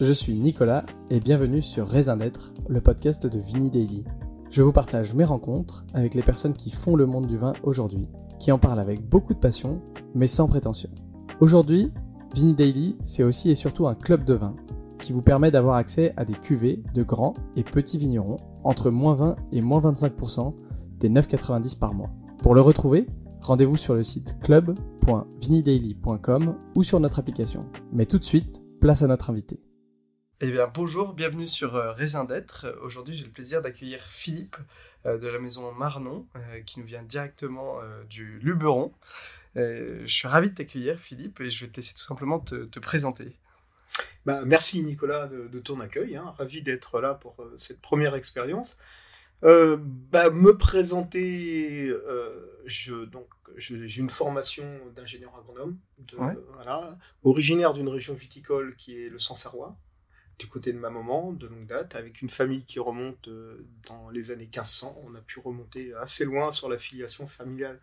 Je 0.00 0.12
suis 0.12 0.34
Nicolas 0.34 0.86
et 1.10 1.18
bienvenue 1.18 1.60
sur 1.60 1.88
Raisin 1.88 2.16
d'être, 2.16 2.52
le 2.68 2.80
podcast 2.80 3.26
de 3.26 3.40
Vini 3.40 3.68
Daily. 3.68 4.04
Je 4.48 4.62
vous 4.62 4.70
partage 4.70 5.12
mes 5.12 5.24
rencontres 5.24 5.84
avec 5.92 6.14
les 6.14 6.22
personnes 6.22 6.52
qui 6.52 6.70
font 6.70 6.94
le 6.94 7.04
monde 7.04 7.26
du 7.26 7.36
vin 7.36 7.52
aujourd'hui, 7.64 8.06
qui 8.38 8.52
en 8.52 8.60
parlent 8.60 8.78
avec 8.78 9.04
beaucoup 9.04 9.34
de 9.34 9.40
passion, 9.40 9.82
mais 10.14 10.28
sans 10.28 10.46
prétention. 10.46 10.88
Aujourd'hui, 11.40 11.90
Vini 12.32 12.54
Daily, 12.54 12.96
c'est 13.06 13.24
aussi 13.24 13.50
et 13.50 13.56
surtout 13.56 13.88
un 13.88 13.96
club 13.96 14.22
de 14.22 14.34
vin 14.34 14.54
qui 15.02 15.12
vous 15.12 15.20
permet 15.20 15.50
d'avoir 15.50 15.74
accès 15.74 16.14
à 16.16 16.24
des 16.24 16.34
cuvées 16.34 16.80
de 16.94 17.02
grands 17.02 17.34
et 17.56 17.64
petits 17.64 17.98
vignerons 17.98 18.36
entre 18.62 18.92
moins 18.92 19.16
20 19.16 19.34
et 19.50 19.62
moins 19.62 19.80
25% 19.80 20.54
des 21.00 21.10
9,90 21.10 21.76
par 21.76 21.92
mois. 21.92 22.10
Pour 22.40 22.54
le 22.54 22.60
retrouver, 22.60 23.08
rendez-vous 23.40 23.76
sur 23.76 23.94
le 23.94 24.04
site 24.04 24.38
club.vinidaily.com 24.42 26.54
ou 26.76 26.84
sur 26.84 27.00
notre 27.00 27.18
application. 27.18 27.62
Mais 27.92 28.06
tout 28.06 28.20
de 28.20 28.24
suite, 28.24 28.62
place 28.78 29.02
à 29.02 29.08
notre 29.08 29.30
invité. 29.30 29.58
Eh 30.40 30.52
bien, 30.52 30.70
bonjour, 30.72 31.14
bienvenue 31.14 31.48
sur 31.48 31.74
euh, 31.74 31.90
Raisin 31.90 32.22
d'être. 32.22 32.72
Aujourd'hui, 32.80 33.16
j'ai 33.16 33.24
le 33.24 33.30
plaisir 33.30 33.60
d'accueillir 33.60 34.00
Philippe 34.08 34.56
euh, 35.04 35.18
de 35.18 35.26
la 35.26 35.40
maison 35.40 35.72
Marnon, 35.72 36.28
euh, 36.36 36.60
qui 36.60 36.78
nous 36.78 36.86
vient 36.86 37.02
directement 37.02 37.80
du 38.08 38.38
Luberon. 38.38 38.92
je 39.56 40.06
suis 40.06 40.28
ravi 40.28 40.50
de 40.50 40.54
t'accueillir, 40.54 41.00
Philippe, 41.00 41.40
et 41.40 41.50
je 41.50 41.64
vais 41.64 41.72
te 41.72 41.78
laisser 41.78 41.92
tout 41.92 42.04
simplement 42.04 42.38
te, 42.38 42.66
te 42.66 42.78
présenter. 42.78 43.36
Bah, 44.26 44.42
merci 44.44 44.84
Nicolas 44.84 45.26
de, 45.26 45.58
ton 45.58 45.80
accueil, 45.80 46.14
hein. 46.14 46.32
ravi 46.38 46.62
d'être 46.62 47.00
là 47.00 47.14
pour 47.14 47.36
cette 47.56 47.80
première 47.80 48.14
expérience. 48.14 48.78
bah, 49.42 50.30
me 50.30 50.56
présenter, 50.56 51.92
je, 52.64 53.06
donc, 53.06 53.26
j'ai 53.56 53.98
une 53.98 54.10
formation 54.10 54.64
d'ingénieur 54.94 55.34
agronome, 55.36 55.78
voilà, 56.54 56.96
originaire 57.24 57.72
d'une 57.72 57.88
région 57.88 58.14
viticole 58.14 58.76
qui 58.76 59.02
est 59.02 59.08
le 59.08 59.18
Sancerrois, 59.18 59.76
du 60.38 60.46
côté 60.46 60.72
de 60.72 60.78
ma 60.78 60.90
maman, 60.90 61.32
de 61.32 61.46
longue 61.46 61.66
date, 61.66 61.96
avec 61.96 62.22
une 62.22 62.28
famille 62.28 62.64
qui 62.64 62.78
remonte 62.78 63.28
euh, 63.28 63.66
dans 63.88 64.10
les 64.10 64.30
années 64.30 64.44
1500. 64.44 64.96
On 65.04 65.14
a 65.14 65.20
pu 65.20 65.40
remonter 65.40 65.92
assez 65.94 66.24
loin 66.24 66.52
sur 66.52 66.68
la 66.68 66.78
filiation 66.78 67.26
familiale 67.26 67.80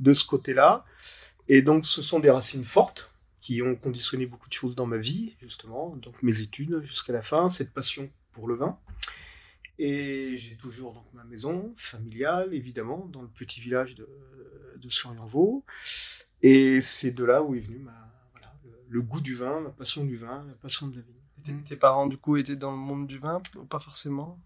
de 0.00 0.12
ce 0.12 0.24
côté-là. 0.24 0.84
Et 1.48 1.62
donc, 1.62 1.86
ce 1.86 2.02
sont 2.02 2.20
des 2.20 2.30
racines 2.30 2.64
fortes 2.64 3.12
qui 3.40 3.62
ont 3.62 3.74
conditionné 3.76 4.26
beaucoup 4.26 4.48
de 4.48 4.54
choses 4.54 4.74
dans 4.74 4.86
ma 4.86 4.98
vie, 4.98 5.34
justement. 5.40 5.96
Donc, 5.96 6.22
mes 6.22 6.40
études 6.40 6.80
jusqu'à 6.82 7.12
la 7.12 7.22
fin, 7.22 7.48
cette 7.48 7.72
passion 7.72 8.10
pour 8.32 8.48
le 8.48 8.54
vin. 8.54 8.78
Et 9.78 10.36
j'ai 10.36 10.56
toujours 10.56 10.92
donc 10.92 11.04
ma 11.14 11.24
maison 11.24 11.72
familiale, 11.76 12.54
évidemment, 12.54 13.08
dans 13.12 13.22
le 13.22 13.28
petit 13.28 13.60
village 13.60 13.94
de, 13.94 14.08
de. 14.76 14.88
Et 16.42 16.80
c'est 16.80 17.12
de 17.12 17.24
là 17.24 17.42
où 17.42 17.54
est 17.54 17.60
venu 17.60 17.84
le, 18.88 19.02
goût 19.02 19.20
du 19.20 19.34
vin, 19.34 19.60
ma 19.60 19.70
passion 19.70 20.04
du 20.04 20.16
vin, 20.16 20.44
la 20.46 20.54
passion 20.54 20.88
de 20.88 20.96
la 20.96 21.02
vie. 21.02 21.21
Tes, 21.64 21.76
parents, 21.76 22.06
du 22.06 22.16
coup, 22.16 22.36
étaient 22.36 22.56
dans 22.56 22.70
le 22.70 22.76
monde 22.76 23.06
du 23.06 23.18
vin 23.18 23.42
ou 23.56 23.64
pas 23.64 23.78
forcément? 23.78 24.38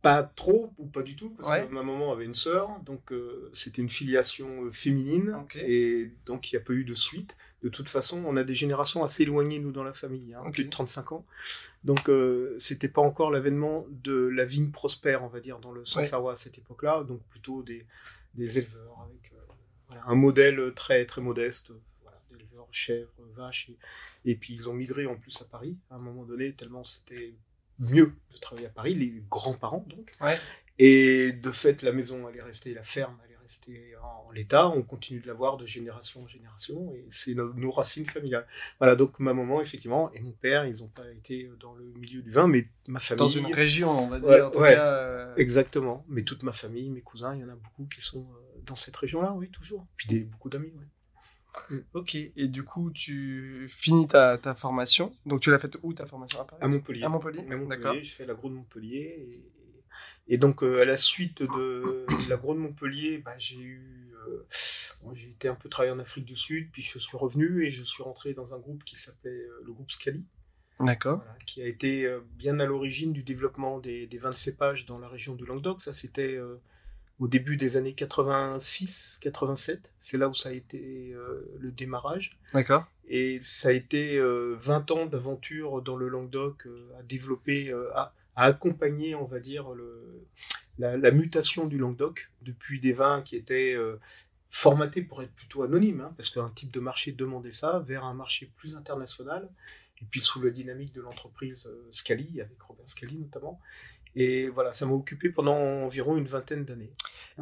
Pas 0.00 0.22
trop 0.22 0.72
ou 0.78 0.86
pas 0.86 1.02
du 1.02 1.16
tout, 1.16 1.30
parce 1.30 1.66
que 1.66 1.72
ma 1.72 1.82
maman 1.82 2.12
avait 2.12 2.24
une 2.24 2.34
sœur, 2.34 2.70
donc 2.86 3.10
euh, 3.10 3.50
c'était 3.52 3.82
une 3.82 3.90
filiation 3.90 4.64
euh, 4.64 4.70
féminine, 4.70 5.36
et 5.56 6.12
donc 6.24 6.52
il 6.52 6.54
n'y 6.54 6.62
a 6.62 6.64
pas 6.64 6.72
eu 6.72 6.84
de 6.84 6.94
suite. 6.94 7.36
De 7.64 7.68
toute 7.68 7.88
façon, 7.88 8.22
on 8.24 8.36
a 8.36 8.44
des 8.44 8.54
générations 8.54 9.02
assez 9.02 9.24
éloignées, 9.24 9.58
nous, 9.58 9.72
dans 9.72 9.82
la 9.82 9.92
famille, 9.92 10.34
hein, 10.34 10.48
plus 10.52 10.64
de 10.64 10.70
35 10.70 11.10
ans. 11.10 11.26
Donc, 11.82 12.08
euh, 12.08 12.54
c'était 12.60 12.86
pas 12.86 13.02
encore 13.02 13.32
l'avènement 13.32 13.86
de 13.90 14.28
la 14.28 14.44
vigne 14.44 14.70
prospère, 14.70 15.24
on 15.24 15.28
va 15.28 15.40
dire, 15.40 15.58
dans 15.58 15.72
le 15.72 15.84
Sancerrois 15.84 16.34
à 16.34 16.36
cette 16.36 16.58
époque-là, 16.58 17.02
donc 17.02 17.20
plutôt 17.24 17.64
des, 17.64 17.84
des 18.34 18.58
éleveurs 18.58 19.04
avec 19.04 19.32
un 20.06 20.14
modèle 20.14 20.72
très, 20.74 21.04
très 21.06 21.20
modeste, 21.20 21.72
chèvres, 22.70 23.10
vaches, 23.34 23.70
et, 23.70 24.30
et, 24.30 24.34
puis 24.36 24.54
ils 24.54 24.68
ont 24.68 24.74
migré 24.74 25.06
en 25.06 25.16
plus 25.16 25.40
à 25.42 25.44
Paris 25.44 25.76
à 25.90 25.96
un 25.96 25.98
moment 25.98 26.24
donné, 26.24 26.52
tellement 26.52 26.84
c'était 26.84 27.34
mieux 27.78 28.12
de 28.32 28.38
travailler 28.38 28.66
à 28.66 28.70
Paris, 28.70 28.94
les 28.94 29.22
grands-parents 29.30 29.84
donc. 29.88 30.12
Et 30.78 31.32
de 31.32 31.50
fait, 31.50 31.82
la 31.82 31.90
maison, 31.90 32.28
elle 32.28 32.36
est 32.36 32.42
restée, 32.42 32.72
la 32.72 32.84
ferme, 32.84 33.16
elle 33.24 33.32
est 33.32 33.38
restée 33.38 33.94
en, 34.00 34.30
l'état. 34.30 34.68
On 34.68 34.82
continue 34.82 35.18
de 35.18 35.26
la 35.26 35.32
voir 35.32 35.56
de 35.56 35.66
génération 35.66 36.22
en 36.22 36.28
génération, 36.28 36.92
et 36.94 37.04
c'est 37.10 37.34
nos, 37.34 37.70
racines 37.70 38.06
familiales. 38.06 38.46
Voilà, 38.78 38.94
donc 38.94 39.18
ma 39.18 39.34
maman, 39.34 39.60
effectivement, 39.60 40.12
et 40.12 40.20
mon 40.20 40.30
père, 40.30 40.66
ils 40.66 40.78
n'ont 40.80 40.88
pas 40.88 41.10
été 41.10 41.50
dans 41.58 41.74
le 41.74 41.84
milieu 41.84 42.22
du 42.22 42.30
vin, 42.30 42.46
mais 42.46 42.68
ma 42.86 43.00
famille. 43.00 43.18
Dans 43.18 43.28
une 43.28 43.52
région, 43.52 43.90
on 43.90 44.08
va 44.08 44.20
dire, 44.20 44.46
en 44.46 44.50
tout 44.50 44.60
cas. 44.60 44.94
Euh, 44.94 45.34
exactement. 45.36 46.04
Mais 46.08 46.22
toute 46.22 46.44
ma 46.44 46.52
famille, 46.52 46.90
mes 46.90 47.02
cousins, 47.02 47.34
il 47.34 47.40
y 47.40 47.44
en 47.44 47.48
a 47.48 47.56
beaucoup 47.56 47.86
qui 47.86 48.00
sont 48.00 48.20
euh, 48.20 48.60
dans 48.64 48.76
cette 48.76 48.96
région-là, 48.96 49.32
oui, 49.32 49.50
toujours. 49.50 49.84
Puis 49.96 50.06
des, 50.06 50.20
beaucoup 50.20 50.48
d'amis, 50.48 50.72
oui. 50.78 50.84
Ok, 51.94 52.14
et 52.14 52.48
du 52.48 52.64
coup, 52.64 52.90
tu 52.90 53.66
finis 53.68 54.06
ta, 54.06 54.38
ta 54.38 54.54
formation. 54.54 55.12
Donc, 55.26 55.40
tu 55.40 55.50
l'as 55.50 55.58
faite 55.58 55.78
où 55.82 55.92
ta 55.92 56.06
formation 56.06 56.40
à 56.40 56.44
Paris? 56.44 56.62
À 56.62 56.68
Montpellier. 56.68 57.04
À 57.04 57.08
Montpellier, 57.08 57.42
D'accord. 57.68 57.94
Je 58.00 58.10
fais 58.10 58.26
l'agro 58.26 58.48
de 58.48 58.54
Montpellier. 58.54 59.28
Et, 60.28 60.34
et 60.34 60.38
donc, 60.38 60.62
euh, 60.62 60.82
à 60.82 60.84
la 60.84 60.96
suite 60.96 61.42
de 61.42 62.06
l'agro 62.28 62.54
de 62.54 62.60
Montpellier, 62.60 63.18
bah, 63.18 63.34
j'ai 63.38 63.60
eu. 63.60 64.12
Euh, 64.28 64.46
j'ai 65.14 65.28
été 65.28 65.48
un 65.48 65.54
peu 65.54 65.68
travailler 65.68 65.94
en 65.94 65.98
Afrique 66.00 66.24
du 66.24 66.36
Sud, 66.36 66.70
puis 66.72 66.82
je 66.82 66.98
suis 66.98 67.16
revenu 67.16 67.64
et 67.64 67.70
je 67.70 67.82
suis 67.82 68.02
rentré 68.02 68.34
dans 68.34 68.52
un 68.52 68.58
groupe 68.58 68.84
qui 68.84 68.96
s'appelait 68.96 69.30
euh, 69.30 69.62
le 69.64 69.72
groupe 69.72 69.90
Scali. 69.90 70.24
D'accord. 70.80 71.24
qui 71.44 71.60
a 71.60 71.66
été 71.66 72.08
bien 72.36 72.60
à 72.60 72.64
l'origine 72.64 73.12
du 73.12 73.24
développement 73.24 73.80
des, 73.80 74.06
des, 74.06 74.18
vins 74.18 74.30
de 74.30 74.36
cépage 74.36 74.86
dans 74.86 75.00
la 75.00 75.08
région 75.08 75.34
du 75.34 75.44
Languedoc. 75.44 75.80
Ça, 75.80 75.92
c'était 75.92 76.38
au 77.20 77.26
début 77.26 77.56
des 77.56 77.76
années 77.76 77.94
86, 77.94 79.18
87. 79.20 79.90
C'est 79.98 80.18
là 80.18 80.28
où 80.28 80.34
ça 80.34 80.50
a 80.50 80.52
été 80.52 81.12
euh, 81.12 81.50
le 81.58 81.72
démarrage. 81.72 82.38
D'accord. 82.54 82.86
Et 83.08 83.40
ça 83.42 83.68
a 83.68 83.72
été 83.72 84.18
20 84.18 84.22
euh, 84.22 84.94
ans 84.94 85.06
d'aventure 85.06 85.82
dans 85.82 85.96
le 85.96 86.08
Languedoc 86.08 86.66
euh, 86.66 86.90
à 86.98 87.02
développer, 87.02 87.72
à, 87.94 88.12
à, 88.36 88.44
accompagner, 88.44 89.14
on 89.14 89.24
va 89.24 89.40
dire, 89.40 89.70
le, 89.70 90.26
la, 90.78 90.96
la, 90.96 91.10
mutation 91.10 91.66
du 91.66 91.78
Languedoc 91.78 92.30
depuis 92.42 92.78
des 92.80 92.92
vins 92.92 93.22
qui 93.22 93.36
étaient 93.36 93.76
formatés 94.50 95.02
pour 95.02 95.22
être 95.22 95.32
plutôt 95.32 95.62
anonymes, 95.62 96.02
hein, 96.02 96.14
parce 96.16 96.30
qu'un 96.30 96.50
type 96.50 96.70
de 96.70 96.80
marché 96.80 97.12
demandait 97.12 97.50
ça, 97.50 97.80
vers 97.80 98.04
un 98.04 98.14
marché 98.14 98.52
plus 98.56 98.76
international. 98.76 99.48
Et 100.00 100.04
puis 100.08 100.20
sous 100.20 100.40
la 100.40 100.50
dynamique 100.50 100.92
de 100.92 101.00
l'entreprise 101.00 101.68
Scali, 101.90 102.40
avec 102.40 102.60
Robert 102.62 102.88
Scali 102.88 103.16
notamment, 103.16 103.60
et 104.14 104.48
voilà, 104.48 104.72
ça 104.72 104.86
m'a 104.86 104.92
occupé 104.92 105.30
pendant 105.30 105.56
environ 105.56 106.16
une 106.16 106.26
vingtaine 106.26 106.64
d'années. 106.64 106.92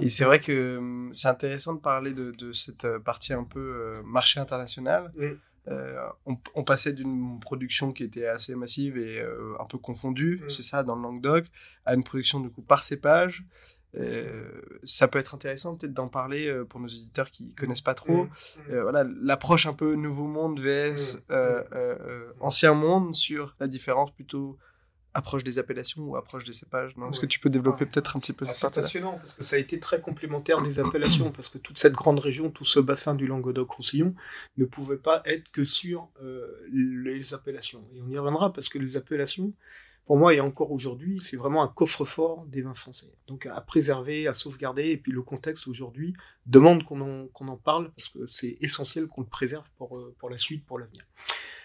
Et 0.00 0.08
c'est 0.08 0.24
vrai 0.24 0.40
que 0.40 0.78
hum, 0.78 1.10
c'est 1.12 1.28
intéressant 1.28 1.74
de 1.74 1.80
parler 1.80 2.12
de, 2.12 2.32
de, 2.32 2.52
cette 2.52 2.84
euh, 2.84 2.98
partie 2.98 3.32
un 3.32 3.44
peu 3.44 3.60
euh, 3.60 4.02
marché 4.04 4.40
international. 4.40 5.12
Euh, 5.68 6.06
on, 6.54 6.62
passait 6.62 6.92
d'une 6.92 7.40
production 7.40 7.92
qui 7.92 8.04
était 8.04 8.28
assez 8.28 8.54
massive 8.54 8.98
et 8.98 9.20
un 9.58 9.64
peu 9.64 9.78
confondue, 9.78 10.40
c'est 10.48 10.62
ça, 10.62 10.84
dans 10.84 10.94
le 10.94 11.02
Languedoc, 11.02 11.46
à 11.84 11.94
une 11.94 12.04
production 12.04 12.38
du 12.38 12.50
coup 12.50 12.62
par 12.62 12.84
cépage. 12.84 13.44
ça 14.84 15.08
peut 15.08 15.18
être 15.18 15.34
intéressant 15.34 15.74
peut-être 15.74 15.92
d'en 15.92 16.06
parler 16.06 16.54
pour 16.68 16.78
nos 16.78 16.86
éditeurs 16.86 17.32
qui 17.32 17.52
connaissent 17.54 17.80
pas 17.80 17.94
trop. 17.94 18.28
voilà, 18.68 19.04
l'approche 19.20 19.66
un 19.66 19.72
peu 19.72 19.96
nouveau 19.96 20.28
monde 20.28 20.60
vs 20.60 21.18
ancien 22.38 22.74
monde 22.74 23.12
sur 23.12 23.56
la 23.58 23.66
différence 23.66 24.12
plutôt 24.12 24.58
approche 25.16 25.42
des 25.42 25.58
appellations 25.58 26.02
ou 26.02 26.16
approche 26.16 26.44
des 26.44 26.52
cépages 26.52 26.94
Est-ce 27.10 27.20
que 27.20 27.26
tu 27.26 27.40
peux 27.40 27.48
développer 27.48 27.84
ah. 27.84 27.86
peut-être 27.86 28.16
un 28.16 28.20
petit 28.20 28.34
peu 28.34 28.44
ah, 28.46 28.52
C'est 28.52 28.72
passionnant 28.72 29.18
parce 29.18 29.32
que 29.32 29.44
ça 29.44 29.56
a 29.56 29.58
été 29.58 29.80
très 29.80 30.00
complémentaire 30.00 30.60
des 30.60 30.78
appellations 30.78 31.32
parce 31.32 31.48
que 31.48 31.58
toute 31.58 31.78
cette 31.78 31.94
grande 31.94 32.18
région, 32.18 32.50
tout 32.50 32.66
ce 32.66 32.80
bassin 32.80 33.14
du 33.14 33.26
Languedoc-Roussillon 33.26 34.14
ne 34.58 34.64
pouvait 34.66 34.98
pas 34.98 35.22
être 35.24 35.50
que 35.50 35.64
sur 35.64 36.08
euh, 36.22 36.46
les 36.70 37.32
appellations. 37.32 37.82
Et 37.94 38.02
on 38.02 38.10
y 38.10 38.18
reviendra 38.18 38.52
parce 38.52 38.68
que 38.68 38.78
les 38.78 38.98
appellations, 38.98 39.52
pour 40.04 40.18
moi 40.18 40.34
et 40.34 40.40
encore 40.40 40.70
aujourd'hui, 40.70 41.18
c'est 41.22 41.36
vraiment 41.36 41.62
un 41.62 41.68
coffre-fort 41.68 42.44
des 42.46 42.60
vins 42.60 42.74
français. 42.74 43.12
Donc 43.26 43.46
à 43.46 43.60
préserver, 43.62 44.28
à 44.28 44.34
sauvegarder 44.34 44.90
et 44.90 44.98
puis 44.98 45.12
le 45.12 45.22
contexte 45.22 45.66
aujourd'hui 45.66 46.14
demande 46.44 46.84
qu'on 46.84 47.00
en, 47.00 47.56
parle 47.56 47.90
parce 47.96 48.10
que 48.10 48.26
c'est 48.28 48.58
essentiel 48.60 49.06
qu'on 49.06 49.22
le 49.22 49.26
préserve 49.26 49.66
pour, 49.78 49.96
euh, 49.96 50.14
pour 50.18 50.28
la 50.28 50.36
suite, 50.36 50.66
pour 50.66 50.78
l'avenir. 50.78 51.04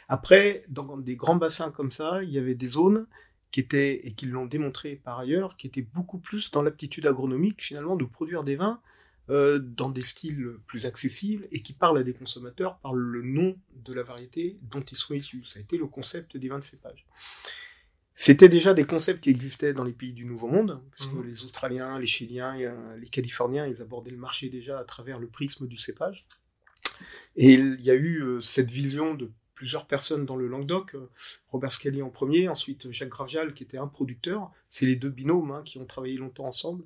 Après, 0.07 0.63
dans 0.67 0.97
des 0.97 1.15
grands 1.15 1.37
bassins 1.37 1.71
comme 1.71 1.91
ça, 1.91 2.21
il 2.23 2.31
y 2.31 2.37
avait 2.37 2.55
des 2.55 2.67
zones 2.67 3.07
qui 3.51 3.59
était, 3.59 4.07
et 4.07 4.13
qui 4.13 4.25
l'ont 4.25 4.45
démontré 4.45 4.95
par 4.95 5.19
ailleurs, 5.19 5.57
qui 5.57 5.67
était 5.67 5.81
beaucoup 5.81 6.19
plus 6.19 6.51
dans 6.51 6.61
l'aptitude 6.61 7.05
agronomique 7.05 7.61
finalement 7.61 7.95
de 7.95 8.05
produire 8.05 8.43
des 8.43 8.55
vins 8.55 8.81
euh, 9.29 9.59
dans 9.59 9.89
des 9.89 10.01
styles 10.01 10.57
plus 10.67 10.85
accessibles 10.85 11.47
et 11.51 11.61
qui 11.61 11.73
parlent 11.73 11.97
à 11.97 12.03
des 12.03 12.13
consommateurs 12.13 12.79
par 12.79 12.93
le 12.93 13.21
nom 13.21 13.57
de 13.75 13.93
la 13.93 14.03
variété 14.03 14.57
dont 14.63 14.81
ils 14.81 14.97
sont 14.97 15.13
issus. 15.13 15.43
Ça 15.45 15.59
a 15.59 15.61
été 15.61 15.77
le 15.77 15.87
concept 15.87 16.37
des 16.37 16.47
vins 16.47 16.59
de 16.59 16.63
cépage. 16.63 17.05
C'était 18.13 18.49
déjà 18.49 18.73
des 18.73 18.83
concepts 18.83 19.23
qui 19.23 19.29
existaient 19.29 19.73
dans 19.73 19.83
les 19.83 19.93
pays 19.93 20.13
du 20.13 20.25
Nouveau 20.25 20.47
Monde, 20.47 20.81
parce 20.91 21.09
que 21.09 21.15
mmh. 21.15 21.27
les 21.27 21.43
Australiens, 21.43 21.97
les 21.97 22.05
Chiliens, 22.05 22.55
les 22.99 23.07
Californiens, 23.07 23.65
ils 23.65 23.81
abordaient 23.81 24.11
le 24.11 24.17
marché 24.17 24.49
déjà 24.49 24.77
à 24.77 24.83
travers 24.83 25.17
le 25.17 25.27
prisme 25.27 25.67
du 25.67 25.77
cépage. 25.77 26.27
Et 27.35 27.53
il 27.53 27.81
y 27.81 27.89
a 27.89 27.95
eu 27.95 28.21
euh, 28.21 28.41
cette 28.41 28.69
vision 28.69 29.15
de 29.15 29.31
plusieurs 29.61 29.85
personnes 29.85 30.25
dans 30.25 30.35
le 30.35 30.47
Languedoc, 30.47 30.95
euh, 30.95 31.07
Robert 31.49 31.71
Scali 31.71 32.01
en 32.01 32.09
premier, 32.09 32.49
ensuite 32.49 32.89
Jacques 32.89 33.09
Gravial 33.09 33.53
qui 33.53 33.61
était 33.61 33.77
un 33.77 33.85
producteur. 33.85 34.51
C'est 34.69 34.87
les 34.87 34.95
deux 34.95 35.11
binômes 35.11 35.51
hein, 35.51 35.61
qui 35.63 35.77
ont 35.77 35.85
travaillé 35.85 36.17
longtemps 36.17 36.45
ensemble 36.45 36.83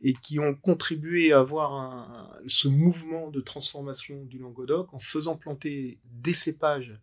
et 0.00 0.14
qui 0.14 0.40
ont 0.40 0.54
contribué 0.54 1.34
à 1.34 1.40
avoir 1.40 2.40
ce 2.46 2.66
mouvement 2.68 3.28
de 3.28 3.42
transformation 3.42 4.24
du 4.24 4.38
Languedoc 4.38 4.94
en 4.94 4.98
faisant 4.98 5.36
planter 5.36 5.98
des 6.06 6.32
cépages 6.32 6.98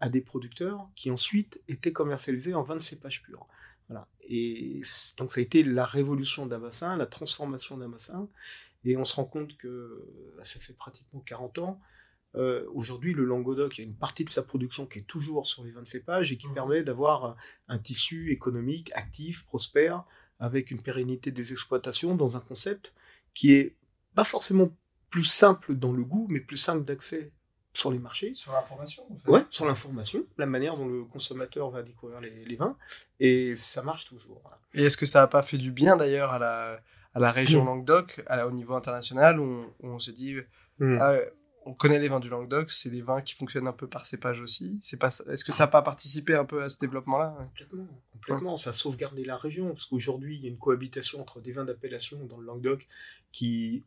à 0.00 0.08
des 0.08 0.22
producteurs 0.22 0.88
qui 0.94 1.10
ensuite 1.10 1.60
étaient 1.68 1.92
commercialisés 1.92 2.54
en 2.54 2.62
vin 2.62 2.76
de 2.76 2.80
cépage 2.80 3.22
pur. 3.22 3.44
Voilà. 3.90 4.08
Et 4.26 4.80
donc 5.18 5.34
ça 5.34 5.40
a 5.40 5.42
été 5.42 5.62
la 5.64 5.84
révolution 5.84 6.46
d'un 6.46 6.60
bassin, 6.60 6.96
la 6.96 7.04
transformation 7.04 7.76
d'un 7.76 7.90
bassin. 7.90 8.26
Et 8.86 8.96
on 8.96 9.04
se 9.04 9.16
rend 9.16 9.26
compte 9.26 9.54
que 9.58 10.08
bah, 10.38 10.44
ça 10.44 10.60
fait 10.60 10.72
pratiquement 10.72 11.20
40 11.20 11.58
ans. 11.58 11.78
Euh, 12.34 12.64
Aujourd'hui, 12.72 13.12
le 13.12 13.24
Languedoc, 13.24 13.78
il 13.78 13.80
y 13.82 13.84
a 13.84 13.88
une 13.88 13.96
partie 13.96 14.24
de 14.24 14.30
sa 14.30 14.42
production 14.42 14.86
qui 14.86 15.00
est 15.00 15.06
toujours 15.06 15.46
sur 15.46 15.64
les 15.64 15.70
vins 15.70 15.82
de 15.82 15.88
cépage 15.88 16.32
et 16.32 16.36
qui 16.36 16.48
mmh. 16.48 16.54
permet 16.54 16.82
d'avoir 16.82 17.36
un 17.68 17.78
tissu 17.78 18.32
économique 18.32 18.90
actif, 18.94 19.44
prospère, 19.46 20.04
avec 20.38 20.70
une 20.70 20.82
pérennité 20.82 21.30
des 21.30 21.52
exploitations 21.52 22.14
dans 22.14 22.36
un 22.36 22.40
concept 22.40 22.92
qui 23.34 23.52
est 23.52 23.76
pas 24.14 24.24
forcément 24.24 24.70
plus 25.10 25.24
simple 25.24 25.74
dans 25.74 25.92
le 25.92 26.04
goût, 26.04 26.26
mais 26.28 26.40
plus 26.40 26.56
simple 26.56 26.84
d'accès 26.84 27.32
sur 27.74 27.90
les 27.90 27.98
marchés. 27.98 28.34
Sur 28.34 28.52
l'information 28.52 29.04
en 29.10 29.16
fait. 29.18 29.30
Ouais, 29.30 29.42
sur 29.50 29.66
l'information, 29.66 30.24
la 30.38 30.46
manière 30.46 30.76
dont 30.76 30.88
le 30.88 31.04
consommateur 31.04 31.70
va 31.70 31.82
découvrir 31.82 32.20
les, 32.20 32.56
vins, 32.56 32.76
et 33.20 33.56
ça 33.56 33.82
marche 33.82 34.04
toujours. 34.04 34.42
Et 34.74 34.84
est-ce 34.84 34.96
que 34.96 35.06
ça 35.06 35.20
n'a 35.20 35.26
pas 35.26 35.42
fait 35.42 35.58
du 35.58 35.70
bien 35.70 35.96
d'ailleurs 35.96 36.32
à 36.32 36.38
la, 36.38 36.80
à 37.14 37.20
la 37.20 37.32
région 37.32 37.64
Languedoc, 37.64 38.22
à 38.26 38.46
au 38.46 38.50
niveau 38.50 38.74
international, 38.74 39.40
où 39.40 39.66
on, 39.80 39.98
se 39.98 40.10
dit, 40.10 40.36
hmm. 40.78 40.98
ah, 41.00 41.18
on 41.64 41.74
connaît 41.74 41.98
les 41.98 42.08
vins 42.08 42.20
du 42.20 42.28
Languedoc, 42.28 42.70
c'est 42.70 42.90
des 42.90 43.02
vins 43.02 43.22
qui 43.22 43.34
fonctionnent 43.34 43.66
un 43.66 43.72
peu 43.72 43.86
par 43.86 44.06
cépage 44.06 44.40
aussi. 44.40 44.78
C'est 44.82 44.98
pas, 44.98 45.08
est-ce 45.08 45.44
que 45.44 45.52
ça 45.52 45.64
n'a 45.64 45.68
pas 45.68 45.82
participé 45.82 46.34
un 46.34 46.44
peu 46.44 46.62
à 46.62 46.68
ce 46.68 46.78
développement-là? 46.78 47.36
Complètement, 47.50 47.88
complètement. 48.12 48.56
Ça 48.56 48.70
a 48.70 48.72
sauvegardé 48.72 49.24
la 49.24 49.36
région, 49.36 49.68
parce 49.68 49.86
qu'aujourd'hui, 49.86 50.36
il 50.36 50.42
y 50.42 50.46
a 50.46 50.48
une 50.50 50.58
cohabitation 50.58 51.20
entre 51.20 51.40
des 51.40 51.52
vins 51.52 51.64
d'appellation 51.64 52.24
dans 52.24 52.38
le 52.38 52.46
Languedoc 52.46 52.86
qui, 53.32 53.84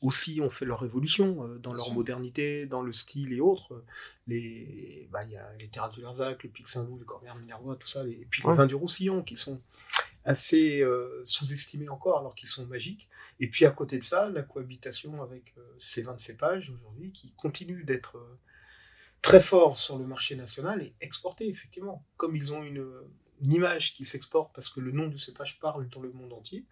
aussi 0.00 0.40
ont 0.40 0.50
fait 0.50 0.64
leur 0.64 0.84
évolution 0.84 1.44
euh, 1.44 1.58
dans 1.58 1.72
leur 1.72 1.92
modernité, 1.92 2.66
dans 2.66 2.82
le 2.82 2.92
style 2.92 3.32
et 3.32 3.40
autres. 3.40 3.84
Les, 4.26 5.08
bah, 5.10 5.24
il 5.24 5.32
y 5.32 5.36
a 5.36 5.50
les 5.58 5.68
terrasses 5.68 5.94
du 5.94 6.02
Larzac, 6.02 6.44
le 6.44 6.50
Pic 6.50 6.68
Saint-Loup, 6.68 6.98
le 6.98 7.04
Corbière 7.04 7.34
Minervois, 7.34 7.76
tout 7.76 7.88
ça, 7.88 8.06
et 8.06 8.26
puis 8.30 8.42
les 8.46 8.52
vins 8.52 8.66
du 8.66 8.76
Roussillon 8.76 9.22
qui 9.22 9.36
sont 9.36 9.60
assez 10.28 10.80
euh, 10.80 11.20
sous-estimés 11.24 11.88
encore 11.88 12.18
alors 12.18 12.34
qu'ils 12.34 12.48
sont 12.48 12.66
magiques. 12.66 13.08
Et 13.40 13.48
puis 13.48 13.64
à 13.64 13.70
côté 13.70 13.98
de 13.98 14.04
ça, 14.04 14.28
la 14.28 14.42
cohabitation 14.42 15.22
avec 15.22 15.54
euh, 15.56 15.62
ces 15.78 16.02
vins 16.02 16.14
de 16.14 16.20
cépage 16.20 16.70
aujourd'hui 16.70 17.12
qui 17.12 17.32
continuent 17.32 17.84
d'être 17.84 18.18
très 19.22 19.40
forts 19.40 19.78
sur 19.78 19.98
le 19.98 20.04
marché 20.04 20.36
national 20.36 20.82
et 20.82 20.94
exportés 21.00 21.48
effectivement. 21.48 22.04
Comme 22.16 22.36
ils 22.36 22.52
ont 22.52 22.62
une, 22.62 22.86
une 23.42 23.52
image 23.52 23.94
qui 23.94 24.04
s'exporte 24.04 24.54
parce 24.54 24.68
que 24.68 24.80
le 24.80 24.92
nom 24.92 25.08
du 25.08 25.18
cépage 25.18 25.58
parle 25.60 25.88
dans 25.88 26.00
le 26.00 26.12
monde 26.12 26.32
entier. 26.32 26.66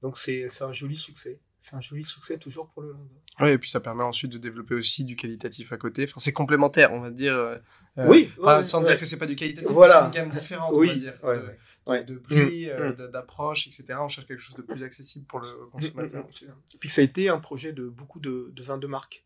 Donc 0.00 0.18
c'est 0.18 0.48
un 0.62 0.72
joli 0.72 0.96
succès 0.96 1.40
c'est 1.62 1.76
un 1.76 1.80
joli 1.80 2.04
succès 2.04 2.38
toujours 2.38 2.68
pour 2.68 2.82
le 2.82 2.90
Languedoc. 2.90 3.22
Oui, 3.40 3.50
et 3.50 3.58
puis 3.58 3.70
ça 3.70 3.80
permet 3.80 4.02
ensuite 4.02 4.32
de 4.32 4.38
développer 4.38 4.74
aussi 4.74 5.04
du 5.04 5.14
qualitatif 5.14 5.72
à 5.72 5.76
côté. 5.76 6.04
Enfin, 6.04 6.18
c'est 6.18 6.32
complémentaire, 6.32 6.92
on 6.92 7.00
va 7.00 7.10
dire. 7.10 7.34
Euh, 7.34 7.56
oui. 7.96 8.32
sans 8.64 8.82
dire 8.82 8.98
que 8.98 9.04
c'est 9.04 9.18
pas 9.18 9.26
du 9.26 9.36
qualitatif, 9.36 9.70
voilà. 9.70 10.10
c'est 10.12 10.18
une 10.18 10.26
gamme 10.26 10.36
différente, 10.36 10.72
oui, 10.74 10.88
on 11.22 11.28
va 11.28 11.38
dire. 11.38 11.44
De, 11.44 11.52
de, 11.86 12.18
prix, 12.18 12.66
mm, 12.66 12.70
euh, 12.70 12.92
mm. 12.92 13.10
d'approche, 13.10 13.66
etc. 13.66 13.98
On 14.00 14.08
cherche 14.08 14.26
quelque 14.26 14.40
chose 14.40 14.56
de 14.56 14.62
plus 14.62 14.82
accessible 14.82 15.26
pour 15.26 15.40
le 15.40 15.66
consommateur. 15.70 16.26
et 16.74 16.78
puis 16.78 16.88
ça 16.88 17.00
a 17.00 17.04
été 17.04 17.28
un 17.28 17.38
projet 17.38 17.72
de 17.72 17.88
beaucoup 17.88 18.20
de, 18.20 18.50
de 18.52 18.62
vins 18.62 18.78
de 18.78 18.86
marque. 18.86 19.24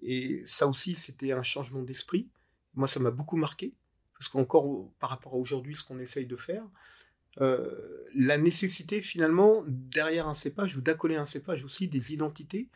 Et 0.00 0.44
ça 0.46 0.68
aussi, 0.68 0.94
c'était 0.94 1.32
un 1.32 1.42
changement 1.42 1.82
d'esprit. 1.82 2.28
Moi, 2.74 2.86
ça 2.86 3.00
m'a 3.00 3.10
beaucoup 3.10 3.36
marqué. 3.36 3.74
Parce 4.16 4.28
qu'encore, 4.28 4.88
par 5.00 5.10
rapport 5.10 5.34
à 5.34 5.36
aujourd'hui, 5.36 5.76
ce 5.76 5.82
qu'on 5.82 5.98
essaye 5.98 6.26
de 6.26 6.36
faire, 6.36 6.62
euh, 7.40 8.04
la 8.14 8.36
nécessité 8.36 9.00
finalement 9.00 9.62
derrière 9.66 10.26
un 10.28 10.34
cépage 10.34 10.76
ou 10.76 10.80
d'accoler 10.80 11.16
un 11.16 11.24
cépage 11.24 11.64
aussi 11.64 11.86
des 11.86 12.12
identités. 12.12 12.68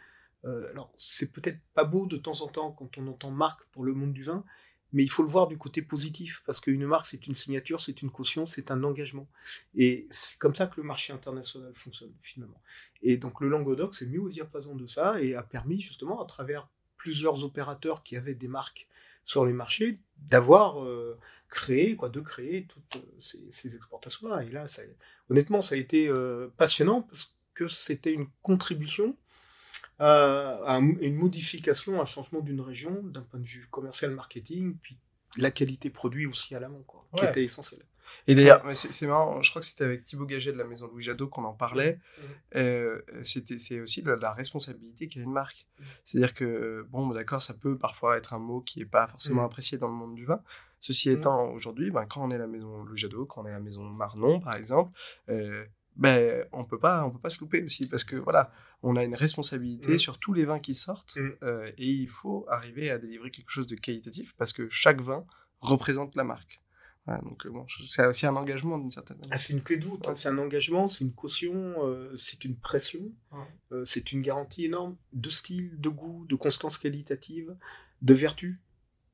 Euh, 0.44 0.70
alors 0.70 0.92
c'est 0.96 1.32
peut-être 1.32 1.58
pas 1.74 1.84
beau 1.84 2.06
de 2.06 2.16
temps 2.16 2.42
en 2.42 2.48
temps 2.48 2.72
quand 2.72 2.98
on 2.98 3.06
entend 3.08 3.30
marque 3.30 3.64
pour 3.66 3.84
le 3.84 3.92
monde 3.92 4.12
du 4.12 4.22
vin, 4.22 4.44
mais 4.92 5.02
il 5.02 5.10
faut 5.10 5.22
le 5.22 5.28
voir 5.28 5.46
du 5.46 5.56
côté 5.56 5.82
positif 5.82 6.42
parce 6.46 6.60
qu'une 6.60 6.86
marque 6.86 7.06
c'est 7.06 7.26
une 7.26 7.34
signature, 7.34 7.80
c'est 7.80 8.02
une 8.02 8.10
caution, 8.10 8.46
c'est 8.46 8.70
un 8.70 8.82
engagement. 8.84 9.28
Et 9.74 10.06
c'est 10.10 10.38
comme 10.38 10.54
ça 10.54 10.66
que 10.66 10.80
le 10.80 10.86
marché 10.86 11.12
international 11.12 11.72
fonctionne 11.74 12.12
finalement. 12.20 12.60
Et 13.02 13.16
donc 13.16 13.40
le 13.40 13.48
Languedoc 13.48 13.94
c'est 13.94 14.06
mieux 14.06 14.20
au 14.20 14.28
diapason 14.28 14.74
de 14.74 14.86
ça 14.86 15.20
et 15.20 15.34
a 15.34 15.42
permis 15.42 15.80
justement 15.80 16.22
à 16.22 16.26
travers 16.26 16.68
plusieurs 16.96 17.42
opérateurs 17.44 18.02
qui 18.02 18.16
avaient 18.16 18.34
des 18.34 18.48
marques 18.48 18.86
sur 19.24 19.44
les 19.44 19.52
marchés, 19.52 19.98
d'avoir 20.16 20.82
euh, 20.82 21.18
créé, 21.48 21.96
quoi, 21.96 22.08
de 22.08 22.20
créer 22.20 22.66
toutes 22.66 22.96
euh, 22.96 23.48
ces, 23.50 23.74
exportations-là. 23.74 24.42
Et 24.44 24.50
là, 24.50 24.66
honnêtement, 25.30 25.62
ça 25.62 25.74
a 25.74 25.78
été 25.78 26.08
euh, 26.08 26.48
passionnant 26.56 27.02
parce 27.02 27.36
que 27.54 27.68
c'était 27.68 28.12
une 28.12 28.26
contribution 28.42 29.16
à, 30.02 30.78
une 30.78 31.14
modification, 31.14 32.00
un 32.00 32.04
changement 32.04 32.40
d'une 32.40 32.60
région 32.60 33.02
d'un 33.04 33.22
point 33.22 33.40
de 33.40 33.46
vue 33.46 33.66
commercial, 33.70 34.10
marketing, 34.10 34.76
puis 34.80 34.98
la 35.36 35.50
qualité 35.50 35.90
produit 35.90 36.26
aussi 36.26 36.54
à 36.54 36.60
l'amont, 36.60 36.82
quoi, 36.82 37.06
qui 37.16 37.24
était 37.24 37.44
essentielle. 37.44 37.84
Et 38.26 38.34
d'ailleurs, 38.34 38.62
c'est 38.74 39.06
marrant, 39.06 39.42
je 39.42 39.50
crois 39.50 39.60
que 39.60 39.66
c'était 39.66 39.84
avec 39.84 40.02
Thibaut 40.04 40.26
Gaget 40.26 40.52
de 40.52 40.58
la 40.58 40.64
maison 40.64 40.86
Louis 40.86 41.02
Jadot 41.02 41.28
qu'on 41.28 41.44
en 41.44 41.54
parlait. 41.54 41.98
Euh, 42.54 43.00
c'était 43.22 43.58
c'est 43.58 43.80
aussi 43.80 44.02
la, 44.02 44.32
responsabilité 44.32 45.08
qu'a 45.08 45.20
une 45.20 45.32
marque. 45.32 45.66
C'est-à-dire 46.04 46.34
que, 46.34 46.86
bon, 46.90 47.06
bah, 47.06 47.14
d'accord, 47.14 47.40
ça 47.40 47.54
peut 47.54 47.78
parfois 47.78 48.16
être 48.16 48.34
un 48.34 48.38
mot 48.38 48.60
qui 48.60 48.80
n'est 48.80 48.86
pas 48.86 49.06
forcément 49.06 49.44
apprécié 49.44 49.78
dans 49.78 49.88
le 49.88 49.94
monde 49.94 50.14
du 50.14 50.24
vin. 50.24 50.42
Ceci 50.80 51.10
étant, 51.10 51.50
aujourd'hui, 51.52 51.90
ben, 51.90 52.06
quand 52.06 52.26
on 52.26 52.30
est 52.30 52.38
la 52.38 52.48
maison 52.48 52.82
Louis 52.82 52.98
Jadot, 52.98 53.24
quand 53.24 53.42
on 53.42 53.46
est 53.46 53.52
la 53.52 53.60
maison 53.60 53.82
Marnon, 53.84 54.40
par 54.40 54.56
exemple, 54.56 54.92
euh, 55.28 55.64
ben, 55.96 56.46
on 56.52 56.64
peut 56.64 56.78
pas 56.78 57.04
on 57.04 57.10
peut 57.10 57.18
pas 57.18 57.30
se 57.30 57.40
louper 57.40 57.62
aussi 57.62 57.88
parce 57.88 58.04
que 58.04 58.16
voilà 58.16 58.50
on 58.82 58.96
a 58.96 59.04
une 59.04 59.14
responsabilité 59.14 59.98
sur 59.98 60.18
tous 60.18 60.32
les 60.32 60.44
vins 60.44 60.58
qui 60.58 60.74
sortent 60.74 61.18
euh, 61.42 61.66
et 61.76 61.88
il 61.88 62.08
faut 62.08 62.46
arriver 62.48 62.90
à 62.90 62.98
délivrer 62.98 63.30
quelque 63.30 63.50
chose 63.50 63.66
de 63.66 63.76
qualitatif 63.76 64.34
parce 64.36 64.52
que 64.52 64.68
chaque 64.70 65.00
vin 65.00 65.24
représente 65.60 66.16
la 66.16 66.24
marque 66.24 66.62
donc 67.06 67.46
euh, 67.46 67.50
bon, 67.50 67.66
c'est 67.88 68.06
aussi 68.06 68.26
un 68.26 68.36
engagement 68.36 68.78
d'une 68.78 68.90
certaine 68.90 69.16
manière. 69.18 69.34
Ah, 69.34 69.38
c'est 69.38 69.52
une 69.52 69.62
clé 69.62 69.76
de 69.76 69.84
voûte, 69.84 70.06
hein. 70.06 70.14
c'est 70.14 70.28
un 70.28 70.38
engagement, 70.38 70.88
c'est 70.88 71.04
une 71.04 71.12
caution, 71.12 71.74
euh, 71.84 72.14
c'est 72.16 72.44
une 72.44 72.56
pression, 72.56 73.12
euh, 73.72 73.84
c'est 73.84 74.12
une 74.12 74.22
garantie 74.22 74.66
énorme 74.66 74.96
de 75.12 75.28
style, 75.28 75.80
de 75.80 75.88
goût, 75.88 76.24
de 76.28 76.36
constance 76.36 76.78
qualitative, 76.78 77.56
de 78.02 78.14
vertu, 78.14 78.60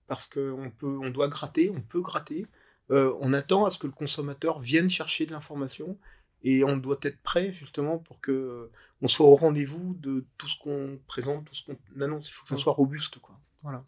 parce 0.06 0.26
qu'on 0.26 0.70
peut, 0.76 0.98
on 1.02 1.10
doit 1.10 1.28
gratter, 1.28 1.70
on 1.70 1.80
peut 1.80 2.02
gratter. 2.02 2.46
on 2.90 3.32
attend 3.32 3.64
à 3.64 3.70
ce 3.70 3.78
que 3.78 3.86
le 3.86 3.92
consommateur 3.92 4.60
vienne 4.60 4.90
chercher 4.90 5.26
de 5.26 5.32
l'information 5.32 5.98
et 6.42 6.64
on 6.64 6.76
doit 6.76 6.98
être 7.02 7.20
prêt 7.22 7.52
justement 7.52 7.98
pour 7.98 8.20
que 8.20 8.70
on 9.00 9.08
soit 9.08 9.26
au 9.26 9.36
rendez-vous 9.36 9.94
de 9.94 10.26
tout 10.36 10.48
ce 10.48 10.58
qu'on 10.58 10.98
présente, 11.06 11.44
tout 11.44 11.54
ce 11.54 11.64
qu'on 11.64 11.78
annonce. 12.00 12.28
Il 12.28 12.32
faut 12.32 12.44
que 12.44 12.50
ça 12.50 12.56
soit 12.56 12.72
robuste, 12.72 13.18
quoi. 13.18 13.38
Voilà. 13.62 13.84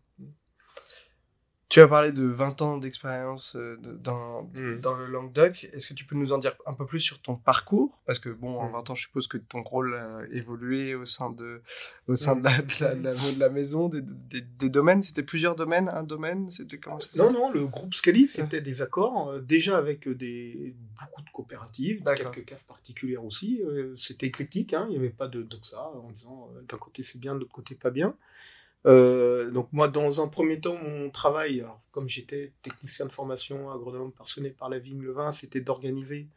Tu 1.71 1.81
as 1.81 1.87
parlé 1.87 2.11
de 2.11 2.25
20 2.25 2.63
ans 2.63 2.79
d'expérience 2.79 3.55
euh, 3.55 3.77
dans, 3.81 4.43
mm. 4.43 4.81
dans 4.81 4.95
le 4.95 5.07
Languedoc. 5.07 5.71
Est-ce 5.73 5.87
que 5.87 5.95
tu 5.95 6.05
peux 6.05 6.17
nous 6.17 6.33
en 6.33 6.39
dire 6.39 6.57
un 6.67 6.73
peu 6.75 6.85
plus 6.85 6.99
sur 6.99 7.23
ton 7.23 7.37
parcours? 7.37 8.03
Parce 8.07 8.19
que, 8.19 8.29
bon, 8.29 8.59
en 8.59 8.69
20 8.71 8.79
mm. 8.79 8.91
ans, 8.91 8.95
je 8.97 9.03
suppose 9.03 9.29
que 9.29 9.39
ton 9.39 9.63
rôle 9.63 9.95
a 9.95 10.23
évolué 10.33 10.97
au 10.97 11.05
sein 11.05 11.31
de, 11.31 11.63
au 12.09 12.17
sein 12.17 12.35
de, 12.35 12.43
la, 12.43 12.59
de, 12.61 13.39
la, 13.39 13.49
maison, 13.51 13.89
des, 13.89 14.03
des, 14.03 14.69
domaines. 14.69 15.01
C'était 15.01 15.23
plusieurs 15.23 15.55
domaines 15.55 15.89
Un 15.89 16.03
domaine? 16.03 16.51
C'était 16.51 16.79
comment 16.79 16.99
Non, 17.17 17.31
non, 17.31 17.53
le 17.53 17.65
groupe 17.67 17.95
Scali, 17.95 18.27
c'était 18.27 18.61
des 18.61 18.83
accords, 18.83 19.31
euh, 19.31 19.41
déjà 19.41 19.79
avec 19.79 20.09
des, 20.09 20.75
beaucoup 21.01 21.23
de 21.23 21.31
coopératives, 21.31 22.03
quelques 22.17 22.47
caves 22.47 22.67
particulières 22.67 23.25
aussi. 23.25 23.63
Euh, 23.63 23.95
c'était 23.95 24.27
éclectique, 24.27 24.75
hein, 24.75 24.87
il 24.89 24.93
n'y 24.95 24.97
avait 24.99 25.09
pas 25.09 25.29
de 25.29 25.43
doxa 25.43 25.81
en 25.81 26.11
disant 26.11 26.51
d'un 26.69 26.79
côté 26.79 27.05
c'est 27.05 27.21
bien, 27.21 27.37
de 27.37 27.39
l'autre 27.39 27.53
côté 27.53 27.77
pas 27.77 27.91
bien. 27.91 28.17
Euh, 28.87 29.51
donc 29.51 29.69
moi, 29.73 29.89
dans 29.89 30.23
un 30.23 30.29
premier 30.29 30.61
temps, 30.61 30.79
mon 30.83 31.11
travail, 31.11 31.65
comme 31.91 32.09
j'étais 32.09 32.53
technicien 32.63 33.07
de 33.07 33.13
formation, 33.13 33.71
agronome 33.71 34.13
passionné 34.13 34.51
par 34.51 34.69
la 34.69 34.79
vigne, 34.79 35.03
le 35.03 35.13
vin, 35.13 35.33
c'était 35.33 35.61
d'organiser 35.61 36.29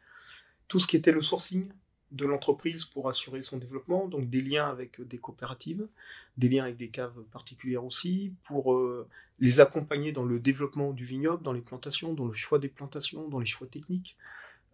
tout 0.68 0.78
ce 0.78 0.86
qui 0.86 0.96
était 0.96 1.12
le 1.12 1.22
sourcing 1.22 1.70
de 2.10 2.26
l'entreprise 2.26 2.84
pour 2.84 3.08
assurer 3.08 3.42
son 3.42 3.58
développement, 3.58 4.06
donc 4.06 4.30
des 4.30 4.40
liens 4.40 4.68
avec 4.68 5.00
des 5.00 5.18
coopératives, 5.18 5.88
des 6.36 6.48
liens 6.48 6.64
avec 6.64 6.76
des 6.76 6.88
caves 6.88 7.22
particulières 7.32 7.84
aussi, 7.84 8.32
pour 8.44 8.74
euh, 8.74 9.08
les 9.40 9.60
accompagner 9.60 10.12
dans 10.12 10.24
le 10.24 10.38
développement 10.38 10.92
du 10.92 11.04
vignoble, 11.04 11.42
dans 11.42 11.52
les 11.52 11.60
plantations, 11.60 12.14
dans 12.14 12.26
le 12.26 12.32
choix 12.32 12.58
des 12.58 12.68
plantations, 12.68 13.28
dans 13.28 13.40
les 13.40 13.46
choix 13.46 13.66
techniques, 13.66 14.16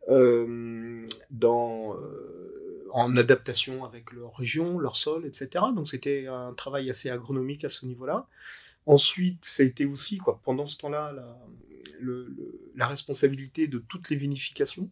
dans, 0.09 1.97
euh, 1.97 2.89
en 2.93 3.17
adaptation 3.17 3.85
avec 3.85 4.13
leur 4.13 4.37
région, 4.37 4.79
leur 4.79 4.97
sol, 4.97 5.27
etc. 5.27 5.65
Donc 5.75 5.89
c'était 5.89 6.27
un 6.27 6.53
travail 6.53 6.91
assez 6.91 7.11
agronomique 7.11 7.65
à 7.65 7.69
ce 7.69 7.87
niveau-là. 7.87 8.27
Ensuite, 8.87 9.45
ça 9.45 9.63
a 9.63 9.67
été 9.67 9.85
aussi, 9.85 10.19
quoi, 10.19 10.41
pendant 10.43 10.67
ce 10.67 10.77
temps-là, 10.79 11.13
la, 11.13 11.39
le, 12.01 12.35
la 12.75 12.87
responsabilité 12.87 13.69
de 13.69 13.79
toutes 13.79 14.11
les 14.11 14.17
vinifications 14.17 14.91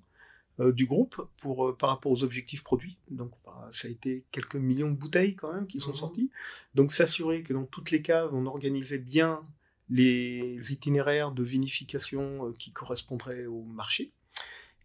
euh, 0.60 0.72
du 0.72 0.86
groupe 0.86 1.28
pour, 1.40 1.76
par 1.76 1.90
rapport 1.90 2.12
aux 2.12 2.22
objectifs 2.22 2.62
produits. 2.62 2.98
Donc 3.10 3.32
bah, 3.44 3.68
ça 3.72 3.88
a 3.88 3.90
été 3.90 4.24
quelques 4.30 4.56
millions 4.56 4.90
de 4.90 4.96
bouteilles 4.96 5.34
quand 5.34 5.52
même 5.52 5.66
qui 5.66 5.80
sont 5.80 5.92
mmh. 5.92 5.96
sorties. 5.96 6.30
Donc 6.74 6.92
s'assurer 6.92 7.42
que 7.42 7.52
dans 7.52 7.64
toutes 7.64 7.90
les 7.90 8.02
caves, 8.02 8.34
on 8.34 8.46
organisait 8.46 8.98
bien 8.98 9.42
les 9.90 10.70
itinéraires 10.70 11.32
de 11.32 11.42
vinification 11.42 12.52
qui 12.58 12.72
correspondraient 12.72 13.46
au 13.46 13.62
marché. 13.62 14.12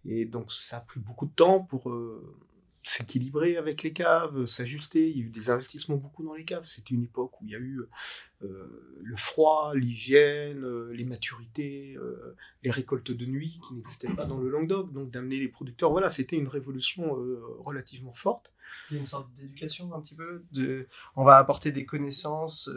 Et 0.06 0.26
donc 0.26 0.52
ça 0.52 0.78
a 0.78 0.82
pris 0.82 1.00
beaucoup 1.00 1.26
de 1.26 1.32
temps 1.32 1.62
pour, 1.62 1.90
euh, 1.90 2.36
s'équilibrer 2.84 3.56
avec 3.58 3.82
les 3.82 3.94
caves, 3.94 4.46
s'ajuster. 4.46 5.10
Il 5.10 5.18
y 5.18 5.22
a 5.22 5.26
eu 5.26 5.30
des 5.30 5.50
investissements 5.50 5.96
beaucoup 5.96 6.24
dans 6.24 6.34
les 6.34 6.44
caves. 6.44 6.66
C'était 6.66 6.94
une 6.94 7.04
époque 7.04 7.42
où 7.42 7.46
il 7.46 7.52
y 7.52 7.56
a 7.56 7.60
eu 7.60 7.82
euh, 8.44 8.98
le 9.02 9.16
froid, 9.16 9.72
l'hygiène, 9.74 10.64
euh, 10.66 10.92
les 10.94 11.06
maturités, 11.06 11.96
euh, 11.98 12.36
les 12.62 12.72
récoltes 12.72 13.12
de 13.12 13.26
nuit 13.26 13.60
qui 13.66 13.76
n'existaient 13.76 14.14
pas 14.14 14.26
dans 14.26 14.38
le 14.38 14.50
Languedoc. 14.50 14.92
Donc 14.92 15.12
d'amener 15.12 15.40
les 15.40 15.48
producteurs, 15.48 15.92
voilà, 15.92 16.10
c'était 16.10 16.36
une 16.36 16.50
révolution 16.50 17.16
relativement 17.60 18.14
forte. 18.14 18.52
Il 18.90 18.96
y 18.96 18.98
a 18.98 19.00
une 19.02 19.06
sorte 19.06 19.32
d'éducation 19.34 19.94
un 19.94 20.02
petit 20.02 20.16
peu. 20.16 20.44
De... 20.52 20.88
On 21.16 21.24
va 21.24 21.38
apporter 21.38 21.72
des 21.72 21.86
connaissances 21.86 22.70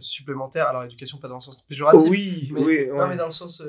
supplémentaires. 0.00 0.66
Alors 0.66 0.84
éducation 0.84 1.18
pas 1.18 1.28
dans 1.28 1.36
le 1.36 1.40
sens 1.40 1.62
péjoratif. 1.62 2.08
oui, 2.08 2.50
mais, 2.52 2.64
oui. 2.64 2.88
Non, 2.88 3.06
mais 3.06 3.16
dans 3.16 3.26
le 3.26 3.30
sens 3.30 3.62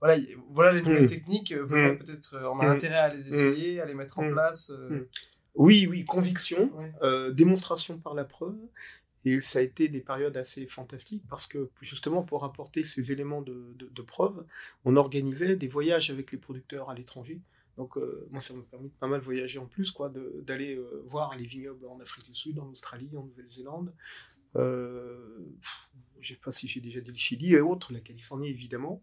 voilà, 0.00 0.22
voilà 0.50 0.72
les 0.72 0.82
nouvelles 0.82 1.04
mm. 1.04 1.08
techniques, 1.08 1.52
euh, 1.52 1.64
mm. 1.64 1.98
peut-être 1.98 2.34
euh, 2.34 2.50
on 2.50 2.60
a 2.60 2.66
mm. 2.66 2.70
intérêt 2.70 2.96
à 2.96 3.14
les 3.14 3.28
essayer, 3.28 3.80
à 3.80 3.86
les 3.86 3.94
mettre 3.94 4.18
en 4.18 4.30
place. 4.30 4.70
Euh. 4.70 5.08
Oui, 5.54 5.86
oui, 5.88 6.04
conviction, 6.04 6.70
démonstration 7.32 7.98
par 7.98 8.14
la 8.14 8.24
preuve. 8.24 8.56
Et 9.24 9.40
ça 9.40 9.58
a 9.58 9.62
été 9.62 9.88
des 9.88 10.00
périodes 10.00 10.36
assez 10.36 10.66
fantastiques 10.66 11.24
parce 11.28 11.48
que 11.48 11.70
justement 11.80 12.22
pour 12.22 12.44
apporter 12.44 12.84
ces 12.84 13.10
éléments 13.10 13.42
de, 13.42 13.74
de, 13.76 14.02
preuve, 14.02 14.44
on 14.84 14.94
organisait 14.94 15.56
des 15.56 15.66
voyages 15.66 16.10
avec 16.10 16.30
les 16.30 16.38
producteurs 16.38 16.90
à 16.90 16.94
l'étranger. 16.94 17.40
Donc 17.76 17.96
moi 18.30 18.40
ça 18.40 18.54
m'a 18.54 18.62
permis 18.70 18.90
de 18.90 18.94
pas 18.94 19.08
mal 19.08 19.20
voyager 19.20 19.58
en 19.58 19.66
plus, 19.66 19.90
quoi, 19.90 20.12
d'aller 20.42 20.78
voir 21.06 21.34
les 21.36 21.44
vignobles 21.44 21.86
en 21.86 21.98
Afrique 21.98 22.26
du 22.26 22.34
Sud, 22.34 22.58
en 22.60 22.68
Australie, 22.68 23.10
en 23.16 23.24
Nouvelle-Zélande. 23.24 23.92
Euh, 24.56 25.38
je 26.20 26.34
sais 26.34 26.40
pas 26.40 26.52
si 26.52 26.68
j'ai 26.68 26.80
déjà 26.80 27.00
dit 27.00 27.10
le 27.10 27.16
Chili 27.16 27.54
et 27.54 27.60
autres, 27.60 27.92
la 27.92 28.00
Californie 28.00 28.48
évidemment 28.48 29.02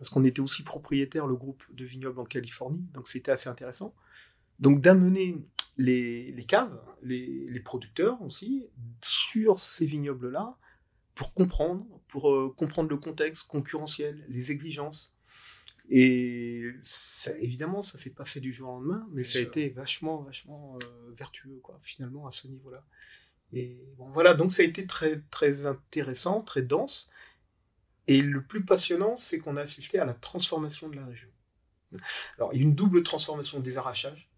parce 0.00 0.08
qu'on 0.08 0.24
était 0.24 0.40
aussi 0.40 0.62
propriétaire, 0.62 1.26
le 1.26 1.36
groupe 1.36 1.62
de 1.74 1.84
vignobles 1.84 2.20
en 2.20 2.24
Californie, 2.24 2.86
donc 2.94 3.06
c'était 3.06 3.32
assez 3.32 3.50
intéressant. 3.50 3.94
Donc 4.58 4.80
d'amener 4.80 5.36
les, 5.76 6.44
caves, 6.48 6.80
les, 7.02 7.60
producteurs 7.60 8.20
aussi, 8.22 8.66
sur 9.02 9.60
ces 9.60 9.84
vignobles-là, 9.84 10.56
pour 11.14 11.34
comprendre, 11.34 11.86
pour 12.08 12.32
euh, 12.32 12.50
comprendre 12.56 12.88
le 12.88 12.96
contexte 12.96 13.46
concurrentiel, 13.46 14.24
les 14.30 14.50
exigences. 14.50 15.14
Et 15.90 16.64
évidemment, 17.38 17.82
ça 17.82 17.98
s'est 17.98 18.14
pas 18.14 18.24
fait 18.24 18.40
du 18.40 18.54
jour 18.54 18.70
au 18.70 18.72
lendemain, 18.76 19.06
mais 19.12 19.24
ça 19.24 19.38
a 19.38 19.42
été 19.42 19.68
vachement, 19.68 20.22
vachement 20.22 20.78
euh, 20.82 21.12
vertueux, 21.12 21.60
quoi, 21.62 21.78
finalement, 21.82 22.26
à 22.26 22.30
ce 22.30 22.48
niveau-là. 22.48 22.86
Et 23.52 23.76
bon, 23.98 24.08
voilà, 24.12 24.32
donc 24.32 24.50
ça 24.50 24.62
a 24.62 24.64
été 24.64 24.86
très, 24.86 25.20
très 25.30 25.66
intéressant, 25.66 26.40
très 26.40 26.62
dense. 26.62 27.10
Et 28.10 28.22
le 28.22 28.42
plus 28.42 28.64
passionnant, 28.64 29.16
c'est 29.18 29.38
qu'on 29.38 29.56
a 29.56 29.62
assisté 29.62 30.00
à 30.00 30.04
la 30.04 30.14
transformation 30.14 30.88
de 30.88 30.96
la 30.96 31.06
région. 31.06 31.28
Alors, 32.38 32.52
il 32.52 32.56
y 32.56 32.60
a 32.60 32.64
une 32.64 32.74
double 32.74 33.04
transformation 33.04 33.60
des 33.60 33.78
arrachages, 33.78 34.28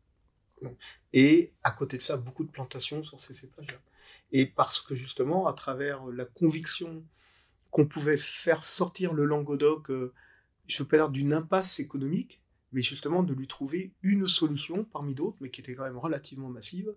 et 1.15 1.55
à 1.63 1.71
côté 1.71 1.97
de 1.97 2.03
ça, 2.03 2.19
beaucoup 2.19 2.45
de 2.45 2.51
plantations 2.51 3.03
sur 3.03 3.19
ces 3.23 3.33
cépages-là. 3.33 3.79
Et 4.31 4.45
parce 4.45 4.83
que 4.83 4.95
justement, 4.95 5.47
à 5.47 5.55
travers 5.55 6.05
la 6.05 6.27
conviction 6.27 7.03
qu'on 7.71 7.87
pouvait 7.87 8.19
faire 8.19 8.63
sortir 8.63 9.15
le 9.15 9.25
Languedoc, 9.25 9.91
euh, 9.91 10.13
je 10.67 10.83
peux 10.83 10.99
dire 10.99 11.09
d'une 11.09 11.33
impasse 11.33 11.81
économique, 11.81 12.43
mais 12.73 12.83
justement 12.83 13.23
de 13.23 13.35
lui 13.35 13.47
trouver 13.47 13.93
une 14.03 14.27
solution 14.27 14.85
parmi 14.85 15.15
d'autres, 15.15 15.37
mais 15.41 15.51
qui 15.51 15.61
était 15.61 15.75
quand 15.75 15.85
même 15.85 15.99
relativement 15.99 16.49
massive, 16.49 16.95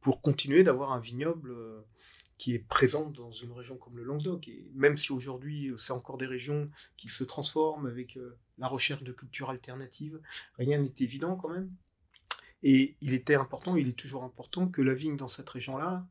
pour 0.00 0.20
continuer 0.20 0.62
d'avoir 0.62 0.92
un 0.92 1.00
vignoble 1.00 1.50
euh, 1.50 1.80
qui 2.38 2.54
est 2.54 2.58
présente 2.58 3.12
dans 3.12 3.32
une 3.32 3.52
région 3.52 3.76
comme 3.76 3.96
le 3.96 4.04
Languedoc. 4.04 4.46
Et 4.48 4.70
même 4.74 4.96
si 4.96 5.12
aujourd'hui, 5.12 5.72
c'est 5.76 5.92
encore 5.92 6.18
des 6.18 6.26
régions 6.26 6.70
qui 6.96 7.08
se 7.08 7.24
transforment 7.24 7.86
avec 7.86 8.16
euh, 8.16 8.36
la 8.58 8.68
recherche 8.68 9.02
de 9.02 9.12
cultures 9.12 9.50
alternatives, 9.50 10.20
rien 10.58 10.78
n'est 10.78 10.94
évident 11.00 11.36
quand 11.36 11.48
même. 11.48 11.70
Et 12.62 12.96
il 13.00 13.14
était 13.14 13.34
important, 13.34 13.76
il 13.76 13.88
est 13.88 13.98
toujours 13.98 14.24
important 14.24 14.68
que 14.68 14.82
la 14.82 14.94
vigne 14.94 15.16
dans 15.16 15.28
cette 15.28 15.48
région-là, 15.48 16.06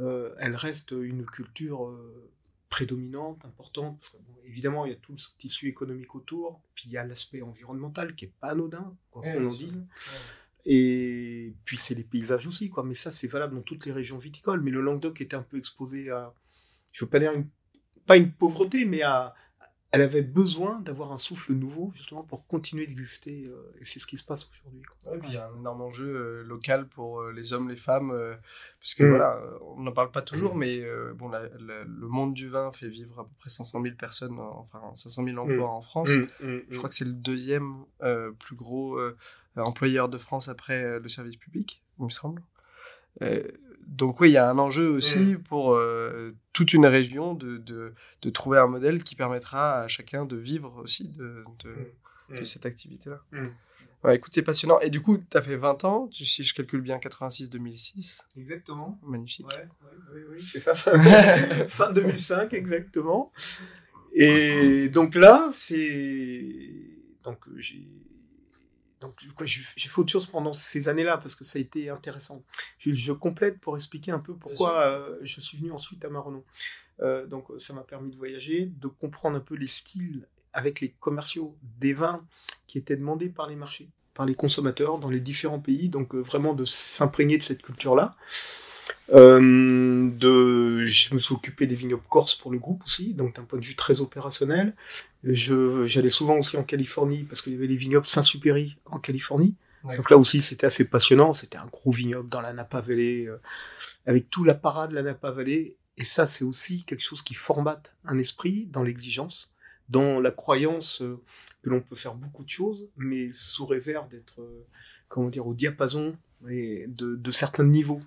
euh, 0.00 0.34
elle 0.38 0.56
reste 0.56 0.90
une 0.90 1.24
culture 1.24 1.86
euh, 1.86 2.30
prédominante, 2.74 3.44
importante. 3.44 4.12
évidemment, 4.44 4.84
il 4.84 4.90
y 4.90 4.94
a 4.94 4.98
tout 4.98 5.12
le 5.12 5.18
tissu 5.38 5.68
économique 5.68 6.12
autour, 6.16 6.60
puis 6.74 6.86
il 6.86 6.90
y 6.90 6.96
a 6.96 7.04
l'aspect 7.04 7.40
environnemental 7.40 8.16
qui 8.16 8.24
est 8.24 8.32
pas 8.40 8.48
anodin, 8.48 8.96
quoi 9.12 9.22
qu'on 9.22 9.46
en 9.46 9.48
dise. 9.48 9.80
Et 10.66 11.54
puis 11.64 11.76
c'est 11.76 11.94
les 11.94 12.02
paysages 12.02 12.48
aussi, 12.48 12.70
quoi. 12.70 12.82
Mais 12.82 12.94
ça, 12.94 13.12
c'est 13.12 13.28
valable 13.28 13.54
dans 13.54 13.62
toutes 13.62 13.86
les 13.86 13.92
régions 13.92 14.18
viticoles. 14.18 14.60
Mais 14.60 14.72
le 14.72 14.80
Languedoc 14.80 15.20
était 15.20 15.36
un 15.36 15.42
peu 15.42 15.56
exposé 15.56 16.10
à, 16.10 16.34
je 16.92 17.04
veux 17.04 17.08
pas 17.08 17.20
dire 17.20 17.32
pas 18.06 18.16
une 18.16 18.32
pauvreté, 18.32 18.84
mais 18.86 19.02
à, 19.02 19.34
elle 19.94 20.02
avait 20.02 20.22
besoin 20.22 20.80
d'avoir 20.80 21.12
un 21.12 21.18
souffle 21.18 21.52
nouveau 21.52 21.92
justement 21.94 22.24
pour 22.24 22.46
continuer 22.46 22.86
d'exister 22.86 23.46
euh, 23.46 23.78
et 23.80 23.84
c'est 23.84 24.00
ce 24.00 24.06
qui 24.06 24.18
se 24.18 24.24
passe 24.24 24.48
aujourd'hui. 24.50 24.82
Ouais, 25.06 25.20
il 25.28 25.34
y 25.34 25.36
a 25.36 25.46
un 25.46 25.56
énorme 25.56 25.82
enjeu 25.82 26.06
euh, 26.06 26.42
local 26.42 26.88
pour 26.88 27.20
euh, 27.20 27.32
les 27.32 27.52
hommes, 27.52 27.68
les 27.68 27.76
femmes, 27.76 28.12
parce 28.80 28.94
que 28.94 29.04
mm. 29.04 29.08
voilà, 29.08 29.40
on 29.76 29.82
n'en 29.82 29.92
parle 29.92 30.10
pas 30.10 30.22
toujours, 30.22 30.56
mm. 30.56 30.58
mais 30.58 30.84
bon, 31.14 31.30
le 31.30 32.08
monde 32.08 32.34
du 32.34 32.48
vin 32.48 32.72
fait 32.72 32.88
vivre 32.88 33.20
à 33.20 33.24
peu 33.24 33.32
près 33.38 33.50
500 33.50 33.82
000 33.82 33.94
personnes, 33.94 34.38
enfin 34.38 34.80
500 34.94 35.24
000 35.24 35.38
emplois 35.38 35.68
mm. 35.68 35.70
en 35.70 35.82
France. 35.82 36.10
Je 36.40 36.76
crois 36.76 36.88
que 36.88 36.94
c'est 36.94 37.04
le 37.04 37.12
deuxième 37.12 37.84
plus 38.38 38.56
gros 38.56 38.98
employeur 39.56 40.08
de 40.08 40.18
France 40.18 40.48
après 40.48 40.98
le 40.98 41.08
service 41.08 41.36
public, 41.36 41.82
il 41.98 42.06
me 42.06 42.10
semble 42.10 42.42
donc 43.86 44.20
oui, 44.20 44.30
il 44.30 44.32
y 44.32 44.36
a 44.36 44.48
un 44.48 44.58
enjeu 44.58 44.88
aussi 44.88 45.18
mm. 45.18 45.42
pour 45.42 45.74
euh, 45.74 46.34
toute 46.52 46.72
une 46.72 46.86
région 46.86 47.34
de, 47.34 47.58
de, 47.58 47.94
de, 48.22 48.30
trouver 48.30 48.58
un 48.58 48.66
modèle 48.66 49.02
qui 49.02 49.14
permettra 49.14 49.80
à 49.80 49.88
chacun 49.88 50.24
de 50.24 50.36
vivre 50.36 50.80
aussi 50.82 51.08
de, 51.08 51.44
de, 51.62 51.70
mm. 51.70 52.40
Mm. 52.40 52.44
cette 52.44 52.66
activité-là. 52.66 53.20
Ouais, 54.02 54.16
écoute, 54.16 54.32
c'est 54.34 54.42
passionnant. 54.42 54.78
Et 54.80 54.90
du 54.90 55.00
coup, 55.00 55.16
tu 55.16 55.36
as 55.36 55.40
fait 55.40 55.56
20 55.56 55.84
ans, 55.84 56.10
si 56.12 56.44
je 56.44 56.54
calcule 56.54 56.82
bien, 56.82 56.98
86-2006. 56.98 58.20
Exactement. 58.36 58.98
Magnifique. 59.02 59.46
Ouais, 59.46 59.66
oui, 60.14 60.20
oui, 60.32 60.44
c'est 60.44 60.60
ça. 60.60 60.74
fin 61.68 61.90
2005, 61.90 62.52
exactement. 62.52 63.32
Et 64.12 64.90
donc 64.90 65.14
là, 65.14 65.50
c'est... 65.54 66.44
Donc 67.24 67.38
j'ai 67.56 67.88
donc, 69.04 69.46
j'ai 69.46 69.88
fait 69.88 69.98
autre 69.98 70.10
chose 70.10 70.26
pendant 70.26 70.52
ces 70.52 70.88
années-là 70.88 71.18
parce 71.18 71.34
que 71.34 71.44
ça 71.44 71.58
a 71.58 71.62
été 71.62 71.90
intéressant. 71.90 72.42
Je, 72.78 73.12
complète 73.12 73.60
pour 73.60 73.76
expliquer 73.76 74.12
un 74.12 74.18
peu 74.18 74.34
pourquoi 74.34 74.84
euh, 74.84 75.18
je 75.22 75.40
suis 75.40 75.58
venu 75.58 75.72
ensuite 75.72 76.04
à 76.04 76.08
Maronon. 76.08 76.44
Euh, 77.00 77.26
donc, 77.26 77.48
ça 77.58 77.74
m'a 77.74 77.82
permis 77.82 78.10
de 78.10 78.16
voyager, 78.16 78.66
de 78.66 78.86
comprendre 78.86 79.36
un 79.36 79.40
peu 79.40 79.54
les 79.54 79.66
styles 79.66 80.26
avec 80.52 80.80
les 80.80 80.90
commerciaux 80.90 81.56
des 81.78 81.92
vins 81.92 82.24
qui 82.66 82.78
étaient 82.78 82.96
demandés 82.96 83.28
par 83.28 83.46
les 83.46 83.56
marchés, 83.56 83.90
par 84.14 84.24
les 84.24 84.34
consommateurs 84.34 84.98
dans 84.98 85.10
les 85.10 85.20
différents 85.20 85.60
pays. 85.60 85.88
Donc, 85.88 86.14
euh, 86.14 86.20
vraiment 86.20 86.54
de 86.54 86.64
s'imprégner 86.64 87.38
de 87.38 87.42
cette 87.42 87.62
culture-là. 87.62 88.10
Euh, 89.12 90.10
de, 90.10 90.84
je 90.84 91.14
me 91.14 91.20
suis 91.20 91.34
occupé 91.34 91.66
des 91.66 91.74
vignobles 91.74 92.04
corse 92.08 92.34
pour 92.34 92.50
le 92.50 92.58
groupe 92.58 92.82
aussi, 92.84 93.12
donc 93.12 93.36
d'un 93.36 93.44
point 93.44 93.58
de 93.58 93.64
vue 93.64 93.76
très 93.76 94.00
opérationnel. 94.00 94.74
Je, 95.22 95.86
j'allais 95.86 96.10
souvent 96.10 96.38
aussi 96.38 96.56
en 96.56 96.62
Californie 96.62 97.24
parce 97.24 97.42
qu'il 97.42 97.52
y 97.52 97.56
avait 97.56 97.66
les 97.66 97.76
vignobles 97.76 98.06
Saint-Supéry 98.06 98.76
en 98.86 98.98
Californie. 98.98 99.54
Donc 99.96 100.08
là 100.08 100.16
aussi, 100.16 100.40
c'était 100.40 100.66
assez 100.66 100.88
passionnant. 100.88 101.34
C'était 101.34 101.58
un 101.58 101.66
gros 101.66 101.90
vignoble 101.90 102.30
dans 102.30 102.40
la 102.40 102.54
Napa 102.54 102.80
Valley, 102.80 103.26
euh, 103.26 103.36
avec 104.06 104.30
tout 104.30 104.42
l'apparat 104.42 104.88
de 104.88 104.94
la 104.94 105.02
Napa 105.02 105.30
Valley. 105.30 105.76
Et 105.98 106.04
ça, 106.06 106.26
c'est 106.26 106.44
aussi 106.44 106.84
quelque 106.84 107.02
chose 107.02 107.22
qui 107.22 107.34
formate 107.34 107.94
un 108.06 108.16
esprit 108.16 108.66
dans 108.70 108.82
l'exigence, 108.82 109.52
dans 109.90 110.20
la 110.20 110.30
croyance 110.30 111.02
euh, 111.02 111.20
que 111.62 111.68
l'on 111.68 111.82
peut 111.82 111.96
faire 111.96 112.14
beaucoup 112.14 112.44
de 112.44 112.48
choses, 112.48 112.88
mais 112.96 113.30
sous 113.34 113.66
réserve 113.66 114.08
d'être, 114.08 114.40
comment 115.08 115.28
dire, 115.28 115.46
au 115.46 115.52
diapason 115.52 116.16
et 116.48 116.86
de, 116.88 117.16
de 117.16 117.30
certains 117.30 117.64
niveaux 117.64 118.02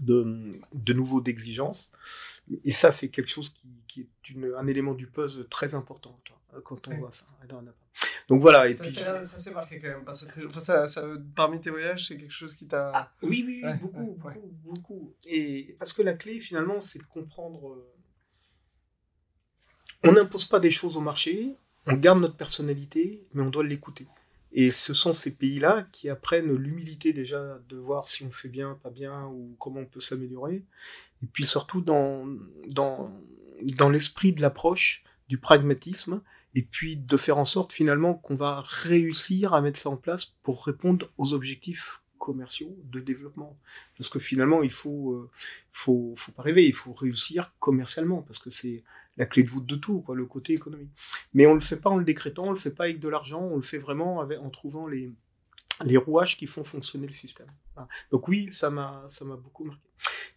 de, 0.00 0.58
de 0.74 0.92
nouveau 0.92 1.20
d'exigence. 1.20 1.92
Et 2.64 2.72
ça, 2.72 2.90
c'est 2.90 3.08
quelque 3.08 3.30
chose 3.30 3.50
qui, 3.50 3.68
qui 3.86 4.00
est 4.00 4.30
une, 4.30 4.52
un 4.56 4.66
élément 4.66 4.94
du 4.94 5.06
puzzle 5.06 5.46
très 5.48 5.74
important 5.74 6.18
quand 6.64 6.88
on 6.88 6.96
voit 6.96 7.10
ça. 7.10 7.26
Donc 8.28 8.40
voilà. 8.40 8.68
Et 8.68 8.74
puis. 8.74 8.96
assez 9.34 9.50
marqué 9.50 9.80
quand 9.80 9.88
même 9.88 10.04
par 10.04 10.16
cette 10.16 10.32
région. 10.32 10.50
ça, 10.58 10.86
ça, 10.86 11.04
parmi 11.34 11.60
tes 11.60 11.70
voyages, 11.70 12.06
c'est 12.06 12.16
quelque 12.16 12.32
chose 12.32 12.54
qui 12.54 12.66
t'a. 12.66 12.92
Ah, 12.94 13.12
oui, 13.22 13.44
oui, 13.46 13.62
beaucoup, 13.80 14.16
beaucoup, 14.18 14.52
beaucoup. 14.64 15.14
Et 15.26 15.74
parce 15.78 15.92
que 15.92 16.02
la 16.02 16.14
clé, 16.14 16.40
finalement, 16.40 16.80
c'est 16.80 17.00
de 17.00 17.04
comprendre. 17.04 17.70
Euh, 17.70 17.92
on 20.04 20.12
n'impose 20.12 20.46
pas 20.46 20.60
des 20.60 20.70
choses 20.70 20.96
au 20.96 21.00
marché, 21.00 21.54
on 21.86 21.94
garde 21.94 22.20
notre 22.20 22.36
personnalité, 22.36 23.26
mais 23.34 23.42
on 23.42 23.50
doit 23.50 23.64
l'écouter. 23.64 24.06
Et 24.52 24.70
ce 24.70 24.94
sont 24.94 25.14
ces 25.14 25.34
pays-là 25.34 25.86
qui 25.92 26.08
apprennent 26.08 26.52
l'humilité 26.52 27.12
déjà 27.12 27.60
de 27.68 27.76
voir 27.76 28.08
si 28.08 28.24
on 28.24 28.30
fait 28.30 28.48
bien, 28.48 28.78
pas 28.82 28.90
bien, 28.90 29.26
ou 29.26 29.54
comment 29.58 29.80
on 29.80 29.86
peut 29.86 30.00
s'améliorer. 30.00 30.64
Et 31.22 31.26
puis 31.26 31.46
surtout 31.46 31.80
dans, 31.80 32.26
dans, 32.70 33.10
dans 33.76 33.90
l'esprit 33.90 34.32
de 34.32 34.40
l'approche, 34.40 35.04
du 35.28 35.38
pragmatisme, 35.38 36.20
et 36.56 36.62
puis 36.62 36.96
de 36.96 37.16
faire 37.16 37.38
en 37.38 37.44
sorte 37.44 37.72
finalement 37.72 38.14
qu'on 38.14 38.34
va 38.34 38.62
réussir 38.66 39.54
à 39.54 39.60
mettre 39.60 39.78
ça 39.78 39.90
en 39.90 39.96
place 39.96 40.34
pour 40.42 40.66
répondre 40.66 41.08
aux 41.16 41.32
objectifs 41.32 42.02
commerciaux 42.18 42.76
de 42.84 43.00
développement. 43.00 43.56
Parce 43.96 44.10
que 44.10 44.18
finalement, 44.18 44.62
il 44.62 44.70
faut, 44.70 45.12
euh, 45.12 45.30
faut, 45.70 46.14
faut 46.16 46.32
pas 46.32 46.42
rêver, 46.42 46.66
il 46.66 46.74
faut 46.74 46.92
réussir 46.92 47.54
commercialement, 47.60 48.22
parce 48.22 48.40
que 48.40 48.50
c'est 48.50 48.82
la 49.20 49.26
clé 49.26 49.42
de 49.42 49.50
voûte 49.50 49.66
de 49.66 49.76
tout, 49.76 50.00
quoi, 50.00 50.16
le 50.16 50.24
côté 50.24 50.54
économique. 50.54 50.90
Mais 51.34 51.46
on 51.46 51.52
le 51.52 51.60
fait 51.60 51.76
pas 51.76 51.90
en 51.90 51.98
le 51.98 52.04
décrétant, 52.04 52.46
on 52.46 52.50
le 52.50 52.56
fait 52.56 52.70
pas 52.70 52.84
avec 52.84 53.00
de 53.00 53.08
l'argent, 53.08 53.42
on 53.42 53.56
le 53.56 53.62
fait 53.62 53.76
vraiment 53.76 54.20
avec, 54.20 54.40
en 54.40 54.48
trouvant 54.48 54.86
les, 54.86 55.12
rouages 55.98 56.38
qui 56.38 56.46
font 56.46 56.64
fonctionner 56.64 57.06
le 57.06 57.12
système. 57.12 57.48
Donc 58.10 58.28
oui, 58.28 58.48
ça 58.50 58.70
m'a 58.70 59.06
beaucoup 59.42 59.64
marqué. 59.64 59.89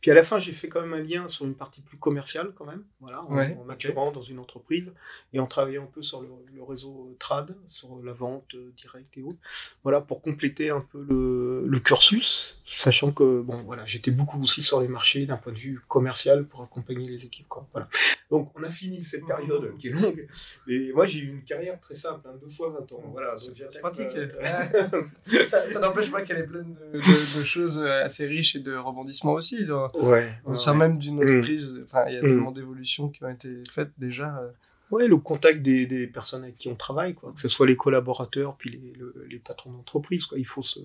Puis 0.04 0.12
à 0.12 0.16
la 0.16 0.24
fin, 0.24 0.38
j'ai 0.38 0.52
fait 0.52 0.68
quand 0.68 0.82
même 0.82 0.94
un 0.94 1.02
lien 1.02 1.30
sur 1.30 1.46
une 1.46 1.56
partie 1.56 1.80
plus 1.80 1.96
commerciale 1.96 2.52
quand 2.58 2.66
même, 2.66 2.84
voilà, 3.00 3.22
en, 3.22 3.64
maturant 3.64 4.12
dans 4.12 4.22
une 4.22 4.38
entreprise 4.38 4.92
et 5.32 5.40
en 5.40 5.48
travaillant 5.48 5.84
un 5.84 5.92
peu 5.94 6.02
sur 6.02 6.22
le, 6.22 6.28
réseau 6.62 7.16
trad, 7.20 7.56
sur 7.70 7.98
la 8.04 8.12
vente 8.12 8.54
euh, 8.54 8.74
directe 8.76 9.18
et 9.18 9.24
autres, 9.24 9.40
voilà, 9.82 10.02
pour 10.02 10.22
compléter 10.22 10.72
un 10.72 10.82
peu 10.82 11.06
le, 11.10 11.66
le 11.66 11.80
cursus, 11.80 12.62
sachant 12.66 13.14
que 13.14 13.40
bon, 13.40 13.56
voilà, 13.64 13.86
j'étais 13.86 14.12
beaucoup 14.12 14.42
aussi 14.44 14.62
sur 14.62 14.82
les 14.82 14.90
marchés 14.90 15.26
d'un 15.26 15.38
point 15.38 15.54
de 15.54 15.58
vue 15.58 15.80
commercial 15.88 16.48
pour 16.48 16.62
accompagner 16.62 17.08
les 17.08 17.24
équipes, 17.24 17.48
quoi. 17.48 17.66
Voilà. 17.72 17.88
Donc 18.30 18.52
on 18.60 18.64
a 18.64 18.70
fini 18.70 19.06
cette 19.06 19.26
période 19.26 19.78
qui 19.78 19.88
est 19.88 19.92
longue, 19.92 20.28
mais 20.68 20.92
moi 20.94 21.06
j'ai 21.06 21.20
eu 21.20 21.30
une 21.30 21.44
carrière 21.44 21.80
très 21.80 21.96
simple, 21.96 22.28
hein, 22.28 22.36
deux 22.42 22.50
fois 22.50 22.72
20 22.72 22.92
ans, 22.92 23.04
voilà. 23.14 23.36
C'est 23.38 23.80
pratique. 23.80 24.14
Euh, 24.18 24.28
ça, 25.46 25.66
ça 25.66 25.80
n'empêche 25.80 26.12
pas 26.12 26.24
qu'elle 26.24 26.40
est 26.40 26.48
pleine 26.48 26.76
de, 26.92 26.98
de, 26.98 27.44
choses 27.46 27.80
assez 27.80 28.26
riches 28.26 28.58
et 28.58 28.60
de 28.60 28.76
rebondissements 28.76 29.34
aussi. 29.34 29.66
Ouais. 29.94 30.34
Au 30.46 30.56
sein 30.56 30.74
même 30.74 30.98
d'une 30.98 31.18
mm. 31.18 31.24
entreprise, 31.24 31.80
enfin, 31.84 32.06
il 32.08 32.16
y 32.16 32.18
a 32.18 32.22
mm. 32.22 32.28
tellement 32.28 32.52
d'évolutions 32.52 33.10
qui 33.10 33.24
ont 33.24 33.30
été 33.30 33.64
faites 33.70 33.92
déjà. 33.98 34.38
Euh. 34.40 34.52
Ouais, 34.92 35.08
le 35.08 35.18
contact 35.18 35.62
des, 35.62 35.88
des, 35.88 36.08
personnes 36.08 36.44
avec 36.44 36.58
qui 36.58 36.68
on 36.68 36.76
travaille, 36.76 37.16
quoi. 37.16 37.32
Que 37.34 37.40
ce 37.40 37.48
soit 37.48 37.66
les 37.66 37.78
collaborateurs, 37.78 38.56
puis 38.58 38.70
les, 38.70 38.94
les 39.28 39.40
patrons 39.40 39.72
d'entreprise, 39.72 40.26
quoi. 40.26 40.38
Il 40.38 40.46
faut 40.46 40.62
se, 40.62 40.80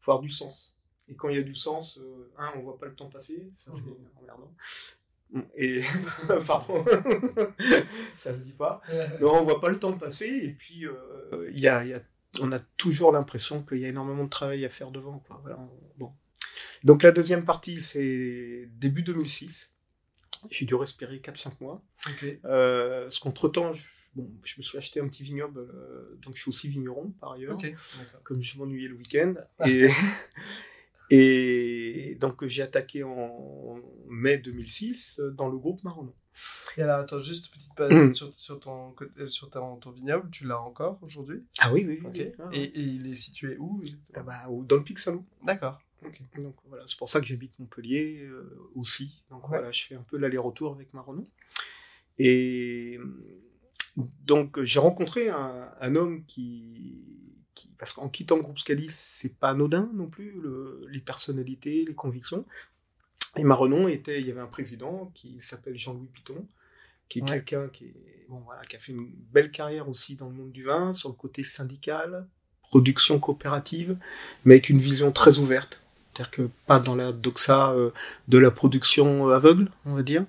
faut 0.00 0.12
avoir 0.12 0.22
du 0.22 0.30
sens. 0.30 0.74
Et 1.08 1.14
quand 1.14 1.28
il 1.28 1.36
y 1.36 1.40
a 1.40 1.42
du 1.42 1.54
sens, 1.54 1.98
euh, 1.98 2.30
un, 2.38 2.52
on 2.56 2.62
voit 2.62 2.78
pas 2.78 2.86
le 2.86 2.94
temps 2.94 3.08
passer, 3.08 3.50
ça 3.56 3.72
c'est 3.74 3.80
mm-hmm. 3.80 4.22
emmerdant. 4.22 4.52
Et 5.56 5.82
pardon, 6.46 6.84
ça 8.16 8.32
se 8.32 8.38
dit 8.38 8.52
pas. 8.52 8.80
Non, 9.20 9.40
on 9.40 9.44
voit 9.44 9.60
pas 9.60 9.70
le 9.70 9.78
temps 9.78 9.92
passer. 9.92 10.26
Et 10.26 10.52
puis 10.52 10.86
euh, 10.86 11.50
il 11.52 11.58
y, 11.58 11.68
a, 11.68 11.84
y 11.84 11.94
a, 11.94 12.00
on 12.40 12.52
a 12.52 12.58
toujours 12.76 13.12
l'impression 13.12 13.62
qu'il 13.62 13.78
y 13.78 13.84
a 13.84 13.88
énormément 13.88 14.24
de 14.24 14.30
travail 14.30 14.64
à 14.64 14.68
faire 14.68 14.90
devant. 14.90 15.22
Quoi. 15.26 15.38
Voilà, 15.42 15.58
bon, 15.96 16.12
donc 16.84 17.02
la 17.02 17.12
deuxième 17.12 17.44
partie, 17.44 17.80
c'est 17.80 18.68
début 18.78 19.02
2006. 19.02 19.70
J'ai 20.50 20.66
dû 20.66 20.74
respirer 20.74 21.18
4-5 21.18 21.52
mois. 21.60 21.82
Euh, 22.44 23.02
parce 23.02 23.18
qu'entre-temps, 23.18 23.72
je, 23.72 23.88
bon, 24.14 24.30
je 24.44 24.54
me 24.58 24.62
suis 24.62 24.78
acheté 24.78 25.00
un 25.00 25.08
petit 25.08 25.22
vignoble, 25.22 25.60
euh, 25.60 26.16
donc 26.22 26.36
je 26.36 26.42
suis 26.42 26.48
aussi 26.48 26.68
vigneron 26.68 27.12
par 27.20 27.32
ailleurs, 27.32 27.58
comme 28.22 28.40
je 28.40 28.58
m'ennuyais 28.58 28.88
le 28.88 28.94
week-end. 28.94 29.34
Et, 29.66 29.88
et 31.10 32.16
donc 32.20 32.46
j'ai 32.46 32.62
attaqué 32.62 33.02
en 33.02 33.80
mai 34.08 34.38
2006 34.38 35.18
euh, 35.18 35.30
dans 35.30 35.48
le 35.48 35.58
groupe 35.58 35.82
Marron. 35.82 36.12
Et 36.76 36.82
alors, 36.82 37.00
attends, 37.00 37.18
juste 37.18 37.52
petite 37.52 37.74
pause 37.74 38.12
sur, 38.12 38.32
sur, 38.36 38.60
ton, 38.60 38.94
sur 39.26 39.50
ton, 39.50 39.90
vignoble, 39.90 40.30
tu 40.30 40.46
l'as 40.46 40.60
encore 40.60 41.00
aujourd'hui? 41.02 41.44
Ah 41.58 41.72
oui, 41.72 41.84
oui. 41.84 42.00
oui, 42.04 42.32
ah, 42.38 42.48
et, 42.52 42.62
et, 42.62 42.80
il 42.80 43.10
est 43.10 43.16
situé 43.16 43.56
où 43.58 43.82
ah 44.14 44.22
bah, 44.22 44.46
Dans 44.48 44.76
le 44.76 44.84
Pic 44.84 45.00
D'accord. 45.42 45.80
Donc 46.36 46.54
voilà, 46.66 46.84
c'est 46.86 46.98
pour 46.98 47.08
ça 47.08 47.20
que 47.20 47.26
j'habite 47.26 47.58
Montpellier 47.58 48.22
euh, 48.22 48.70
aussi. 48.74 49.24
Donc 49.30 49.48
voilà, 49.48 49.72
je 49.72 49.84
fais 49.84 49.94
un 49.94 50.02
peu 50.02 50.16
l'aller-retour 50.16 50.72
avec 50.72 50.94
Marron. 50.94 51.26
Et 52.18 52.98
donc 53.96 54.62
j'ai 54.62 54.80
rencontré 54.80 55.28
un, 55.28 55.70
un 55.80 55.96
homme 55.96 56.24
qui, 56.24 57.04
qui, 57.54 57.68
parce 57.78 57.92
qu'en 57.92 58.08
quittant 58.08 58.36
le 58.36 58.42
groupe 58.42 58.58
Scalis, 58.58 58.90
c'est 58.90 59.34
pas 59.34 59.50
anodin 59.50 59.90
non 59.94 60.08
plus 60.08 60.40
le, 60.40 60.86
les 60.90 61.00
personnalités, 61.00 61.84
les 61.84 61.94
convictions. 61.94 62.46
Et 63.36 63.44
Marron 63.44 63.88
était, 63.88 64.20
il 64.20 64.26
y 64.26 64.30
avait 64.30 64.40
un 64.40 64.46
président 64.46 65.12
qui 65.14 65.40
s'appelle 65.40 65.78
Jean-Louis 65.78 66.08
Piton, 66.08 66.46
qui 67.08 67.20
est 67.20 67.24
quelqu'un 67.24 67.68
qui 67.68 67.86
est 67.86 68.26
bon 68.28 68.40
voilà, 68.40 68.64
qui 68.66 68.76
a 68.76 68.78
fait 68.78 68.92
une 68.92 69.10
belle 69.32 69.50
carrière 69.50 69.88
aussi 69.88 70.16
dans 70.16 70.28
le 70.28 70.34
monde 70.34 70.52
du 70.52 70.62
vin 70.62 70.92
sur 70.92 71.08
le 71.08 71.14
côté 71.14 71.42
syndical, 71.42 72.28
production 72.62 73.18
coopérative, 73.18 73.98
mais 74.44 74.54
avec 74.54 74.68
une 74.68 74.78
vision 74.78 75.12
très 75.12 75.38
ouverte 75.38 75.82
c'est-à-dire 76.18 76.30
que 76.32 76.50
pas 76.66 76.80
dans 76.80 76.96
la 76.96 77.12
doxa 77.12 77.72
euh, 77.72 77.90
de 78.26 78.38
la 78.38 78.50
production 78.50 79.28
aveugle, 79.28 79.70
on 79.86 79.94
va 79.94 80.02
dire. 80.02 80.24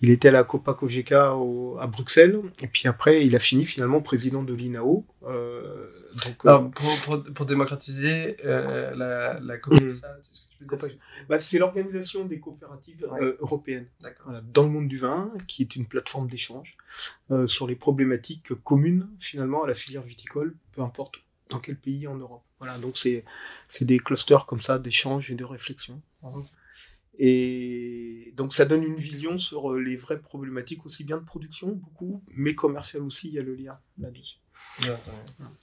Il 0.00 0.08
était 0.08 0.28
à 0.28 0.30
la 0.30 0.42
Copa 0.42 0.72
Cogeca 0.72 1.34
à 1.80 1.86
Bruxelles, 1.86 2.40
et 2.62 2.66
puis 2.66 2.88
après, 2.88 3.26
il 3.26 3.36
a 3.36 3.38
fini 3.38 3.66
finalement 3.66 4.00
président 4.00 4.42
de 4.42 4.54
l'INAO. 4.54 5.04
Euh, 5.24 5.90
donc, 6.24 6.46
euh, 6.46 6.58
pour, 7.04 7.22
pour, 7.34 7.46
démocratiser 7.46 8.38
la, 8.42 9.38
la 9.38 9.58
COPESA, 9.58 10.16
bah, 11.28 11.38
c'est 11.38 11.58
l'organisation 11.58 12.24
des 12.24 12.40
coopératives 12.40 13.06
européennes 13.40 13.86
dans 14.50 14.62
le 14.62 14.70
monde 14.70 14.88
du 14.88 14.96
vin, 14.96 15.30
qui 15.46 15.62
est 15.62 15.76
une 15.76 15.84
plateforme 15.84 16.28
d'échange 16.28 16.78
sur 17.44 17.66
les 17.66 17.76
problématiques 17.76 18.54
communes 18.62 19.10
finalement 19.18 19.64
à 19.64 19.66
la 19.66 19.74
filière 19.74 20.02
viticole, 20.02 20.54
peu 20.72 20.80
importe 20.80 21.16
dans 21.50 21.58
quel 21.58 21.76
pays 21.76 22.06
en 22.06 22.14
Europe. 22.14 22.42
Voilà, 22.64 22.78
donc 22.78 22.96
c'est 22.96 23.24
c'est 23.68 23.84
des 23.84 23.98
clusters 23.98 24.46
comme 24.46 24.62
ça 24.62 24.78
d'échanges 24.78 25.30
et 25.30 25.34
de 25.34 25.44
réflexion. 25.44 26.00
Et 27.18 28.32
donc 28.36 28.54
ça 28.54 28.64
donne 28.64 28.82
une 28.82 28.96
vision 28.96 29.36
sur 29.38 29.72
euh, 29.72 29.78
les 29.78 29.96
vraies 29.96 30.18
problématiques 30.18 30.86
aussi 30.86 31.04
bien 31.04 31.18
de 31.18 31.24
production 31.24 31.68
beaucoup, 31.68 32.22
mais 32.28 32.54
commercial 32.54 33.02
aussi. 33.02 33.28
Il 33.28 33.34
y 33.34 33.38
a 33.38 33.42
le 33.42 33.54
lien 33.54 33.78
là-dessus. 33.98 34.38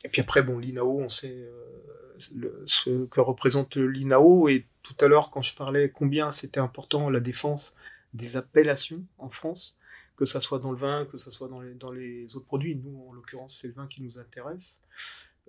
Et 0.04 0.10
puis 0.10 0.22
après 0.22 0.44
bon 0.44 0.60
l'INAO, 0.60 1.00
on 1.00 1.10
sait 1.10 1.50
euh, 1.50 2.64
ce 2.68 3.06
que 3.06 3.20
représente 3.20 3.78
l'INAO 3.78 4.48
et 4.48 4.68
tout 4.84 4.96
à 5.02 5.08
l'heure 5.08 5.32
quand 5.32 5.42
je 5.42 5.56
parlais 5.56 5.90
combien 5.90 6.30
c'était 6.30 6.60
important 6.60 7.10
la 7.10 7.20
défense 7.20 7.76
des 8.14 8.38
appellations 8.38 9.04
en 9.18 9.30
France, 9.30 9.76
que 10.18 10.26
ça 10.26 10.40
soit 10.40 10.60
dans 10.60 10.72
le 10.72 10.78
vin, 10.78 11.08
que 11.12 11.18
ça 11.18 11.32
soit 11.32 11.48
dans 11.48 11.62
les, 11.62 11.74
dans 11.74 11.92
les 11.92 12.36
autres 12.36 12.46
produits. 12.46 12.76
Nous 12.76 13.08
en 13.10 13.14
l'occurrence 13.14 13.58
c'est 13.60 13.68
le 13.68 13.74
vin 13.74 13.88
qui 13.88 14.04
nous 14.04 14.20
intéresse. 14.20 14.80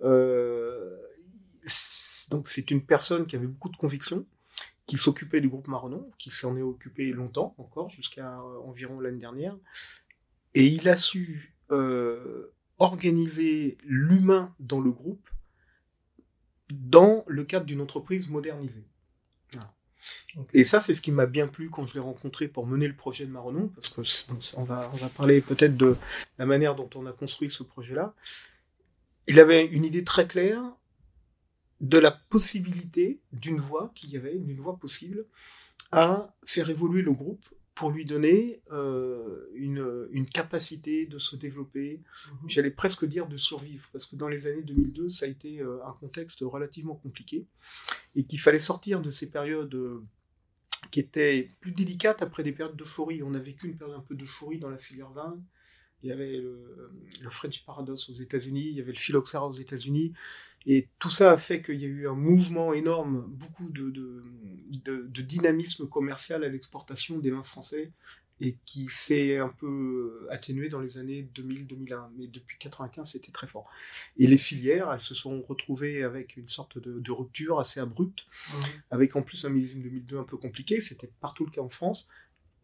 Euh, 0.01 0.97
donc 2.29 2.49
c'est 2.49 2.71
une 2.71 2.83
personne 2.85 3.25
qui 3.25 3.35
avait 3.35 3.47
beaucoup 3.47 3.69
de 3.69 3.77
convictions, 3.77 4.25
qui 4.85 4.97
s'occupait 4.97 5.41
du 5.41 5.49
groupe 5.49 5.67
Marron, 5.67 6.05
qui 6.17 6.29
s'en 6.29 6.57
est 6.57 6.61
occupé 6.61 7.11
longtemps 7.11 7.55
encore, 7.57 7.89
jusqu'à 7.89 8.39
euh, 8.39 8.59
environ 8.65 8.99
l'année 8.99 9.19
dernière, 9.19 9.57
et 10.53 10.65
il 10.65 10.87
a 10.89 10.95
su 10.95 11.55
euh, 11.71 12.53
organiser 12.79 13.77
l'humain 13.83 14.53
dans 14.59 14.81
le 14.81 14.91
groupe 14.91 15.29
dans 16.71 17.23
le 17.27 17.43
cadre 17.43 17.65
d'une 17.65 17.81
entreprise 17.81 18.29
modernisée. 18.29 18.85
Et 20.53 20.63
ça, 20.63 20.79
c'est 20.79 20.93
ce 20.93 21.01
qui 21.01 21.11
m'a 21.11 21.27
bien 21.27 21.47
plu 21.47 21.69
quand 21.69 21.85
je 21.85 21.93
l'ai 21.93 21.99
rencontré 21.99 22.47
pour 22.47 22.65
mener 22.65 22.87
le 22.87 22.95
projet 22.95 23.25
de 23.25 23.31
Marron, 23.31 23.69
parce 23.75 23.89
que 23.89 24.01
on 24.57 24.63
va, 24.63 24.89
on 24.91 24.97
va 24.97 25.09
parler 25.09 25.41
peut-être 25.41 25.77
de 25.77 25.95
la 26.39 26.45
manière 26.45 26.75
dont 26.75 26.89
on 26.95 27.05
a 27.05 27.11
construit 27.11 27.49
ce 27.49 27.63
projet-là. 27.63 28.13
Il 29.27 29.39
avait 29.39 29.65
une 29.65 29.85
idée 29.85 30.03
très 30.03 30.27
claire 30.27 30.61
de 31.83 31.97
la 31.97 32.11
possibilité 32.11 33.19
d'une 33.33 33.57
voie 33.57 33.91
qu'il 33.93 34.09
y 34.09 34.17
avait, 34.17 34.37
d'une 34.37 34.59
voie 34.59 34.77
possible, 34.77 35.25
à 35.91 36.33
faire 36.45 36.69
évoluer 36.69 37.01
le 37.01 37.11
groupe 37.11 37.45
pour 37.75 37.91
lui 37.91 38.05
donner 38.05 38.61
euh, 38.71 39.49
une, 39.53 40.07
une, 40.11 40.25
capacité 40.25 41.07
de 41.07 41.19
se 41.19 41.35
développer, 41.35 42.01
mhm. 42.31 42.49
j'allais 42.49 42.71
presque 42.71 43.03
dire 43.03 43.27
de 43.27 43.35
survivre, 43.35 43.89
parce 43.91 44.05
que 44.05 44.15
dans 44.15 44.29
les 44.29 44.47
années 44.47 44.61
2002, 44.61 45.09
ça 45.09 45.25
a 45.25 45.27
été 45.27 45.59
euh, 45.59 45.85
un 45.85 45.91
contexte 45.93 46.39
relativement 46.41 46.95
compliqué, 46.95 47.47
et 48.15 48.23
qu'il 48.23 48.39
fallait 48.39 48.59
sortir 48.59 49.01
de 49.01 49.11
ces 49.11 49.29
périodes 49.29 49.75
euh, 49.75 50.03
qui 50.91 51.01
étaient 51.01 51.51
plus 51.59 51.71
délicates 51.71 52.21
après 52.21 52.43
des 52.43 52.53
périodes 52.53 52.77
d'euphorie. 52.77 53.23
On 53.23 53.33
a 53.33 53.39
vécu 53.39 53.67
une 53.67 53.75
période 53.75 53.97
un 53.97 54.01
peu 54.01 54.15
d'euphorie 54.15 54.59
dans 54.59 54.69
la 54.69 54.77
filière 54.77 55.09
vin, 55.09 55.37
il 56.03 56.09
y 56.09 56.11
avait 56.11 56.37
le, 56.37 57.29
French 57.29 57.65
Paradox 57.65 58.09
aux 58.09 58.13
États-Unis, 58.13 58.67
il 58.67 58.75
y 58.75 58.81
avait 58.81 58.91
le 58.91 58.97
Phylloxera 58.97 59.47
aux 59.47 59.53
États-Unis, 59.53 60.13
et 60.65 60.87
tout 60.99 61.09
ça 61.09 61.31
a 61.31 61.37
fait 61.37 61.61
qu'il 61.61 61.81
y 61.81 61.85
a 61.85 61.89
eu 61.89 62.07
un 62.07 62.15
mouvement 62.15 62.73
énorme, 62.73 63.25
beaucoup 63.27 63.69
de, 63.69 63.91
de, 63.91 65.21
dynamisme 65.21 65.87
commercial 65.87 66.43
à 66.43 66.49
l'exportation 66.49 67.19
des 67.19 67.31
vins 67.31 67.43
français, 67.43 67.91
et 68.41 68.57
qui 68.65 68.87
s'est 68.89 69.37
un 69.37 69.49
peu 69.49 70.27
atténué 70.29 70.67
dans 70.67 70.79
les 70.79 70.97
années 70.97 71.29
2000-2001. 71.35 72.09
Mais 72.17 72.27
depuis 72.27 72.57
95, 72.57 73.11
c'était 73.11 73.31
très 73.31 73.47
fort. 73.47 73.69
Et 74.17 74.27
les 74.27 74.37
filières, 74.37 74.91
elles 74.91 75.01
se 75.01 75.15
sont 75.15 75.41
retrouvées 75.43 76.03
avec 76.03 76.35
une 76.35 76.49
sorte 76.49 76.77
de, 76.77 77.11
rupture 77.11 77.59
assez 77.59 77.79
abrupte, 77.79 78.25
mmh. 78.25 78.57
avec 78.91 79.15
en 79.15 79.21
plus 79.21 79.45
un 79.45 79.49
millésime 79.49 79.83
2002 79.83 80.17
un 80.17 80.23
peu 80.23 80.37
compliqué. 80.37 80.81
C'était 80.81 81.11
partout 81.21 81.45
le 81.45 81.51
cas 81.51 81.61
en 81.61 81.69
France. 81.69 82.09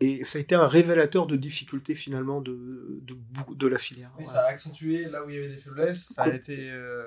Et 0.01 0.23
ça 0.23 0.37
a 0.37 0.41
été 0.41 0.55
un 0.55 0.67
révélateur 0.67 1.27
de 1.27 1.35
difficultés 1.35 1.93
finalement 1.93 2.39
de, 2.39 3.01
de, 3.01 3.17
de 3.53 3.67
la 3.67 3.77
filière. 3.77 4.11
Oui, 4.17 4.25
ça 4.25 4.45
a 4.45 4.49
accentué 4.49 5.03
là 5.05 5.25
où 5.25 5.29
il 5.29 5.35
y 5.35 5.39
avait 5.39 5.49
des 5.49 5.57
faiblesses, 5.57 6.13
ça 6.13 6.23
a 6.23 6.33
été 6.33 6.55
euh, 6.71 7.03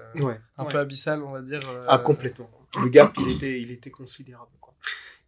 un 0.58 0.64
peu 0.66 0.78
abyssal, 0.78 1.22
on 1.22 1.30
va 1.30 1.40
dire. 1.40 1.60
Euh, 1.70 1.86
ah, 1.88 1.98
complètement. 1.98 2.50
Le 2.82 2.90
gap, 2.90 3.14
il 3.18 3.30
était, 3.30 3.62
il 3.62 3.70
était 3.70 3.90
considérable. 3.90 4.50
Quoi. 4.60 4.74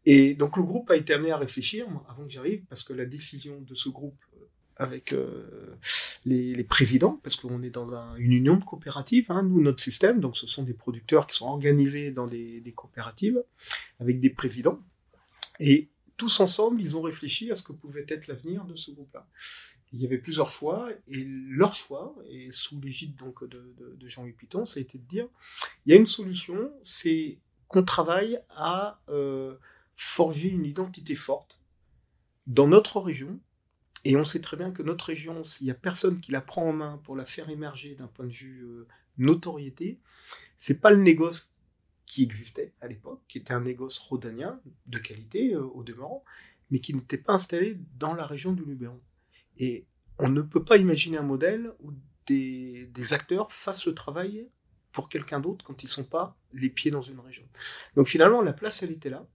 Et 0.05 0.35
donc 0.35 0.59
le 0.59 0.62
groupe 0.62 0.90
a 0.90 0.96
été 0.96 1.14
amené 1.14 1.31
à 1.31 1.38
réfléchir, 1.38 1.87
avant 2.09 2.24
que 2.24 2.31
j'arrive, 2.31 2.64
parce 2.68 2.83
que 2.83 2.92
la 2.92 3.07
décision 3.07 3.59
de 3.62 3.74
ce 3.74 3.88
groupe 3.88 4.18
euh, 4.35 4.44
avec 4.77 5.14
les, 6.27 6.55
les, 6.55 6.64
présidents, 6.64 7.18
parce 7.22 7.37
qu'on 7.37 7.62
est 7.62 7.70
dans 7.70 7.94
un, 7.94 8.14
une 8.16 8.33
union 8.33 8.57
de 8.57 8.64
coopératives, 8.64 9.27
hein, 9.31 9.42
nous, 9.42 9.62
notre 9.62 9.83
système, 9.83 10.20
donc 10.20 10.37
ce 10.37 10.46
sont 10.46 10.64
des 10.64 10.74
producteurs 10.74 11.27
qui 11.27 11.37
sont 11.37 11.46
organisés 11.46 12.11
dans 12.11 12.27
des, 12.27 12.61
des 12.61 12.72
coopératives, 12.72 13.42
avec 14.00 14.20
des 14.20 14.31
présidents. 14.31 14.81
Et 15.61 15.88
tous 16.16 16.40
ensemble, 16.40 16.81
ils 16.81 16.96
ont 16.96 17.03
réfléchi 17.03 17.50
à 17.50 17.57
ce 17.57 17.62
que 17.62 17.72
pouvait 17.72 18.07
être 18.09 18.27
l'avenir 18.27 18.64
de 18.64 18.77
ce 18.77 18.90
groupe-là. 18.90 19.27
Il 19.92 20.00
y 20.00 20.07
avait 20.07 20.18
plusieurs 20.18 20.50
choix, 20.50 20.88
et 21.09 21.24
leur 21.24 21.74
choix, 21.74 22.14
et 22.29 22.50
sous 22.50 22.81
l'égide 22.81 23.14
donc 23.16 23.44
de, 23.44 23.74
de, 23.79 24.09
Jean-Louis 24.09 24.33
Piton, 24.33 24.66
ça 24.66 24.79
a 24.79 24.83
été 24.83 24.98
de 24.98 25.05
dire, 25.05 25.29
il 25.87 25.92
y 25.92 25.96
a 25.96 25.98
une 25.98 26.07
solution, 26.07 26.72
c'est 26.83 27.38
qu'on 27.68 27.85
travaille 27.85 28.40
à 28.50 29.00
euh, 29.09 29.55
forger 29.94 30.48
une 30.48 30.64
identité 30.64 31.14
forte 31.14 31.61
dans 32.46 32.66
notre 32.66 33.00
région, 33.00 33.38
et 34.05 34.16
on 34.16 34.24
sait 34.24 34.40
très 34.40 34.57
bien 34.57 34.70
que 34.70 34.83
notre 34.83 35.07
région, 35.07 35.44
s'il 35.44 35.66
y 35.66 35.70
a 35.70 35.74
personne 35.74 36.20
qui 36.20 36.33
la 36.33 36.40
prend 36.40 36.68
en 36.68 36.72
main 36.72 37.00
pour 37.05 37.16
la 37.16 37.24
faire 37.24 37.48
émerger 37.48 37.94
d'un 37.94 38.09
point 38.09 38.27
de 38.27 38.33
vue 38.33 38.64
euh, 38.64 38.87
notoriété, 39.16 39.98
c'est 40.59 40.81
pas 40.81 40.90
le 40.90 41.03
négoce 41.03 41.54
qui 42.14 42.22
existait 42.22 42.72
à 42.81 42.87
l'époque, 42.87 43.22
qui 43.27 43.38
était 43.38 43.55
un 43.55 43.62
négoce 43.62 43.98
rhodanien 43.98 44.61
de 44.87 44.98
qualité 44.98 45.53
euh, 45.53 45.64
au 45.64 45.83
demeurant, 45.83 46.22
mais 46.70 46.79
qui 46.79 46.94
n'était 46.94 47.18
pas 47.18 47.33
installé 47.33 47.77
dans 47.98 48.14
la 48.14 48.24
région 48.24 48.53
du 48.53 48.64
Luberon. 48.64 49.00
Et 49.59 49.85
on 50.20 50.29
ne 50.29 50.40
peut 50.40 50.62
pas 50.62 50.77
imaginer 50.77 51.18
un 51.18 51.24
modèle 51.24 51.72
où 51.81 51.90
des, 52.29 53.12
acteurs 53.12 53.50
fassent 53.53 53.85
le 53.87 53.94
travail 53.94 54.46
pour 54.92 55.09
quelqu'un 55.09 55.40
d'autre 55.40 55.64
quand 55.64 55.83
ils 55.83 55.88
sont 55.88 56.05
pas 56.05 56.38
les 56.53 56.70
pieds 56.70 56.92
dans 56.92 57.03
une 57.03 57.18
région. 57.18 57.48
Donc 57.96 58.07
finalement, 58.07 58.42
la 58.42 58.53
place, 58.53 58.85
elle 58.85 58.92
était 58.92 59.11
là. 59.11 59.27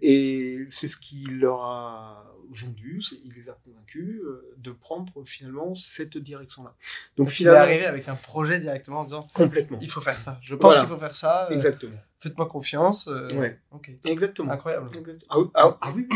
Et 0.00 0.64
c'est 0.68 0.86
ce 0.86 0.96
qui 0.96 1.24
leur 1.24 1.62
a 1.62 2.32
vendu, 2.50 3.02
il 3.24 3.32
les 3.34 3.48
a 3.48 3.58
convaincus 3.64 4.20
euh, 4.22 4.54
de 4.58 4.70
prendre 4.70 5.24
finalement 5.24 5.74
cette 5.74 6.16
direction-là. 6.18 6.74
Donc, 7.16 7.28
finalement, 7.28 7.60
il 7.60 7.62
est 7.62 7.64
arrivé 7.64 7.86
avec 7.86 8.08
un 8.08 8.16
projet 8.16 8.60
directement 8.60 9.00
en 9.00 9.04
disant 9.04 9.28
complètement. 9.32 9.78
Il 9.80 9.90
faut 9.90 10.00
faire 10.00 10.18
ça. 10.18 10.38
Je 10.42 10.54
pense 10.54 10.78
qu'il 10.78 10.88
faut 10.88 10.98
faire 10.98 11.14
ça. 11.14 11.48
Euh, 11.50 11.54
Exactement. 11.54 11.98
Faites-moi 12.20 12.46
confiance. 12.46 13.08
Euh, 13.08 13.26
ouais. 13.34 13.60
Exactement. 14.04 14.52
Incroyable. 14.52 14.88
Ah, 15.28 15.36
ah, 15.54 15.78
ah, 15.80 15.92
oui, 15.94 16.08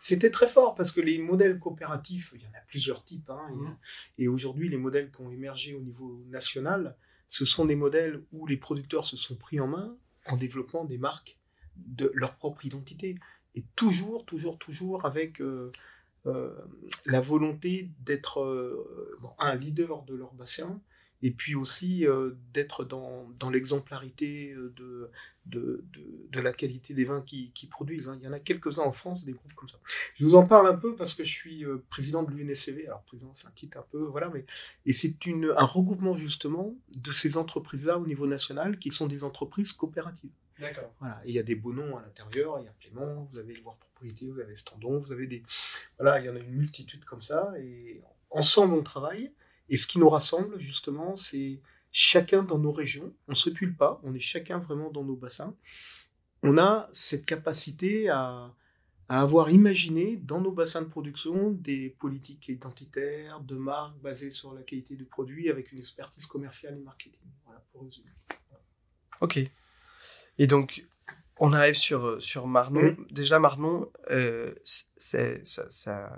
c'était 0.00 0.30
très 0.30 0.48
fort 0.48 0.74
parce 0.74 0.90
que 0.90 1.00
les 1.00 1.18
modèles 1.18 1.58
coopératifs, 1.58 2.32
il 2.34 2.42
y 2.42 2.46
en 2.46 2.50
a 2.50 2.62
plusieurs 2.66 3.04
types. 3.04 3.28
Hein, 3.28 3.48
mmh. 3.52 3.76
Et 4.18 4.28
aujourd'hui, 4.28 4.68
les 4.68 4.78
modèles 4.78 5.10
qui 5.10 5.20
ont 5.20 5.30
émergé 5.30 5.74
au 5.74 5.80
niveau 5.80 6.24
national, 6.28 6.96
ce 7.28 7.44
sont 7.44 7.66
des 7.66 7.76
modèles 7.76 8.22
où 8.32 8.46
les 8.46 8.56
producteurs 8.56 9.04
se 9.04 9.16
sont 9.16 9.36
pris 9.36 9.60
en 9.60 9.66
main 9.66 9.96
en 10.26 10.36
développant 10.36 10.84
des 10.84 10.98
marques 10.98 11.38
de 11.76 12.10
leur 12.14 12.34
propre 12.36 12.64
identité. 12.64 13.16
Et 13.54 13.64
toujours, 13.76 14.24
toujours, 14.24 14.58
toujours 14.58 15.04
avec 15.06 15.40
euh, 15.40 15.72
euh, 16.26 16.54
la 17.06 17.20
volonté 17.20 17.90
d'être 18.00 18.40
euh, 18.40 19.18
un 19.38 19.54
leader 19.54 20.02
de 20.02 20.14
leur 20.14 20.34
bassin, 20.34 20.80
et 21.20 21.32
puis 21.32 21.56
aussi 21.56 22.06
d'être 22.52 22.84
dans, 22.84 23.28
l'exemplarité 23.50 24.54
de 24.54 25.10
la 26.32 26.52
qualité 26.52 26.94
des 26.94 27.04
vins 27.04 27.22
qu'ils 27.22 27.50
qui 27.50 27.66
produisent. 27.66 28.08
Hein. 28.08 28.16
Il 28.20 28.24
y 28.24 28.28
en 28.28 28.32
a 28.32 28.38
quelques-uns 28.38 28.84
en 28.84 28.92
France, 28.92 29.24
des 29.24 29.32
groupes 29.32 29.52
comme 29.54 29.68
ça. 29.68 29.80
Je 30.14 30.24
vous 30.24 30.36
en 30.36 30.46
parle 30.46 30.68
un 30.68 30.76
peu 30.76 30.94
parce 30.94 31.14
que 31.14 31.24
je 31.24 31.32
suis 31.32 31.64
président 31.90 32.22
de 32.22 32.30
l'UNSCV. 32.30 32.86
Alors, 32.86 33.02
président, 33.02 33.32
c'est 33.34 33.48
un 33.48 33.50
titre 33.50 33.78
un 33.78 33.84
peu, 33.90 34.04
voilà, 34.04 34.30
mais. 34.32 34.46
Et 34.86 34.92
c'est 34.92 35.16
un 35.56 35.64
regroupement 35.64 36.14
justement 36.14 36.76
de 37.02 37.10
ces 37.10 37.36
entreprises-là 37.36 37.98
au 37.98 38.06
niveau 38.06 38.28
national 38.28 38.78
qui 38.78 38.92
sont 38.92 39.08
des 39.08 39.24
entreprises 39.24 39.72
coopératives. 39.72 40.30
D'accord. 40.58 40.92
Voilà. 40.98 41.20
il 41.24 41.32
y 41.32 41.38
a 41.38 41.42
des 41.42 41.54
beaux 41.54 41.72
noms 41.72 41.96
à 41.96 42.02
l'intérieur, 42.02 42.58
il 42.58 42.64
y 42.64 42.68
a 42.68 42.72
Plément, 42.72 43.28
vous 43.32 43.38
avez 43.38 43.54
le 43.54 43.62
voir 43.62 43.76
propriété, 43.76 44.26
vous 44.26 44.40
avez 44.40 44.56
Standon, 44.56 44.98
vous 44.98 45.12
avez 45.12 45.26
des. 45.26 45.42
Voilà, 45.98 46.20
il 46.20 46.26
y 46.26 46.28
en 46.28 46.36
a 46.36 46.40
une 46.40 46.50
multitude 46.50 47.04
comme 47.04 47.22
ça, 47.22 47.52
et 47.58 48.02
ensemble 48.30 48.74
on 48.74 48.82
travaille. 48.82 49.32
Et 49.68 49.76
ce 49.76 49.86
qui 49.86 49.98
nous 49.98 50.08
rassemble, 50.08 50.58
justement, 50.58 51.16
c'est 51.16 51.60
chacun 51.92 52.42
dans 52.42 52.58
nos 52.58 52.72
régions. 52.72 53.14
On 53.28 53.32
ne 53.32 53.36
se 53.36 53.50
tue 53.50 53.72
pas, 53.72 54.00
on 54.02 54.14
est 54.14 54.18
chacun 54.18 54.58
vraiment 54.58 54.90
dans 54.90 55.04
nos 55.04 55.16
bassins. 55.16 55.54
On 56.42 56.56
a 56.58 56.88
cette 56.92 57.26
capacité 57.26 58.08
à, 58.08 58.54
à 59.08 59.22
avoir 59.22 59.50
imaginé 59.50 60.16
dans 60.16 60.40
nos 60.40 60.52
bassins 60.52 60.82
de 60.82 60.88
production 60.88 61.50
des 61.50 61.90
politiques 61.98 62.48
identitaires, 62.48 63.40
de 63.40 63.56
marques 63.56 63.98
basées 64.00 64.30
sur 64.30 64.52
la 64.52 64.62
qualité 64.62 64.96
du 64.96 65.04
produit 65.04 65.48
avec 65.50 65.72
une 65.72 65.78
expertise 65.78 66.26
commerciale 66.26 66.76
et 66.78 66.82
marketing. 66.82 67.28
Voilà, 67.44 67.64
pour 67.72 67.82
résumer. 67.82 68.10
Ok. 69.20 69.40
Et 70.38 70.46
donc, 70.46 70.84
on 71.38 71.52
arrive 71.52 71.74
sur, 71.74 72.20
sur 72.22 72.46
Marnon. 72.46 72.92
Mm. 72.92 73.06
Déjà, 73.10 73.38
Marnon, 73.38 73.90
euh, 74.10 74.54
c'est, 74.64 75.46
ça, 75.46 75.68
ça, 75.70 76.12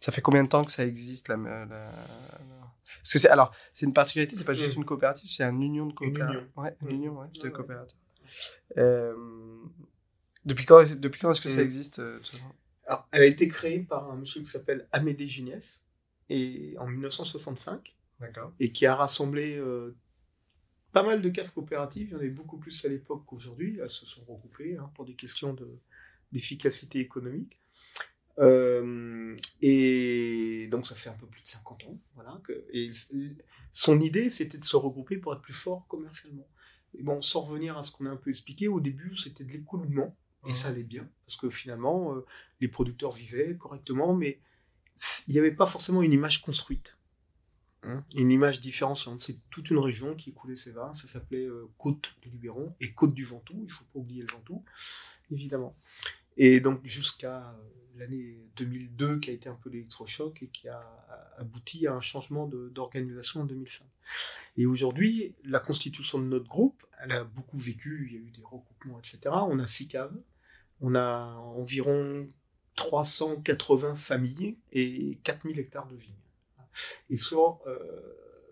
ça, 0.00 0.12
fait 0.12 0.20
combien 0.20 0.44
de 0.44 0.48
temps 0.48 0.64
que 0.64 0.72
ça 0.72 0.84
existe 0.84 1.28
la, 1.28 1.36
Parce 1.36 3.12
que 3.12 3.18
c'est, 3.18 3.28
alors, 3.28 3.52
c'est 3.72 3.86
une 3.86 3.92
particularité, 3.92 4.36
c'est 4.36 4.44
pas 4.44 4.54
juste 4.54 4.76
mm. 4.76 4.80
une 4.80 4.84
coopérative, 4.84 5.30
c'est 5.30 5.44
une 5.44 5.62
union 5.62 5.86
de 5.86 5.92
coopératives. 5.92 6.48
Ouais, 6.56 6.76
une 6.82 6.88
mm. 6.88 6.90
union 6.90 7.20
ouais, 7.20 7.28
de 7.42 7.48
coopératives. 7.48 7.98
Euh, 8.78 9.14
depuis 10.44 10.64
quand, 10.64 10.82
depuis 10.98 11.20
quand 11.20 11.30
est-ce 11.30 11.40
que 11.40 11.48
ça 11.48 11.62
existe 11.62 12.00
euh, 12.00 12.20
alors, 12.86 13.06
Elle 13.12 13.22
a 13.22 13.26
été 13.26 13.46
créée 13.48 13.80
par 13.80 14.10
un 14.10 14.16
monsieur 14.16 14.40
qui 14.40 14.46
s'appelle 14.46 14.88
Amédée 14.92 15.28
Ginès, 15.28 15.82
et 16.28 16.74
en 16.78 16.86
1965. 16.86 17.94
D'accord. 18.20 18.52
Et 18.60 18.70
qui 18.70 18.86
a 18.86 18.94
rassemblé 18.94 19.56
euh, 19.56 19.96
pas 20.92 21.02
mal 21.02 21.22
de 21.22 21.28
caves 21.30 21.52
coopératives, 21.52 22.08
il 22.08 22.12
y 22.12 22.14
en 22.14 22.18
avait 22.18 22.28
beaucoup 22.28 22.58
plus 22.58 22.84
à 22.84 22.88
l'époque 22.88 23.24
qu'aujourd'hui, 23.26 23.78
elles 23.82 23.90
se 23.90 24.06
sont 24.06 24.24
regroupées 24.24 24.76
hein, 24.76 24.90
pour 24.94 25.04
des 25.04 25.14
questions 25.14 25.56
d'efficacité 26.32 27.00
économique. 27.00 27.58
Euh, 28.38 29.36
et 29.60 30.66
donc 30.70 30.86
ça 30.86 30.94
fait 30.94 31.10
un 31.10 31.14
peu 31.14 31.26
plus 31.26 31.42
de 31.42 31.48
50 31.48 31.84
ans. 31.84 31.98
Voilà, 32.14 32.40
que, 32.44 32.64
et 32.72 32.90
son 33.72 34.00
idée, 34.00 34.30
c'était 34.30 34.58
de 34.58 34.64
se 34.64 34.76
regrouper 34.76 35.16
pour 35.16 35.32
être 35.32 35.42
plus 35.42 35.52
fort 35.52 35.86
commercialement. 35.88 36.48
Et 36.94 37.02
bon, 37.02 37.22
sans 37.22 37.40
revenir 37.40 37.78
à 37.78 37.82
ce 37.82 37.90
qu'on 37.90 38.06
a 38.06 38.10
un 38.10 38.16
peu 38.16 38.30
expliqué, 38.30 38.68
au 38.68 38.80
début, 38.80 39.14
c'était 39.16 39.44
de 39.44 39.52
l'écoulement, 39.52 40.14
et 40.46 40.52
ça 40.52 40.68
allait 40.68 40.82
bien, 40.82 41.08
parce 41.24 41.38
que 41.38 41.48
finalement, 41.48 42.14
euh, 42.14 42.26
les 42.60 42.68
producteurs 42.68 43.12
vivaient 43.12 43.56
correctement, 43.56 44.14
mais 44.14 44.40
il 45.26 45.32
n'y 45.32 45.38
avait 45.38 45.52
pas 45.52 45.64
forcément 45.64 46.02
une 46.02 46.12
image 46.12 46.42
construite. 46.42 46.96
Hein, 47.84 48.04
une 48.14 48.30
image 48.30 48.60
différenciante. 48.60 49.24
C'est 49.24 49.38
toute 49.50 49.70
une 49.70 49.78
région 49.78 50.14
qui 50.14 50.32
coulait 50.32 50.56
ses 50.56 50.70
vins. 50.70 50.94
Ça 50.94 51.08
s'appelait 51.08 51.46
euh, 51.46 51.68
Côte 51.78 52.14
du 52.22 52.30
Luberon 52.30 52.74
et 52.80 52.92
Côte 52.92 53.12
du 53.12 53.24
Ventoux. 53.24 53.56
Il 53.58 53.64
ne 53.64 53.70
faut 53.70 53.84
pas 53.86 53.98
oublier 53.98 54.22
le 54.22 54.32
Ventoux, 54.32 54.64
évidemment. 55.32 55.74
Et 56.36 56.60
donc 56.60 56.80
jusqu'à 56.84 57.50
euh, 57.50 57.98
l'année 57.98 58.38
2002 58.56 59.18
qui 59.18 59.30
a 59.30 59.32
été 59.32 59.48
un 59.48 59.56
peu 59.56 59.68
l'électrochoc 59.68 60.42
et 60.42 60.48
qui 60.48 60.68
a 60.68 60.80
abouti 61.38 61.86
à 61.88 61.94
un 61.94 62.00
changement 62.00 62.46
d'organisation 62.46 63.42
en 63.42 63.44
2005. 63.44 63.84
Et 64.56 64.66
aujourd'hui, 64.66 65.34
la 65.44 65.58
constitution 65.58 66.18
de 66.18 66.24
notre 66.24 66.48
groupe, 66.48 66.86
elle 67.02 67.12
a 67.12 67.24
beaucoup 67.24 67.58
vécu, 67.58 68.06
il 68.06 68.14
y 68.14 68.16
a 68.16 68.20
eu 68.20 68.30
des 68.30 68.44
recoupements, 68.44 68.98
etc. 69.00 69.18
On 69.32 69.58
a 69.58 69.66
six 69.66 69.88
caves, 69.88 70.16
on 70.80 70.94
a 70.94 71.34
environ 71.56 72.28
380 72.76 73.96
familles 73.96 74.56
et 74.72 75.18
4000 75.24 75.58
hectares 75.58 75.88
de 75.88 75.96
vignes 75.96 76.21
et 77.10 77.16
sur 77.16 77.60
euh, 77.66 77.78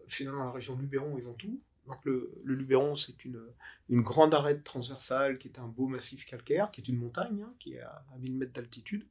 finalement 0.09 0.44
la 0.44 0.52
région 0.52 0.76
Luberon 0.76 1.16
et 1.18 1.20
Ventoux. 1.20 1.61
Donc 1.87 2.04
le, 2.04 2.33
Luberon, 2.44 2.94
c'est 2.94 3.24
une, 3.24 3.40
une 3.88 4.02
grande 4.02 4.35
arête 4.35 4.62
transversale 4.62 5.38
qui 5.38 5.48
est 5.48 5.59
un 5.59 5.66
beau 5.66 5.88
massif 5.88 6.24
calcaire, 6.24 6.70
qui 6.70 6.80
est 6.80 6.88
une 6.88 6.98
montagne, 6.98 7.42
hein, 7.42 7.52
qui 7.59 7.74
est 7.74 7.80
à, 7.80 8.04
1000 8.20 8.37
mètres 8.37 8.52
d'altitude. 8.52 9.06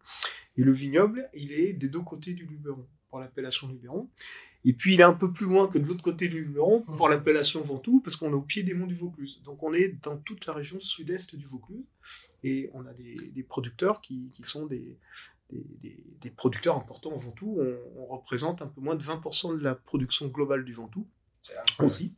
Et 0.56 0.64
le 0.64 0.72
vignoble, 0.72 1.30
il 1.34 1.52
est 1.52 1.74
des 1.74 1.90
deux 1.90 2.02
côtés 2.02 2.34
du 2.34 2.46
Luberon, 2.46 2.88
pour 3.10 3.20
l'appellation 3.20 3.68
Luberon. 3.68 4.10
Et 4.66 4.74
puis 4.74 4.94
il 4.94 5.00
est 5.00 5.04
un 5.04 5.14
peu 5.14 5.32
plus 5.32 5.46
loin 5.46 5.68
que 5.68 5.78
de 5.78 5.86
l'autre 5.86 6.04
côté 6.04 6.28
du 6.28 6.44
Luberon, 6.44 6.82
pour 6.82 7.08
mmh. 7.08 7.12
l'appellation 7.12 7.62
Ventoux, 7.62 8.02
parce 8.02 8.16
qu'on 8.16 8.32
est 8.32 8.36
au 8.36 8.42
pied 8.42 8.64
des 8.64 8.74
monts 8.74 8.88
du 8.88 8.96
Vaucluse. 8.96 9.42
Donc 9.44 9.64
on 9.64 9.74
est 9.74 10.02
dans 10.04 10.18
toute 10.18 10.46
la 10.46 10.54
région 10.54 10.80
sud-est 10.80 11.36
du 11.36 11.46
Vaucluse. 11.46 11.86
Et 12.44 12.70
on 12.74 12.86
a 12.86 12.94
des, 12.94 13.16
des 13.16 13.44
producteurs 13.44 14.00
qui, 14.00 14.32
qui 14.34 14.44
sont 14.44 14.66
des, 14.66 14.98
des, 15.52 16.30
producteurs 16.32 16.76
importants 16.76 17.12
au 17.12 17.18
Ventoux. 17.18 17.60
On, 17.98 18.06
représente 18.06 18.62
un 18.62 18.68
peu 18.68 18.82
moins 18.82 18.96
de 18.96 19.04
20% 19.04 19.58
de 19.58 19.64
la 19.64 19.76
production 19.76 20.28
globale 20.28 20.64
du 20.64 20.74
Ventoux 20.74 21.08
aussi. 21.80 22.16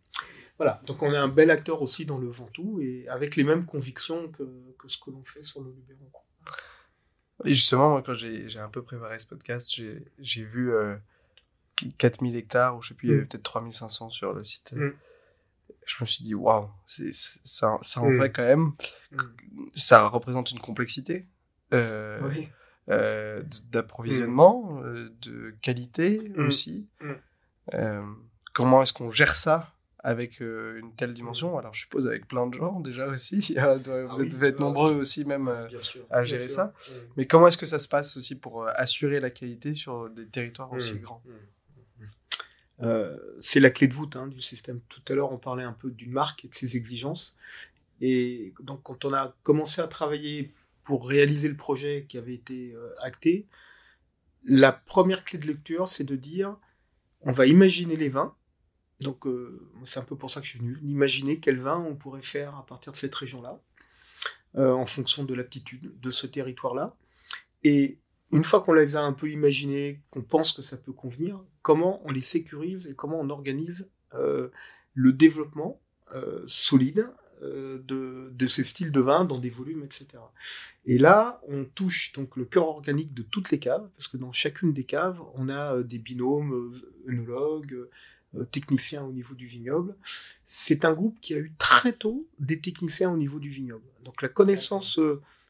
Voilà, 0.58 0.80
donc 0.86 1.02
on 1.02 1.12
est 1.12 1.17
un 1.17 1.28
bel 1.28 1.50
acteur 1.50 1.82
aussi 1.82 2.06
dans 2.06 2.20
le 2.20 2.28
Ventoux 2.28 2.80
et 2.82 3.08
avec 3.08 3.36
les 3.36 3.44
mêmes 3.44 3.65
convictions 3.65 4.30
que, 4.30 4.44
que 4.78 4.88
ce 4.88 4.98
que 5.00 5.10
l'on 5.10 5.24
fait 5.24 5.41
sur 5.41 5.62
le 5.62 5.72
Luberon. 5.72 6.12
Et 7.46 7.56
justement, 7.56 8.00
quand 8.04 8.13
j'ai 8.13 8.60
un 8.60 8.70
peu 8.70 8.84
préparé 8.84 9.17
ce 9.17 9.26
podcast, 9.26 9.74
j'ai 10.20 10.44
vu 10.44 10.72
4000 11.98 12.36
euh, 12.36 12.38
hectares, 12.38 12.78
ou 12.78 12.82
je 12.84 12.89
sais 12.89 12.94
plus, 12.94 13.08
il 13.08 13.12
y 13.12 13.13
avait 13.13 13.24
mm. 13.24 13.28
peut-être 13.28 13.44
3500 13.44 14.10
sur 14.12 14.34
le 14.34 14.44
site. 14.44 14.74
Mm. 14.74 14.91
Je 15.88 15.96
me 16.02 16.06
suis 16.06 16.24
dit, 16.24 16.36
waouh, 16.36 16.70
ça, 16.86 17.80
ça 17.82 18.02
en 18.02 18.10
mm. 18.10 18.20
fait 18.20 18.32
quand 18.32 18.44
même, 18.44 18.74
ça 19.74 20.08
représente 20.08 20.52
une 20.52 20.60
complexité. 20.60 21.26
Euh, 21.74 22.20
oui 22.28 22.50
euh, 22.91 23.41
d'approvisionnement, 23.71 24.63
mm. 24.63 24.84
euh, 24.84 25.10
de 25.21 25.56
qualité 25.62 26.32
mm. 26.36 26.45
aussi. 26.45 26.89
Mm. 26.99 27.12
Euh, 27.75 28.01
comment 28.54 28.82
est-ce 28.82 28.91
qu'on 28.91 29.10
gère 29.10 29.36
ça 29.36 29.73
avec 29.99 30.39
une 30.39 30.93
telle 30.97 31.13
dimension? 31.13 31.58
Alors, 31.58 31.73
je 31.73 31.82
suppose 31.82 32.08
avec 32.08 32.27
plein 32.27 32.47
de 32.47 32.56
gens 32.56 32.80
déjà 32.80 33.08
aussi. 33.08 33.56
Ah 33.58 33.75
vous 33.75 34.21
êtes, 34.21 34.41
être 34.43 34.60
nombreux 34.60 34.93
aussi 34.93 35.25
même 35.25 35.47
à 36.10 36.23
gérer 36.23 36.47
ça. 36.47 36.73
Mais 37.15 37.25
comment 37.27 37.47
est-ce 37.47 37.58
que 37.58 37.65
ça 37.65 37.80
se 37.80 37.88
passe 37.88 38.17
aussi 38.17 38.36
pour 38.36 38.67
assurer 38.67 39.19
la 39.19 39.30
qualité 39.30 39.73
sur 39.73 40.10
des 40.10 40.25
territoires 40.25 40.71
aussi 40.73 40.99
grands? 40.99 41.23
C'est 43.39 43.60
la 43.60 43.69
clé 43.69 43.88
de 43.88 43.93
voûte 43.93 44.15
hein, 44.15 44.27
du 44.27 44.41
système. 44.41 44.82
Tout 44.89 45.01
à 45.08 45.13
l'heure, 45.13 45.32
on 45.32 45.38
parlait 45.38 45.63
un 45.63 45.73
peu 45.73 45.91
d'une 45.91 46.12
marque 46.12 46.45
et 46.45 46.47
de 46.47 46.56
ses 46.56 46.75
exigences. 46.75 47.38
Et 48.01 48.54
donc, 48.63 48.82
quand 48.82 49.06
on 49.06 49.13
a 49.13 49.36
commencé 49.43 49.80
à 49.82 49.88
travailler 49.88 50.51
pour 50.91 51.08
réaliser 51.08 51.47
le 51.47 51.56
projet 51.56 52.06
qui 52.10 52.17
avait 52.17 52.34
été 52.34 52.73
euh, 52.73 52.93
acté, 53.01 53.47
la 54.43 54.73
première 54.73 55.23
clé 55.23 55.39
de 55.39 55.47
lecture, 55.47 55.88
c'est 55.88 56.04
de 56.04 56.17
dire, 56.17 56.58
on 57.21 57.32
va 57.32 57.45
imaginer 57.47 57.95
les 57.95 58.10
vins. 58.10 58.36
Donc, 58.99 59.25
euh, 59.25 59.69
c'est 59.86 60.01
un 60.01 60.04
peu 60.04 60.17
pour 60.17 60.30
ça 60.30 60.41
que 60.41 60.45
je 60.45 60.51
suis 60.51 60.60
venu. 60.60 60.77
Imaginer 60.84 61.39
quel 61.39 61.62
vin 61.62 61.77
on 61.77 61.95
pourrait 61.95 62.21
faire 62.21 62.58
à 62.58 62.65
partir 62.65 62.91
de 62.91 62.97
cette 62.97 63.15
région-là, 63.15 63.62
euh, 64.58 64.73
en 64.73 64.86
fonction 64.86 65.23
de 65.23 65.34
l'aptitude 65.34 65.97
de 65.97 66.12
ce 66.12 66.27
territoire-là. 66.27 66.93
Et 67.63 67.97
une 68.34 68.43
fois 68.43 68.60
qu'on 68.60 68.73
les 68.73 68.97
a 68.97 69.01
un 69.01 69.13
peu 69.13 69.30
imaginés, 69.30 70.01
qu'on 70.10 70.23
pense 70.23 70.51
que 70.51 70.62
ça 70.62 70.75
peut 70.75 70.91
convenir, 70.91 71.41
comment 71.62 72.01
on 72.06 72.12
les 72.12 72.19
sécurise 72.21 72.88
et 72.88 72.95
comment 72.95 73.17
on 73.17 73.30
organise 73.30 73.89
le 74.13 75.13
développement 75.13 75.80
solide 76.47 77.08
de, 77.41 78.30
de, 78.32 78.47
ces 78.47 78.63
styles 78.63 78.91
de 78.91 78.99
vin 78.99 79.25
dans 79.25 79.39
des 79.39 79.49
volumes, 79.49 79.84
etc. 79.84 80.08
Et 80.86 80.97
là, 80.97 81.41
on 81.47 81.65
touche 81.65 82.13
donc 82.13 82.38
le 82.38 82.45
cœur 82.45 82.67
organique 82.67 83.13
de 83.13 83.23
toutes 83.23 83.51
les 83.51 83.60
caves, 83.60 83.89
parce 83.97 84.08
que 84.08 84.17
dans 84.17 84.32
chacune 84.32 84.73
des 84.73 84.84
caves, 84.84 85.21
on 85.36 85.49
a 85.49 85.82
des 85.82 85.97
binômes, 85.97 86.71
œnologues, 87.08 87.88
techniciens 88.51 89.04
au 89.04 89.12
niveau 89.12 89.34
du 89.34 89.47
vignoble. 89.47 89.95
C'est 90.45 90.86
un 90.86 90.93
groupe 90.93 91.19
qui 91.19 91.34
a 91.34 91.38
eu 91.38 91.51
très 91.58 91.93
tôt 91.93 92.27
des 92.39 92.62
techniciens 92.62 93.12
au 93.12 93.17
niveau 93.17 93.39
du 93.39 93.49
vignoble. 93.49 93.86
Donc 94.04 94.21
la 94.21 94.30
connaissance, 94.30 94.99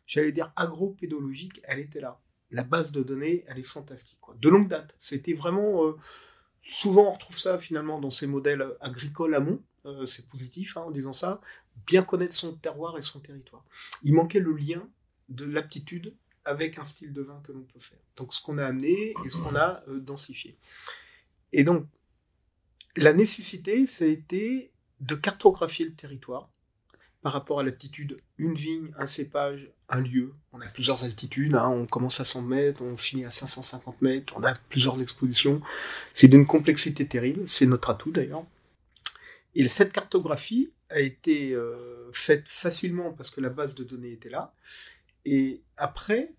j'allais 0.08 0.32
dire 0.32 0.54
agro-pédologique, 0.56 1.62
elle 1.66 1.80
était 1.80 2.02
là 2.02 2.22
la 2.52 2.64
base 2.64 2.92
de 2.92 3.02
données, 3.02 3.44
elle 3.48 3.60
est 3.60 3.64
fantastique. 3.64 4.18
Quoi. 4.20 4.36
De 4.40 4.50
longue 4.50 4.68
date. 4.68 4.96
C'était 5.00 5.34
vraiment. 5.34 5.86
Euh, 5.86 5.96
souvent, 6.62 7.08
on 7.08 7.12
retrouve 7.12 7.38
ça 7.38 7.58
finalement 7.58 8.00
dans 8.00 8.10
ces 8.10 8.28
modèles 8.28 8.66
agricoles 8.82 9.36
amont. 9.36 9.62
Euh, 9.86 10.06
c'est 10.06 10.28
positif 10.28 10.78
hein, 10.78 10.82
en 10.82 10.92
disant 10.92 11.14
ça. 11.14 11.42
Bien 11.88 12.04
connaître 12.04 12.36
son 12.36 12.54
terroir 12.56 12.98
et 12.98 13.02
son 13.02 13.20
territoire. 13.20 13.64
Il 14.04 14.14
manquait 14.14 14.40
le 14.40 14.54
lien 14.54 14.88
de 15.30 15.46
l'aptitude 15.46 16.16
avec 16.46 16.78
un 16.78 16.84
style 16.84 17.14
de 17.14 17.22
vin 17.22 17.40
que 17.44 17.52
l'on 17.52 17.64
peut 17.64 17.80
faire. 17.80 18.00
Donc, 18.18 18.34
ce 18.34 18.42
qu'on 18.42 18.58
a 18.58 18.66
amené 18.66 19.14
et 19.26 19.30
ce 19.30 19.38
qu'on 19.38 19.56
a 19.56 19.84
euh, 19.88 20.00
densifié. 20.00 20.58
Et 21.54 21.64
donc, 21.64 21.86
la 22.96 23.14
nécessité, 23.14 23.86
ça 23.86 24.06
a 24.06 24.08
été 24.08 24.72
de 25.00 25.16
cartographier 25.16 25.86
le 25.86 25.94
territoire 25.94 26.50
par 27.22 27.34
rapport 27.34 27.60
à 27.60 27.64
l'altitude, 27.64 28.18
une 28.38 28.56
vigne, 28.56 28.92
un 28.98 29.06
cépage, 29.06 29.70
un 29.90 30.02
lieu. 30.02 30.34
On 30.54 30.62
a 30.62 30.66
plusieurs 30.68 31.04
altitudes, 31.04 31.54
hein. 31.54 31.70
on 31.70 31.86
commence 31.86 32.20
à 32.20 32.26
100 32.26 32.42
mètres, 32.42 32.82
on 32.82 32.98
finit 32.98 33.26
à 33.26 33.30
550 33.30 34.02
mètres, 34.02 34.34
on 34.38 34.44
a 34.44 34.56
plusieurs 34.70 35.00
expositions. 35.02 35.62
C'est 36.14 36.28
d'une 36.28 36.48
complexité 36.48 37.08
terrible, 37.08 37.48
c'est 37.48 37.68
notre 37.68 37.92
atout 37.92 38.12
d'ailleurs. 38.12 38.44
Et 39.54 39.68
cette 39.68 39.94
cartographie 39.94 40.72
a 40.92 41.00
été 41.00 41.54
euh, 41.54 42.12
faite 42.12 42.48
facilement 42.48 43.14
parce 43.14 43.30
que 43.30 43.42
la 43.42 43.50
base 43.50 43.76
de 43.76 43.84
données 43.84 44.12
était 44.12 44.30
là. 44.30 44.54
Et 45.26 45.62
après 45.78 46.34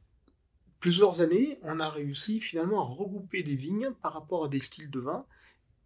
plusieurs 0.80 1.20
années, 1.20 1.58
on 1.62 1.80
a 1.80 1.88
réussi 1.88 2.40
finalement 2.40 2.80
à 2.80 2.84
regrouper 2.84 3.42
des 3.42 3.56
vignes 3.56 3.90
par 4.02 4.12
rapport 4.12 4.44
à 4.44 4.48
des 4.48 4.58
styles 4.58 4.90
de 4.90 5.00
vin 5.00 5.26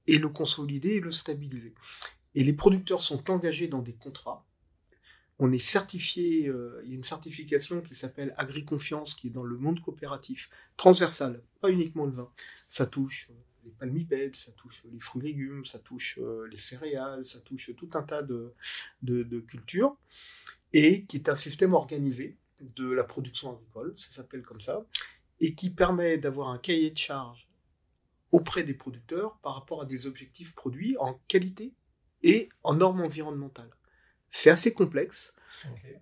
et 0.07 0.19
le 0.19 0.29
consolider 0.29 0.91
et 0.91 1.01
le 1.01 1.11
stabiliser. 1.11 1.75
Et 2.35 2.45
les 2.45 2.53
producteurs 2.53 3.03
sont 3.03 3.31
engagés 3.31 3.69
dans 3.69 3.83
des 3.83 3.95
contrats 3.95 4.47
on 5.39 5.53
est 5.53 5.59
certifié, 5.59 6.47
euh, 6.49 6.81
il 6.85 6.91
y 6.91 6.93
a 6.93 6.97
une 6.97 7.05
certification 7.05 7.83
qui 7.83 7.95
s'appelle 7.95 8.35
Agri-Confiance, 8.39 9.15
qui 9.15 9.27
est 9.29 9.31
dans 9.31 9.43
le 9.43 9.59
monde 9.59 9.81
coopératif, 9.81 10.51
transversal, 10.77 11.43
pas 11.61 11.71
uniquement 11.71 12.07
le 12.07 12.13
vin. 12.13 12.31
Ça 12.69 12.87
touche 12.87 13.29
euh, 13.31 13.35
les 13.67 13.73
palmipèdes, 13.73 14.37
ça 14.37 14.53
touche 14.53 14.85
les 14.85 15.01
fruits 15.01 15.23
et 15.23 15.27
légumes, 15.33 15.65
ça 15.65 15.79
touche 15.79 16.19
euh, 16.19 16.47
les 16.51 16.57
céréales, 16.57 17.27
ça 17.27 17.41
touche 17.41 17.75
tout 17.77 17.91
un 17.95 18.03
tas 18.03 18.23
de, 18.23 18.55
de, 19.03 19.41
cultures, 19.41 19.97
et 20.73 21.05
qui 21.05 21.17
est 21.17 21.29
un 21.29 21.37
système 21.37 21.75
organisé 21.75 22.39
de 22.61 22.91
la 22.91 23.05
production 23.05 23.53
agricole, 23.53 23.95
ça 23.99 24.13
s'appelle 24.13 24.43
comme 24.43 24.61
ça, 24.61 24.87
et 25.41 25.55
qui 25.55 25.71
permet 25.71 26.17
d'avoir 26.17 26.49
un 26.49 26.59
cahier 26.59 26.91
de 26.91 26.97
charge 26.97 27.47
auprès 28.33 28.63
des 28.63 28.75
producteurs 28.75 29.39
par 29.43 29.55
rapport 29.55 29.83
à 29.83 29.85
des 29.85 30.07
objectifs 30.07 30.55
produits 30.55 30.97
en 30.99 31.21
qualité 31.29 31.75
et 32.23 32.49
en 32.63 32.75
normes 32.75 33.03
environnementales. 33.03 33.71
C'est 34.29 34.51
assez 34.51 34.73
complexe, 34.73 35.35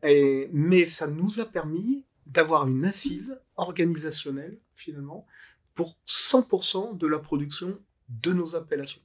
mais 0.02 0.86
ça 0.86 1.06
nous 1.06 1.40
a 1.40 1.46
permis 1.46 2.04
d'avoir 2.26 2.66
une 2.66 2.84
assise 2.84 3.38
organisationnelle, 3.56 4.58
finalement, 4.74 5.26
pour 5.74 5.98
100% 6.06 6.96
de 6.96 7.06
la 7.06 7.18
production 7.18 7.78
de 8.08 8.32
nos 8.32 8.56
appellations. 8.56 9.02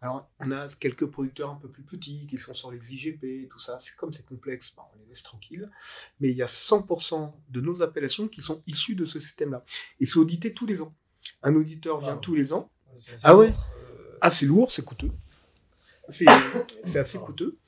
Alors, 0.00 0.28
on 0.40 0.50
a 0.50 0.68
quelques 0.80 1.06
producteurs 1.06 1.50
un 1.50 1.54
peu 1.54 1.68
plus 1.68 1.84
petits 1.84 2.26
qui 2.26 2.36
sont 2.36 2.54
sur 2.54 2.72
les 2.72 2.92
IGP, 2.92 3.48
tout 3.48 3.60
ça. 3.60 3.78
C'est 3.80 3.94
comme 3.94 4.12
c'est 4.12 4.26
complexe, 4.26 4.74
bah, 4.76 4.88
on 4.92 4.98
les 4.98 5.06
laisse 5.06 5.22
tranquilles. 5.22 5.70
Mais 6.18 6.30
il 6.30 6.36
y 6.36 6.42
a 6.42 6.46
100% 6.46 7.32
de 7.48 7.60
nos 7.60 7.82
appellations 7.82 8.26
qui 8.26 8.42
sont 8.42 8.64
issues 8.66 8.96
de 8.96 9.04
ce 9.04 9.20
système-là. 9.20 9.64
Et 10.00 10.06
c'est 10.06 10.18
audité 10.18 10.52
tous 10.52 10.66
les 10.66 10.82
ans. 10.82 10.92
Un 11.44 11.54
auditeur 11.54 12.00
vient 12.00 12.16
tous 12.16 12.34
les 12.34 12.52
ans. 12.52 12.68
Ah 13.22 13.36
ouais 13.36 13.50
euh, 13.50 14.18
Ah, 14.20 14.32
c'est 14.32 14.46
lourd, 14.46 14.72
c'est 14.72 14.84
coûteux. 14.84 15.12
C'est 16.08 16.98
assez 16.98 17.18
coûteux. 17.18 17.58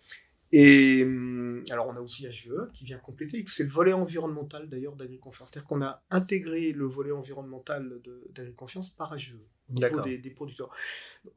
Et 0.57 1.03
hum, 1.03 1.65
alors 1.71 1.89
on 1.89 1.97
a 1.97 2.01
aussi 2.01 2.29
HVE 2.29 2.71
qui 2.73 2.85
vient 2.85 2.99
compléter, 2.99 3.43
c'est 3.49 3.65
le 3.65 3.71
volet 3.71 3.93
environnemental 3.93 4.69
d'ailleurs 4.69 4.95
d'AgriConfiance. 4.95 5.51
C'est-à-dire 5.51 5.67
qu'on 5.67 5.83
a 5.83 6.05
intégré 6.11 6.71
le 6.71 6.87
volet 6.87 7.11
environnemental 7.11 8.01
d'AgriConfiance 8.31 8.91
par 8.91 9.17
HVE 9.17 9.41
au 9.71 9.73
niveau 9.73 10.01
des, 10.03 10.31
producteurs. 10.31 10.71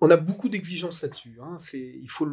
On 0.02 0.12
a 0.12 0.18
beaucoup 0.18 0.50
d'exigences 0.50 1.02
là-dessus. 1.02 1.40
Hein. 1.42 1.58
il 1.74 2.10
faut 2.12 2.30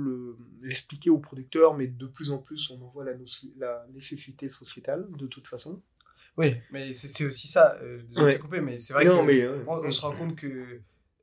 l'expliquer 0.61 1.09
aux 1.09 1.16
producteurs, 1.16 1.75
mais 1.75 1.87
de 1.87 2.07
plus 2.07 2.31
en 2.31 2.37
plus 2.37 2.70
on 2.70 2.83
en 2.83 2.88
voit 2.88 3.05
la, 3.05 3.12
la 3.57 3.87
nécessité 3.94 4.51
sociétale 4.51 5.09
de 5.16 5.27
toute 5.27 5.47
façon. 5.47 5.81
Oui, 6.37 6.55
mais 6.70 6.92
c'est 6.92 7.25
aussi 7.25 7.49
ça. 7.49 7.79
Euh, 7.81 8.03
désolé 8.03 8.35
de 8.35 8.38
couper, 8.42 8.61
mais 8.61 8.77
c'est 8.77 8.92
vrai 8.92 9.07
qu'on 9.07 9.27
on, 9.87 9.90
se 9.90 10.03
rend 10.03 10.14
compte 10.14 10.37
que 10.37 10.81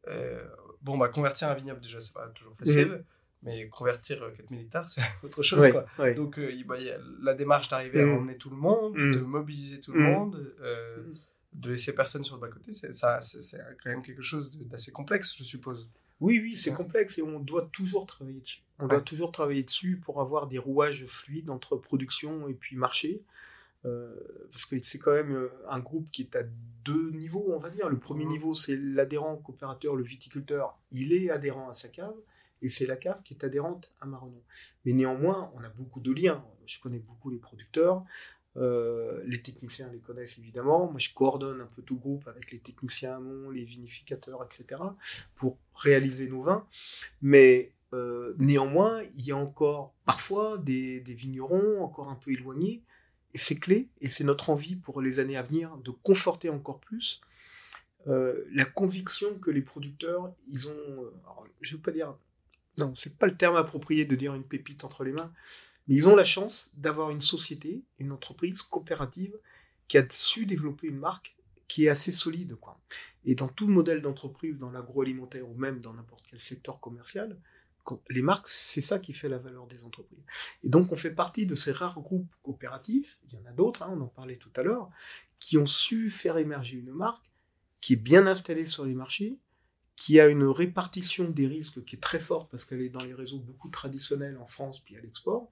euh, 0.07 0.43
bon, 0.81 0.97
bah, 0.97 1.09
convertir 1.09 1.49
un 1.49 1.53
vignoble 1.53 1.81
déjà 1.81 2.01
c'est 2.01 2.13
pas 2.13 2.29
toujours 2.29 2.55
facile. 2.55 2.87
Mhm. 2.87 3.03
Mais 3.43 3.67
convertir 3.69 4.19
4000 4.19 4.59
euh, 4.59 4.61
hectares, 4.63 4.89
c'est 4.89 5.01
autre 5.23 5.41
chose. 5.41 5.67
quoi. 5.71 6.13
Donc, 6.13 6.37
euh, 6.37 6.51
bah, 6.65 6.75
il 6.79 6.85
y 6.85 6.91
a 6.91 6.97
la 7.21 7.33
démarche 7.33 7.69
d'arriver 7.69 8.01
à 8.01 8.05
mm. 8.05 8.17
emmener 8.17 8.37
tout 8.37 8.51
le 8.51 8.55
monde, 8.55 8.95
mm. 8.95 9.11
de 9.13 9.19
mobiliser 9.19 9.79
tout 9.79 9.93
le 9.93 9.99
mm. 9.99 10.11
monde, 10.11 10.53
euh, 10.61 11.13
de 11.53 11.71
laisser 11.71 11.95
personne 11.95 12.23
sur 12.23 12.35
le 12.35 12.41
bas-côté, 12.41 12.71
c'est 12.71 12.91
quand 13.01 13.89
même 13.89 14.03
quelque 14.03 14.21
chose 14.21 14.51
d'assez 14.51 14.91
complexe, 14.91 15.35
je 15.37 15.43
suppose. 15.43 15.89
Oui, 16.19 16.39
oui, 16.39 16.55
c'est 16.55 16.71
complexe 16.71 17.17
et 17.17 17.23
on 17.23 17.39
doit 17.39 17.67
toujours 17.71 18.05
travailler 18.05 18.41
dessus. 18.41 18.61
On 18.77 18.87
doit 18.87 19.01
toujours 19.01 19.31
travailler 19.31 19.63
dessus 19.63 19.99
pour 20.03 20.21
avoir 20.21 20.47
des 20.47 20.59
rouages 20.59 21.03
fluides 21.05 21.49
entre 21.49 21.75
production 21.75 22.47
et 22.47 22.53
puis 22.53 22.75
marché. 22.75 23.23
parce 23.81 24.67
que 24.67 24.75
c'est 24.83 24.99
quand 24.99 25.13
même 25.13 25.49
un 25.67 25.79
groupe 25.79 26.11
qui 26.11 26.21
est 26.21 26.35
à 26.35 26.43
deux 26.85 27.09
niveaux, 27.09 27.47
on 27.49 27.57
va 27.57 27.71
dire. 27.71 27.89
Le 27.89 27.97
premier 27.97 28.25
niveau, 28.25 28.53
c'est 28.53 28.77
l'adhérent 28.77 29.35
coopérateur, 29.37 29.95
le 29.95 30.03
viticulteur. 30.03 30.77
Il 30.91 31.11
est 31.11 31.31
adhérent 31.31 31.69
à 31.69 31.73
sa 31.73 31.87
cave. 31.87 32.13
Et 32.61 32.69
c'est 32.69 32.85
la 32.85 32.95
cave 32.95 33.21
qui 33.23 33.33
est 33.33 33.43
adhérente 33.43 33.91
à 34.01 34.05
Marron. 34.05 34.33
Mais 34.85 34.93
néanmoins, 34.93 35.51
on 35.55 35.63
a 35.63 35.69
beaucoup 35.69 35.99
de 35.99 36.11
liens. 36.11 36.43
Je 36.65 36.79
connais 36.79 36.99
beaucoup 36.99 37.29
les 37.29 37.39
producteurs. 37.39 38.03
Euh, 38.57 39.21
les 39.25 39.41
techniciens 39.41 39.89
les 39.91 39.99
connaissent 39.99 40.37
évidemment. 40.37 40.87
Moi, 40.87 40.99
je 40.99 41.13
coordonne 41.13 41.61
un 41.61 41.65
peu 41.67 41.81
tout 41.81 41.95
le 41.95 41.99
groupe 41.99 42.27
avec 42.27 42.51
les 42.51 42.59
techniciens 42.59 43.15
amont, 43.17 43.49
les 43.49 43.63
vinificateurs, 43.63 44.43
etc., 44.43 44.81
pour 45.35 45.57
réaliser 45.75 46.27
nos 46.27 46.41
vins. 46.41 46.67
Mais 47.21 47.71
euh, 47.93 48.35
néanmoins, 48.37 49.01
il 49.15 49.25
y 49.25 49.31
a 49.31 49.37
encore 49.37 49.93
parfois 50.05 50.57
des, 50.57 50.99
vignerons 50.99 51.83
encore 51.83 52.09
un 52.09 52.15
peu 52.15 52.31
éloignés. 52.31 52.83
Et 53.33 53.37
c'est 53.37 53.55
clé, 53.55 53.87
et 54.01 54.09
c'est 54.09 54.25
notre 54.25 54.49
envie 54.49 54.75
pour 54.75 55.01
les 55.01 55.19
années 55.19 55.37
à 55.37 55.41
venir 55.41 55.77
de 55.77 55.91
conforter 55.91 56.49
encore 56.49 56.81
plus 56.81 57.21
euh, 58.07 58.43
la 58.51 58.65
conviction 58.65 59.39
que 59.39 59.51
les 59.51 59.61
producteurs, 59.61 60.33
ils 60.49 60.67
ont, 60.67 61.11
je 61.61 61.71
ne 61.71 61.77
veux 61.77 61.81
pas 61.81 61.91
dire 61.91 62.13
non, 62.79 62.93
c'est 62.95 63.17
pas 63.17 63.27
le 63.27 63.35
terme 63.35 63.55
approprié 63.55 64.05
de 64.05 64.15
dire 64.15 64.33
une 64.33 64.43
pépite 64.43 64.83
entre 64.83 65.03
les 65.03 65.11
mains, 65.11 65.31
mais 65.87 65.95
ils 65.95 66.07
ont 66.07 66.15
la 66.15 66.25
chance 66.25 66.69
d'avoir 66.73 67.09
une 67.09 67.21
société, 67.21 67.83
une 67.99 68.11
entreprise 68.11 68.61
coopérative 68.61 69.37
qui 69.87 69.97
a 69.97 70.05
su 70.09 70.45
développer 70.45 70.87
une 70.87 70.99
marque 70.99 71.35
qui 71.67 71.85
est 71.85 71.89
assez 71.89 72.11
solide. 72.11 72.55
Quoi. 72.55 72.79
Et 73.25 73.35
dans 73.35 73.47
tout 73.47 73.67
modèle 73.67 74.01
d'entreprise, 74.01 74.57
dans 74.57 74.71
l'agroalimentaire 74.71 75.47
ou 75.49 75.53
même 75.55 75.81
dans 75.81 75.93
n'importe 75.93 76.25
quel 76.29 76.39
secteur 76.39 76.79
commercial, 76.79 77.37
les 78.09 78.21
marques, 78.21 78.47
c'est 78.47 78.81
ça 78.81 78.99
qui 78.99 79.13
fait 79.13 79.29
la 79.29 79.37
valeur 79.37 79.67
des 79.67 79.85
entreprises. 79.85 80.23
Et 80.63 80.69
donc, 80.69 80.91
on 80.91 80.95
fait 80.95 81.11
partie 81.11 81.45
de 81.45 81.55
ces 81.55 81.71
rares 81.71 81.99
groupes 81.99 82.33
coopératifs, 82.43 83.19
il 83.23 83.33
y 83.33 83.37
en 83.37 83.45
a 83.45 83.51
d'autres, 83.51 83.83
hein, 83.83 83.89
on 83.91 84.01
en 84.01 84.07
parlait 84.07 84.37
tout 84.37 84.51
à 84.55 84.63
l'heure, 84.63 84.89
qui 85.39 85.57
ont 85.57 85.65
su 85.65 86.09
faire 86.09 86.37
émerger 86.37 86.77
une 86.77 86.91
marque 86.91 87.25
qui 87.79 87.93
est 87.93 87.97
bien 87.97 88.27
installée 88.27 88.65
sur 88.65 88.85
les 88.85 88.93
marchés, 88.93 89.39
qui 90.01 90.19
a 90.19 90.25
une 90.25 90.45
répartition 90.45 91.29
des 91.29 91.45
risques 91.45 91.85
qui 91.85 91.95
est 91.95 91.99
très 91.99 92.19
forte 92.19 92.49
parce 92.49 92.65
qu'elle 92.65 92.81
est 92.81 92.89
dans 92.89 93.03
les 93.03 93.13
réseaux 93.13 93.37
beaucoup 93.37 93.69
traditionnels 93.69 94.35
en 94.39 94.47
France 94.47 94.79
puis 94.79 94.97
à 94.97 94.99
l'export. 94.99 95.51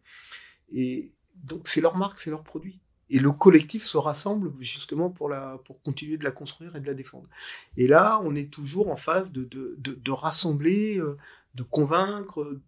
Et 0.73 1.11
donc 1.35 1.67
c'est 1.67 1.81
leur 1.81 1.95
marque, 1.95 2.19
c'est 2.19 2.31
leur 2.31 2.43
produit. 2.43 2.79
Et 3.11 3.19
le 3.19 3.31
collectif 3.31 3.83
se 3.83 3.97
rassemble 3.97 4.51
justement 4.59 5.11
pour, 5.11 5.29
la, 5.29 5.59
pour 5.65 5.79
continuer 5.83 6.17
de 6.17 6.23
la 6.23 6.31
construire 6.31 6.75
et 6.75 6.79
de 6.79 6.87
la 6.87 6.95
défendre. 6.95 7.29
Et 7.77 7.85
là, 7.85 8.19
on 8.23 8.33
est 8.33 8.51
toujours 8.51 8.89
en 8.89 8.95
phase 8.95 9.31
de, 9.31 9.43
de, 9.43 9.75
de, 9.77 10.11
rassembler, 10.11 10.97
euh, 10.97 11.15
de 11.53 11.61
convaincre, 11.61 12.59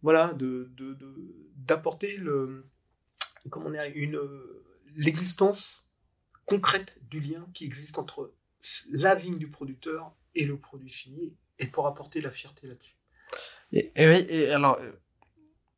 voilà, 0.00 0.34
d'apporter 1.54 2.16
le, 2.16 2.64
comment 3.50 3.68
une, 3.94 4.18
l'existence 4.96 5.90
concrète 6.46 6.98
du 7.10 7.20
lien 7.20 7.46
qui 7.52 7.66
existe 7.66 7.98
entre 7.98 8.32
la 8.90 9.14
vigne 9.14 9.36
du 9.36 9.50
producteur 9.50 10.14
et 10.34 10.44
le 10.44 10.58
produit 10.58 10.90
fini, 10.90 11.34
et 11.58 11.66
pour 11.66 11.86
apporter 11.86 12.20
la 12.20 12.30
fierté 12.30 12.66
là-dessus. 12.66 12.96
Et, 13.72 13.92
oui, 13.96 14.24
et 14.28 14.50
alors, 14.50 14.78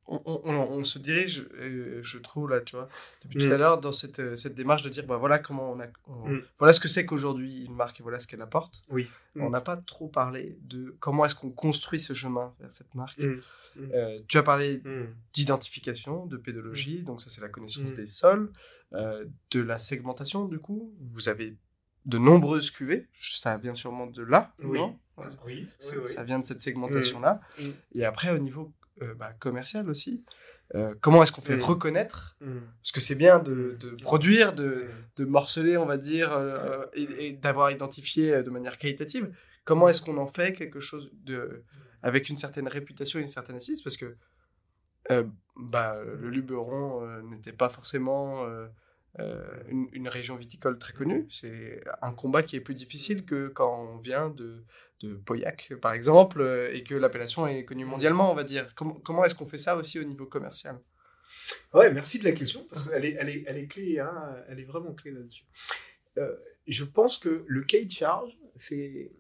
on, 0.09 0.85
se 0.85 0.99
dirige, 0.99 1.47
euh, 1.59 2.01
je 2.03 2.19
trouve, 2.19 2.49
là, 2.49 2.61
tu 2.61 2.77
vois, 2.77 2.89
depuis 3.25 3.47
tout 3.47 3.53
à 3.53 3.57
mm. 3.57 3.61
l'heure, 3.61 3.81
dans 3.81 3.93
cette, 3.93 4.21
euh, 4.21 4.37
cette, 4.37 4.55
démarche 4.55 4.83
de 4.83 4.89
dire, 4.89 5.05
bah, 5.05 5.17
voilà 5.17 5.39
comment 5.39 5.73
on 5.73 5.81
a. 5.81 5.87
Mm. 5.87 6.43
Voilà 6.59 6.73
ce 6.73 6.81
que 6.81 6.89
c'est 6.89 7.05
qu'aujourd'hui 7.05 7.65
une 7.65 7.75
marque 7.75 7.99
et 7.99 8.03
voilà 8.03 8.21
ce 8.21 8.29
qu'elle 8.29 8.43
apporte. 8.43 8.83
Oui. 8.89 9.09
On 9.35 9.49
mm. 9.49 9.53
n'a 9.53 9.61
pas 9.61 9.77
trop 9.77 10.09
parlé 10.09 10.59
de 10.63 10.97
comment 11.01 11.25
est-ce 11.25 11.35
qu'on 11.35 11.51
construit 11.51 12.01
ce 12.01 12.15
chemin 12.15 12.55
vers 12.61 12.73
cette 12.73 12.95
marque. 12.95 13.21
Euh, 13.21 14.21
tu 14.29 14.39
as 14.39 14.43
parlé 14.43 14.81
d'identification, 15.33 16.27
de 16.27 16.37
pédologie, 16.37 17.03
donc 17.03 17.21
ça, 17.21 17.29
c'est 17.29 17.41
la 17.41 17.49
connaissance 17.49 17.93
des 17.93 18.07
sols, 18.07 18.53
de 18.93 19.61
la 19.61 19.79
segmentation, 19.79 20.47
du 20.47 20.59
coup. 20.59 20.95
Vous 21.01 21.29
avez 21.29 21.57
de 22.07 22.19
nombreuses 22.19 22.71
cuvées, 22.71 23.09
ça 23.19 23.57
vient 23.59 23.75
sûrement 23.75 24.07
de 24.07 24.23
là, 24.23 24.53
oui. 24.63 24.79
non? 24.79 24.99
Oui, 25.47 25.67
ça, 25.79 26.25
vient 26.25 26.39
de 26.39 26.45
cette 26.45 26.61
segmentation-là. 26.61 27.41
Et 27.95 28.05
après, 28.05 28.31
au 28.31 28.39
niveau 28.39 28.73
euh, 29.03 29.15
bah, 29.15 29.33
commercial 29.39 29.91
aussi. 29.91 30.25
Euh, 30.75 30.95
comment 31.01 31.23
est-ce 31.23 31.31
qu'on 31.31 31.43
fait 31.43 31.57
mm. 31.57 31.63
reconnaître? 31.63 32.37
Mm. 32.41 32.59
Parce 32.83 32.93
que 32.93 33.01
c'est 33.01 33.15
bien 33.15 33.39
de, 33.39 33.77
de 33.79 33.91
produire, 34.03 34.55
de, 34.55 34.87
de, 35.17 35.25
morceler, 35.25 35.77
on 35.77 35.85
va 35.85 35.99
dire, 35.99 36.33
euh, 36.33 36.85
et, 36.95 37.33
d'avoir 37.33 37.71
identifié 37.71 38.43
de 38.43 38.51
manière 38.51 38.79
qualitative. 38.79 39.31
Comment 39.65 39.89
est-ce 39.89 40.01
qu'on 40.01 40.17
en 40.17 40.27
fait 40.27 40.55
quelque 40.55 40.81
chose 40.81 41.11
de, 41.25 41.63
avec 42.03 42.29
une 42.31 42.39
certaine 42.39 42.69
réputation 42.69 43.19
et 43.19 43.23
une 43.23 43.29
certaine 43.29 43.57
assise? 43.57 43.83
Parce 43.83 43.97
que 43.97 44.17
bah, 45.57 46.01
le 46.03 46.31
Luberon 46.31 47.23
n'était 47.23 47.53
pas 47.53 47.69
forcément 47.69 48.45
une, 49.69 49.89
une, 49.93 50.09
région 50.09 50.37
viticole 50.37 50.79
très 50.79 50.93
connue. 50.93 51.27
C'est 51.31 51.83
un 52.03 52.13
combat 52.13 52.43
qui 52.43 52.57
est 52.57 52.61
plus 52.61 52.75
difficile 52.75 53.25
que 53.25 53.49
quand 53.49 53.89
on 53.95 53.97
vient 53.97 54.29
de, 54.29 54.65
de 55.01 55.15
Pauillac, 55.17 55.75
par 55.81 55.93
exemple, 55.93 56.41
euh, 56.41 56.75
et 56.75 56.83
que 56.83 56.95
l'appellation 56.95 57.47
est 57.47 57.65
connue 57.65 57.85
mondialement, 57.85 58.31
on 58.31 58.35
va 58.35 58.45
dire. 58.45 58.75
Comment, 58.75 58.95
comment 58.95 59.25
est-ce 59.25 59.35
qu'on 59.35 59.47
fait 59.47 59.59
ça 59.59 59.77
aussi 59.77 59.99
au 59.99 60.05
niveau 60.05 60.27
commercial? 60.27 60.81
Ouais, 61.75 61.93
merci 61.93 62.19
de 62.19 62.25
la 62.25 62.33
question, 62.33 62.67
parce 62.71 62.89
qu'elle 62.89 63.05
est, 63.05 63.17
elle 63.19 63.29
est, 63.29 63.45
elle 63.47 63.59
est 63.59 63.67
clé, 63.67 64.01
hein, 64.01 64.37
elle 64.49 64.59
est 64.59 64.65
vraiment 64.65 64.95
clé 64.95 65.11
là-dessus. 65.11 65.45
Euh, 66.19 66.35
je 66.67 66.85
pense 66.85 67.19
que 67.19 67.45
le 67.47 67.63
cahier 67.63 67.85
de 67.85 67.91
charge, 67.91 68.37
c'est 68.57 69.13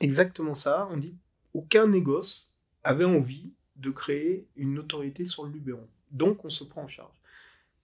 exactement 0.00 0.54
ça. 0.54 0.88
On 0.90 0.96
dit 0.96 1.16
aucun 1.54 1.88
négoce 1.88 2.52
avait 2.84 3.04
envie 3.04 3.54
de 3.76 3.90
créer 3.90 4.46
une 4.56 4.74
notoriété 4.74 5.24
sur 5.24 5.44
le 5.46 5.52
Luberon. 5.52 5.88
Donc, 6.10 6.44
on 6.44 6.50
se 6.50 6.64
prend 6.64 6.82
en 6.82 6.88
charge. 6.88 7.17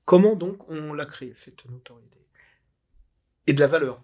Comment 0.05 0.37
donc 0.37 0.69
on 0.69 0.93
l'a 0.93 1.07
créé, 1.07 1.33
cette 1.35 1.65
notoriété? 1.67 2.19
Et 3.47 3.53
de 3.53 3.61
la 3.61 3.67
valeur 3.67 4.01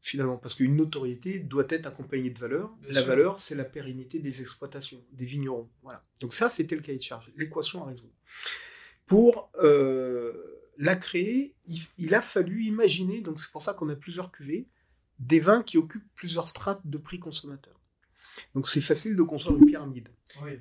finalement, 0.00 0.36
parce 0.36 0.54
qu'une 0.54 0.76
notoriété 0.76 1.38
doit 1.38 1.66
être 1.68 1.86
accompagnée 1.86 2.30
de 2.30 2.38
valeur. 2.38 2.70
la 2.88 3.02
valeur, 3.02 3.38
c'est 3.38 3.54
la 3.54 3.64
pérennité 3.64 4.18
des 4.18 4.40
exploitations, 4.40 5.04
des 5.12 5.24
vignerons. 5.24 5.68
Voilà. 5.82 6.02
Donc 6.20 6.34
ça, 6.34 6.48
c'était 6.48 6.76
le 6.76 6.82
cahier 6.82 6.98
de 6.98 7.02
charge, 7.02 7.30
l'équation 7.36 7.82
à 7.84 7.88
résoudre. 7.88 8.14
Pour 9.06 9.50
euh, 9.62 10.32
la 10.78 10.96
créer, 10.96 11.54
il, 11.98 12.14
a 12.14 12.20
fallu 12.20 12.64
imaginer, 12.64 13.20
donc 13.20 13.40
c'est 13.40 13.50
pour 13.50 13.62
ça 13.62 13.74
qu'on 13.74 13.88
a 13.88 13.96
plusieurs 13.96 14.30
cuvées, 14.32 14.68
des 15.18 15.40
vins 15.40 15.62
qui 15.62 15.78
occupent 15.78 16.08
plusieurs 16.14 16.46
strates 16.46 16.86
de 16.86 16.98
prix 16.98 17.18
consommateur. 17.18 17.77
Donc 18.54 18.66
c'est 18.66 18.80
facile 18.80 19.16
de 19.16 19.22
construire 19.22 19.58
une 19.58 19.66
pyramide. 19.66 20.08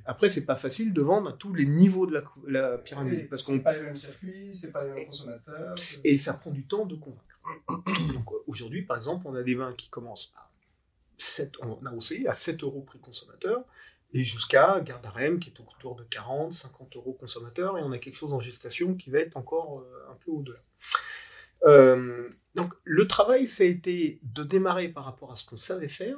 Après, 0.05 0.29
c'est 0.29 0.45
pas 0.45 0.55
facile 0.55 0.93
de 0.93 1.01
vendre 1.01 1.29
à 1.29 1.33
tous 1.33 1.53
les 1.53 1.65
niveaux 1.65 2.07
de 2.07 2.23
la, 2.47 2.77
pyramide. 2.77 3.29
parce 3.29 3.43
qu'on 3.43 3.59
pas 3.59 3.73
les 3.73 3.81
mêmes 3.81 3.95
circuits, 3.95 4.51
c'est 4.51 4.71
pas 4.71 4.83
les 4.83 4.91
mêmes 4.91 5.05
consommateurs. 5.05 5.75
Et 6.03 6.17
ça 6.17 6.33
prend 6.33 6.51
du 6.51 6.65
temps 6.65 6.85
de 6.85 6.95
convaincre. 6.95 7.23
Donc 8.13 8.25
aujourd'hui, 8.47 8.83
par 8.83 8.97
exemple, 8.97 9.27
on 9.27 9.35
a 9.35 9.43
des 9.43 9.55
vins 9.55 9.73
qui 9.73 9.89
commencent 9.89 10.33
à 10.35 10.49
7, 11.17 11.53
on 11.61 11.85
a 11.85 12.29
à 12.29 12.33
7 12.33 12.63
euros 12.63 12.81
prix 12.81 12.99
consommateur, 12.99 13.63
et 14.13 14.23
jusqu'à 14.23 14.79
Gardarem 14.81 15.39
qui 15.39 15.49
est 15.49 15.59
autour 15.59 15.95
de 15.95 16.03
40, 16.03 16.53
50 16.53 16.95
euros 16.95 17.13
consommateur, 17.13 17.77
et 17.77 17.81
on 17.81 17.91
a 17.91 17.97
quelque 17.97 18.15
chose 18.15 18.33
en 18.33 18.39
gestation 18.39 18.95
qui 18.95 19.09
va 19.09 19.19
être 19.19 19.35
encore 19.35 19.79
euh, 19.79 20.11
un 20.11 20.15
peu 20.15 20.31
au-delà. 20.31 20.59
Euh, 21.65 22.25
donc 22.55 22.73
le 22.83 23.07
travail, 23.07 23.47
ça 23.47 23.63
a 23.63 23.67
été 23.67 24.19
de 24.23 24.43
démarrer 24.43 24.89
par 24.89 25.05
rapport 25.05 25.31
à 25.31 25.35
ce 25.35 25.45
qu'on 25.45 25.57
savait 25.57 25.89
faire, 25.89 26.17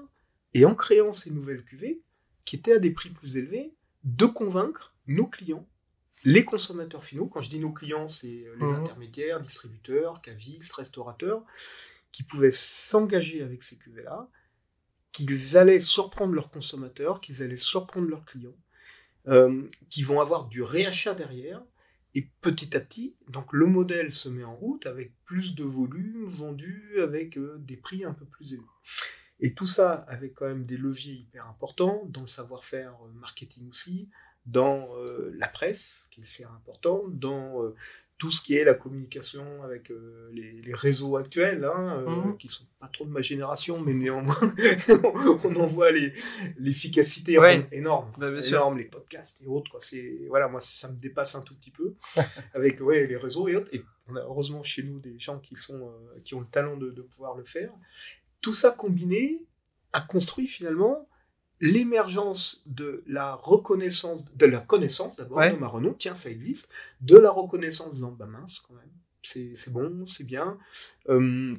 et 0.54 0.66
en 0.66 0.76
créant 0.76 1.14
ces 1.14 1.32
nouvelles 1.32 1.64
cuvées, 1.64 2.02
qui 2.46 2.56
étaient 2.56 2.74
à 2.74 2.80
des 2.80 2.92
prix 2.92 3.10
plus 3.10 3.38
élevés, 3.38 3.74
de 4.04 4.26
convaincre 4.26 4.96
nos 5.08 5.28
clients 5.28 5.68
les 6.24 6.44
consommateurs 6.44 7.04
finaux, 7.04 7.28
quand 7.28 7.42
je 7.42 7.50
dis 7.50 7.60
nos 7.60 7.72
clients, 7.72 8.10
c'est 8.10 8.46
euh, 8.46 8.56
les 8.60 8.66
mhm. 8.66 8.76
intermédiaires, 8.76 9.40
distributeurs, 9.40 10.22
cavistes, 10.22 10.74
restaurateurs, 10.74 11.44
qui 12.12 12.24
pouvaient 12.24 12.52
s'engager 12.52 13.42
avec 13.42 13.64
ces 13.64 13.78
cuvées-là, 13.78 14.30
qu'ils 15.12 15.58
allaient 15.58 15.80
surprendre 15.80 16.34
leurs 16.34 16.52
consommateurs, 16.52 17.22
qu'ils 17.22 17.42
allaient 17.44 17.58
surprendre 17.58 18.08
leurs 18.08 18.26
clients, 18.26 18.58
euh, 19.28 19.68
qui 19.90 20.04
vont 20.04 20.20
avoir 20.20 20.48
du 20.48 20.62
réachat 20.62 21.14
derrière, 21.14 21.64
et 22.16 22.28
petit 22.42 22.76
à 22.76 22.80
petit, 22.80 23.16
donc 23.28 23.54
le 23.54 23.68
modèle 23.68 24.12
se 24.12 24.30
met 24.30 24.44
en 24.44 24.56
route 24.56 24.88
avec 24.88 25.14
plus 25.26 25.54
de 25.54 25.64
volume 25.64 26.26
vendu 26.26 27.00
avec 27.02 27.38
euh, 27.38 27.58
des 27.60 27.78
prix 27.78 28.04
un 28.04 28.14
peu 28.14 28.26
plus 28.26 28.54
élevés. 28.54 28.66
Et 29.40 29.54
tout 29.54 29.68
ça 29.68 30.06
avec 30.08 30.34
quand 30.34 30.48
même 30.48 30.66
des 30.66 30.78
leviers 30.78 31.14
hyper 31.14 31.48
importants 31.48 32.04
dans 32.10 32.22
le 32.22 32.28
savoir-faire 32.28 32.94
marketing 33.16 33.70
aussi, 33.70 34.10
dans 34.46 34.90
euh, 34.96 35.32
la 35.38 35.48
presse, 35.48 36.08
qui 36.12 36.22
est 36.22 36.26
fait 36.26 36.46
important, 36.46 37.04
dans 37.08 37.64
euh, 37.64 37.76
tout 38.18 38.32
ce 38.32 38.42
qui 38.42 38.56
est 38.56 38.64
la 38.64 38.74
communication 38.74 39.64
avec 39.64 39.92
euh, 39.92 40.30
les, 40.34 40.74
réseaux 40.74 41.18
actuels, 41.18 41.64
hein, 41.64 42.04
mhm. 42.06 42.38
qui 42.38 42.48
sont 42.48 42.66
pas 42.80 42.90
trop 42.92 43.06
de 43.06 43.12
ma 43.12 43.22
génération, 43.22 43.80
mais 43.80 43.94
néanmoins, 43.94 44.36
on 45.44 45.56
en 45.56 45.68
voit 45.68 45.92
l'efficacité 46.58 47.34
énorme, 47.72 48.12
bah, 48.18 48.30
énorme, 48.32 48.78
les 48.78 48.86
podcasts 48.86 49.42
et 49.42 49.48
autres. 49.48 49.72
Quoi. 49.72 49.80
Voilà, 50.28 50.48
moi, 50.48 50.60
ça 50.60 50.90
me 50.90 50.96
dépasse 50.96 51.36
un 51.36 51.42
tout 51.42 51.56
petit 51.56 51.72
peu 51.72 51.94
avec 52.54 52.82
ouais, 52.82 53.08
les 53.08 53.18
réseaux 53.18 53.48
et 53.48 53.56
autres. 53.56 53.74
Et 53.74 53.84
on 54.08 54.16
a 54.16 54.22
heureusement 54.22 54.64
chez 54.64 54.84
nous 54.84 55.00
des 55.00 55.18
gens 55.20 55.40
qui, 55.40 55.56
sont, 55.56 55.92
qui 56.24 56.34
ont 56.34 56.42
le 56.42 56.48
talent 56.48 56.78
de, 56.78 56.90
de 56.92 57.02
pouvoir 57.02 57.36
le 57.36 57.44
faire. 57.44 57.72
Tout 58.42 58.54
ça 58.54 58.72
combiné 58.72 59.46
a 59.94 60.02
construit 60.02 60.48
finalement 60.48 61.08
l'émergence 61.62 62.64
de 62.66 63.04
la 63.08 63.34
reconnaissance, 63.36 64.24
de 64.34 64.46
la 64.46 64.60
connaissance 64.60 65.16
d'abord 65.18 65.40
de 65.40 65.58
ma 65.58 65.94
tiens, 65.98 66.16
ça 66.16 66.30
existe, 66.30 66.70
de 67.02 67.18
la 67.18 67.32
reconnaissance 67.32 68.00
dans 68.00 68.12
bah 68.12 68.26
mince 68.26 68.60
quand 68.62 68.76
même, 68.76 68.92
c'est 69.22 69.72
bon, 69.72 70.06
c'est 70.08 70.24
bien. 70.24 70.58
Euh, 71.10 71.56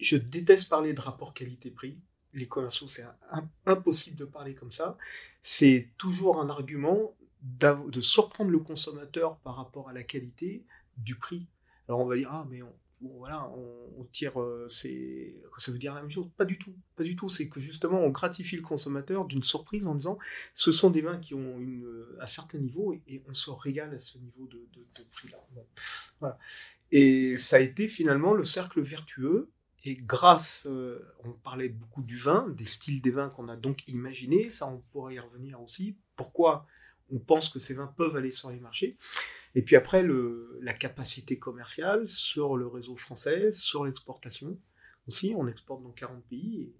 je 0.00 0.16
déteste 0.16 0.68
parler 0.68 0.94
de 0.94 1.00
rapport 1.00 1.34
qualité-prix. 1.34 1.98
Les 2.34 2.48
commerciaux, 2.48 2.88
c'est 2.88 3.04
impossible 3.66 4.16
de 4.16 4.24
parler 4.24 4.54
comme 4.54 4.72
ça. 4.72 4.96
C'est 5.42 5.90
toujours 5.98 6.40
un 6.40 6.48
argument 6.48 7.14
de 7.42 8.00
surprendre 8.00 8.50
le 8.50 8.60
consommateur 8.60 9.36
par 9.38 9.56
rapport 9.56 9.88
à 9.88 9.92
la 9.92 10.02
qualité 10.02 10.64
du 10.96 11.16
prix. 11.16 11.46
Alors 11.88 12.00
on 12.00 12.06
va 12.06 12.16
dire, 12.16 12.30
ah 12.32 12.46
mais 12.48 12.62
on, 12.62 12.72
voilà, 13.02 13.50
on, 13.98 14.04
tire, 14.12 14.40
euh, 14.40 14.66
c'est, 14.68 15.32
ça 15.58 15.72
veut 15.72 15.78
dire 15.78 15.94
la 15.94 16.02
même 16.02 16.10
chose 16.10 16.28
Pas 16.36 16.44
du 16.44 16.58
tout, 16.58 16.74
pas 16.96 17.04
du 17.04 17.16
tout. 17.16 17.28
C'est 17.28 17.48
que 17.48 17.60
justement, 17.60 18.00
on 18.00 18.10
gratifie 18.10 18.56
le 18.56 18.62
consommateur 18.62 19.24
d'une 19.26 19.42
surprise 19.42 19.86
en 19.86 19.94
disant, 19.94 20.18
ce 20.54 20.72
sont 20.72 20.90
des 20.90 21.00
vins 21.00 21.18
qui 21.18 21.34
ont 21.34 21.58
une, 21.60 22.06
un 22.20 22.26
certain 22.26 22.58
niveau 22.58 22.94
et, 23.06 23.22
on 23.28 23.34
se 23.34 23.50
régale 23.50 23.94
à 23.94 24.00
ce 24.00 24.18
niveau 24.18 24.46
de, 24.46 25.04
prix-là. 25.10 26.38
Et 26.90 27.38
ça 27.38 27.56
a 27.56 27.60
été 27.60 27.88
finalement 27.88 28.34
le 28.34 28.44
cercle 28.44 28.80
vertueux. 28.80 29.50
Et 29.84 29.96
grâce, 29.96 30.66
euh, 30.66 31.00
on 31.24 31.32
parlait 31.32 31.68
beaucoup 31.68 32.02
du 32.02 32.16
vin, 32.16 32.48
des 32.50 32.64
styles 32.64 33.02
des 33.02 33.10
vins 33.10 33.28
qu'on 33.28 33.48
a 33.48 33.56
donc 33.56 33.88
imaginés, 33.88 34.48
ça 34.48 34.68
on 34.68 34.78
pourrait 34.92 35.14
y 35.14 35.18
revenir 35.18 35.60
aussi. 35.60 35.96
Pourquoi 36.14 36.66
on 37.10 37.18
pense 37.18 37.48
que 37.48 37.58
ces 37.58 37.74
vins 37.74 37.92
peuvent 37.96 38.14
aller 38.14 38.30
sur 38.30 38.50
les 38.50 38.60
marchés? 38.60 38.96
Et 39.54 39.62
puis 39.62 39.76
après, 39.76 40.02
le, 40.02 40.58
la 40.62 40.72
capacité 40.72 41.38
commerciale 41.38 42.08
sur 42.08 42.56
le 42.56 42.66
réseau 42.66 42.96
français, 42.96 43.52
sur 43.52 43.84
l'exportation 43.84 44.58
aussi. 45.06 45.34
On 45.36 45.46
exporte 45.46 45.82
dans 45.82 45.90
40 45.90 46.24
pays. 46.24 46.72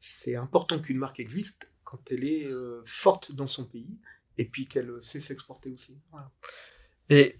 C'est 0.00 0.34
important 0.34 0.80
qu'une 0.80 0.96
marque 0.96 1.20
existe 1.20 1.68
quand 1.84 2.00
elle 2.10 2.24
est 2.24 2.46
euh, 2.46 2.82
forte 2.86 3.32
dans 3.32 3.46
son 3.46 3.66
pays 3.66 3.98
et 4.38 4.46
puis 4.46 4.66
qu'elle 4.66 4.90
sait 5.02 5.20
s'exporter 5.20 5.70
aussi. 5.70 5.98
Et 7.10 7.38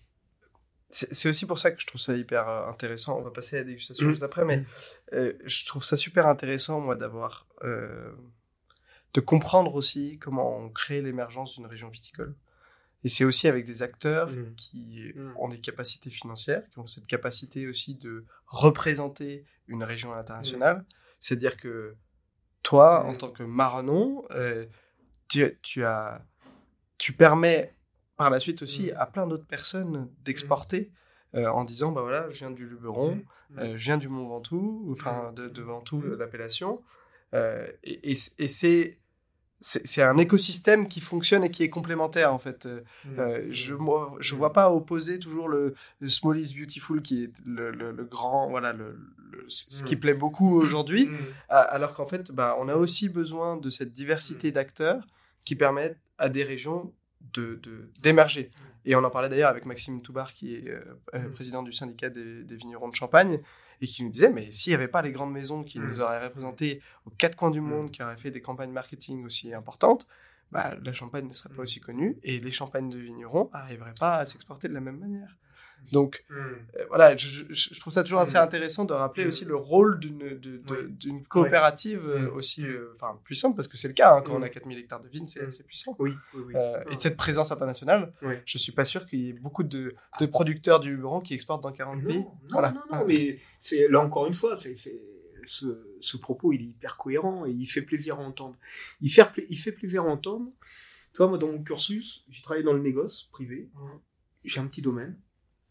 c'est 0.90 1.28
aussi 1.28 1.46
pour 1.46 1.58
ça 1.58 1.70
que 1.70 1.80
je 1.80 1.86
trouve 1.86 2.00
ça 2.00 2.16
hyper 2.16 2.48
euh, 2.48 2.68
intéressant. 2.68 3.18
On 3.18 3.22
va 3.22 3.30
passer 3.30 3.56
à 3.56 3.60
la 3.60 3.64
dégustation 3.64 4.06
mmh. 4.06 4.10
juste 4.10 4.22
après, 4.22 4.44
mais 4.44 4.64
euh, 5.12 5.32
je 5.44 5.66
trouve 5.66 5.82
ça 5.84 5.96
super 5.96 6.26
intéressant, 6.26 6.80
moi, 6.80 6.96
d'avoir. 6.96 7.46
de 7.62 9.20
comprendre 9.20 9.74
aussi 9.74 10.18
comment 10.18 10.58
on 10.58 10.68
crée 10.68 11.00
l'émergence 11.00 11.54
d'une 11.56 11.66
région 11.66 11.88
viticole. 11.88 12.36
Et 13.02 13.08
c'est 13.08 13.24
aussi 13.24 13.48
avec 13.48 13.64
des 13.64 13.82
acteurs 13.82 14.30
mmh. 14.30 14.54
qui 14.56 15.12
mmh. 15.14 15.32
ont 15.36 15.48
des 15.48 15.60
capacités 15.60 16.10
financières, 16.10 16.68
qui 16.70 16.78
ont 16.78 16.86
cette 16.86 17.06
capacité 17.06 17.66
aussi 17.66 17.94
de 17.94 18.24
représenter 18.46 19.44
une 19.66 19.84
région 19.84 20.12
internationale. 20.12 20.84
C'est-à-dire 21.18 21.56
que 21.56 21.96
toi, 22.62 23.04
en 23.04 23.12
mmh. 23.12 23.18
tant 23.18 23.30
que 23.30 23.42
Maranon, 23.42 24.24
euh, 24.32 24.66
tu, 25.28 25.58
tu, 25.62 25.84
as, 25.84 26.24
tu 26.98 27.12
permets 27.12 27.74
par 28.16 28.28
la 28.28 28.38
suite 28.38 28.62
aussi 28.62 28.90
à 28.92 29.06
plein 29.06 29.26
d'autres 29.26 29.46
personnes 29.46 30.10
d'exporter 30.22 30.92
en 31.32 31.62
disant 31.64 31.92
bah 31.92 32.02
voilà, 32.02 32.28
je 32.28 32.38
viens 32.40 32.50
du 32.50 32.66
Luberon, 32.66 33.22
je 33.56 33.76
viens 33.76 33.96
du 33.98 34.08
Mont 34.08 34.26
Ventoux, 34.26 34.88
enfin 34.90 35.32
de, 35.32 35.48
de 35.48 35.62
Ventoux 35.62 36.02
l'appellation, 36.02 36.82
et, 37.32 38.12
et 38.12 38.48
c'est 38.48 38.99
c'est 39.60 40.02
un 40.02 40.16
écosystème 40.16 40.88
qui 40.88 41.00
fonctionne 41.00 41.44
et 41.44 41.50
qui 41.50 41.62
est 41.62 41.68
complémentaire 41.68 42.32
en 42.32 42.38
fait. 42.38 42.66
Mmh. 42.66 43.18
euh, 43.18 43.46
je 43.50 43.74
moi, 43.74 44.16
je 44.18 44.34
vois 44.34 44.52
pas 44.52 44.72
opposer 44.72 45.18
toujours 45.18 45.48
le, 45.48 45.74
Small 46.06 46.40
is 46.40 46.54
Beautiful 46.58 47.02
qui 47.02 47.24
est 47.24 47.32
le, 47.44 47.70
le, 47.70 48.04
grand 48.04 48.48
voilà 48.48 48.72
le, 48.72 48.98
ce 49.48 49.84
qui 49.84 49.96
mmh. 49.96 50.00
plaît 50.00 50.14
beaucoup 50.14 50.56
aujourd'hui, 50.56 51.06
mmh. 51.06 51.16
alors 51.48 51.94
qu'en 51.94 52.06
fait 52.06 52.32
bah, 52.32 52.56
on 52.58 52.68
a 52.68 52.74
aussi 52.74 53.08
besoin 53.08 53.56
de 53.56 53.68
cette 53.68 53.92
diversité 53.92 54.50
d'acteurs 54.50 55.06
qui 55.44 55.56
permettent 55.56 56.00
à 56.16 56.28
des 56.28 56.42
régions 56.42 56.92
de 57.34 57.60
d'émerger. 58.00 58.50
Et 58.86 58.96
on 58.96 59.04
en 59.04 59.10
parlait 59.10 59.28
d'ailleurs 59.28 59.50
avec 59.50 59.66
Maxime 59.66 60.00
Toubar 60.00 60.32
qui 60.32 60.54
est 60.54 60.70
euh, 61.14 61.28
président 61.34 61.62
du 61.62 61.72
syndicat 61.72 62.08
des, 62.08 62.44
des 62.44 62.56
vignerons 62.56 62.88
de 62.88 62.94
Champagne 62.94 63.40
et 63.80 63.86
qui 63.86 64.04
nous 64.04 64.10
disait, 64.10 64.30
mais 64.30 64.50
s'il 64.52 64.70
n'y 64.70 64.74
avait 64.74 64.88
pas 64.88 65.02
les 65.02 65.12
grandes 65.12 65.32
maisons 65.32 65.62
qui 65.62 65.78
nous 65.78 65.98
mm. 65.98 66.02
auraient 66.02 66.24
représentés 66.24 66.80
aux 67.06 67.10
quatre 67.10 67.36
coins 67.36 67.50
du 67.50 67.60
mm. 67.60 67.68
monde, 67.68 67.90
qui 67.90 68.02
auraient 68.02 68.16
fait 68.16 68.30
des 68.30 68.40
campagnes 68.40 68.72
marketing 68.72 69.24
aussi 69.24 69.54
importantes, 69.54 70.06
bah, 70.52 70.74
la 70.82 70.92
Champagne 70.92 71.26
ne 71.26 71.32
serait 71.32 71.50
pas 71.50 71.62
mm. 71.62 71.64
aussi 71.64 71.80
connue 71.80 72.18
et 72.22 72.40
les 72.40 72.50
champagnes 72.50 72.90
de 72.90 72.98
vignerons 72.98 73.50
n'arriveraient 73.52 73.94
pas 73.98 74.18
à 74.18 74.26
s'exporter 74.26 74.68
de 74.68 74.74
la 74.74 74.80
même 74.80 74.98
manière. 74.98 75.36
Donc 75.92 76.24
hmm. 76.30 76.34
euh, 76.34 76.84
voilà, 76.88 77.16
je, 77.16 77.80
trouve 77.80 77.92
ça 77.92 78.02
toujours 78.02 78.20
assez 78.20 78.38
hmm. 78.38 78.42
intéressant 78.42 78.84
de 78.84 78.92
rappeler 78.92 79.26
aussi 79.26 79.44
le 79.44 79.56
rôle 79.56 79.98
d'une 79.98 81.24
coopérative 81.28 82.06
euh, 82.06 82.30
hmm. 82.30 82.36
aussi 82.36 82.64
euh, 82.64 82.94
puissante 83.24 83.56
parce 83.56 83.66
que 83.66 83.76
c'est 83.76 83.88
le 83.88 83.94
cas 83.94 84.14
hein, 84.14 84.22
quand 84.24 84.34
on 84.34 84.42
a 84.42 84.48
4000 84.48 84.78
hectares 84.78 85.02
de 85.02 85.08
vignes, 85.08 85.26
c'est 85.26 85.44
assez 85.44 85.64
puissant. 85.64 85.96
Oui. 85.98 86.12
et 86.90 86.96
de 86.96 87.00
cette 87.00 87.16
présence 87.16 87.50
internationale, 87.50 88.12
je 88.44 88.58
suis 88.58 88.72
pas 88.72 88.84
sûr 88.84 89.06
qu'il 89.06 89.20
y 89.20 89.28
ait 89.30 89.34
beaucoup 89.34 89.62
de, 89.62 89.94
de 90.20 90.26
producteurs 90.26 90.80
du 90.80 90.90
Luberon 90.90 91.20
qui 91.20 91.34
exportent 91.34 91.62
dans 91.62 91.72
40 91.72 92.04
pays. 92.04 92.18
Non, 92.18 92.32
voilà. 92.50 92.72
non, 92.72 92.98
non, 92.98 93.04
mais 93.06 93.38
là 93.88 94.00
encore 94.00 94.26
une 94.26 94.34
fois, 94.34 94.56
c'est 94.56 94.76
ce, 95.44 95.66
ce, 96.00 96.16
propos, 96.16 96.52
il 96.52 96.60
est 96.60 96.66
hyper 96.66 96.96
cohérent 96.96 97.46
et 97.46 97.50
il 97.50 97.66
fait 97.66 97.82
plaisir 97.82 98.16
à 98.16 98.22
entendre. 98.22 98.56
Il 99.00 99.10
fait, 99.10 99.26
il 99.48 99.56
fait 99.56 99.72
plaisir 99.72 100.04
à 100.04 100.06
entendre. 100.06 100.52
Tu 101.12 101.16
vois, 101.16 101.28
moi, 101.28 101.38
dans 101.38 101.48
mon 101.48 101.62
cursus, 101.62 102.24
j'ai 102.28 102.42
travaillé 102.42 102.62
dans 102.62 102.74
le 102.74 102.82
négoce 102.82 103.28
privé. 103.32 103.70
J'ai 104.44 104.60
un 104.60 104.66
petit 104.66 104.82
domaine 104.82 105.18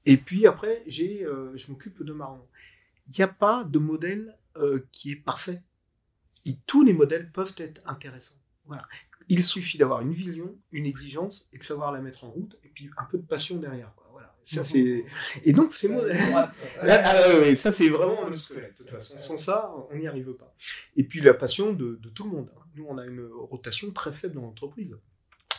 et 0.05 0.17
puis 0.17 0.47
après, 0.47 0.83
j'ai, 0.87 1.25
euh, 1.25 1.55
je 1.55 1.71
m'occupe 1.71 2.03
de 2.03 2.13
marron. 2.13 2.41
Il 3.07 3.15
n'y 3.17 3.23
a 3.23 3.27
pas 3.27 3.63
de 3.63 3.79
modèle 3.79 4.37
euh, 4.57 4.85
qui 4.91 5.11
est 5.11 5.15
parfait. 5.15 5.61
Et 6.45 6.53
tous 6.65 6.83
les 6.83 6.93
modèles 6.93 7.31
peuvent 7.31 7.53
être 7.57 7.81
intéressants. 7.85 8.39
Voilà. 8.65 8.87
Il 9.27 9.43
suffit 9.43 9.77
d'avoir 9.77 10.01
une 10.01 10.13
vision, 10.13 10.57
une 10.71 10.85
exigence 10.85 11.47
et 11.53 11.59
de 11.59 11.63
savoir 11.63 11.91
la 11.91 12.01
mettre 12.01 12.23
en 12.23 12.31
route, 12.31 12.57
et 12.63 12.69
puis 12.69 12.89
un 12.97 13.03
peu 13.05 13.17
de 13.17 13.25
passion 13.25 13.57
derrière. 13.57 13.93
Quoi. 13.95 14.07
Voilà. 14.11 14.35
Ça, 14.43 14.63
c'est... 14.63 15.05
Et 15.43 15.53
donc, 15.53 15.73
ces 15.73 15.89
modèles. 15.89 16.17
ah, 16.33 16.49
ça, 17.55 17.71
c'est 17.71 17.89
vraiment 17.89 18.25
le 18.25 18.35
squelette. 18.35 18.73
De 18.73 18.77
toute 18.77 18.89
façon, 18.89 19.17
sans 19.17 19.37
ça, 19.37 19.71
on 19.91 19.95
n'y 19.97 20.07
arrive 20.07 20.33
pas. 20.33 20.55
Et 20.95 21.03
puis 21.03 21.21
la 21.21 21.33
passion 21.33 21.73
de, 21.73 21.99
de 22.01 22.09
tout 22.09 22.23
le 22.23 22.31
monde. 22.31 22.51
Hein. 22.55 22.61
Nous, 22.75 22.85
on 22.87 22.97
a 22.97 23.05
une 23.05 23.25
rotation 23.25 23.91
très 23.91 24.11
faible 24.11 24.35
dans 24.35 24.41
l'entreprise. 24.41 24.95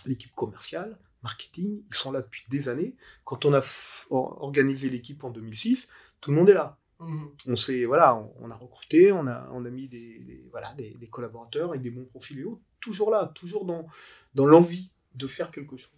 L'équipe 0.06 0.34
commerciale, 0.34 0.98
marketing, 1.22 1.82
ils 1.88 1.94
sont 1.94 2.12
là 2.12 2.22
depuis 2.22 2.44
des 2.48 2.68
années. 2.68 2.94
Quand 3.24 3.44
on 3.44 3.54
a 3.54 3.62
organisé 4.10 4.88
l'équipe 4.90 5.22
en 5.24 5.30
2006, 5.30 5.88
tout 6.20 6.30
le 6.30 6.36
monde 6.36 6.50
est 6.50 6.54
là. 6.54 6.78
Mhm. 7.00 7.30
On 7.46 7.56
s'est 7.56 7.84
voilà, 7.86 8.22
on, 8.40 8.50
a 8.50 8.54
recruté, 8.54 9.10
on 9.12 9.26
a 9.26 9.48
on 9.52 9.64
a 9.64 9.70
mis 9.70 9.88
des, 9.88 10.44
voilà 10.50 10.74
des, 10.74 10.94
collaborateurs 11.10 11.70
avec 11.70 11.82
des 11.82 11.90
bons 11.90 12.04
profils 12.04 12.38
et 12.38 12.44
autres, 12.44 12.60
toujours 12.80 13.10
là, 13.10 13.32
toujours 13.34 13.64
dans 13.64 13.86
dans 14.34 14.46
l'envie 14.46 14.90
de 15.14 15.26
faire 15.26 15.50
quelque 15.50 15.76
chose. 15.76 15.92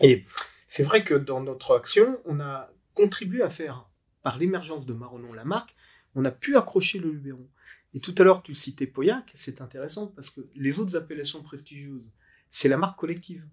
Et 0.00 0.24
c'est 0.66 0.82
vrai 0.82 1.04
que 1.04 1.14
dans 1.14 1.42
notre 1.42 1.76
action, 1.76 2.20
on 2.24 2.40
a 2.40 2.70
contribué 2.94 3.42
à 3.42 3.48
faire 3.48 3.88
par 4.22 4.38
l'émergence 4.38 4.86
de 4.86 4.92
Maronon 4.92 5.32
la 5.34 5.44
marque, 5.44 5.76
on 6.14 6.24
a 6.24 6.30
pu 6.30 6.56
accrocher 6.56 6.98
le 6.98 7.10
Luberon. 7.10 7.46
Et 7.94 8.00
tout 8.00 8.14
à 8.18 8.24
l'heure, 8.24 8.42
tu 8.42 8.54
citais 8.54 8.86
Pauillac, 8.86 9.30
c'est 9.34 9.60
intéressant 9.60 10.08
parce 10.08 10.30
que 10.30 10.40
les 10.54 10.80
autres 10.80 10.96
appellations 10.96 11.42
prestigieuses, 11.42 12.10
c'est 12.50 12.68
la 12.68 12.76
marque 12.76 12.98
collective. 12.98 13.46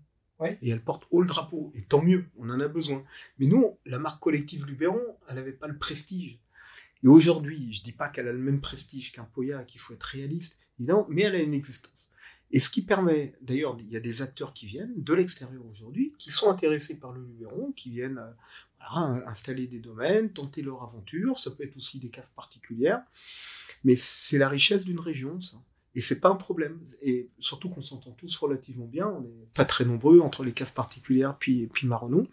Et 0.62 0.70
elle 0.70 0.84
porte 0.84 1.06
haut 1.12 1.22
le 1.22 1.28
drapeau. 1.28 1.72
Et 1.76 1.84
tant 1.84 2.02
mieux, 2.02 2.26
on 2.38 2.50
en 2.50 2.60
a 2.60 2.68
besoin. 2.68 3.04
Mais 3.40 3.46
nous, 3.46 3.78
la 3.86 4.00
marque 4.00 4.22
collective 4.22 4.66
Luberon, 4.66 5.02
elle 5.30 5.36
n'avait 5.36 5.54
pas 5.54 5.68
le 5.68 5.78
prestige. 5.78 6.40
Et 7.04 7.08
aujourd'hui, 7.08 7.72
je 7.74 7.84
dis 7.84 7.92
pas 7.92 8.10
qu'elle 8.10 8.28
a 8.28 8.34
le 8.34 8.40
même 8.40 8.62
prestige 8.62 9.12
qu'un 9.12 9.26
Poya, 9.26 9.64
qu'il 9.64 9.80
faut 9.80 9.94
être 9.94 10.04
réaliste, 10.04 10.58
évidemment, 10.80 11.06
mais 11.10 11.24
elle 11.24 11.36
a 11.36 11.42
une 11.42 11.54
existence. 11.54 12.10
Et 12.52 12.60
ce 12.60 12.70
qui 12.70 12.84
permet, 12.84 13.34
d'ailleurs, 13.42 13.76
il 13.80 13.92
y 13.92 13.98
a 13.98 14.00
des 14.00 14.22
acteurs 14.22 14.54
qui 14.54 14.68
viennent 14.68 14.94
de 14.96 15.14
l'extérieur 15.14 15.66
aujourd'hui, 15.66 16.14
qui 16.20 16.32
sont 16.32 16.52
intéressés 16.52 17.00
par 17.00 17.12
le 17.12 17.24
Luberon, 17.26 17.72
qui 17.72 17.90
viennent 17.90 18.20
euh, 18.20 19.22
installer 19.26 19.68
des 19.68 19.80
domaines, 19.80 20.32
tenter 20.32 20.62
leur 20.62 20.84
aventure. 20.84 21.40
Ça 21.40 21.52
peut 21.52 21.64
être 21.64 21.76
aussi 21.78 22.00
des 22.00 22.10
caves 22.10 22.30
particulières. 22.36 23.02
Mais 23.84 23.96
c'est 23.96 24.38
la 24.38 24.48
richesse 24.48 24.84
d'une 24.84 25.00
région, 25.00 25.42
ça. 25.42 25.58
Et 25.96 26.02
c'est 26.02 26.20
pas 26.20 26.30
un 26.30 26.36
problème. 26.36 26.80
Et 27.02 27.30
surtout 27.40 27.70
qu'on 27.70 27.82
s'entend 27.82 28.12
tous 28.12 28.36
relativement 28.38 28.86
bien. 28.86 29.08
On 29.08 29.22
n'est 29.22 29.48
pas 29.54 29.66
très 29.66 29.86
nombreux 29.86 30.20
entre 30.20 30.44
les 30.44 30.54
caves 30.54 30.74
particulières 30.74 31.38
puis, 31.38 31.68
puis 31.68 31.88
Marronneau. 31.88 32.28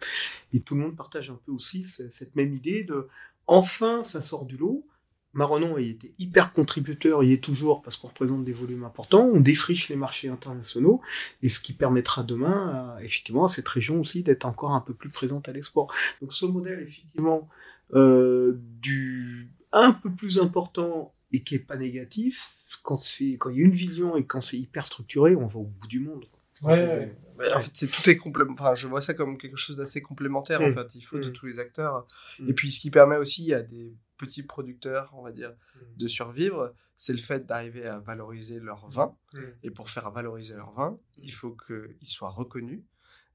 Et 0.53 0.61
tout 0.61 0.75
le 0.75 0.81
monde 0.81 0.95
partage 0.95 1.29
un 1.29 1.39
peu 1.45 1.51
aussi 1.51 1.85
cette 1.85 2.35
même 2.35 2.53
idée 2.53 2.83
de 2.83 3.07
enfin 3.47 4.03
ça 4.03 4.21
sort 4.21 4.45
du 4.45 4.57
lot. 4.57 4.85
Marronneau 5.33 5.77
a 5.77 5.81
été 5.81 6.13
hyper 6.19 6.51
contributeur, 6.51 7.23
il 7.23 7.31
est 7.31 7.43
toujours 7.43 7.81
parce 7.81 7.95
qu'on 7.95 8.09
représente 8.09 8.43
des 8.43 8.51
volumes 8.51 8.83
importants, 8.83 9.29
on 9.33 9.39
défriche 9.39 9.87
les 9.87 9.95
marchés 9.95 10.27
internationaux, 10.27 11.01
et 11.41 11.47
ce 11.47 11.61
qui 11.61 11.71
permettra 11.71 12.23
demain, 12.23 12.97
effectivement, 13.01 13.45
à 13.45 13.47
cette 13.47 13.67
région 13.67 14.01
aussi 14.01 14.23
d'être 14.23 14.43
encore 14.43 14.73
un 14.73 14.81
peu 14.81 14.93
plus 14.93 15.09
présente 15.09 15.47
à 15.47 15.53
l'export. 15.53 15.93
Donc 16.21 16.33
ce 16.33 16.45
modèle, 16.45 16.81
effectivement, 16.81 17.47
euh, 17.93 18.59
du 18.81 19.53
un 19.71 19.93
peu 19.93 20.11
plus 20.11 20.39
important 20.39 21.13
et 21.31 21.43
qui 21.43 21.55
est 21.55 21.59
pas 21.59 21.77
négatif, 21.77 22.57
quand 22.83 22.97
c'est 22.97 23.37
quand 23.37 23.49
il 23.49 23.57
y 23.57 23.61
a 23.61 23.65
une 23.65 23.71
vision 23.71 24.15
et 24.17 24.25
quand 24.25 24.41
c'est 24.41 24.57
hyper 24.57 24.85
structuré, 24.85 25.35
on 25.35 25.47
va 25.47 25.59
au 25.59 25.65
bout 25.65 25.87
du 25.87 25.99
monde. 25.99 26.25
Ouais, 26.61 27.15
En 27.55 27.59
fait, 27.59 27.71
c'est 27.73 27.87
tout 27.87 28.07
est 28.09 28.17
complément. 28.17 28.53
Enfin, 28.53 28.75
je 28.75 28.87
vois 28.87 29.01
ça 29.01 29.13
comme 29.13 29.37
quelque 29.37 29.57
chose 29.57 29.77
d'assez 29.77 30.01
complémentaire. 30.01 30.61
En 30.61 30.69
mm. 30.69 30.73
fait, 30.75 30.95
il 30.95 31.01
faut 31.01 31.17
de 31.17 31.29
mm. 31.29 31.33
tous 31.33 31.47
les 31.47 31.59
acteurs. 31.59 32.05
Mm. 32.39 32.49
Et 32.49 32.53
puis, 32.53 32.71
ce 32.71 32.79
qui 32.79 32.91
permet 32.91 33.17
aussi 33.17 33.53
à 33.53 33.61
des 33.61 33.95
petits 34.17 34.43
producteurs, 34.43 35.11
on 35.17 35.23
va 35.23 35.31
dire, 35.31 35.53
de 35.97 36.07
survivre, 36.07 36.73
c'est 36.95 37.13
le 37.13 37.19
fait 37.19 37.47
d'arriver 37.47 37.87
à 37.87 37.97
valoriser 37.99 38.59
leur 38.59 38.87
vin. 38.87 39.15
Et 39.63 39.71
pour 39.71 39.89
faire 39.89 40.11
valoriser 40.11 40.55
leur 40.55 40.71
vin, 40.73 40.99
il 41.17 41.33
faut 41.33 41.57
qu'ils 41.65 42.07
soient 42.07 42.29
reconnus. 42.29 42.81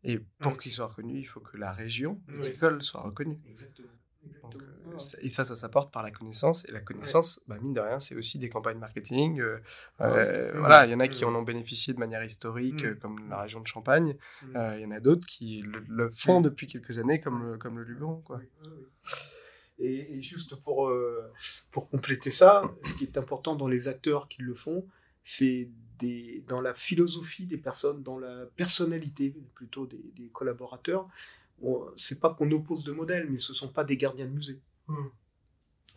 Et 0.05 0.20
pour 0.38 0.57
qu'ils 0.57 0.70
soient 0.70 0.86
reconnus, 0.86 1.20
il 1.20 1.26
faut 1.26 1.40
que 1.40 1.57
la 1.57 1.72
région 1.72 2.20
viticole 2.28 2.80
soit 2.82 3.01
reconnue. 3.01 3.40
Exactement. 3.49 3.88
Euh, 4.97 4.99
et 5.20 5.29
ça, 5.29 5.45
ça 5.45 5.57
s'apporte 5.57 5.93
par 5.93 6.03
la 6.03 6.11
connaissance. 6.11 6.64
Et 6.68 6.72
la 6.72 6.81
connaissance, 6.81 7.41
bah, 7.49 7.57
mine 7.61 7.74
de 7.74 7.81
rien, 7.81 8.01
c'est 8.01 8.14
aussi 8.14 8.39
des 8.39 8.49
campagnes 8.49 8.79
marketing. 8.79 9.41
Euh, 9.41 9.59
euh, 10.01 10.53
voilà, 10.59 10.87
il 10.87 10.93
y 10.93 10.95
en 10.95 11.01
a 11.01 11.09
qui 11.09 11.24
en 11.24 11.35
ont 11.35 11.43
bénéficié 11.43 11.95
de 11.95 11.99
manière 11.99 12.24
historique, 12.24 12.85
mm. 12.85 12.99
comme 12.99 13.29
la 13.29 13.43
région 13.43 13.61
de 13.61 13.66
Champagne. 13.66 14.16
Mm. 14.43 14.72
Il 14.77 14.81
y 14.81 14.87
en 14.87 14.91
a 14.91 15.01
d'autres 15.01 15.27
qui 15.27 15.62
le, 15.89 16.11
font 16.11 16.41
mm. 16.41 16.45
depuis 16.45 16.66
quelques 16.66 16.99
années, 16.99 17.20
comme, 17.20 17.59
comme 17.59 17.79
le 17.79 17.85
Luberon. 17.85 18.22
Quoi. 18.22 18.41
Et, 19.79 20.22
juste 20.22 20.57
pour, 20.57 20.91
pour 21.70 21.89
compléter 21.89 22.31
ça, 22.31 22.74
ce 22.83 22.95
qui 22.95 23.05
est 23.05 23.18
important 23.18 23.57
dans 23.57 23.68
les 23.68 23.89
acteurs 23.89 24.29
qui 24.29 24.43
le 24.43 24.55
font, 24.55 24.87
c'est 25.22 25.68
dans 26.47 26.61
la 26.61 26.74
philosophie 26.74 27.47
des 27.47 27.57
personnes, 27.57 28.03
dans 28.03 28.18
la 28.18 28.45
personnalité 28.55 29.35
plutôt 29.55 29.87
des, 29.87 30.12
des 30.14 30.29
collaborateurs 30.29 31.07
c'est 31.97 32.21
pas 32.21 32.35
qu'on 32.35 32.51
oppose 32.51 32.85
deux 32.85 32.93
modèles, 32.93 33.29
mais 33.31 33.39
ce 33.39 33.55
sont 33.55 33.69
pas 33.69 33.85
des 33.85 33.97
gardiens 33.97 34.27
de 34.27 34.31
musée. 34.31 34.61
Hmm. 34.89 35.09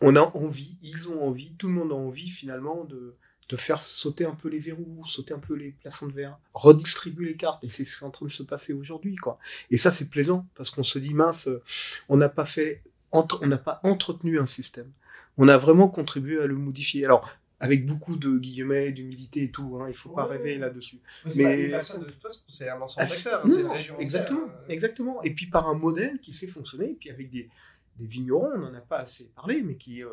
On 0.00 0.16
a 0.16 0.22
envie, 0.36 0.78
ils 0.82 1.10
ont 1.10 1.22
envie, 1.26 1.54
tout 1.56 1.68
le 1.68 1.74
monde 1.74 1.92
a 1.92 1.94
envie 1.94 2.30
finalement 2.30 2.84
de, 2.84 3.16
de 3.50 3.56
faire 3.56 3.82
sauter 3.82 4.24
un 4.24 4.34
peu 4.34 4.48
les 4.48 4.60
verrous, 4.60 5.04
sauter 5.04 5.34
un 5.34 5.38
peu 5.38 5.54
les 5.54 5.72
plafonds 5.72 6.06
de 6.06 6.12
verre, 6.12 6.38
redistribuer 6.54 7.26
les 7.26 7.36
cartes. 7.36 7.62
Et 7.64 7.68
c'est 7.68 7.84
ce 7.84 7.98
qui 7.98 8.04
est 8.04 8.06
en 8.06 8.10
train 8.10 8.26
de 8.26 8.30
se 8.30 8.44
passer 8.44 8.72
aujourd'hui, 8.72 9.16
quoi. 9.16 9.38
Et 9.70 9.76
ça, 9.76 9.90
c'est 9.90 10.08
plaisant 10.08 10.46
parce 10.54 10.70
qu'on 10.70 10.84
se 10.84 10.98
dit 10.98 11.12
mince, 11.12 11.48
on 12.08 12.16
n'a 12.16 12.28
pas 12.28 12.44
fait, 12.44 12.82
on 13.12 13.26
n'a 13.46 13.58
pas 13.58 13.80
entretenu 13.82 14.38
un 14.38 14.46
système. 14.46 14.90
On 15.36 15.48
a 15.48 15.58
vraiment 15.58 15.88
contribué 15.88 16.40
à 16.40 16.46
le 16.46 16.54
modifier. 16.54 17.04
Alors, 17.04 17.28
avec 17.60 17.84
beaucoup 17.84 18.16
de 18.16 18.38
guillemets, 18.38 18.90
d'humilité 18.90 19.44
et 19.44 19.50
tout. 19.50 19.78
Hein, 19.78 19.86
il 19.88 19.94
faut 19.94 20.08
pas 20.08 20.24
rêver 20.24 20.56
là-dessus. 20.56 20.98
Mais, 21.36 21.70
c'est 22.48 22.68
un 22.68 22.80
ensemble 22.80 22.96
ah, 22.96 23.04
d'acteurs, 23.04 23.42
c'est 23.44 23.60
une 23.60 23.66
région. 23.66 23.98
Exactement, 23.98 24.48
euh. 24.48 24.68
exactement. 24.72 25.22
Et 25.22 25.34
puis 25.34 25.46
par 25.46 25.68
un 25.68 25.74
modèle 25.74 26.18
qui 26.20 26.32
sait 26.32 26.46
fonctionner, 26.46 26.90
et 26.90 26.94
puis 26.94 27.10
avec 27.10 27.30
des, 27.30 27.50
des 27.98 28.06
vignerons, 28.06 28.50
on 28.54 28.58
n'en 28.58 28.74
a 28.74 28.80
pas 28.80 29.00
assez 29.00 29.26
parlé, 29.36 29.62
mais 29.62 29.76
qui 29.76 30.02
euh, 30.02 30.08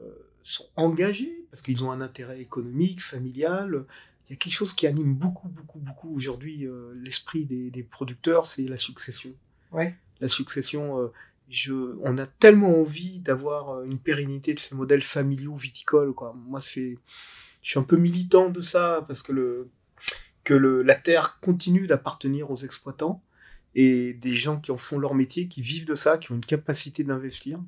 euh, 0.00 0.10
sont 0.42 0.68
engagés 0.76 1.46
parce 1.50 1.62
qu'ils 1.62 1.82
ont 1.82 1.90
un 1.90 2.02
intérêt 2.02 2.40
économique, 2.40 3.02
familial. 3.02 3.86
Il 4.28 4.32
y 4.32 4.34
a 4.34 4.36
quelque 4.36 4.54
chose 4.54 4.74
qui 4.74 4.86
anime 4.86 5.14
beaucoup, 5.14 5.48
beaucoup, 5.48 5.78
beaucoup 5.78 6.14
aujourd'hui 6.14 6.66
l'esprit 6.94 7.44
des, 7.44 7.70
des, 7.70 7.82
producteurs, 7.82 8.46
c'est 8.46 8.62
la 8.62 8.76
succession. 8.76 9.32
Ouais. 9.72 9.94
La 10.20 10.28
succession 10.28 11.10
on 12.02 12.18
a 12.18 12.26
tellement 12.26 12.78
envie 12.78 13.18
d'avoir 13.20 13.70
euh, 13.70 13.84
une 13.84 13.98
pérennité 13.98 14.54
de 14.54 14.58
ces 14.58 14.74
modèles 14.74 15.02
familiaux 15.02 15.56
viticoles, 15.56 16.14
quoi. 16.14 16.34
Moi, 16.46 16.60
c'est, 16.60 16.96
je 17.62 17.70
suis 17.70 17.78
un 17.78 17.84
peu 17.84 17.96
militant 17.96 18.50
de 18.50 18.60
ça 18.60 19.04
parce 19.06 19.22
que 19.22 19.32
le, 19.32 19.68
que 20.44 20.54
le, 20.54 20.82
la 20.82 20.94
terre 20.94 21.40
continue 21.40 21.86
d'appartenir 21.86 22.50
aux 22.50 22.56
exploitants 22.56 23.22
et 23.74 24.14
des 24.14 24.36
gens 24.36 24.60
qui 24.60 24.70
en 24.70 24.76
font 24.76 24.98
leur 24.98 25.14
métier, 25.14 25.48
qui 25.48 25.62
vivent 25.62 25.86
de 25.86 25.94
ça, 25.94 26.18
qui 26.18 26.32
ont 26.32 26.36
une 26.36 26.44
capacité 26.44 27.04
d'investir. 27.04 27.60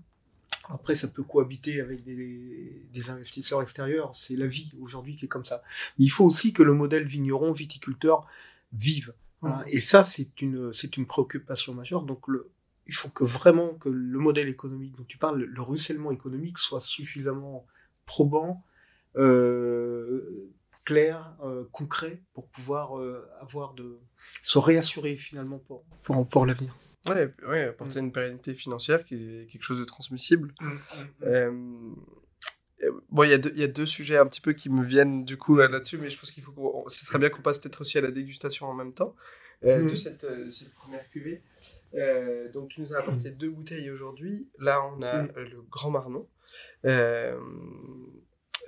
Après, 0.68 0.94
ça 0.94 1.08
peut 1.08 1.22
cohabiter 1.22 1.80
avec 1.80 2.04
des, 2.04 2.82
des 2.92 3.10
investisseurs 3.10 3.60
extérieurs. 3.60 4.14
C'est 4.14 4.36
la 4.36 4.46
vie 4.46 4.72
aujourd'hui 4.80 5.16
qui 5.16 5.26
est 5.26 5.28
comme 5.28 5.44
ça. 5.44 5.62
Mais 5.98 6.06
il 6.06 6.10
faut 6.10 6.24
aussi 6.24 6.52
que 6.52 6.62
le 6.62 6.72
modèle 6.72 7.06
vigneron, 7.06 7.52
viticulteur 7.52 8.26
vive. 8.72 9.12
Voilà. 9.40 9.62
Et 9.68 9.80
ça, 9.80 10.04
c'est 10.04 10.40
une, 10.40 10.72
c'est 10.72 10.96
une 10.96 11.06
préoccupation 11.06 11.74
majeure. 11.74 12.02
Donc, 12.02 12.28
le, 12.28 12.50
il 12.86 12.94
faut 12.94 13.08
que 13.08 13.24
vraiment 13.24 13.74
que 13.74 13.88
le 13.88 14.18
modèle 14.18 14.48
économique 14.48 14.94
dont 14.96 15.04
tu 15.04 15.18
parles, 15.18 15.42
le 15.42 15.62
ruissellement 15.62 16.10
économique, 16.12 16.58
soit 16.58 16.80
suffisamment 16.80 17.66
probant, 18.06 18.62
euh, 19.16 20.50
clair, 20.84 21.34
euh, 21.42 21.64
concret, 21.72 22.22
pour 22.34 22.46
pouvoir 22.48 22.98
euh, 22.98 23.26
avoir 23.40 23.72
de 23.74 23.98
se 24.42 24.58
réassurer 24.58 25.16
finalement 25.16 25.58
pour, 25.58 25.84
pour, 26.02 26.26
pour 26.28 26.44
l'avenir. 26.46 26.74
Ouais, 27.06 27.32
ouais, 27.48 27.62
apporter 27.64 28.00
une 28.00 28.12
pérennité 28.12 28.54
financière 28.54 29.04
qui 29.04 29.14
est 29.14 29.46
quelque 29.50 29.62
chose 29.62 29.78
de 29.78 29.84
transmissible. 29.84 30.54
Mm, 30.60 30.72
Euh, 31.22 31.90
bon, 33.10 33.22
il 33.22 33.30
y, 33.30 33.32
a 33.32 33.38
deux- 33.38 33.52
il 33.54 33.60
y 33.60 33.64
a 33.64 33.68
deux 33.68 33.86
sujets 33.86 34.18
un 34.18 34.26
petit 34.26 34.40
peu 34.42 34.52
qui 34.52 34.68
me 34.68 34.84
viennent 34.84 35.24
du 35.24 35.38
coup 35.38 35.56
là- 35.56 35.68
là-dessus, 35.68 35.96
mais 35.96 36.10
je 36.10 36.18
pense 36.18 36.30
qu'il 36.32 36.42
faut 36.42 36.52
qu'on, 36.52 36.86
ce 36.88 37.04
serait 37.06 37.18
bien 37.18 37.30
qu'on 37.30 37.40
passe 37.42 37.56
peut-être 37.58 37.80
aussi 37.80 37.96
à 37.96 38.02
la 38.02 38.10
dégustation 38.10 38.66
en 38.66 38.74
même 38.74 38.92
temps 38.92 39.14
euh, 39.64 39.78
de 39.78 39.82
Mhm. 39.82 39.96
cette, 39.96 40.24
euh, 40.24 40.50
cette 40.50 40.72
première 40.74 41.08
cuvée. 41.10 41.42
Euh, 41.94 42.50
donc 42.52 42.70
tu 42.70 42.80
nous 42.80 42.92
as 42.94 42.98
apporté 42.98 43.30
deux 43.30 43.50
bouteilles 43.50 43.90
aujourd'hui. 43.90 44.48
Là, 44.58 44.84
on 44.86 45.02
a 45.02 45.22
Mhm. 45.22 45.32
le 45.36 45.62
Grand 45.70 45.90
Marnon. 45.90 46.28
Euh, 46.84 47.38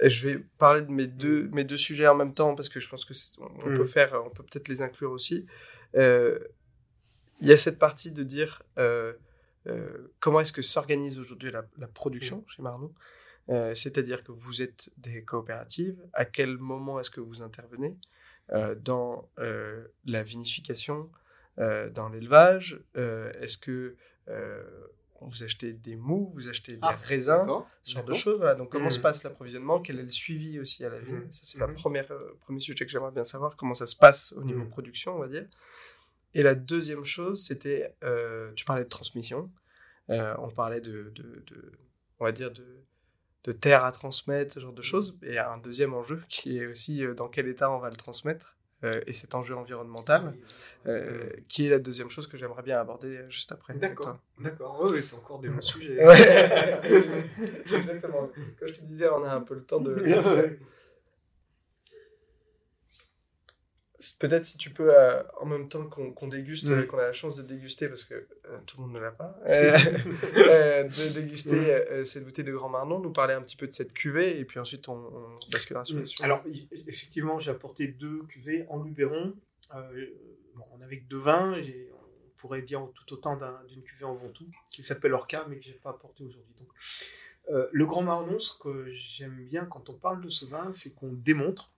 je 0.03 0.29
vais 0.29 0.39
parler 0.59 0.83
de 0.83 0.91
mes 0.91 1.07
deux, 1.07 1.49
mes 1.53 1.65
deux 1.65 1.77
sujets 1.77 2.07
en 2.07 2.15
même 2.15 2.35
temps 2.35 2.55
parce 2.55 2.69
que 2.69 2.81
je 2.81 2.89
pense 2.89 3.05
que 3.05 3.15
on, 3.39 3.45
on 3.65 3.71
Mhm. 3.71 3.77
peut 3.77 3.85
faire, 3.87 4.23
on 4.25 4.31
peut 4.31 4.43
peut-être 4.43 4.69
les 4.69 4.83
inclure 4.83 5.11
aussi. 5.13 5.47
Il 5.95 7.47
y 7.49 7.53
a 7.53 7.57
cette 7.57 7.79
partie 7.79 8.13
de 8.13 8.23
dire 8.23 8.63
comment 10.21 10.41
est-ce 10.41 10.53
que 10.53 10.63
s'organise 10.63 11.19
aujourd'hui 11.19 11.51
la, 11.51 11.65
la 11.79 11.87
production 11.89 12.45
chez 12.49 12.63
Marnon. 12.63 12.93
C'est-à-dire 13.75 14.25
que 14.25 14.33
vous 14.33 14.63
êtes 14.63 14.91
des 14.99 15.23
coopératives. 15.23 15.99
À 16.13 16.25
quel 16.25 16.57
moment 16.59 16.99
est-ce 17.01 17.11
que 17.11 17.21
vous 17.21 17.43
intervenez? 17.43 17.97
Dans 18.77 19.29
euh, 19.39 19.87
la 20.05 20.23
vinification, 20.23 21.07
euh, 21.59 21.91
dans 21.91 22.09
l'élevage 22.09 22.81
Euh, 22.97 23.31
Est-ce 23.41 23.59
que 23.59 23.97
euh, 24.29 24.63
vous 25.23 25.43
achetez 25.43 25.73
des 25.73 25.97
mous, 25.97 26.29
vous 26.33 26.49
achetez 26.49 26.73
des 26.75 26.79
Ah, 26.83 26.95
raisins 26.95 27.47
ce 27.83 27.95
genre 27.95 28.05
de 28.05 28.13
choses. 28.13 28.37
Voilà. 28.37 28.55
Donc, 28.55 28.71
comment 28.71 28.91
se 28.91 29.01
passe 29.01 29.23
l'approvisionnement? 29.23 29.81
Quel 29.81 29.99
est 29.99 30.03
le 30.03 30.09
suivi 30.11 30.61
aussi 30.61 30.85
à 30.85 30.91
la 30.91 30.99
vigne? 30.99 31.15
Mhm. 31.17 31.33
Ça, 31.33 31.41
c'est 31.43 31.75
première 31.75 32.11
euh, 32.13 32.37
premier 32.41 32.61
sujet 32.61 32.85
que 32.85 32.91
j'aimerais 32.91 33.13
bien 33.13 33.25
savoir. 33.25 33.57
Comment 33.57 33.75
ça 33.75 33.87
se 33.87 33.97
passe 33.97 34.33
au 34.33 34.45
niveau 34.45 34.61
Mhm. 34.61 34.69
production, 34.69 35.17
on 35.17 35.19
va 35.21 35.29
dire. 35.29 35.47
Et 36.35 36.43
la 36.43 36.55
deuxième 36.55 37.03
chose, 37.05 37.43
c'était, 37.47 37.95
euh, 38.05 38.53
tu 38.55 38.65
parlais 38.67 38.85
de 38.85 38.89
transmission. 38.91 39.51
Euh, 40.11 40.35
on 40.39 40.51
parlait 40.51 40.83
de, 40.83 41.11
de, 41.15 41.43
de- 41.47 41.73
on 42.21 42.25
va 42.27 42.33
dire, 42.33 42.51
de, 42.53 42.67
de 43.47 43.53
terre 43.53 43.85
à 43.85 43.93
transmettre, 43.93 44.53
ce 44.53 44.61
genre 44.61 44.73
de 44.75 44.83
choses. 44.83 45.17
Et 45.23 45.39
un 45.39 45.59
deuxième 45.59 45.95
enjeu 45.95 46.23
qui 46.29 46.59
est 46.59 46.67
aussi 46.67 47.05
euh, 47.05 47.15
dans 47.15 47.29
quel 47.29 47.49
état 47.49 47.71
on 47.71 47.79
va 47.79 47.91
le 47.91 47.97
transmettre. 47.97 48.55
euh, 48.85 49.01
et 49.07 49.13
cet 49.15 49.35
enjeu 49.35 49.57
environnemental, 49.57 50.35
euh, 50.87 51.31
qui 51.49 51.67
est 51.67 51.71
la 51.71 51.79
deuxième 51.79 52.11
chose 52.11 52.27
que 52.27 52.37
j'aimerais 52.37 52.63
bien 52.63 52.79
aborder 52.79 53.21
juste 53.31 53.51
après. 53.53 53.75
D'accord, 53.75 54.19
d'accord. 54.39 54.79
Oui, 54.83 55.03
c'est 55.03 55.17
encore 55.17 55.39
des 55.41 55.49
bons 55.49 55.61
sujets. 55.63 55.97
Exactement. 57.75 58.31
Comme 58.59 58.69
je 58.69 58.75
te 58.75 58.85
disais, 58.85 59.09
on 59.09 59.25
a 59.25 59.31
un 59.33 59.41
peu 59.41 59.55
le 59.55 59.65
temps 59.65 59.81
de. 59.81 59.95
Peut-être 64.19 64.45
si 64.45 64.59
tu 64.59 64.71
peux, 64.71 64.95
euh, 64.95 65.23
en 65.41 65.47
même 65.47 65.69
temps 65.69 65.87
qu'on 65.87 66.13
qu'on 66.13 66.29
déguste, 66.29 66.67
Mm. 66.67 66.73
euh, 66.73 66.83
qu'on 66.87 66.99
a 66.99 67.03
la 67.05 67.13
chance 67.15 67.35
de 67.37 67.43
déguster, 67.43 67.89
parce 67.89 68.05
que 68.05 68.15
euh, 68.15 68.59
tout 68.67 68.77
le 68.79 68.83
monde 68.87 68.95
ne 68.95 69.01
l'a 69.01 69.11
pas, 69.11 69.39
euh, 69.49 69.73
euh, 70.37 70.83
de 70.85 71.13
déguster 71.15 71.57
Mm. 71.57 71.65
euh, 71.93 72.05
cette 72.05 72.25
bouteille 72.25 72.45
de 72.45 72.53
Grand 72.53 72.69
Marnon, 72.69 72.99
nous 73.01 73.13
parler 73.13 73.33
un 73.35 73.41
petit 73.43 73.57
peu 73.57 73.67
de 73.67 73.73
cette 73.73 73.93
cuvée, 73.95 74.39
et 74.39 74.45
puis 74.45 74.59
ensuite 74.61 74.89
on, 74.89 74.97
on 74.97 75.39
basculera 75.51 75.85
sur 75.85 76.07
sujets. 76.07 76.25
Alors, 76.25 76.43
effectivement, 76.87 77.39
j'ai 77.41 77.51
apporté 77.51 77.89
deux 77.89 78.23
cuvées 78.25 78.67
en 78.69 78.83
Luberon. 78.83 79.35
Euh, 79.75 80.07
bon, 80.55 80.65
on 80.73 80.81
avait 80.83 80.99
que 81.01 81.07
deux 81.07 81.19
vins. 81.19 81.55
On 81.59 82.39
pourrait 82.39 82.63
dire 82.63 82.87
tout 82.95 83.15
autant 83.15 83.35
d'un- 83.37 83.63
d'une 83.67 83.83
cuvée 83.83 84.05
en 84.05 84.13
Ventoux, 84.15 84.47
qui 84.71 84.83
s'appelle 84.83 85.15
Orca, 85.15 85.47
mais 85.49 85.57
que 85.57 85.65
j'ai 85.65 85.73
pas 85.73 85.91
apporté 85.91 86.23
aujourd'hui. 86.23 86.55
Donc, 86.59 86.69
le 87.73 87.87
Grand 87.87 88.03
Marnon, 88.03 88.39
ce 88.39 88.53
que 88.59 88.87
j'aime 88.91 89.47
bien 89.47 89.65
quand 89.65 89.89
on 89.89 89.95
parle 89.95 90.21
de 90.21 90.29
ce 90.29 90.45
vin, 90.45 90.71
c'est 90.73 90.91
qu'on 90.95 91.13
démontre 91.13 91.71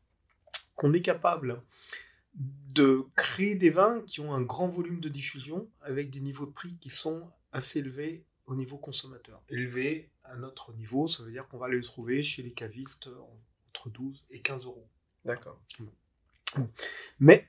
qu'on 0.75 0.93
est 0.95 1.01
capable 1.03 1.61
de 2.39 3.07
créer 3.17 3.55
des 3.55 3.71
vins 3.71 4.03
qui 4.07 4.21
ont 4.21 4.33
un 4.35 4.43
grand 4.43 4.69
volume 4.69 5.01
de 5.01 5.09
diffusion 5.09 5.69
avec 5.81 6.11
des 6.11 6.21
niveaux 6.21 6.47
de 6.47 6.53
prix 6.53 6.77
qui 6.77 6.91
sont 6.91 7.31
assez 7.53 7.81
élevés 7.81 8.25
au 8.47 8.55
niveau 8.55 8.79
consommateur. 8.79 9.43
Élevés 9.49 10.11
à 10.25 10.37
notre 10.37 10.73
niveau, 10.75 11.09
ça 11.09 11.23
veut 11.23 11.31
dire 11.31 11.49
qu'on 11.49 11.59
va 11.59 11.69
les 11.69 11.81
trouver 11.81 12.23
chez 12.23 12.43
les 12.43 12.53
cavistes 12.53 13.09
entre 13.71 13.91
12 13.91 14.25
et 14.31 14.41
15 14.41 14.65
euros. 14.65 14.89
D'accord. 15.25 15.61
Mais 17.19 17.49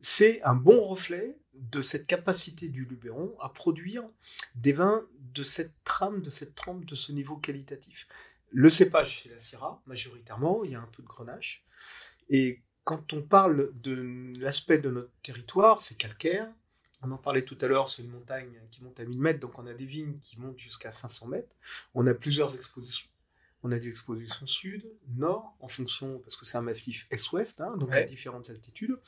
c'est 0.00 0.42
un 0.42 0.54
bon 0.54 0.82
reflet 0.82 1.36
de 1.54 1.80
cette 1.80 2.06
capacité 2.06 2.68
du 2.68 2.84
Luberon 2.84 3.36
à 3.40 3.48
produire 3.48 4.04
des 4.54 4.72
vins 4.72 5.06
de 5.18 5.42
cette 5.42 5.72
trame, 5.84 6.20
de 6.20 6.30
cette 6.30 6.54
trempe, 6.54 6.84
de 6.84 6.94
ce 6.94 7.12
niveau 7.12 7.36
qualitatif. 7.36 8.08
Le 8.50 8.70
cépage, 8.70 9.22
c'est 9.22 9.28
la 9.28 9.40
Syrah, 9.40 9.82
majoritairement, 9.86 10.64
il 10.64 10.72
y 10.72 10.74
a 10.74 10.80
un 10.80 10.88
peu 10.92 11.02
de 11.02 11.08
grenache. 11.08 11.64
Et 12.28 12.62
quand 12.84 13.12
on 13.12 13.22
parle 13.22 13.70
de 13.82 14.32
l'aspect 14.38 14.78
de 14.78 14.90
notre 14.90 15.10
territoire, 15.22 15.80
c'est 15.80 15.96
calcaire. 15.96 16.48
On 17.02 17.10
en 17.10 17.18
parlait 17.18 17.42
tout 17.42 17.58
à 17.60 17.66
l'heure, 17.66 17.88
c'est 17.88 18.02
une 18.02 18.10
montagne 18.10 18.52
qui 18.70 18.82
monte 18.82 18.98
à 19.00 19.04
1000 19.04 19.18
mètres, 19.20 19.40
donc 19.40 19.58
on 19.58 19.66
a 19.66 19.74
des 19.74 19.84
vignes 19.86 20.18
qui 20.22 20.38
montent 20.40 20.58
jusqu'à 20.58 20.90
500 20.90 21.26
mètres. 21.28 21.54
On 21.94 22.06
a 22.06 22.14
plusieurs 22.14 22.54
expositions. 22.56 23.08
On 23.62 23.72
a 23.72 23.78
des 23.78 23.88
expositions 23.88 24.46
sud, 24.46 24.84
nord, 25.16 25.54
en 25.60 25.68
fonction, 25.68 26.18
parce 26.18 26.36
que 26.36 26.44
c'est 26.44 26.58
un 26.58 26.62
massif 26.62 27.06
est-ouest, 27.10 27.60
hein, 27.62 27.74
donc 27.78 27.90
à 27.92 28.02
différentes 28.06 28.50
altitudes. 28.50 28.98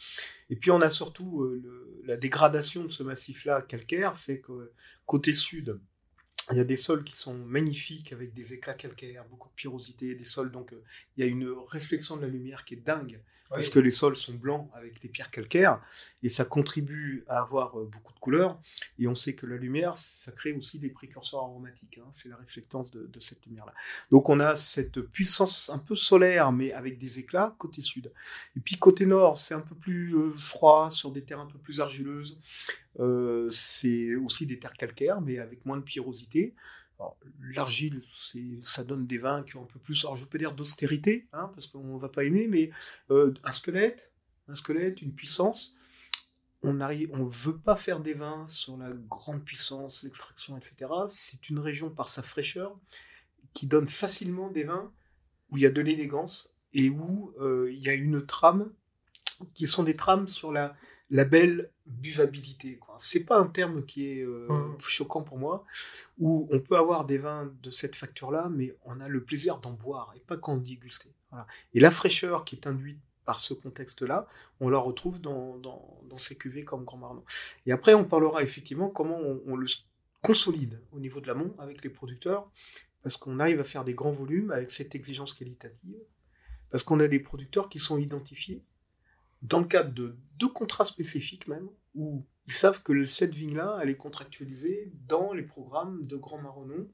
Et 0.49 0.57
puis 0.57 0.71
on 0.71 0.81
a 0.81 0.89
surtout 0.89 1.43
euh, 1.43 1.61
le- 1.63 2.01
la 2.07 2.17
dégradation 2.17 2.85
de 2.85 2.91
ce 2.91 3.03
massif-là 3.03 3.61
calcaire 3.63 4.17
fait 4.17 4.41
que 4.41 4.73
côté 5.05 5.35
sud, 5.35 5.79
il 6.53 6.57
y 6.57 6.61
a 6.61 6.65
des 6.65 6.77
sols 6.77 7.05
qui 7.05 7.17
sont 7.17 7.35
magnifiques 7.35 8.13
avec 8.13 8.33
des 8.35 8.55
éclats 8.55 8.75
calcaires, 8.75 9.25
beaucoup 9.29 9.49
de 9.49 9.55
pyrosité, 9.55 10.15
des 10.15 10.25
sols 10.25 10.51
donc 10.53 10.73
euh, 10.73 10.83
il 11.17 11.25
y 11.25 11.29
a 11.29 11.31
une 11.31 11.49
réflexion 11.69 12.17
de 12.17 12.23
la 12.23 12.29
lumière 12.29 12.65
qui 12.65 12.75
est 12.75 12.85
dingue 12.85 13.21
parce 13.49 13.69
que 13.69 13.79
les 13.79 13.91
sols 13.91 14.17
sont 14.17 14.35
blancs 14.35 14.69
avec 14.75 15.03
les 15.03 15.09
pierres 15.09 15.31
calcaires 15.31 15.81
et 16.23 16.29
ça 16.29 16.45
contribue 16.45 17.25
à 17.29 17.41
avoir 17.41 17.79
euh, 17.79 17.85
beaucoup 17.85 18.13
de 18.13 18.19
couleurs 18.19 18.61
et 18.99 19.07
on 19.07 19.15
sait 19.15 19.35
que 19.35 19.47
la 19.47 19.57
lumière 19.57 19.97
ça 19.97 20.33
crée 20.33 20.53
aussi 20.53 20.79
des 20.79 20.89
précurseurs 20.89 21.41
aromatiques 21.41 21.99
hein, 21.99 22.09
c'est 22.13 22.29
la 22.29 22.37
réflectance 22.37 22.91
de, 22.91 23.07
de 23.07 23.21
cette 23.21 23.45
lumière 23.47 23.67
là 23.67 23.75
donc 24.11 24.29
on 24.29 24.41
a 24.41 24.57
cette 24.57 25.01
puissance 25.01 25.71
un 25.73 25.79
peu 25.79 25.95
solaire 25.95 26.53
mais 26.53 26.73
avec 26.73 26.99
des 26.99 27.19
éclats 27.19 27.55
côté 27.59 27.83
sud. 27.83 28.13
Et 28.57 28.61
puis 28.61 28.77
côté 28.77 29.07
nord 29.07 29.37
c'est 29.37 29.55
un 29.55 29.61
peu 29.61 29.75
plus 29.75 30.17
euh, 30.17 30.31
froid 30.33 30.91
sur 30.91 31.11
des 31.11 31.23
terres 31.23 31.41
un 31.41 31.47
peu 31.47 31.59
plus 31.59 31.81
argileuses 31.81 32.41
euh, 33.01 33.49
c'est 33.51 34.15
aussi 34.17 34.47
des 34.47 34.59
terres 34.59 34.73
calcaires, 34.73 35.21
mais 35.21 35.39
avec 35.39 35.65
moins 35.67 35.77
de. 35.77 35.85
Alors, 36.99 37.19
L'argile, 37.55 38.03
ça 38.63 38.85
donne 38.85 39.07
des 39.07 39.19
vins 39.19 39.43
qui 39.43 39.57
ont 39.57 39.65
un 39.65 39.67
peu 39.67 39.79
plus, 39.79 40.05
alors 40.05 40.17
je 40.17 40.25
peux 40.25 40.39
dire 40.39 40.55
d'austérité, 40.55 41.29
hein, 41.33 41.51
parce 41.55 41.67
qu'on 41.67 41.97
va 41.97 42.09
pas 42.09 42.25
aimer, 42.25 42.49
mais 42.49 42.71
euh, 43.11 43.35
un 43.45 43.53
squelette, 43.53 44.13
un 44.49 44.55
squelette, 44.55 45.03
une 45.03 45.13
puissance. 45.13 45.75
On 46.63 46.81
on 46.81 47.27
veut 47.27 47.59
pas 47.59 47.77
faire 47.77 48.01
des 48.01 48.15
vins 48.15 48.49
sur 48.49 48.77
la 48.77 48.91
grande 48.91 49.45
puissance, 49.45 50.03
l'extraction, 50.03 50.57
etc. 50.57 50.91
C'est 51.07 51.49
une 51.51 51.59
région 51.59 51.91
par 51.91 52.09
sa 52.09 52.23
fraîcheur 52.23 52.77
qui 53.53 53.67
donne 53.67 53.89
facilement 53.89 54.51
des 54.51 54.65
vins 54.65 54.91
où 55.51 55.59
il 55.59 55.63
y 55.63 55.67
a 55.67 55.71
de 55.71 55.81
l'élégance 55.81 56.51
et 56.73 56.89
où 56.89 57.33
euh, 57.41 57.71
il 57.73 57.79
y 57.79 57.89
a 57.89 57.95
une 57.95 58.25
trame 58.25 58.73
qui 59.55 59.67
sont 59.67 59.83
des 59.83 59.97
trames 59.97 60.29
sur 60.29 60.51
la, 60.51 60.75
la 61.11 61.25
belle 61.25 61.71
buvabilité. 61.87 62.81
C'est 62.99 63.21
pas 63.21 63.39
un 63.39 63.47
terme 63.47 63.85
qui 63.85 64.09
est 64.09 64.23
euh, 64.23 64.49
choquant 64.81 65.23
pour 65.23 65.39
moi, 65.39 65.65
où 66.19 66.49
on 66.51 66.61
peut 66.61 66.77
avoir 66.77 67.05
des 67.05 67.19
vins 67.19 67.53
de 67.63 67.71
cette 67.71 67.95
facture-là, 67.95 68.49
mais 68.51 68.77
on 68.85 69.01
a 69.01 69.09
le 69.09 69.23
plaisir 69.23 69.59
d'en 69.59 69.73
boire 69.73 70.13
et 70.17 70.21
pas 70.21 70.37
qu'en 70.37 70.57
déguster. 70.57 71.13
Voilà. 71.31 71.47
Et 71.75 71.81
la 71.81 71.91
fraîcheur 71.91 72.45
qui 72.45 72.57
est 72.57 72.67
induite 72.67 72.99
par 73.25 73.39
ce 73.39 73.55
contexte-là, 73.55 74.27
on 74.61 74.69
la 74.69 74.79
retrouve 74.79 75.21
dans, 75.21 75.59
dans, 75.59 76.01
dans 76.09 76.17
ces 76.17 76.37
cuvées 76.37 76.65
comme 76.65 76.85
Grand 76.85 76.99
Marnon. 76.99 77.25
Et 77.67 77.73
après, 77.73 77.95
on 77.95 78.05
parlera 78.05 78.43
effectivement 78.43 78.89
comment 78.89 79.19
on, 79.19 79.43
on 79.47 79.57
le 79.57 79.67
consolide 80.23 80.81
au 80.93 80.99
niveau 80.99 81.21
de 81.21 81.27
l'amont 81.29 81.55
avec 81.59 81.85
les 81.85 81.91
producteurs, 81.91 82.51
parce 83.03 83.17
qu'on 83.17 83.39
arrive 83.39 83.61
à 83.61 83.65
faire 83.65 83.85
des 83.85 83.95
grands 83.95 84.11
volumes 84.11 84.51
avec 84.51 84.73
cette 84.73 84.95
exigence 84.97 85.35
qualitative, 85.35 85.99
parce 86.69 86.83
qu'on 86.83 86.99
a 86.99 87.07
des 87.07 87.21
producteurs 87.21 87.69
qui 87.69 87.79
sont 87.79 87.99
identifiés 87.99 88.63
dans 89.43 89.61
le 89.61 89.67
cadre 89.67 89.93
de 89.93 90.17
deux 90.39 90.49
contrats 90.49 90.85
spécifiques 90.85 91.49
même, 91.49 91.69
où 91.95 92.25
ils 92.47 92.53
savent 92.53 92.83
que 92.83 93.07
cette 93.07 93.35
vigne-là, 93.35 93.79
elle 93.83 93.91
est 93.91 93.97
contractualisée 93.97 94.93
dans 95.09 95.33
les 95.33 95.43
programmes 95.43 96.07
de 96.07 96.17
Grand 96.17 96.39
Marronnon, 96.39 96.89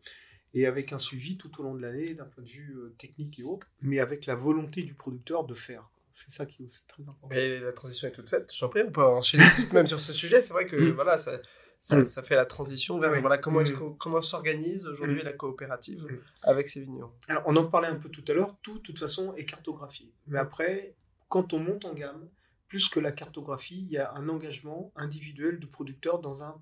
et 0.55 0.66
avec 0.66 0.93
un 0.93 0.99
suivi 0.99 1.36
tout 1.36 1.61
au 1.61 1.62
long 1.62 1.74
de 1.74 1.80
l'année 1.80 2.14
d'un 2.14 2.24
point 2.24 2.45
de 2.45 2.49
vue 2.49 2.74
euh, 2.76 2.95
technique 2.99 3.38
et 3.38 3.43
autres, 3.43 3.66
mais 3.80 4.01
avec 4.01 4.26
la 4.26 4.34
volonté 4.34 4.82
du 4.82 4.95
producteur 4.95 5.45
de 5.45 5.55
faire. 5.55 5.88
C'est 6.12 6.30
ça 6.30 6.45
qui 6.45 6.62
est 6.62 6.66
aussi 6.66 6.84
très 6.86 7.03
important. 7.03 7.28
Mais 7.30 7.61
la 7.61 7.72
transition 7.72 8.09
est 8.09 8.12
toute 8.12 8.28
faite, 8.28 8.53
j'en 8.55 8.68
prie, 8.68 8.82
on 8.86 8.90
peut 8.90 9.03
enchaîner 9.03 9.45
même 9.72 9.86
sur 9.86 10.01
ce 10.01 10.12
sujet. 10.12 10.43
C'est 10.43 10.53
vrai 10.53 10.66
que 10.66 10.76
mm. 10.76 10.90
voilà, 10.90 11.16
ça, 11.16 11.40
ça, 11.80 11.97
mm. 11.97 12.07
ça, 12.07 12.22
fait 12.22 12.36
la 12.36 12.45
transition 12.45 12.99
vers 12.99 13.18
voilà, 13.20 13.38
comment, 13.38 13.61
est-ce 13.61 13.72
mm. 13.72 13.97
comment 13.97 14.20
s'organise 14.20 14.86
aujourd'hui 14.86 15.22
la 15.22 15.32
coopérative 15.32 16.07
avec 16.43 16.68
ces 16.68 16.80
vignerons? 16.80 17.12
Alors, 17.28 17.45
on 17.47 17.57
en 17.57 17.64
parlait 17.64 17.88
un 17.88 17.97
peu 17.97 18.11
tout 18.11 18.24
à 18.28 18.34
l'heure, 18.34 18.57
tout, 18.62 18.74
de 18.74 18.82
toute 18.82 18.99
façon, 18.99 19.34
est 19.36 19.47
cartographié. 19.47 20.12
Mais 20.26 20.38
après, 20.38 20.95
quand 21.33 21.55
on 21.55 21.61
monte 21.61 21.87
en 21.87 21.95
gamme, 21.95 22.28
plus 22.68 22.91
que 22.91 23.01
la 23.01 23.11
cartographie, 23.11 23.87
il 23.87 23.91
y 23.91 23.97
a 23.97 24.12
un 24.12 24.28
engagement 24.28 24.93
individuel 24.97 25.59
de 25.59 25.64
producteur 25.64 26.20
dans 26.20 26.45
un, 26.45 26.61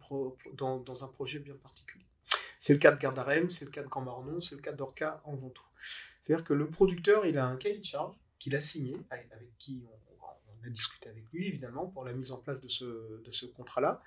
dans, 0.54 1.04
un 1.04 1.08
projet 1.08 1.40
bien 1.40 1.56
particulier. 1.56 2.06
C'est 2.60 2.74
le 2.74 2.78
cas 2.78 2.92
de 2.92 3.00
Gardarem, 3.00 3.50
c'est 3.50 3.64
le 3.64 3.72
cas 3.72 3.82
de 3.82 3.88
Grand 3.88 4.02
Marnon, 4.02 4.40
c'est 4.40 4.54
le 4.54 4.60
cas 4.60 4.70
d'Orca 4.70 5.22
en 5.24 5.34
Ventoux. 5.34 5.66
C'est-à-dire 6.22 6.44
que 6.44 6.54
le 6.54 6.70
producteur, 6.70 7.26
il 7.26 7.36
a 7.36 7.46
un 7.46 7.56
cahier 7.56 7.78
de 7.78 7.84
charge 7.84 8.14
qu'il 8.38 8.54
a 8.54 8.60
signé, 8.60 8.96
avec, 9.10 9.28
qui 9.58 9.82
on, 9.84 10.64
a 10.64 10.70
discuté 10.70 11.08
avec 11.08 11.24
lui, 11.32 11.48
évidemment, 11.48 11.88
pour 11.88 12.04
la 12.04 12.12
mise 12.12 12.30
en 12.30 12.38
place 12.38 12.60
de 12.60 12.68
ce, 12.68 12.84
de 13.24 13.30
ce 13.32 13.46
contrat-là. 13.46 14.00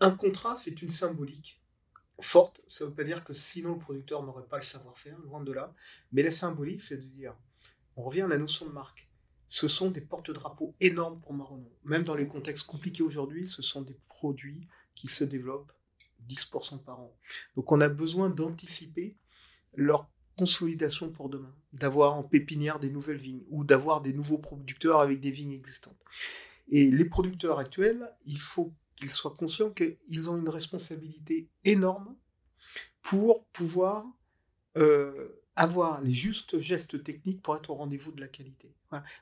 Un 0.00 0.12
contrat, 0.12 0.54
c'est 0.54 0.80
une 0.80 0.90
symbolique 0.90 1.60
forte. 2.18 2.62
Ça 2.68 2.84
ne 2.84 2.88
veut 2.88 2.96
pas 2.96 3.04
dire 3.04 3.24
que 3.24 3.34
sinon 3.34 3.74
le 3.74 3.78
producteur 3.78 4.22
n'aurait 4.22 4.46
pas 4.46 4.56
le 4.56 4.62
savoir-faire, 4.62 5.18
loin 5.18 5.42
de 5.42 5.52
là. 5.52 5.74
Mais 6.12 6.22
la 6.22 6.30
symbolique, 6.30 6.80
c'est 6.80 6.96
de 6.96 7.02
dire, 7.02 7.34
on 7.96 8.02
revient 8.04 8.22
à 8.22 8.28
la 8.28 8.38
notion 8.38 8.64
de 8.64 8.72
marque. 8.72 9.07
Ce 9.48 9.66
sont 9.66 9.90
des 9.90 10.02
porte-drapeaux 10.02 10.74
énormes 10.80 11.20
pour 11.20 11.32
Marron. 11.32 11.66
Même 11.84 12.04
dans 12.04 12.14
les 12.14 12.28
contextes 12.28 12.66
compliqués 12.66 13.02
aujourd'hui, 13.02 13.48
ce 13.48 13.62
sont 13.62 13.82
des 13.82 13.98
produits 14.08 14.68
qui 14.94 15.08
se 15.08 15.24
développent 15.24 15.72
10% 16.28 16.82
par 16.84 17.00
an. 17.00 17.16
Donc 17.56 17.72
on 17.72 17.80
a 17.80 17.88
besoin 17.88 18.28
d'anticiper 18.28 19.16
leur 19.74 20.10
consolidation 20.36 21.10
pour 21.10 21.28
demain, 21.28 21.54
d'avoir 21.72 22.14
en 22.14 22.22
pépinière 22.22 22.78
des 22.78 22.90
nouvelles 22.90 23.18
vignes 23.18 23.42
ou 23.48 23.64
d'avoir 23.64 24.00
des 24.02 24.12
nouveaux 24.12 24.38
producteurs 24.38 25.00
avec 25.00 25.20
des 25.20 25.30
vignes 25.30 25.52
existantes. 25.52 25.98
Et 26.68 26.90
les 26.90 27.04
producteurs 27.06 27.58
actuels, 27.58 28.08
il 28.26 28.38
faut 28.38 28.72
qu'ils 28.96 29.10
soient 29.10 29.34
conscients 29.34 29.70
qu'ils 29.70 30.30
ont 30.30 30.36
une 30.36 30.48
responsabilité 30.48 31.48
énorme 31.64 32.14
pour 33.02 33.46
pouvoir 33.46 34.04
euh, 34.76 35.12
avoir 35.58 36.00
les 36.00 36.12
justes 36.12 36.60
gestes 36.60 37.02
techniques 37.02 37.42
pour 37.42 37.56
être 37.56 37.70
au 37.70 37.74
rendez-vous 37.74 38.12
de 38.12 38.20
la 38.20 38.28
qualité. 38.28 38.72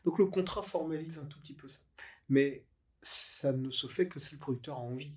Donc 0.04 0.18
le 0.18 0.26
contrat 0.26 0.62
formalise 0.62 1.18
un 1.18 1.24
tout 1.24 1.40
petit 1.40 1.54
peu 1.54 1.66
ça. 1.66 1.80
Mais 2.28 2.64
ça 3.02 3.52
ne 3.52 3.70
se 3.70 3.86
fait 3.86 4.06
que 4.06 4.20
si 4.20 4.34
le 4.34 4.40
producteur 4.40 4.76
a 4.76 4.80
envie. 4.80 5.12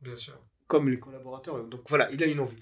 Bien 0.00 0.16
sûr. 0.16 0.38
Comme 0.68 0.88
les 0.88 1.00
collaborateurs. 1.00 1.64
Donc 1.64 1.82
voilà, 1.88 2.10
il 2.12 2.22
a 2.22 2.26
une 2.26 2.38
envie. 2.38 2.58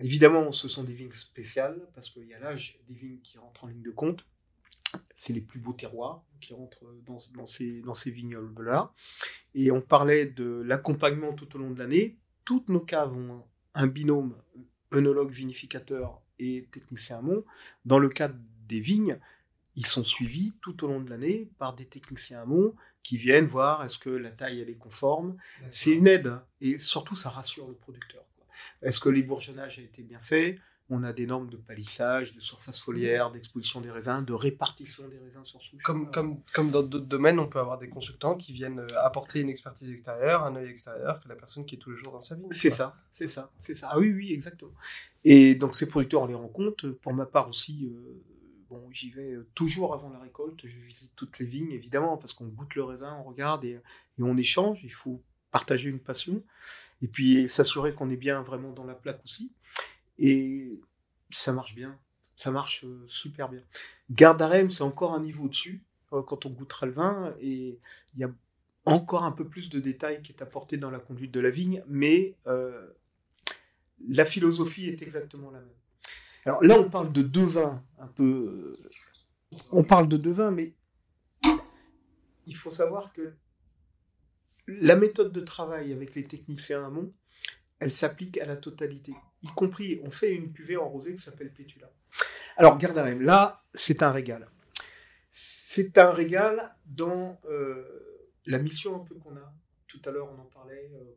Évidemment, 0.00 0.52
ce 0.52 0.68
sont 0.68 0.84
des 0.84 0.92
vignes 0.92 1.12
spéciales, 1.12 1.88
parce 1.94 2.10
qu'il 2.10 2.26
y 2.26 2.34
a 2.34 2.38
l'âge 2.38 2.78
des 2.88 2.94
vignes 2.94 3.20
qui 3.20 3.38
rentrent 3.38 3.64
en 3.64 3.68
ligne 3.68 3.82
de 3.82 3.90
compte. 3.90 4.26
C'est 5.14 5.32
les 5.32 5.40
plus 5.40 5.60
beaux 5.60 5.72
terroirs 5.72 6.24
qui 6.40 6.54
rentrent 6.54 6.84
dans, 7.04 7.18
dans 7.34 7.46
ces, 7.46 7.80
dans 7.80 7.94
ces 7.94 8.10
vignobles-là. 8.10 8.92
Et 9.54 9.70
on 9.70 9.80
parlait 9.80 10.26
de 10.26 10.62
l'accompagnement 10.64 11.32
tout 11.32 11.56
au 11.56 11.58
long 11.58 11.70
de 11.70 11.78
l'année. 11.78 12.18
Toutes 12.44 12.68
nos 12.68 12.80
caves 12.80 13.16
ont 13.16 13.44
un 13.74 13.86
binôme 13.86 14.36
œnologue 14.92 15.30
vinificateur 15.30 16.22
et 16.38 16.68
technicien 16.70 17.18
amont. 17.18 17.44
Dans 17.84 17.98
le 17.98 18.08
cas 18.08 18.30
des 18.68 18.80
vignes, 18.80 19.18
ils 19.76 19.86
sont 19.86 20.04
suivis 20.04 20.52
tout 20.60 20.84
au 20.84 20.88
long 20.88 21.00
de 21.00 21.08
l'année 21.08 21.48
par 21.58 21.74
des 21.74 21.86
techniciens 21.86 22.42
amont 22.42 22.74
qui 23.02 23.16
viennent 23.16 23.46
voir 23.46 23.84
est-ce 23.84 23.98
que 23.98 24.10
la 24.10 24.30
taille 24.30 24.60
elle 24.60 24.70
est 24.70 24.78
conforme. 24.78 25.36
C'est 25.70 25.92
une 25.92 26.06
aide 26.06 26.26
hein. 26.26 26.44
et 26.60 26.78
surtout 26.78 27.14
ça 27.14 27.30
rassure 27.30 27.68
le 27.68 27.74
producteur. 27.74 28.24
Est-ce 28.82 29.00
que 29.00 29.08
l'ébourgeonnage 29.08 29.78
a 29.78 29.82
été 29.82 30.02
bien 30.02 30.20
fait? 30.20 30.58
On 30.90 31.02
a 31.02 31.12
des 31.12 31.26
normes 31.26 31.50
de 31.50 31.56
palissage, 31.56 32.34
de 32.34 32.40
surface 32.40 32.80
foliaire, 32.80 33.30
d'exposition 33.30 33.80
des 33.80 33.90
raisins, 33.90 34.24
de 34.24 34.32
répartition 34.32 35.06
des 35.08 35.18
raisins 35.18 35.44
sur 35.44 35.60
souche. 35.60 35.82
Comme, 35.82 36.10
comme, 36.10 36.40
comme 36.54 36.70
dans 36.70 36.82
d'autres 36.82 37.04
domaines, 37.06 37.38
on 37.38 37.46
peut 37.46 37.58
avoir 37.58 37.78
des 37.78 37.90
consultants 37.90 38.36
qui 38.36 38.52
viennent 38.52 38.80
euh, 38.80 39.02
apporter 39.02 39.40
une 39.40 39.50
expertise 39.50 39.90
extérieure, 39.90 40.44
un 40.44 40.56
œil 40.56 40.68
extérieur 40.68 41.20
que 41.20 41.28
la 41.28 41.34
personne 41.34 41.66
qui 41.66 41.74
est 41.74 41.78
tous 41.78 41.90
les 41.90 41.96
jours 41.96 42.12
dans 42.12 42.22
sa 42.22 42.36
vie. 42.36 42.42
C'est 42.50 42.70
ça, 42.70 42.96
c'est 43.10 43.26
ça, 43.26 43.50
c'est 43.60 43.74
ça. 43.74 43.90
Ah 43.92 43.98
oui, 43.98 44.12
oui, 44.12 44.32
exactement. 44.32 44.72
Et 45.24 45.54
donc 45.54 45.76
ces 45.76 45.88
producteurs, 45.88 46.22
on 46.22 46.26
les 46.26 46.34
rencontre. 46.34 46.88
Pour 46.88 47.12
ma 47.12 47.26
part 47.26 47.48
aussi, 47.50 47.86
euh, 47.92 48.22
bon, 48.70 48.88
j'y 48.90 49.10
vais 49.10 49.32
euh, 49.32 49.46
toujours 49.54 49.92
avant 49.92 50.08
la 50.08 50.20
récolte. 50.20 50.66
Je 50.66 50.80
visite 50.80 51.12
toutes 51.16 51.38
les 51.38 51.46
vignes, 51.46 51.72
évidemment, 51.72 52.16
parce 52.16 52.32
qu'on 52.32 52.46
goûte 52.46 52.74
le 52.74 52.84
raisin, 52.84 53.14
on 53.20 53.24
regarde 53.24 53.64
et, 53.64 53.78
et 54.18 54.22
on 54.22 54.38
échange. 54.38 54.80
Il 54.84 54.92
faut 54.92 55.22
partager 55.50 55.90
une 55.90 56.00
passion 56.00 56.42
et 57.02 57.08
puis 57.08 57.48
s'assurer 57.48 57.92
qu'on 57.94 58.10
est 58.10 58.16
bien 58.16 58.42
vraiment 58.42 58.72
dans 58.72 58.84
la 58.84 58.94
plaque 58.94 59.22
aussi. 59.24 59.52
Et 60.18 60.80
ça 61.30 61.52
marche 61.52 61.74
bien, 61.74 61.98
ça 62.36 62.50
marche 62.50 62.84
euh, 62.84 63.04
super 63.08 63.48
bien. 63.48 63.60
Gardarem, 64.10 64.70
c'est 64.70 64.82
encore 64.82 65.14
un 65.14 65.20
niveau 65.20 65.44
au-dessus 65.44 65.82
euh, 66.12 66.22
quand 66.22 66.46
on 66.46 66.50
goûtera 66.50 66.86
le 66.86 66.92
vin, 66.92 67.34
et 67.40 67.78
il 68.14 68.20
y 68.20 68.24
a 68.24 68.30
encore 68.84 69.24
un 69.24 69.32
peu 69.32 69.46
plus 69.46 69.68
de 69.68 69.80
détails 69.80 70.22
qui 70.22 70.32
est 70.32 70.42
apporté 70.42 70.76
dans 70.76 70.90
la 70.90 70.98
conduite 70.98 71.32
de 71.32 71.40
la 71.40 71.50
vigne, 71.50 71.84
mais 71.86 72.36
euh, 72.46 72.88
la 74.08 74.24
philosophie 74.24 74.88
est 74.88 75.02
exactement 75.02 75.50
la 75.50 75.60
même. 75.60 75.68
Alors 76.44 76.62
là, 76.62 76.78
on 76.78 76.88
parle 76.88 77.12
de 77.12 77.22
deux 77.22 77.44
vins, 77.44 77.82
un 77.98 78.06
peu. 78.06 78.76
On 79.70 79.84
parle 79.84 80.08
de 80.08 80.16
deux 80.16 80.32
vins, 80.32 80.50
mais 80.50 80.74
il 82.46 82.56
faut 82.56 82.70
savoir 82.70 83.12
que 83.12 83.34
la 84.66 84.96
méthode 84.96 85.32
de 85.32 85.40
travail 85.40 85.92
avec 85.92 86.14
les 86.14 86.24
techniciens 86.24 86.84
amont, 86.86 87.12
elle 87.80 87.92
s'applique 87.92 88.38
à 88.38 88.46
la 88.46 88.56
totalité. 88.56 89.14
Y 89.42 89.48
compris, 89.48 90.00
on 90.02 90.10
fait 90.10 90.34
une 90.34 90.52
cuvée 90.52 90.76
en 90.76 90.88
rosé 90.88 91.14
qui 91.14 91.22
s'appelle 91.22 91.52
Pétula. 91.52 91.90
Alors, 92.56 92.76
Gardarem, 92.78 93.20
là, 93.20 93.64
c'est 93.74 94.02
un 94.02 94.10
régal. 94.10 94.48
C'est 95.30 95.98
un 95.98 96.10
régal 96.10 96.74
dans 96.86 97.40
euh, 97.44 98.26
la 98.46 98.58
mission 98.58 98.96
un 98.96 99.04
peu 99.04 99.14
qu'on 99.14 99.36
a. 99.36 99.54
Tout 99.86 100.00
à 100.04 100.10
l'heure, 100.10 100.28
on 100.28 100.40
en 100.40 100.46
parlait. 100.46 100.90
Euh, 100.94 101.14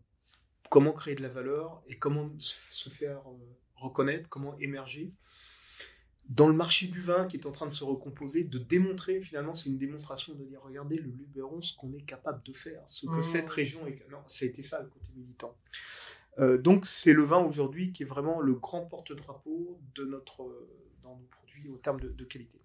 comment 0.69 0.93
créer 0.93 1.15
de 1.15 1.23
la 1.23 1.29
valeur 1.29 1.81
et 1.87 1.97
comment 1.97 2.29
se 2.37 2.89
faire 2.89 3.19
euh, 3.27 3.57
reconnaître, 3.75 4.29
comment 4.29 4.57
émerger 4.59 5.13
dans 6.31 6.47
le 6.47 6.53
marché 6.53 6.87
du 6.87 7.01
vin 7.01 7.27
qui 7.27 7.35
est 7.35 7.45
en 7.45 7.51
train 7.51 7.67
de 7.67 7.73
se 7.73 7.83
recomposer, 7.83 8.45
de 8.45 8.57
démontrer, 8.57 9.21
finalement, 9.21 9.53
c'est 9.53 9.69
une 9.69 9.77
démonstration 9.77 10.33
de 10.33 10.45
dire, 10.45 10.61
regardez 10.63 10.95
le 10.95 11.09
Luberon, 11.09 11.61
ce 11.61 11.75
qu'on 11.75 11.93
est 11.93 12.05
capable 12.05 12.41
de 12.43 12.53
faire, 12.53 12.81
ce 12.87 13.05
que 13.05 13.19
mmh. 13.19 13.23
cette 13.23 13.49
région 13.49 13.85
est... 13.85 13.99
Non, 14.09 14.19
c'était 14.27 14.63
ça 14.63 14.81
le 14.81 14.87
côté 14.87 15.07
militant. 15.13 15.57
Euh, 16.39 16.57
donc 16.57 16.85
c'est 16.85 17.13
le 17.13 17.23
vin 17.23 17.39
aujourd'hui 17.39 17.91
qui 17.91 18.03
est 18.03 18.05
vraiment 18.05 18.39
le 18.39 18.53
grand 18.53 18.85
porte-drapeau 18.85 19.79
de 19.95 20.05
notre, 20.05 20.67
dans 21.03 21.15
nos 21.17 21.25
produits 21.25 21.69
au 21.69 21.77
terme 21.77 21.99
de, 21.99 22.23
qualité. 22.23 22.59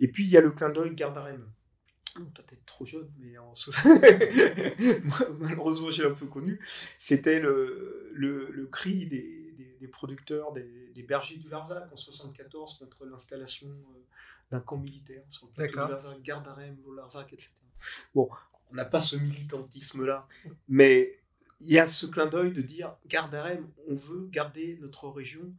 Et 0.00 0.08
puis 0.08 0.24
il 0.24 0.30
y 0.30 0.36
a 0.36 0.40
le 0.40 0.50
clin 0.50 0.70
d'œil 0.70 0.94
Gardarem. 0.94 1.48
Oh, 2.18 2.22
toi, 2.32 2.44
t'es 2.46 2.58
trop 2.64 2.84
jeune, 2.84 3.10
mais 3.18 3.36
en... 3.38 3.52
malheureusement, 5.40 5.90
j'ai 5.90 6.04
un 6.04 6.12
peu 6.14 6.26
connu. 6.26 6.60
C'était 7.00 7.40
le, 7.40 8.08
le, 8.12 8.52
le, 8.52 8.66
cri 8.66 9.06
des, 9.06 9.76
des, 9.80 9.88
producteurs, 9.88 10.52
des, 10.52 10.92
des, 10.94 11.02
bergers 11.02 11.38
du 11.38 11.48
Larzac 11.48 11.92
en 11.92 11.96
74 11.96 12.78
contre 12.78 13.04
l'installation 13.04 13.66
euh, 13.66 13.98
d'un 14.52 14.60
camp 14.60 14.76
militaire 14.76 15.24
sur 15.28 15.48
le 15.48 15.54
plateau 15.54 15.72
du 15.72 15.92
Larzac, 15.92 16.22
Gardarem, 16.22 16.76
le 16.86 16.94
Larzac, 16.94 17.32
etc. 17.32 17.50
Bon, 18.14 18.30
on 18.70 18.76
n'a 18.76 18.84
pas 18.84 19.00
ce 19.00 19.16
militantisme-là, 19.16 20.28
mais 20.68 21.18
il 21.60 21.70
y 21.70 21.78
a 21.78 21.88
ce 21.88 22.06
clin 22.06 22.26
d'œil 22.26 22.52
de 22.52 22.62
dire 22.62 22.96
Gardarem, 23.06 23.70
on 23.88 23.94
veut 23.94 24.26
garder 24.28 24.78
notre 24.80 25.08
région 25.08 25.54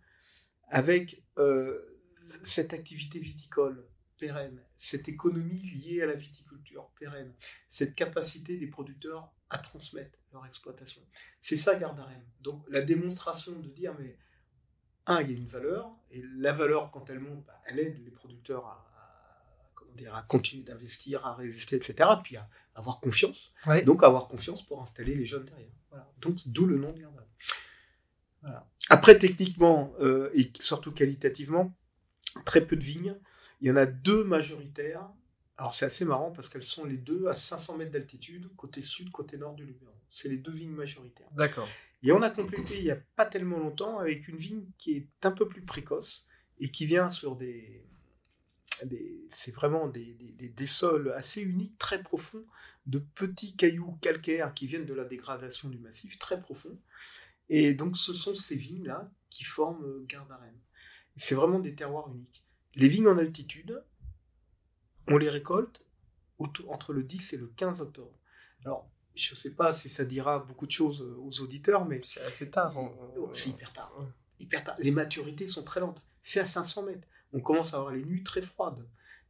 avec 0.70 1.24
euh, 1.38 1.80
cette 2.44 2.74
activité 2.74 3.20
viticole 3.20 3.88
pérenne, 4.18 4.62
cette 4.78 5.08
économie 5.10 5.62
liée 5.62 6.02
à 6.02 6.06
la 6.06 6.14
viticulture 6.14 6.90
pérenne, 7.00 7.34
cette 7.70 7.96
capacité 7.96 8.58
des 8.58 8.68
producteurs 8.68 9.32
à 9.50 9.58
transmettre 9.58 10.18
leur 10.32 10.46
exploitation. 10.46 11.02
C'est 11.42 11.58
ça 11.58 11.76
Gardarem. 11.76 12.24
Donc 12.42 12.64
la 12.70 12.82
démonstration 12.82 13.60
de 13.60 13.70
dire, 13.70 13.96
mais 14.00 14.18
un, 15.08 15.22
il 15.22 15.32
y 15.32 15.34
a 15.34 15.38
une 15.38 15.48
valeur, 15.48 15.96
et 16.12 16.24
la 16.38 16.52
valeur, 16.52 16.92
quand 16.92 17.10
elle 17.10 17.20
monte, 17.20 17.46
bah, 17.46 17.62
elle 17.66 17.80
aide 17.80 18.04
les 18.04 18.12
producteurs 18.12 18.66
à, 18.66 18.92
à 20.14 20.22
continuer 20.24 20.64
d'investir, 20.64 21.26
à 21.26 21.36
résister, 21.36 21.76
etc. 21.76 22.10
Puis 22.24 22.38
à 22.38 22.48
avoir 22.76 23.00
confiance. 23.00 23.52
Donc 23.86 24.04
avoir 24.04 24.28
confiance 24.28 24.66
pour 24.66 24.82
installer 24.82 25.16
les 25.16 25.26
jeunes 25.26 25.46
derrière. 25.46 25.72
Donc 26.20 26.38
d'où 26.46 26.66
le 26.66 26.78
nom 26.78 26.92
de 26.92 27.02
Voilà. 28.42 28.68
Après, 28.90 29.18
techniquement, 29.18 29.94
euh, 30.00 30.30
et 30.34 30.52
surtout 30.60 30.92
qualitativement, 30.92 31.76
très 32.46 32.66
peu 32.66 32.76
de 32.76 32.84
vignes. 32.84 33.16
Il 33.62 33.68
y 33.68 33.72
en 33.72 33.78
a 33.78 33.86
deux 33.86 34.24
majoritaires. 34.24 35.08
Alors 35.58 35.74
c'est 35.74 35.86
assez 35.86 36.04
marrant 36.04 36.32
parce 36.32 36.50
qu'elles 36.50 36.66
sont 36.66 36.84
les 36.84 36.98
deux 36.98 37.28
à 37.28 37.36
500 37.36 37.78
mètres 37.78 37.92
d'altitude, 37.92 38.50
côté 38.58 38.82
sud, 38.82 39.10
côté 39.12 39.38
nord 39.38 39.56
du 39.56 39.66
Luberon. 39.66 39.94
C'est 40.10 40.28
les 40.28 40.38
deux 40.38 40.52
vignes 40.52 40.76
majoritaires. 40.76 41.30
D'accord. 41.32 41.70
Et 42.04 42.12
on 42.12 42.22
a 42.22 42.30
complété 42.30 42.78
il 42.78 42.84
n'y 42.84 42.92
a 42.92 43.00
pas 43.16 43.26
tellement 43.26 43.58
longtemps 43.58 44.00
avec 44.00 44.28
une 44.28 44.38
vigne 44.38 44.66
qui 44.78 44.98
est 44.98 45.26
un 45.26 45.32
peu 45.32 45.48
plus 45.48 45.62
précoce 45.62 46.28
et 46.60 46.70
qui 46.70 46.86
vient 46.86 47.10
sur 47.10 47.36
des. 47.36 47.86
C'est 49.30 49.52
vraiment 49.52 49.88
des, 49.88 50.14
des, 50.14 50.50
des, 50.50 50.68
sols 50.68 51.14
assez 51.16 51.42
uniques, 51.42 51.78
très 51.78 52.02
profonds, 52.02 52.46
de 52.86 53.00
petits 53.00 53.56
cailloux 53.56 53.98
calcaires 54.02 54.54
qui 54.54 54.68
viennent 54.68 54.86
de 54.86 54.94
la 54.94 55.06
dégradation 55.06 55.70
du 55.70 55.78
massif, 55.78 56.20
très 56.20 56.42
profond. 56.42 56.78
Et 57.50 57.74
donc 57.74 57.98
ce 57.98 58.14
sont 58.14 58.36
ces 58.36 58.56
vignes-là 58.56 59.12
qui 59.30 59.44
forment 59.44 59.84
euh, 59.84 60.06
Gardarène. 60.08 60.60
C'est 61.16 61.36
vraiment 61.36 61.60
des 61.60 61.76
terroirs 61.76 62.10
uniques. 62.10 62.44
Les 62.76 62.88
vignes 62.88 63.08
en 63.08 63.18
altitude, 63.18 63.84
on 65.08 65.18
les 65.18 65.30
récolte 65.30 65.84
entre 66.68 66.94
le 66.94 67.04
10 67.04 67.34
et 67.34 67.38
le 67.38 67.48
15 67.48 67.82
octobre. 67.82 68.14
Alors, 68.66 68.90
je 69.16 69.34
ne 69.34 69.38
sais 69.38 69.52
pas 69.52 69.72
si 69.72 69.88
ça 69.88 70.04
dira 70.04 70.40
beaucoup 70.40 70.66
de 70.66 70.72
choses 70.72 71.02
aux 71.02 71.42
auditeurs, 71.42 71.86
mais... 71.86 72.02
C'est 72.04 72.22
assez 72.24 72.50
tard. 72.50 72.76
Oh, 72.78 73.32
c'est 73.34 73.52
hyper 73.52 73.72
tard. 73.72 73.94
Hyper 74.40 74.64
tard. 74.64 74.76
Les 74.80 74.92
maturités 74.92 75.48
sont 75.48 75.64
très 75.64 75.80
lentes. 75.80 76.02
C'est 76.22 76.42
à 76.42 76.46
500 76.46 76.84
mètres. 76.84 77.08
On 77.34 77.40
commence 77.40 77.74
à 77.74 77.78
avoir 77.78 77.94
les 77.94 78.04
nuits 78.04 78.24
très 78.24 78.42
froides. 78.42 78.88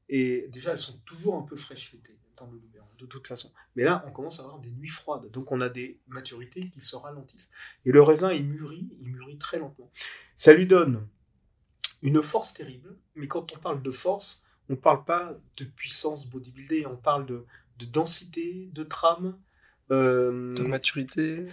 Et 0.10 0.48
déjà, 0.50 0.72
elles 0.72 0.80
sont 0.80 1.00
toujours 1.00 1.36
un 1.36 1.42
peu 1.42 1.56
fraîches 1.56 1.92
l'été, 1.94 2.18
le 2.42 2.60
de 2.98 3.06
toute 3.06 3.28
façon. 3.28 3.52
Mais 3.76 3.84
là, 3.84 4.04
on 4.08 4.12
commence 4.12 4.40
à 4.40 4.44
avoir 4.44 4.60
des 4.60 4.70
nuits 4.70 4.90
froides. 4.90 5.30
Donc, 5.32 5.52
on 5.52 5.62
a 5.62 5.70
des 5.70 6.00
maturités 6.08 6.70
qui 6.70 6.82
se 6.82 6.96
ralentissent. 6.96 7.50
Et 7.86 7.92
le 7.92 8.02
raisin, 8.02 8.32
il 8.32 8.46
mûrit, 8.46 8.90
il 9.02 9.10
mûrit 9.10 9.38
très 9.38 9.60
lentement. 9.60 9.92
Ça 10.36 10.54
lui 10.54 10.66
donne 10.66 11.08
une 12.02 12.22
force 12.22 12.54
terrible. 12.54 12.96
Mais 13.16 13.28
quand 13.28 13.54
on 13.54 13.60
parle 13.60 13.82
de 13.82 13.92
force, 13.92 14.44
on 14.70 14.74
ne 14.74 14.78
parle 14.78 15.04
pas 15.04 15.34
de 15.58 15.66
puissance 15.66 16.26
bodybuildée, 16.28 16.86
on 16.86 16.96
parle 16.96 17.26
de, 17.26 17.46
de 17.80 17.86
densité, 17.86 18.70
de 18.74 18.84
trame, 18.84 19.38
euh, 19.92 20.56
de 20.56 20.64
maturité 20.64 21.46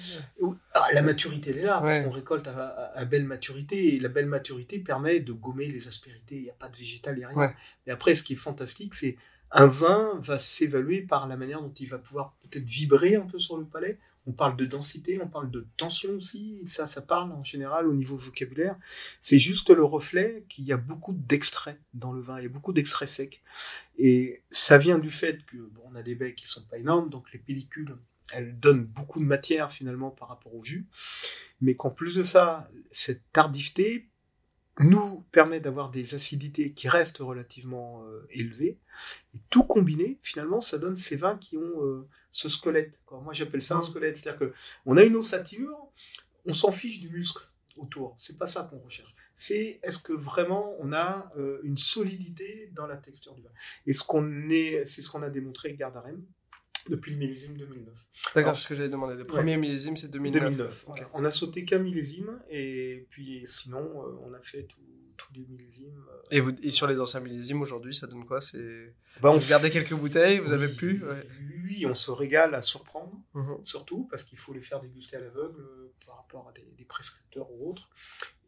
ah, 0.74 0.87
La 0.95 1.03
maturité, 1.03 1.51
elle 1.51 1.59
est 1.59 1.64
là, 1.64 1.80
parce 1.80 2.01
qu'on 2.01 2.11
récolte 2.11 2.49
à, 2.49 3.05
belle 3.05 3.24
maturité, 3.24 3.95
et 3.95 4.01
la 4.01 4.09
belle 4.09 4.26
maturité 4.26 4.78
permet 4.78 5.20
de 5.20 5.33
gommer 5.33 5.66
les 5.66 5.89
aspérités, 5.89 6.37
il 6.37 6.43
n'y 6.43 6.51
a 6.51 6.55
pas 6.55 6.68
de 6.68 6.76
végétal, 6.76 7.16
il 7.16 7.18
n'y 7.18 7.24
a 7.24 7.28
rien. 7.28 7.55
Mais 7.87 7.93
après, 7.93 8.14
ce 8.14 8.22
qui 8.22 8.33
est 8.35 8.37
fantastique, 8.37 8.95
c'est 8.95 9.16
un 9.51 9.66
vin 9.66 10.18
va 10.22 10.39
s'évaluer 10.39 11.03
par 11.03 11.28
la 11.28 11.37
manière 11.37 11.61
dont 11.61 11.74
il 11.78 11.87
va 11.87 11.99
pouvoir 11.99 12.35
peut-être 12.43 12.68
vibrer 12.68 13.16
un 13.16 13.26
peu 13.26 13.39
sur 13.39 13.59
le 13.59 13.64
palais. 13.64 13.99
On 14.26 14.33
parle 14.33 14.57
de 14.57 14.64
densité, 14.64 15.20
on 15.20 15.28
parle 15.28 15.51
de 15.51 15.66
tension 15.76 16.12
aussi, 16.12 16.62
ça, 16.66 16.87
ça 16.87 17.03
parle 17.03 17.33
en 17.33 17.43
général 17.43 17.89
au 17.89 17.93
niveau 17.93 18.16
vocabulaire. 18.16 18.76
C'est 19.20 19.41
juste 19.41 19.68
le 19.70 19.85
reflet 19.85 20.45
qu'il 20.49 20.64
y 20.64 20.72
a 20.72 20.76
beaucoup 20.76 21.12
d'extraits 21.12 21.78
dans 21.93 22.12
le 22.12 22.22
vin, 22.22 22.39
il 22.39 22.45
y 22.45 22.47
a 22.47 22.49
beaucoup 22.49 22.72
d'extraits 22.72 23.09
secs. 23.09 23.43
Et 23.99 24.43
ça 24.51 24.78
vient 24.78 24.99
du 24.99 25.11
fait 25.11 25.45
que 25.45 25.57
bon, 25.57 25.83
on 25.93 25.97
a 25.97 26.03
des 26.03 26.14
baies 26.14 26.35
qui 26.35 26.47
sont 26.47 26.62
pas 26.62 26.78
énormes, 26.78 27.11
donc 27.11 27.33
les 27.33 27.41
pellicules 27.41 27.97
elle 28.33 28.59
donne 28.59 28.85
beaucoup 28.85 29.20
de 29.20 29.24
matière 29.24 29.70
finalement 29.70 30.11
par 30.11 30.28
rapport 30.28 30.55
au 30.55 30.62
jus, 30.62 30.87
mais 31.61 31.76
qu'en 31.76 31.91
plus 31.91 32.16
de 32.16 32.22
ça, 32.22 32.70
cette 32.91 33.22
tardivité 33.33 34.09
nous 34.78 35.24
permet 35.33 35.61
d'avoir 35.61 35.91
des 35.91 36.14
acidités 36.14 36.72
qui 36.72 36.89
restent 36.89 37.18
relativement 37.18 38.03
euh, 38.05 38.26
élevées, 38.30 38.78
et 39.35 39.39
tout 39.51 39.64
combiné, 39.64 40.18
finalement, 40.22 40.61
ça 40.61 40.78
donne 40.78 40.97
ces 40.97 41.16
vins 41.16 41.37
qui 41.37 41.57
ont 41.59 41.85
euh, 41.85 42.09
ce 42.30 42.49
squelette. 42.49 42.99
Moi, 43.11 43.35
j'appelle 43.35 43.62
ça 43.62 43.76
un 43.76 43.83
squelette, 43.83 44.16
c'est-à-dire 44.16 44.39
que 44.41 44.55
on 44.87 44.97
a 44.97 45.03
une 45.03 45.16
ossature, 45.16 45.76
on 46.47 46.53
s'en 46.53 46.72
fiche 46.72 47.01
du 47.01 47.11
muscle 47.11 47.47
autour. 47.76 48.14
C'est 48.16 48.39
pas 48.39 48.47
ça 48.47 48.62
qu'on 48.62 48.78
recherche. 48.78 49.14
C'est 49.35 49.80
est-ce 49.83 49.99
que 49.99 50.12
vraiment 50.12 50.76
on 50.78 50.93
a 50.93 51.30
euh, 51.37 51.61
une 51.64 51.76
solidité 51.76 52.70
dans 52.72 52.87
la 52.87 52.97
texture 52.97 53.35
du 53.35 53.43
vin. 53.43 53.51
Et 53.87 53.93
ce 53.93 54.05
qu'on 54.05 54.49
est, 54.51 54.85
c'est 54.87 55.03
ce 55.03 55.11
qu'on 55.11 55.22
a 55.22 55.30
démontré 55.30 55.68
avec 55.68 55.78
Gardarem 55.78 56.22
depuis 56.89 57.12
le 57.12 57.18
millésime 57.18 57.57
2009. 57.57 58.07
D'accord, 58.35 58.57
ce 58.57 58.68
que 58.68 58.74
j'avais 58.74 58.89
demandé. 58.89 59.14
Le 59.14 59.24
premier 59.24 59.57
millésime, 59.57 59.97
c'est 59.97 60.11
2009. 60.11 60.43
2009. 60.43 60.87
On 61.14 61.24
a 61.24 61.30
sauté 61.30 61.64
qu'un 61.64 61.78
millésime, 61.78 62.41
et 62.51 63.07
puis 63.11 63.45
sinon, 63.47 63.80
euh, 63.80 64.16
on 64.26 64.33
a 64.35 64.41
fait 64.41 64.66
tous 65.16 65.33
les 65.35 65.47
millésimes. 65.47 66.05
Euh. 66.11 66.22
Et, 66.30 66.41
vous, 66.41 66.53
et 66.62 66.70
sur 66.70 66.87
les 66.87 67.01
anciens 67.01 67.20
millésimes, 67.20 67.62
aujourd'hui, 67.62 67.95
ça 67.95 68.07
donne 68.07 68.24
quoi? 68.24 68.41
C'est... 68.41 68.95
Bah, 69.20 69.30
on 69.30 69.39
vous 69.39 69.70
quelques 69.70 69.95
bouteilles, 69.95 70.39
vous 70.39 70.53
avez 70.53 70.68
pu 70.68 71.03
Oui, 71.64 71.87
on 71.87 71.95
se 71.95 72.11
régale 72.11 72.55
à 72.55 72.62
surprendre, 72.62 73.12
mhm. 73.35 73.64
surtout, 73.64 74.07
parce 74.11 74.24
qu'il 74.24 74.39
faut 74.39 74.53
les 74.53 74.61
faire 74.61 74.80
déguster 74.80 75.16
à 75.16 75.20
l'aveugle 75.20 75.61
euh, 75.61 75.93
par 76.07 76.16
rapport 76.16 76.49
à 76.49 76.53
des, 76.53 76.66
des, 76.76 76.85
prescripteurs 76.85 77.51
ou 77.53 77.70
autres. 77.70 77.91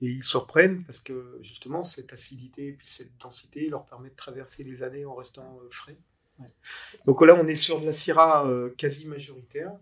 Et 0.01 0.07
ils 0.07 0.24
surprennent 0.24 0.85
parce 0.85 1.01
que, 1.01 1.39
justement, 1.41 1.85
cette 1.85 2.12
acidité 2.12 2.68
et 2.68 2.72
puis 2.72 2.89
cette 2.89 3.16
densité 3.18 3.68
leur 3.68 3.87
permet 3.87 4.11
de 4.11 4.16
traverser 4.16 4.64
les 4.64 4.82
années 4.82 5.05
en 5.05 5.14
restant 5.14 5.61
frais. 5.70 5.97
Donc 7.07 7.20
là, 7.22 7.37
on 7.41 7.47
est 7.47 7.57
sur 7.57 7.80
de 7.80 7.87
la 7.87 7.93
Syrah 7.93 8.47
euh, 8.47 8.70
quasi 8.76 9.07
majoritaire. 9.07 9.72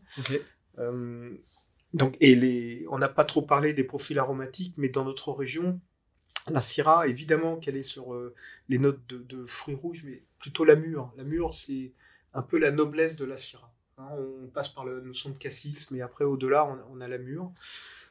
Euh, 0.78 1.34
donc, 1.94 2.16
et 2.20 2.34
les, 2.34 2.86
on 2.90 2.98
n'a 2.98 3.08
pas 3.08 3.24
trop 3.24 3.42
parlé 3.42 3.74
des 3.74 3.84
profils 3.84 4.18
aromatiques, 4.18 4.74
mais 4.76 4.88
dans 4.88 5.04
notre 5.04 5.32
région, 5.32 5.80
la 6.48 6.60
Syrah, 6.60 7.06
évidemment 7.06 7.56
qu'elle 7.56 7.76
est 7.76 7.82
sur 7.82 8.14
euh, 8.14 8.34
les 8.68 8.78
notes 8.78 9.06
de, 9.06 9.44
fruits 9.44 9.74
rouges, 9.74 10.02
mais 10.04 10.24
plutôt 10.38 10.64
la 10.64 10.76
mûre. 10.76 11.12
La 11.16 11.24
mûre, 11.24 11.54
c'est 11.54 11.92
un 12.34 12.42
peu 12.42 12.58
la 12.58 12.70
noblesse 12.70 13.16
de 13.16 13.24
la 13.24 13.36
Syrah. 13.36 13.72
Hein. 13.98 14.08
on 14.16 14.48
passe 14.48 14.70
par 14.70 14.84
la 14.84 15.00
notion 15.00 15.30
de 15.30 15.36
cassis, 15.36 15.90
mais 15.90 16.00
après, 16.00 16.24
au-delà, 16.24 16.66
on, 16.90 17.00
a 17.00 17.08
la 17.08 17.18
mûre. 17.18 17.52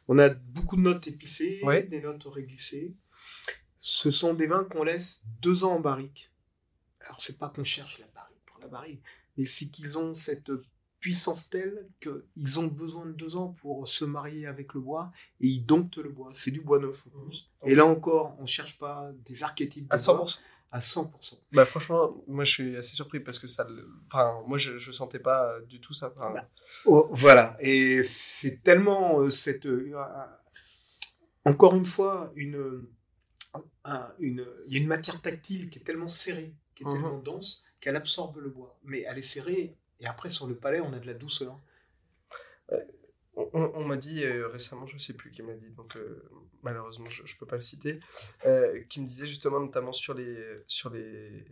On 0.08 0.20
a 0.20 0.30
beaucoup 0.30 0.78
de 0.78 0.82
notes 0.82 1.08
épicées, 1.08 1.62
des 1.90 2.02
notes 2.02 2.24
réglissées. 2.26 2.96
Ce 3.80 4.12
sont 4.12 4.36
des 4.36 4.46
vins 4.46 4.64
qu'on 4.64 4.84
laisse 4.84 5.22
deux 5.42 5.64
ans 5.64 5.74
en 5.74 5.80
barrique. 5.80 6.32
Alors, 7.02 7.20
c'est 7.20 7.40
pas 7.40 7.50
qu'on 7.50 7.64
cherche 7.64 7.98
la 8.00 8.06
mais 9.38 9.46
c'est 9.46 9.68
qu'ils 9.68 9.98
ont 9.98 10.16
cette 10.16 10.52
puissance 11.02 11.50
telle 11.50 11.88
qu'ils 12.00 12.60
ont 12.60 12.68
besoin 12.68 13.08
de 13.08 13.12
deux 13.12 13.36
ans 13.36 13.56
pour 13.60 13.88
se 13.88 14.06
marier 14.06 14.46
avec 14.46 14.76
le 14.76 14.80
bois 14.80 15.12
et 15.42 15.48
ils 15.48 15.66
domptent 15.66 15.98
le 15.98 16.10
bois. 16.10 16.30
C'est 16.32 16.52
du 16.52 16.62
bois 16.62 16.80
neuf 16.80 17.06
en 17.08 17.26
plus. 17.26 17.50
Mmh. 17.64 17.70
Et 17.70 17.76
là 17.76 17.86
encore, 17.86 18.38
on 18.40 18.46
cherche 18.46 18.78
pas 18.78 19.12
des 19.26 19.44
archétypes 19.44 19.90
de 19.90 19.94
à 19.94 19.98
100%. 19.98 20.38
à 20.72 20.80
100%. 20.80 21.10
Bah 21.52 21.66
franchement, 21.66 22.24
moi 22.28 22.44
je 22.44 22.52
suis 22.52 22.78
assez 22.78 22.94
surpris 22.94 23.20
parce 23.20 23.40
que 23.40 23.48
ça, 23.48 23.68
enfin 24.06 24.42
moi 24.46 24.60
je, 24.60 24.78
je 24.78 24.92
sentais 24.92 25.20
pas 25.20 25.60
du 25.68 25.82
tout 25.82 25.94
ça. 25.94 26.14
Bah, 26.16 26.48
oh, 26.86 27.10
voilà, 27.12 27.58
et 27.60 28.04
c'est 28.04 28.62
tellement 28.64 29.22
euh, 29.22 29.32
cette, 29.32 29.66
euh, 29.66 29.96
encore 31.46 31.76
une 31.76 31.86
fois 31.86 32.32
une, 32.36 32.86
une, 34.20 34.46
il 34.68 34.74
y 34.74 34.78
a 34.78 34.82
une 34.82 34.88
matière 34.88 35.20
tactile 35.20 35.72
qui 35.72 35.80
est 35.80 35.84
tellement 35.84 36.10
serrée, 36.10 36.54
qui 36.76 36.84
est 36.84 36.86
mmh. 36.86 36.94
tellement 36.94 37.18
dense 37.18 37.64
qu'elle 37.82 37.96
absorbe 37.96 38.38
le 38.38 38.50
bois. 38.50 38.80
Mais 38.84 39.02
elle 39.02 39.18
est 39.18 39.24
serrée, 39.24 39.76
et 40.00 40.06
après 40.06 40.30
sur 40.30 40.48
le 40.48 40.56
palais, 40.56 40.80
on 40.80 40.94
a 40.94 41.00
de 41.00 41.08
la 41.08 41.14
douceur. 41.14 41.60
Euh, 42.72 42.80
on, 43.54 43.86
m'a 43.86 43.98
dit 43.98 44.24
euh, 44.24 44.48
récemment, 44.48 44.86
je 44.86 44.94
ne 44.94 45.00
sais 45.00 45.14
plus 45.14 45.32
qui 45.32 45.42
m'a 45.42 45.54
dit, 45.54 45.70
donc 45.72 45.96
euh, 45.98 46.30
malheureusement 46.64 47.10
je 47.10 47.24
ne 47.24 47.40
peux 47.40 47.46
pas 47.46 47.56
le 47.56 47.62
citer, 47.62 48.00
qui 48.90 49.02
me 49.02 49.08
disait 49.08 49.28
justement 49.28 49.60
notamment 49.60 49.94
sur 49.94 50.14
les, 50.14 50.64
sur 50.68 50.90
les, 50.90 51.46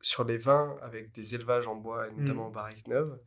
sur 0.00 0.24
les 0.24 0.36
vins 0.36 0.76
avec 0.82 1.12
des 1.12 1.34
élevages 1.34 1.68
en 1.68 1.76
bois, 1.76 2.08
et 2.08 2.12
notamment 2.12 2.44
mm. 2.44 2.48
en 2.48 2.50
barrique 2.50 2.88
neuve, 2.88 3.18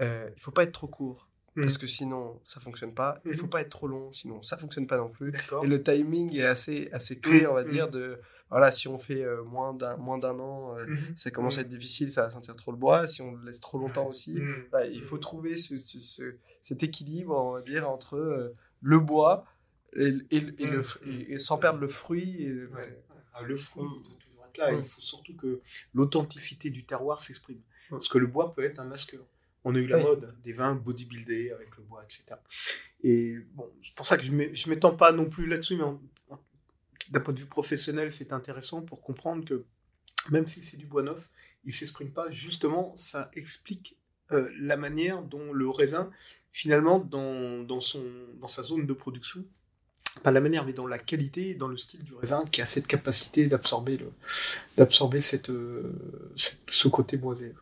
il 0.00 0.06
ne 0.06 0.30
faut 0.38 0.50
pas 0.50 0.64
être 0.64 0.72
trop 0.72 0.88
court. 0.88 1.28
Mm. 1.54 1.62
Parce 1.62 1.78
que 1.78 1.86
sinon, 1.86 2.40
ça 2.44 2.60
fonctionne 2.60 2.94
pas. 2.94 3.20
Il 3.24 3.30
ne 3.30 3.36
faut 3.36 3.46
mm. 3.46 3.50
pas 3.50 3.60
être 3.62 3.70
trop 3.70 3.88
long, 3.88 4.12
sinon 4.12 4.42
ça 4.42 4.56
fonctionne 4.56 4.86
pas 4.86 4.98
non 4.98 5.08
plus. 5.08 5.32
Et 5.62 5.66
le 5.66 5.82
timing 5.82 6.34
est 6.36 6.44
assez, 6.44 6.88
assez 6.92 7.18
clé, 7.18 7.46
on 7.46 7.54
va 7.54 7.64
dire, 7.64 7.88
de 7.88 8.20
voilà, 8.50 8.70
si 8.70 8.86
on 8.86 8.98
fait 8.98 9.24
euh, 9.24 9.42
moins 9.42 9.74
d'un 9.74 9.96
moins 9.96 10.18
d'un 10.18 10.38
an, 10.38 10.76
euh, 10.76 10.86
mhm. 10.86 11.16
ça 11.16 11.30
commence 11.30 11.58
à 11.58 11.62
être 11.62 11.68
difficile, 11.68 12.12
ça 12.12 12.22
va 12.22 12.30
sentir 12.30 12.54
trop 12.54 12.70
le 12.70 12.78
bois. 12.78 13.06
Si 13.06 13.20
on 13.20 13.32
le 13.32 13.44
laisse 13.44 13.60
trop 13.60 13.78
longtemps 13.78 14.06
aussi, 14.06 14.38
mhm. 14.38 14.66
il 14.92 15.02
faut 15.02 15.18
trouver 15.18 15.56
ce, 15.56 15.74
cet 16.60 16.82
équilibre, 16.82 17.34
on 17.34 17.52
va 17.52 17.62
dire, 17.62 17.88
entre 17.90 18.16
euh, 18.16 18.52
le 18.80 19.00
bois 19.00 19.44
et, 19.96 20.12
et, 20.30 20.40
le, 20.40 20.78
mhm. 20.78 21.24
et, 21.28 21.38
sans 21.38 21.58
perdre 21.58 21.80
le 21.80 21.88
fruit. 21.88 22.44
le 22.46 22.70
ah, 23.34 23.56
fruit 23.56 23.88
doit 24.04 24.16
toujours 24.20 24.44
être 24.46 24.58
là. 24.58 24.72
Il 24.72 24.84
faut 24.84 25.00
surtout 25.00 25.34
que 25.34 25.60
l'authenticité 25.92 26.70
du 26.70 26.84
terroir 26.84 27.20
s'exprime. 27.20 27.60
Parce 27.90 28.08
que 28.08 28.18
le 28.18 28.26
bois 28.26 28.52
peut 28.54 28.64
être 28.64 28.78
un 28.78 28.84
masqueur. 28.84 29.24
On 29.64 29.74
a 29.74 29.78
eu 29.78 29.86
la 29.88 29.98
mode 29.98 30.32
des 30.44 30.52
vins 30.52 30.76
bodybuildés 30.76 31.50
avec 31.50 31.76
le 31.76 31.82
bois, 31.82 32.04
etc. 32.04 32.38
Et 33.02 33.36
bon, 33.54 33.68
c'est 33.84 33.94
pour 33.94 34.06
ça 34.06 34.16
que 34.16 34.24
je 34.24 34.30
ne 34.30 34.70
m'étends 34.70 34.94
pas 34.94 35.10
non 35.10 35.28
plus 35.28 35.46
là-dessus, 35.46 35.76
mais 35.76 35.82
d'un 37.10 37.20
point 37.20 37.34
de 37.34 37.38
vue 37.38 37.46
professionnel, 37.46 38.12
c'est 38.12 38.32
intéressant 38.32 38.82
pour 38.82 39.00
comprendre 39.02 39.44
que 39.44 39.64
même 40.30 40.46
si 40.46 40.62
c'est 40.62 40.76
du 40.76 40.86
bois 40.86 41.02
neuf, 41.02 41.30
il 41.64 41.68
ne 41.68 41.72
s'exprime 41.72 42.10
pas. 42.10 42.30
Justement, 42.30 42.96
ça 42.96 43.30
explique 43.34 43.96
euh, 44.32 44.50
la 44.58 44.76
manière 44.76 45.22
dont 45.22 45.52
le 45.52 45.68
raisin, 45.68 46.10
finalement, 46.52 46.98
dans, 46.98 47.62
dans, 47.62 47.80
son, 47.80 48.02
dans 48.40 48.48
sa 48.48 48.62
zone 48.62 48.86
de 48.86 48.92
production, 48.92 49.44
pas 50.22 50.30
la 50.30 50.40
manière, 50.40 50.64
mais 50.64 50.72
dans 50.72 50.86
la 50.86 50.98
qualité, 50.98 51.54
dans 51.54 51.68
le 51.68 51.76
style 51.76 52.02
du 52.02 52.14
raisin, 52.14 52.44
qui 52.46 52.62
a 52.62 52.64
cette 52.64 52.86
capacité 52.86 53.46
d'absorber 53.46 53.98
d'absorber 54.76 55.20
cette, 55.20 55.50
euh, 55.50 55.92
ce 56.34 56.88
côté 56.88 57.18
boisé. 57.18 57.54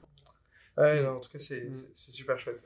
Ouais, 0.76 1.04
en 1.06 1.20
tout 1.20 1.30
cas, 1.30 1.38
c'est 1.38 1.64
mm. 1.64 1.94
super 1.94 2.38
chouette. 2.38 2.62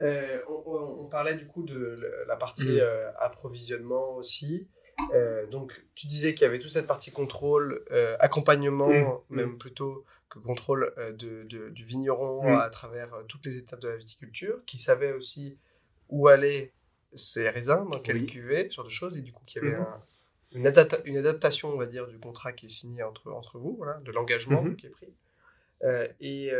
Euh, 0.00 0.40
on, 0.48 1.06
parlait 1.06 1.34
du 1.34 1.46
coup 1.46 1.64
de 1.64 1.98
la 2.28 2.36
partie 2.36 2.76
mm. 2.76 3.12
approvisionnement 3.20 4.14
aussi. 4.14 4.68
Euh, 5.12 5.46
donc, 5.46 5.82
tu 5.94 6.06
disais 6.06 6.34
qu'il 6.34 6.42
y 6.42 6.44
avait 6.44 6.58
toute 6.58 6.72
cette 6.72 6.86
partie 6.86 7.12
contrôle, 7.12 7.84
euh, 7.90 8.16
accompagnement, 8.20 8.88
mm, 8.88 9.20
mm. 9.30 9.36
même 9.36 9.58
plutôt 9.58 10.04
que 10.28 10.38
contrôle 10.38 10.92
euh, 10.98 11.12
de, 11.12 11.44
du 11.70 11.84
vigneron 11.84 12.50
mm. 12.50 12.54
à 12.56 12.70
travers 12.70 13.14
toutes 13.28 13.44
les 13.46 13.58
étapes 13.58 13.80
de 13.80 13.88
la 13.88 13.96
viticulture, 13.96 14.60
qui 14.66 14.78
savait 14.78 15.12
aussi 15.12 15.58
où 16.08 16.28
allaient 16.28 16.72
ses 17.14 17.48
raisins, 17.48 17.86
dans 17.90 18.00
quelle 18.00 18.26
cuvée, 18.26 18.68
ce 18.70 18.76
genre 18.76 18.84
de 18.84 18.90
choses, 18.90 19.16
et 19.16 19.22
du 19.22 19.32
coup, 19.32 19.42
qu'il 19.46 19.62
y 19.62 19.66
avait 19.66 19.76
mm-hmm. 19.76 19.86
une, 20.52 20.72
une, 21.06 21.16
adaptation, 21.16 21.70
on 21.70 21.76
va 21.76 21.86
dire, 21.86 22.06
du 22.06 22.18
contrat 22.18 22.52
qui 22.52 22.66
est 22.66 22.70
signé 22.70 23.02
entre, 23.02 23.30
entre 23.32 23.58
vous, 23.58 23.76
voilà, 23.76 23.98
de 24.04 24.12
l'engagement 24.12 24.62
mm-hmm. 24.62 24.76
qui 24.76 24.86
est 24.86 24.90
pris. 24.90 25.14
et 26.20 26.52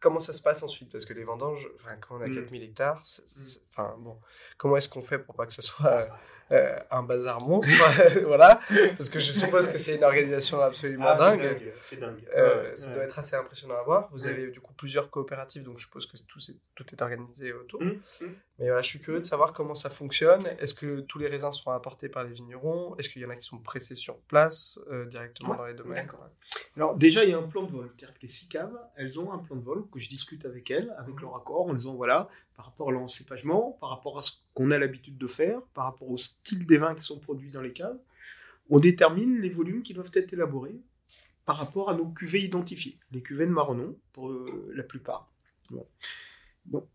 comment 0.00 0.20
ça 0.20 0.32
se 0.32 0.42
passe 0.42 0.62
ensuite? 0.62 0.90
Parce 0.90 1.04
que 1.04 1.12
les 1.12 1.24
vendanges, 1.24 1.68
quand 2.00 2.16
on 2.18 2.20
a 2.20 2.28
4000 2.28 2.60
mm. 2.60 2.64
hectares, 2.64 3.02
enfin, 3.70 3.94
bon, 3.98 4.18
comment 4.56 4.76
est-ce 4.76 4.88
qu'on 4.88 5.02
fait 5.02 5.18
pour 5.18 5.34
pas 5.34 5.46
que 5.46 5.52
ça 5.52 5.62
soit 5.62 6.08
euh, 6.50 6.78
un 6.90 7.02
bazar 7.02 7.42
monstre, 7.42 7.70
voilà, 8.26 8.58
parce 8.96 9.10
que 9.10 9.20
je 9.20 9.32
suppose 9.32 9.68
que 9.68 9.76
c'est 9.76 9.96
une 9.96 10.04
organisation 10.04 10.62
absolument 10.62 11.08
ah, 11.08 11.36
dingue. 11.36 11.74
C'est 11.78 12.00
dingue. 12.00 12.26
Euh, 12.34 12.74
ça 12.74 12.90
doit 12.90 13.02
être 13.02 13.18
assez 13.18 13.36
impressionnant 13.36 13.76
à 13.76 13.82
voir. 13.82 14.08
Vous 14.12 14.26
avez 14.26 14.50
du 14.50 14.60
coup 14.60 14.72
plusieurs 14.72 15.10
coopératives, 15.10 15.62
donc 15.62 15.76
je 15.76 15.84
suppose 15.84 16.06
que 16.06 16.16
tout 16.26 16.38
est, 16.38 16.56
tout 16.74 16.86
est 16.90 17.02
organisé 17.02 17.52
autour. 17.52 17.82
Mais 17.82 18.66
voilà, 18.66 18.80
je 18.80 18.88
suis 18.88 19.00
curieux 19.00 19.20
de 19.20 19.26
savoir 19.26 19.52
comment 19.52 19.74
ça 19.74 19.90
fonctionne. 19.90 20.40
Est-ce 20.58 20.72
que 20.72 21.00
tous 21.00 21.18
les 21.18 21.28
raisins 21.28 21.52
sont 21.52 21.70
apportés 21.70 22.08
par 22.08 22.24
les 22.24 22.32
vignerons? 22.32 22.96
Est-ce 22.96 23.10
qu'il 23.10 23.20
y 23.20 23.26
en 23.26 23.30
a 23.30 23.36
qui 23.36 23.46
sont 23.46 23.58
pressés 23.58 23.94
sur 23.94 24.18
place 24.20 24.80
euh, 24.90 25.04
directement 25.04 25.54
dans 25.54 25.66
les 25.66 25.74
domaines? 25.74 26.08
Alors 26.76 26.96
déjà, 26.96 27.24
il 27.24 27.30
y 27.30 27.32
a 27.32 27.38
un 27.38 27.48
plan 27.48 27.62
de 27.62 27.70
vol. 27.70 27.90
C'est-à-dire 27.96 28.14
que 28.14 28.22
les 28.22 28.28
six 28.28 28.48
caves, 28.48 28.78
elles 28.96 29.18
ont 29.18 29.32
un 29.32 29.38
plan 29.38 29.56
de 29.56 29.62
vol 29.62 29.84
que 29.90 29.98
je 29.98 30.08
discute 30.08 30.44
avec 30.44 30.70
elles, 30.70 30.94
avec 30.98 31.16
mmh. 31.16 31.20
leur 31.22 31.36
accord, 31.36 31.66
en 31.68 31.74
disant 31.74 31.94
voilà, 31.94 32.28
par 32.56 32.66
rapport 32.66 32.90
à 32.90 32.92
l'encépagement, 32.92 33.76
par 33.80 33.90
rapport 33.90 34.18
à 34.18 34.22
ce 34.22 34.32
qu'on 34.54 34.70
a 34.70 34.78
l'habitude 34.78 35.18
de 35.18 35.26
faire, 35.26 35.60
par 35.74 35.84
rapport 35.84 36.10
au 36.10 36.16
style 36.16 36.66
des 36.66 36.78
vins 36.78 36.94
qui 36.94 37.02
sont 37.02 37.18
produits 37.18 37.50
dans 37.50 37.62
les 37.62 37.72
caves, 37.72 37.98
on 38.70 38.80
détermine 38.80 39.40
les 39.40 39.50
volumes 39.50 39.82
qui 39.82 39.94
doivent 39.94 40.10
être 40.14 40.32
élaborés 40.32 40.80
par 41.44 41.56
rapport 41.56 41.88
à 41.88 41.94
nos 41.94 42.06
cuvées 42.06 42.42
identifiées, 42.42 42.98
les 43.10 43.22
cuvées 43.22 43.46
de 43.46 43.52
Marronnon, 43.52 43.96
pour 44.12 44.28
euh, 44.28 44.70
la 44.74 44.82
plupart. 44.82 45.30
Bon. 45.70 45.86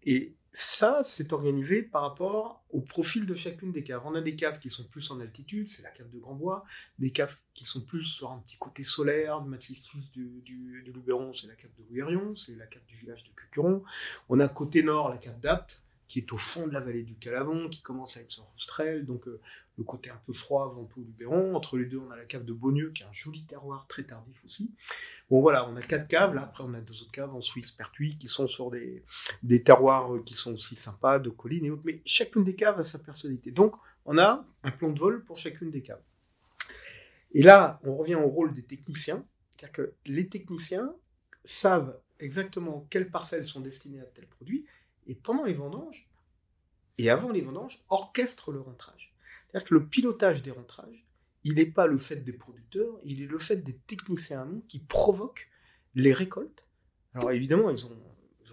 et 0.03 0.36
ça, 0.56 1.01
c'est 1.04 1.34
organisé 1.34 1.82
par 1.82 2.04
rapport 2.04 2.64
au 2.70 2.80
profil 2.80 3.26
de 3.26 3.34
chacune 3.34 3.72
des 3.72 3.84
caves. 3.84 4.04
On 4.06 4.14
a 4.14 4.22
des 4.22 4.36
caves 4.36 4.60
qui 4.60 4.70
sont 4.70 4.84
plus 4.84 5.10
en 5.10 5.20
altitude, 5.20 5.68
c'est 5.68 5.82
la 5.82 5.89
cave 5.89 6.12
de 6.12 6.20
Grand 6.20 6.36
Bois, 6.36 6.64
des 6.99 7.10
caves 7.10 7.38
qui 7.56 7.66
sont 7.66 7.82
plus 7.82 8.04
sur 8.04 8.32
un 8.32 8.38
petit 8.38 8.58
côté 8.58 8.84
solaire, 8.84 9.41
du 9.41 9.49
massif 9.49 9.82
du, 10.14 10.41
du, 10.43 10.84
Luberon, 10.86 11.34
c'est 11.34 11.47
la 11.47 11.56
cave 11.56 11.72
de 11.80 11.84
Guérion, 11.91 12.36
c'est 12.36 12.56
la 12.56 12.68
cave 12.68 12.86
du 12.88 12.95
village 12.95 13.24
de 13.24 13.32
Cucuron. 13.32 13.84
On 14.30 14.39
a 14.39 14.47
côté 14.47 14.84
nord 14.84 15.10
la 15.10 15.18
cave 15.18 15.39
d'Apt, 15.39 15.82
qui 16.14 16.20
est 16.20 16.32
au 16.32 16.38
fond 16.38 16.68
de 16.68 16.74
la 16.74 16.80
vallée 16.80 17.01
du 17.01 17.16
Calavon, 17.16 17.70
qui 17.70 17.82
commence 17.82 18.18
avec 18.18 18.32
son 18.32 18.43
Rostrel, 18.53 19.03
donc 19.03 19.28
euh, 19.28 19.39
le 19.80 19.84
côté 19.84 20.11
un 20.11 20.22
peu 20.28 20.32
froid, 20.32 20.72
Ventoux, 20.72 21.03
Luberon. 21.03 21.55
Entre 21.55 21.76
les 21.76 21.86
deux, 21.86 21.97
on 21.97 22.11
a 22.11 22.16
la 22.16 22.26
cave 22.26 22.45
de 22.45 22.53
Beaunieu, 22.53 22.91
qui 22.91 23.01
est 23.01 23.07
un 23.07 23.14
joli 23.14 23.43
terroir 23.45 23.88
très 23.88 24.03
tardif 24.03 24.45
aussi. 24.45 24.70
Bon 25.32 25.41
voilà, 25.41 25.68
on 25.68 25.76
a 25.76 25.82
quatre 25.82 26.07
caves, 26.07 26.36
là, 26.36 26.43
après 26.43 26.64
on 26.64 26.76
a 26.76 26.82
deux 26.82 27.01
autres 27.01 27.11
caves 27.11 27.34
en 27.34 27.41
Suisse, 27.41 27.72
Pertuis, 27.72 28.16
qui 28.20 28.28
sont 28.28 28.45
sur 28.47 28.70
des, 28.70 29.03
des 29.41 29.64
terroirs 29.64 30.14
euh, 30.14 30.22
qui 30.24 30.36
sont 30.36 30.53
aussi 30.53 30.76
sympas, 30.76 31.18
de 31.18 31.32
collines 31.32 31.66
et 31.66 31.72
autres, 31.72 31.82
mais 31.84 31.99
chacune 32.05 32.43
des 32.43 32.53
caves 32.53 32.80
a 32.80 32.84
sa 32.84 32.99
personnalité. 32.99 33.49
Donc, 33.49 33.74
on 34.05 34.20
a 34.20 34.45
un 34.61 34.72
plan 34.72 34.91
de 34.91 34.99
vol 34.99 35.24
pour 35.24 35.36
chacune 35.36 35.72
des 35.72 35.82
caves. 35.82 36.03
Et 37.32 37.41
là, 37.41 37.80
on 37.82 37.95
revient 37.95 38.14
au 38.14 38.28
rôle 38.28 38.53
des 38.53 38.61
techniciens, 38.61 39.26
c'est-à-dire 39.49 39.72
que 39.72 39.93
les 40.05 40.30
techniciens 40.30 40.93
savent 41.43 41.97
exactement 42.20 42.86
quelles 42.91 43.09
parcelles 43.09 43.45
sont 43.45 43.61
destinées 43.61 44.01
à 44.01 44.05
tel 44.05 44.28
produit, 44.28 44.68
et 45.08 45.16
pendant 45.16 45.43
les 45.43 45.54
vendanges, 45.54 46.10
et 46.97 47.10
avant 47.10 47.32
les 47.32 47.41
vendanges, 47.41 47.84
orchestre 47.89 48.51
le 48.51 48.62
rentrage. 48.62 49.16
C'est-à-dire 49.47 49.68
que 49.68 49.74
le 49.74 49.88
pilotage 49.88 50.43
des 50.43 50.51
rentrages, 50.51 51.06
il 51.43 51.56
n'est 51.56 51.66
pas 51.66 51.88
le 51.88 51.97
fait 51.97 52.18
des 52.18 52.34
producteurs, 52.34 52.99
il 53.04 53.22
est 53.22 53.28
le 53.28 53.38
fait 53.38 53.58
des 53.58 53.76
techniciens 53.76 54.45
nous 54.45 54.62
qui 54.68 54.80
provoquent 54.80 55.49
les 55.95 56.14
récoltes. 56.14 56.66
Alors 57.14 57.32
évidemment, 57.32 57.70
ils 57.70 57.86
ont, 57.86 57.97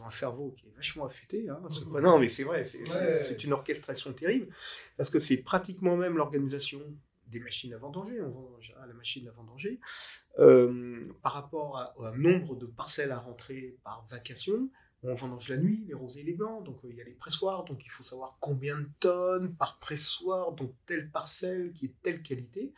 un 0.03 0.09
cerveau 0.09 0.55
qui 0.57 0.67
est 0.67 0.75
vachement 0.75 1.05
affûté. 1.05 1.47
Hein, 1.51 1.61
non, 2.01 2.19
mais 2.19 2.31
c'est 2.31 2.45
vrai, 2.45 2.65
c'est 2.65 3.45
une 3.45 3.53
orchestration 3.53 4.15
terrible, 4.15 4.49
parce 4.97 5.11
que 5.11 5.19
c'est 5.19 5.37
pratiquement 5.37 5.95
même 5.95 6.17
l'organisation 6.17 6.81
des 7.27 7.39
machines 7.39 7.75
à 7.75 7.77
vendanger, 7.77 8.21
on 8.23 8.31
vend 8.31 8.51
à 8.83 8.87
la 8.87 8.95
machine 8.95 9.29
à 9.29 9.31
vendanger, 9.31 9.79
euh, 10.39 11.13
par 11.23 11.35
rapport 11.35 11.95
au 11.97 12.11
nombre 12.17 12.57
de 12.57 12.67
parcelles 12.67 13.13
à 13.13 13.19
rentrer 13.19 13.77
par 13.85 14.05
vacation, 14.07 14.71
on 15.03 15.15
vendange 15.15 15.49
la 15.49 15.57
nuit, 15.57 15.85
les 15.87 15.95
rosés 15.95 16.21
et 16.21 16.25
les 16.25 16.35
blancs, 16.35 16.65
donc 16.65 16.85
euh, 16.85 16.89
il 16.91 16.97
y 16.97 17.01
a 17.01 17.05
les 17.05 17.13
pressoirs, 17.13 17.65
donc 17.65 17.85
il 17.85 17.91
faut 17.91 18.03
savoir 18.03 18.37
combien 18.41 18.79
de 18.79 18.89
tonnes 19.01 19.55
par 19.55 19.79
pressoir, 19.79 20.53
donc 20.53 20.75
telle 20.87 21.11
parcelle 21.11 21.73
qui 21.73 21.87
est 21.87 21.95
telle 22.03 22.23
qualité, 22.23 22.73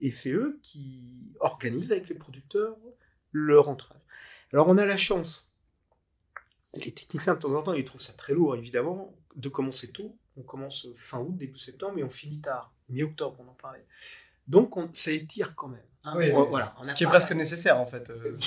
et 0.00 0.10
c'est 0.10 0.30
eux 0.30 0.58
qui 0.62 1.32
organisent 1.40 1.90
avec 1.90 2.08
les 2.08 2.14
producteurs 2.14 2.76
le 3.32 3.58
rentrage. 3.58 4.00
Alors 4.52 4.68
on 4.68 4.78
a 4.78 4.84
la 4.84 4.96
chance, 4.96 5.50
les 6.74 6.92
techniciens 6.92 7.34
de 7.34 7.40
temps 7.40 7.54
en 7.54 7.62
temps 7.62 7.74
ils 7.74 7.84
trouvent 7.84 8.00
ça 8.00 8.12
très 8.12 8.34
lourd 8.34 8.54
évidemment, 8.54 9.12
de 9.34 9.48
commencer 9.48 9.90
tôt, 9.90 10.16
on 10.36 10.42
commence 10.42 10.86
fin 10.96 11.18
août, 11.18 11.36
début 11.36 11.58
septembre, 11.58 11.98
et 11.98 12.04
on 12.04 12.10
finit 12.10 12.40
tard, 12.40 12.72
mi-octobre 12.88 13.36
on 13.40 13.48
en 13.48 13.54
parlait. 13.54 13.84
Donc 14.46 14.74
ça 14.92 15.10
étire 15.10 15.56
quand 15.56 15.68
même. 15.68 15.82
Hein. 16.04 16.14
voilà, 16.48 16.76
ce 16.82 16.94
qui 16.94 17.02
est 17.02 17.08
presque 17.08 17.32
nécessaire 17.32 17.80
en 17.80 17.86
fait. 17.86 18.10
Euh, 18.10 18.38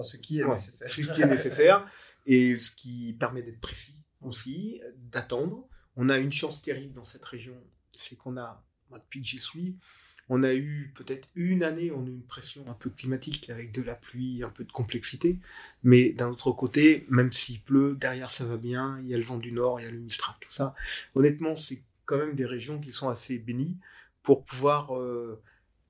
ce 0.00 0.16
qui 0.16 0.40
est 0.40 0.44
nécessaire. 0.44 0.90
Ce 0.90 1.00
qui 1.00 1.22
est 1.22 1.26
nécessaire 1.26 1.86
et 2.26 2.56
ce 2.56 2.70
qui 2.70 3.16
permet 3.18 3.42
d'être 3.42 3.60
précis 3.60 3.96
aussi, 4.22 4.80
d'attendre. 4.96 5.66
On 5.96 6.08
a 6.08 6.18
une 6.18 6.32
chance 6.32 6.62
terrible 6.62 6.94
dans 6.94 7.04
cette 7.04 7.24
région, 7.24 7.54
c'est 7.90 8.16
qu'on 8.16 8.36
a, 8.36 8.64
moi 8.90 8.98
depuis 8.98 9.20
que 9.20 9.26
j'y 9.26 9.38
suis, 9.38 9.76
on 10.32 10.44
a 10.44 10.54
eu 10.54 10.92
peut-être 10.94 11.28
une 11.34 11.64
année, 11.64 11.90
on 11.90 12.04
a 12.04 12.08
eu 12.08 12.12
une 12.12 12.22
pression 12.22 12.64
un 12.68 12.74
peu 12.74 12.88
climatique 12.88 13.50
avec 13.50 13.72
de 13.72 13.82
la 13.82 13.96
pluie, 13.96 14.44
un 14.44 14.48
peu 14.48 14.62
de 14.62 14.70
complexité, 14.70 15.40
mais 15.82 16.10
d'un 16.10 16.28
autre 16.28 16.52
côté, 16.52 17.04
même 17.10 17.32
s'il 17.32 17.60
pleut, 17.60 17.96
derrière 18.00 18.30
ça 18.30 18.44
va 18.44 18.56
bien, 18.56 19.00
il 19.02 19.08
y 19.08 19.14
a 19.14 19.18
le 19.18 19.24
vent 19.24 19.38
du 19.38 19.50
nord, 19.50 19.80
il 19.80 19.84
y 19.84 19.86
a 19.86 19.90
le 19.90 19.98
Mistral, 19.98 20.36
tout 20.40 20.52
ça. 20.52 20.74
Honnêtement, 21.16 21.56
c'est 21.56 21.82
quand 22.06 22.16
même 22.16 22.36
des 22.36 22.46
régions 22.46 22.78
qui 22.78 22.92
sont 22.92 23.08
assez 23.08 23.38
bénies 23.38 23.76
pour 24.22 24.44
pouvoir 24.44 24.96
euh, 24.96 25.42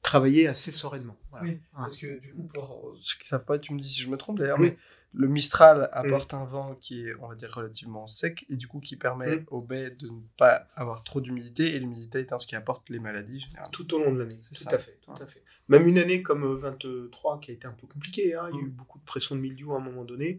travailler 0.02 0.48
assez 0.48 0.72
sereinement. 0.72 1.16
Oui, 1.42 1.60
parce 1.74 1.96
que 1.96 2.18
du 2.20 2.32
coup, 2.34 2.48
pour 2.54 2.94
ceux 2.98 3.16
qui 3.18 3.24
ne 3.24 3.28
savent 3.28 3.44
pas, 3.44 3.58
tu 3.58 3.72
me 3.74 3.78
dis 3.78 3.88
si 3.88 4.02
je 4.02 4.08
me 4.08 4.16
trompe 4.16 4.38
d'ailleurs, 4.38 4.58
mais 4.58 4.76
le 5.12 5.28
Mistral 5.28 5.88
apporte 5.92 6.34
un 6.34 6.44
vent 6.44 6.76
qui 6.80 7.06
est, 7.06 7.14
on 7.20 7.28
va 7.28 7.34
dire, 7.34 7.52
relativement 7.52 8.06
sec 8.06 8.46
et 8.48 8.56
du 8.56 8.68
coup 8.68 8.80
qui 8.80 8.96
permet 8.96 9.36
mm. 9.36 9.44
aux 9.48 9.60
baies 9.60 9.90
de 9.90 10.08
ne 10.08 10.20
pas 10.36 10.68
avoir 10.76 11.02
trop 11.02 11.20
d'humidité 11.20 11.74
et 11.74 11.78
l'humidité 11.80 12.20
étant 12.20 12.38
ce 12.38 12.46
qui 12.46 12.54
apporte 12.54 12.88
les 12.90 13.00
maladies 13.00 13.40
généralement. 13.40 13.70
Tout 13.72 13.92
au 13.94 13.98
long 13.98 14.12
de 14.12 14.20
l'année, 14.20 14.36
tout 14.36 14.74
à 14.74 14.78
fait, 14.78 14.98
tout 15.02 15.12
à 15.20 15.26
fait. 15.26 15.42
Même 15.68 15.86
une 15.86 15.98
année 15.98 16.22
comme 16.22 16.54
23 16.54 16.86
euh, 17.34 17.38
qui 17.40 17.50
a 17.50 17.54
été 17.54 17.66
un 17.66 17.72
peu 17.72 17.86
compliquée, 17.86 18.34
hein, 18.34 18.48
il 18.52 18.56
y 18.56 18.58
a 18.58 18.62
eu 18.62 18.66
mm. 18.66 18.70
beaucoup 18.70 18.98
de 18.98 19.04
pression 19.04 19.34
de 19.34 19.40
mildiou 19.40 19.72
à 19.72 19.78
un 19.78 19.80
moment 19.80 20.04
donné. 20.04 20.38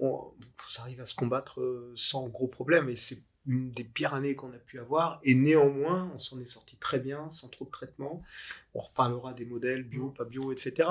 On, 0.00 0.32
ça 0.70 0.82
arrive 0.82 1.00
à 1.00 1.04
se 1.04 1.14
combattre 1.14 1.60
euh, 1.60 1.92
sans 1.94 2.28
gros 2.28 2.46
problème 2.46 2.88
et 2.88 2.96
c'est 2.96 3.22
une 3.48 3.70
des 3.70 3.82
pires 3.82 4.14
années 4.14 4.36
qu'on 4.36 4.52
a 4.52 4.58
pu 4.58 4.78
avoir, 4.78 5.20
et 5.24 5.34
néanmoins, 5.34 6.10
on 6.14 6.18
s'en 6.18 6.38
est 6.38 6.44
sorti 6.44 6.76
très 6.76 7.00
bien, 7.00 7.30
sans 7.30 7.48
trop 7.48 7.64
de 7.64 7.70
traitement. 7.70 8.22
On 8.74 8.80
reparlera 8.80 9.32
des 9.32 9.46
modèles 9.46 9.82
bio, 9.82 10.10
pas 10.10 10.26
bio, 10.26 10.52
etc. 10.52 10.88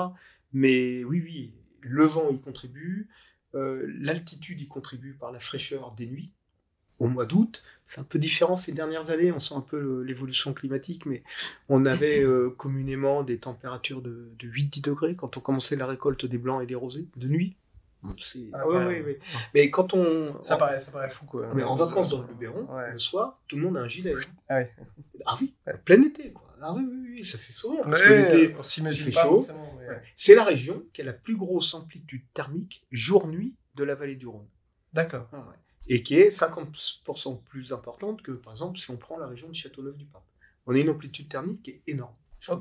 Mais 0.52 1.04
oui, 1.04 1.22
oui, 1.22 1.54
le 1.80 2.04
vent 2.04 2.30
y 2.30 2.40
contribue, 2.40 3.08
euh, 3.54 3.86
l'altitude 4.00 4.60
y 4.60 4.66
contribue 4.66 5.14
par 5.14 5.30
la 5.30 5.38
fraîcheur 5.38 5.92
des 5.92 6.06
nuits. 6.06 6.32
Au 6.98 7.06
mois 7.06 7.26
d'août, 7.26 7.62
c'est 7.86 8.00
un 8.00 8.04
peu 8.04 8.18
différent 8.18 8.56
ces 8.56 8.72
dernières 8.72 9.10
années, 9.10 9.30
on 9.30 9.38
sent 9.38 9.54
un 9.54 9.60
peu 9.60 10.02
l'évolution 10.02 10.52
climatique, 10.52 11.06
mais 11.06 11.22
on 11.68 11.86
avait 11.86 12.24
euh, 12.24 12.50
communément 12.50 13.22
des 13.22 13.38
températures 13.38 14.02
de, 14.02 14.32
de 14.36 14.48
8-10 14.48 14.82
degrés 14.82 15.14
quand 15.14 15.36
on 15.36 15.40
commençait 15.40 15.76
la 15.76 15.86
récolte 15.86 16.26
des 16.26 16.38
blancs 16.38 16.60
et 16.60 16.66
des 16.66 16.74
rosés, 16.74 17.06
de 17.16 17.28
nuit. 17.28 17.56
Ah, 18.04 18.64
mais 19.54 19.70
quand 19.70 19.92
on. 19.94 20.40
Ça, 20.40 20.56
paraît, 20.56 20.78
ça 20.78 20.92
paraît 20.92 21.10
fou, 21.10 21.26
quoi. 21.26 21.52
Mais 21.54 21.62
en 21.62 21.74
vacances 21.74 22.08
dans 22.10 22.22
le 22.22 22.28
Luberon, 22.28 22.66
le 22.92 22.98
soir, 22.98 23.40
tout 23.48 23.56
le 23.56 23.62
monde 23.62 23.76
a 23.76 23.80
un 23.80 23.88
gilet. 23.88 24.14
Ah, 24.48 24.60
ah 25.26 25.36
oui, 25.40 25.54
plein 25.84 26.02
été, 26.02 26.32
quoi. 26.32 26.48
Ah 26.60 26.72
oui, 26.74 26.84
oui, 26.88 27.08
oui, 27.14 27.24
ça 27.24 27.38
fait 27.38 27.52
sourire. 27.52 27.82
Parce 27.84 28.02
que 28.02 28.12
l'été, 28.12 28.54
on 28.58 28.62
s'imagine 28.62 29.04
fait 29.04 29.12
chaud. 29.12 29.46
C'est 30.14 30.34
la 30.34 30.44
région 30.44 30.84
qui 30.92 31.02
a 31.02 31.04
la 31.04 31.12
plus 31.12 31.36
grosse 31.36 31.74
amplitude 31.74 32.22
thermique 32.34 32.84
jour-nuit 32.90 33.54
de 33.74 33.84
la 33.84 33.94
vallée 33.94 34.16
du 34.16 34.26
Rhône. 34.26 34.48
D'accord. 34.92 35.28
Et 35.86 36.02
qui 36.02 36.16
est 36.16 36.28
50% 36.28 37.42
plus 37.44 37.72
importante 37.72 38.22
que, 38.22 38.32
par 38.32 38.52
exemple, 38.52 38.78
si 38.78 38.90
on 38.90 38.96
prend 38.96 39.18
la 39.18 39.26
région 39.26 39.48
de 39.48 39.54
Châteauneuf-du-Pape. 39.54 40.22
On 40.66 40.74
a 40.74 40.78
une 40.78 40.90
amplitude 40.90 41.28
thermique 41.28 41.62
qui 41.62 41.70
est 41.70 41.82
énorme. 41.86 42.14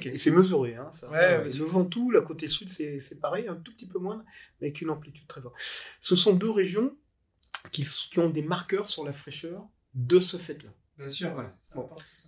Et 0.05 0.17
c'est 0.17 0.31
mesuré. 0.31 0.75
Hein, 0.75 0.91
ça. 0.91 1.09
Ouais, 1.09 1.43
le 1.43 1.65
Ventoux, 1.65 2.11
la 2.11 2.21
côté 2.21 2.47
sud, 2.47 2.69
c'est 2.71 3.19
pareil, 3.19 3.47
un 3.47 3.55
tout 3.55 3.73
petit 3.73 3.87
peu 3.87 3.99
moins, 3.99 4.23
mais 4.59 4.67
avec 4.67 4.81
une 4.81 4.89
amplitude 4.89 5.27
très 5.27 5.41
forte. 5.41 5.55
Ce 6.01 6.15
sont 6.15 6.33
deux 6.33 6.49
régions 6.49 6.95
qui, 7.71 7.83
qui 7.83 8.19
ont 8.19 8.29
des 8.29 8.41
marqueurs 8.41 8.89
sur 8.89 9.05
la 9.05 9.13
fraîcheur 9.13 9.67
de 9.93 10.19
ce 10.19 10.37
fait-là. 10.37 10.69
Bien 10.97 11.09
sûr, 11.09 11.35
ouais. 11.35 11.45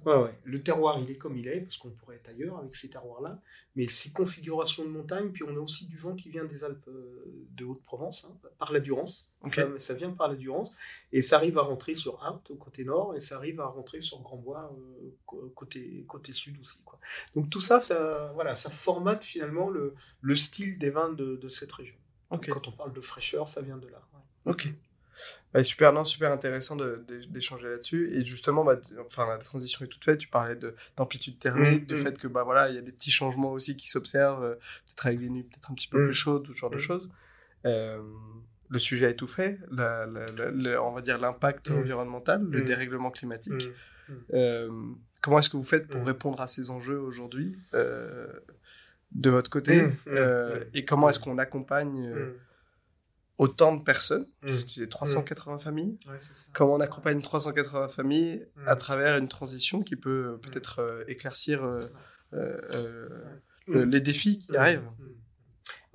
Ouais, 0.05 0.15
ouais. 0.15 0.39
Le 0.43 0.61
terroir, 0.61 0.99
il 0.99 1.09
est 1.09 1.17
comme 1.17 1.35
il 1.35 1.47
est, 1.47 1.61
parce 1.61 1.77
qu'on 1.77 1.89
pourrait 1.89 2.17
être 2.17 2.29
ailleurs 2.29 2.59
avec 2.59 2.75
ces 2.75 2.87
terroirs-là. 2.87 3.41
Mais 3.75 3.87
ces 3.87 4.11
configurations 4.11 4.83
de 4.83 4.89
montagne, 4.89 5.31
puis 5.31 5.43
on 5.43 5.55
a 5.55 5.59
aussi 5.59 5.87
du 5.87 5.97
vent 5.97 6.15
qui 6.15 6.29
vient 6.29 6.45
des 6.45 6.63
Alpes 6.63 6.87
euh, 6.87 7.25
de 7.51 7.65
Haute-Provence, 7.65 8.27
hein, 8.29 8.49
par 8.59 8.71
la 8.71 8.79
Durance. 8.79 9.27
Ça, 9.77 9.93
vient 9.95 10.11
par 10.11 10.27
la 10.27 10.35
Durance. 10.35 10.71
Et 11.11 11.23
ça 11.23 11.37
arrive 11.37 11.57
à 11.57 11.63
rentrer 11.63 11.95
sur 11.95 12.23
Apt, 12.23 12.51
au 12.51 12.55
côté 12.55 12.83
nord, 12.83 13.15
et 13.15 13.19
ça 13.19 13.37
arrive 13.37 13.59
à 13.59 13.65
rentrer 13.65 14.01
sur 14.01 14.21
Grand-Bois, 14.21 14.71
euh, 14.77 15.49
côté, 15.55 16.05
côté 16.07 16.31
sud 16.31 16.59
aussi. 16.59 16.83
Quoi. 16.83 16.99
Donc 17.35 17.49
tout 17.49 17.61
ça, 17.61 17.79
ça, 17.79 18.31
voilà, 18.35 18.53
ça 18.53 18.69
formate 18.69 19.23
finalement 19.23 19.69
le, 19.69 19.95
le 20.21 20.35
style 20.35 20.77
des 20.77 20.91
vins 20.91 21.11
de, 21.11 21.37
de 21.37 21.47
cette 21.47 21.71
région. 21.71 21.95
Quand 22.29 22.67
on 22.67 22.71
parle 22.71 22.93
de 22.93 23.01
fraîcheur, 23.01 23.49
ça 23.49 23.61
vient 23.61 23.77
de 23.77 23.87
là. 23.87 24.01
Ok 24.45 24.71
super, 25.63 25.93
non, 25.93 26.03
super 26.03 26.31
intéressant 26.31 26.77
d'échanger 27.29 27.69
là-dessus. 27.69 28.11
Et 28.13 28.23
justement, 28.23 28.63
bah, 28.63 28.79
enfin, 29.05 29.27
la 29.27 29.37
transition 29.37 29.83
est 29.83 29.87
toute 29.87 30.03
faite. 30.03 30.19
Tu 30.19 30.27
parlais 30.27 30.57
d'amplitude 30.95 31.39
thermique, 31.39 31.87
du 31.87 31.95
mmh, 31.95 31.97
mmh. 31.97 32.01
fait 32.01 32.17
que 32.17 32.27
bah, 32.27 32.43
voilà, 32.43 32.69
il 32.69 32.75
y 32.75 32.77
a 32.77 32.81
des 32.81 32.91
petits 32.91 33.11
changements 33.11 33.51
aussi 33.51 33.75
qui 33.75 33.89
s'observent, 33.89 34.43
euh, 34.43 34.55
peut-être 34.55 35.07
avec 35.07 35.19
des 35.19 35.29
nuits 35.29 35.43
peut-être 35.43 35.71
un 35.71 35.73
petit 35.73 35.87
peu 35.87 36.01
mmh. 36.01 36.05
plus 36.05 36.13
chaudes, 36.13 36.43
tout 36.43 36.53
ce 36.53 36.59
genre 36.59 36.69
de 36.69 36.77
choses. 36.77 37.09
Euh, 37.65 38.01
le 38.69 38.79
sujet 38.79 39.07
a 39.07 39.09
étouffé, 39.09 39.57
la, 39.71 40.07
on 40.83 40.91
va 40.91 41.01
dire 41.01 41.17
l'impact 41.17 41.71
environnemental, 41.71 42.43
le 42.43 42.61
dérèglement 42.61 43.09
climatique. 43.09 43.69
Euh, 44.33 44.69
comment 45.21 45.39
est-ce 45.39 45.49
que 45.49 45.57
vous 45.57 45.63
faites 45.63 45.87
pour 45.87 46.05
répondre 46.05 46.39
à 46.39 46.45
ces 46.45 46.69
enjeux 46.69 46.99
aujourd'hui 46.99 47.57
de 47.73 49.29
votre 49.31 49.49
côté 49.49 49.87
Et 50.75 50.85
comment 50.85 51.09
est-ce 51.09 51.19
qu'on 51.19 51.39
accompagne 51.39 52.13
autant 53.39 53.75
de 53.75 53.83
personnes 53.83 54.27
Tu 54.67 54.87
380 54.87 55.57
familles. 55.57 55.97
comment 56.53 56.75
on 56.75 56.79
accompagne 56.79 57.21
380 57.21 57.87
familles 57.87 58.45
à 58.67 58.75
travers 58.75 59.17
une 59.17 59.27
transition 59.27 59.81
qui 59.81 59.95
peut 59.95 60.37
peut-être 60.43 61.05
éclaircir 61.07 61.79
les 63.67 64.01
défis 64.01 64.39
qui 64.39 64.55
arrivent. 64.55 64.83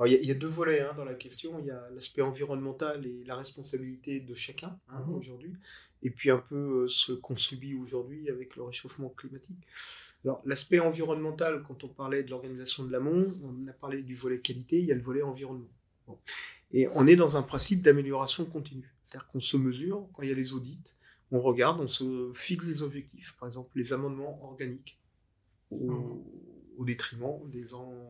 Il 0.05 0.27
y, 0.27 0.31
a 0.33 0.35
deux 0.35 0.49
volets 0.49 0.81
hein, 0.81 0.93
dans 0.97 1.05
la 1.05 1.15
question. 1.15 1.61
Il 1.61 1.67
y 1.67 1.71
a 1.71 1.89
l'aspect 1.95 2.21
environnemental 2.21 3.07
et 3.07 3.23
la 3.25 3.37
responsabilité 3.37 4.19
de 4.19 4.35
chacun 4.35 4.77
hein, 4.89 5.05
aujourd'hui, 5.17 5.55
et 6.03 6.11
puis 6.11 6.33
un 6.33 6.39
peu 6.39 6.83
euh, 6.83 6.89
ce 6.89 7.13
qu'on 7.13 7.37
subit 7.37 7.75
aujourd'hui 7.75 8.29
avec 8.29 8.57
le 8.57 8.65
réchauffement 8.65 9.09
climatique. 9.11 9.65
Alors, 10.25 10.43
l'aspect 10.45 10.81
environnemental, 10.81 11.63
quand 11.63 11.85
on 11.85 11.89
parlait 11.89 12.25
de 12.25 12.31
l'organisation 12.31 12.83
de 12.83 12.91
l'amont, 12.91 13.31
on 13.45 13.69
a 13.69 13.73
parlé 13.73 14.03
du 14.03 14.15
volet 14.15 14.41
qualité, 14.41 14.81
il 14.81 14.87
y 14.87 14.93
a 14.93 14.97
le 14.97 15.03
volet 15.03 15.23
environnement. 15.23 15.69
Et 16.75 16.89
on 16.93 17.07
est 17.07 17.17
dans 17.17 17.37
un 17.37 17.43
principe 17.43 17.83
d'amélioration 17.83 18.45
continue. 18.45 18.93
C'est-à-dire 19.07 19.29
qu'on 19.29 19.41
se 19.41 19.57
mesure, 19.57 20.09
quand 20.13 20.23
il 20.23 20.29
y 20.29 20.33
a 20.33 20.35
les 20.35 20.53
audits, 20.53 20.83
on 21.31 21.41
regarde, 21.41 21.81
on 21.81 21.89
se 21.89 22.33
fixe 22.35 22.67
des 22.67 22.83
objectifs, 22.83 23.37
par 23.39 23.49
exemple 23.49 23.71
les 23.77 23.93
amendements 23.93 24.43
organiques. 24.45 24.99
Au 25.71 26.85
détriment 26.85 27.39
des, 27.51 27.67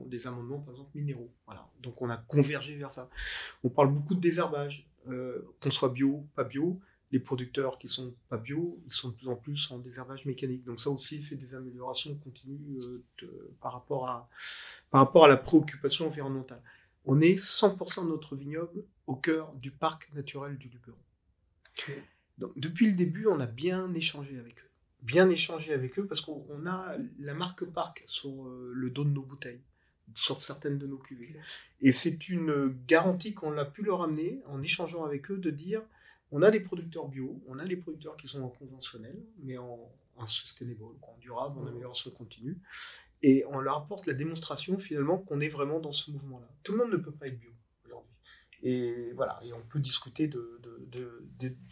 des 0.07 0.27
amendements, 0.27 0.59
par 0.59 0.73
exemple, 0.73 0.91
minéraux. 0.95 1.31
Voilà. 1.47 1.69
Donc 1.83 2.01
on 2.01 2.09
a 2.09 2.17
convergé 2.17 2.75
vers 2.77 2.91
ça. 2.91 3.11
On 3.62 3.69
parle 3.69 3.93
beaucoup 3.93 4.15
de 4.15 4.21
désherbage, 4.21 4.89
euh, 5.09 5.43
qu'on 5.61 5.71
soit 5.71 5.91
bio, 5.91 6.27
pas 6.35 6.45
bio. 6.45 6.81
Les 7.12 7.21
producteurs 7.21 7.79
qui 7.79 7.89
sont 7.89 8.15
pas 8.29 8.39
bio, 8.39 8.81
ils 8.87 8.93
sont 8.93 9.11
de 9.11 9.15
plus 9.15 9.29
en 9.29 9.37
plus 9.37 9.71
en 9.71 9.79
désherbage 9.79 10.25
mécanique. 10.25 10.65
Donc 10.65 10.81
ça 10.81 10.91
aussi, 10.91 11.23
c'est 11.23 11.37
des 11.37 11.55
améliorations 11.55 12.15
continues 12.17 12.79
euh, 13.23 13.55
par, 13.61 13.75
rapport 13.75 14.09
à, 14.09 14.29
par 14.91 15.03
rapport 15.03 15.27
à 15.27 15.29
la 15.29 15.37
préoccupation 15.37 16.07
environnementale. 16.07 16.62
On 17.05 17.21
est 17.21 17.35
100% 17.35 18.05
de 18.05 18.09
notre 18.09 18.37
vignoble 18.37 18.85
au 19.07 19.17
cœur 19.17 19.55
du 19.55 19.71
parc 19.71 20.13
naturel 20.15 20.57
du 20.57 20.69
Luberon. 20.69 20.99
Donc 22.39 22.53
depuis 22.57 22.87
le 22.87 22.97
début, 22.97 23.27
on 23.27 23.41
a 23.41 23.47
bien 23.47 23.93
échangé 23.95 24.39
avec 24.39 24.59
eux 24.61 24.65
bien 25.05 25.29
échanger 25.29 25.73
avec 25.73 25.99
eux 25.99 26.07
parce 26.07 26.23
qu'on 26.23 26.67
a 26.67 26.97
la 27.19 27.35
marque 27.35 27.65
Parc 27.65 28.03
sur 28.07 28.31
euh, 28.31 28.73
le 28.75 28.91
dos 28.91 29.05
de 29.05 29.11
nos 29.11 29.23
bouteilles, 29.23 29.61
sur 30.15 30.43
certaines 30.45 30.79
de 30.79 30.87
nos 30.87 30.97
cuvées. 30.97 31.37
Et 31.81 31.93
c'est 31.93 32.29
une 32.29 32.75
garantie 32.87 33.35
qu'on 33.35 33.57
a 33.59 33.65
pu 33.65 33.83
leur 33.83 34.03
amener 34.03 34.41
en 34.47 34.63
échangeant 34.63 35.05
avec 35.05 35.31
eux 35.31 35.37
de 35.37 35.51
dire 35.51 35.83
on 36.33 36.43
a 36.43 36.51
des 36.51 36.61
producteurs 36.61 37.09
bio, 37.09 37.41
on 37.47 37.59
a 37.59 37.65
des 37.65 37.77
producteurs 37.77 38.17
qui 38.17 38.27
sont 38.27 38.43
en 38.43 38.49
conventionnel, 38.49 39.17
mais 39.43 39.59
en, 39.59 39.79
en 40.17 40.27
sustainable, 40.27 40.83
en 41.03 41.17
durable, 41.21 41.61
en 41.61 41.67
amélioration 41.67 42.11
continue. 42.11 42.59
Et 43.23 43.45
on 43.49 43.59
leur 43.59 43.79
apporte 43.79 44.07
la 44.07 44.15
démonstration 44.15 44.79
finalement 44.79 45.19
qu'on 45.19 45.41
est 45.41 45.49
vraiment 45.49 45.81
dans 45.81 45.93
ce 45.93 46.11
mouvement-là. 46.11 46.49
Tout 46.62 46.73
le 46.73 46.79
monde 46.79 46.93
ne 46.93 46.97
peut 46.97 47.12
pas 47.12 47.29
être 47.29 47.39
bio 47.39 47.51
aujourd'hui. 47.87 48.15
Et 48.62 49.12
voilà, 49.15 49.41
et 49.43 49.53
on 49.53 49.62
peut 49.62 49.81
discuter 49.81 50.29
de, 50.29 50.61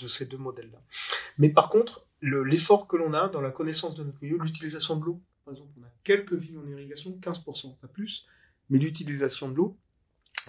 ces 0.06 0.26
deux 0.26 0.38
modèles-là. 0.38 0.82
Mais 1.38 1.50
par 1.50 1.68
contre, 1.68 2.06
l'effort 2.20 2.86
que 2.86 2.96
l'on 2.96 3.12
a 3.14 3.28
dans 3.28 3.40
la 3.40 3.50
connaissance 3.50 3.94
de 3.94 4.04
notre 4.04 4.22
milieu, 4.22 4.38
l'utilisation 4.38 4.96
de 4.96 5.04
l'eau. 5.04 5.22
Par 5.44 5.54
exemple, 5.54 5.72
on 5.80 5.84
a 5.84 5.90
quelques 6.04 6.34
vignes 6.34 6.58
en 6.58 6.66
irrigation, 6.68 7.18
15%, 7.20 7.78
pas 7.78 7.88
plus, 7.88 8.26
mais 8.70 8.78
l'utilisation 8.78 9.48
de 9.48 9.56
l'eau, 9.56 9.76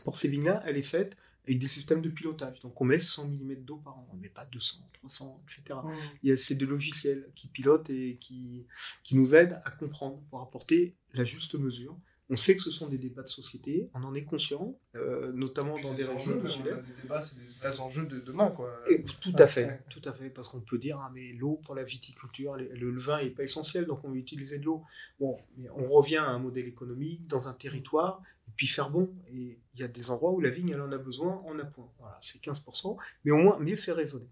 pour 0.04 0.18
ces 0.18 0.28
vignes-là, 0.28 0.62
elle 0.66 0.78
est 0.78 0.84
faite 0.84 1.18
avec 1.46 1.60
des 1.60 1.68
systèmes 1.68 2.02
de 2.02 2.10
pilotage. 2.10 2.60
Donc 2.62 2.80
on 2.80 2.86
met 2.86 3.00
100 3.00 3.28
mm 3.28 3.56
d'eau 3.64 3.78
par 3.78 3.98
an, 3.98 4.08
on 4.12 4.16
ne 4.16 4.22
met 4.22 4.30
pas 4.30 4.46
200, 4.46 4.78
300, 4.94 5.44
etc. 5.48 5.80
Il 6.22 6.30
y 6.30 6.34
a 6.34 6.38
c'est 6.38 6.56
des 6.56 6.66
logiciels 6.66 7.30
qui 7.36 7.48
pilotent 7.48 7.90
et 7.90 8.18
qui, 8.20 8.66
qui 9.04 9.16
nous 9.16 9.36
aident 9.36 9.62
à 9.66 9.72
comprendre 9.72 10.22
pour 10.30 10.42
apporter 10.42 10.96
la 11.14 11.24
juste 11.24 11.56
mesure 11.56 11.98
on 12.30 12.36
sait 12.36 12.56
que 12.56 12.64
ce 12.64 12.72
sont 12.72 12.88
des 12.88 12.98
débats 12.98 13.22
de 13.22 13.30
société, 13.30 13.90
on 13.94 14.04
en 14.04 14.16
est 14.16 14.24
conscient, 14.24 14.76
euh, 14.96 15.32
notamment 15.34 15.80
dans 15.82 15.94
des 15.94 16.10
enjeux. 16.10 16.42
Des 16.42 17.02
débats, 17.02 17.22
c'est 17.22 17.38
des 17.38 17.46
vrais 17.60 17.80
enjeux 17.80 18.06
de 18.06 18.20
demain, 18.20 18.50
quoi. 18.50 18.74
tout 19.22 19.36
à 19.38 19.46
fait, 19.46 19.82
tout 19.90 20.02
à 20.06 20.14
fait, 20.14 20.30
parce 20.30 20.48
qu'on 20.48 20.62
peut 20.62 20.78
dire, 20.78 21.00
ah, 21.04 21.12
mais 21.14 21.34
l'eau 21.34 21.60
pour 21.64 21.76
la 21.76 21.84
viticulture, 21.84 22.56
le, 22.56 22.98
vin 22.98 23.22
n'est 23.22 23.30
pas 23.30 23.44
essentiel, 23.44 23.86
donc 23.86 24.04
on 24.04 24.10
va 24.10 24.16
utiliser 24.16 24.58
de 24.58 24.66
l'eau. 24.66 24.84
Bon, 25.20 25.38
mais 25.58 25.70
on 25.76 25.86
revient 25.90 26.18
à 26.18 26.30
un 26.30 26.40
modèle 26.40 26.68
économique 26.68 27.28
dans 27.28 27.50
un 27.50 27.54
territoire, 27.54 28.22
et 28.48 28.52
puis 28.56 28.68
faire 28.68 28.90
bon. 28.90 29.14
Et 29.30 29.60
il 29.74 29.80
y 29.80 29.84
a 29.84 29.88
des 29.88 30.12
endroits 30.12 30.32
où 30.32 30.40
la 30.40 30.50
vigne, 30.50 30.70
elle 30.70 30.82
en 30.82 30.92
a 30.92 30.98
besoin, 30.98 31.42
on 31.46 31.58
a 31.60 31.66
point. 31.66 31.90
Voilà, 32.00 32.18
c'est 32.22 32.42
15%, 32.42 32.98
mais 33.24 33.32
au 33.32 33.38
moins, 33.38 33.58
mais 33.60 33.76
c'est 33.76 33.92
raisonné. 33.92 34.28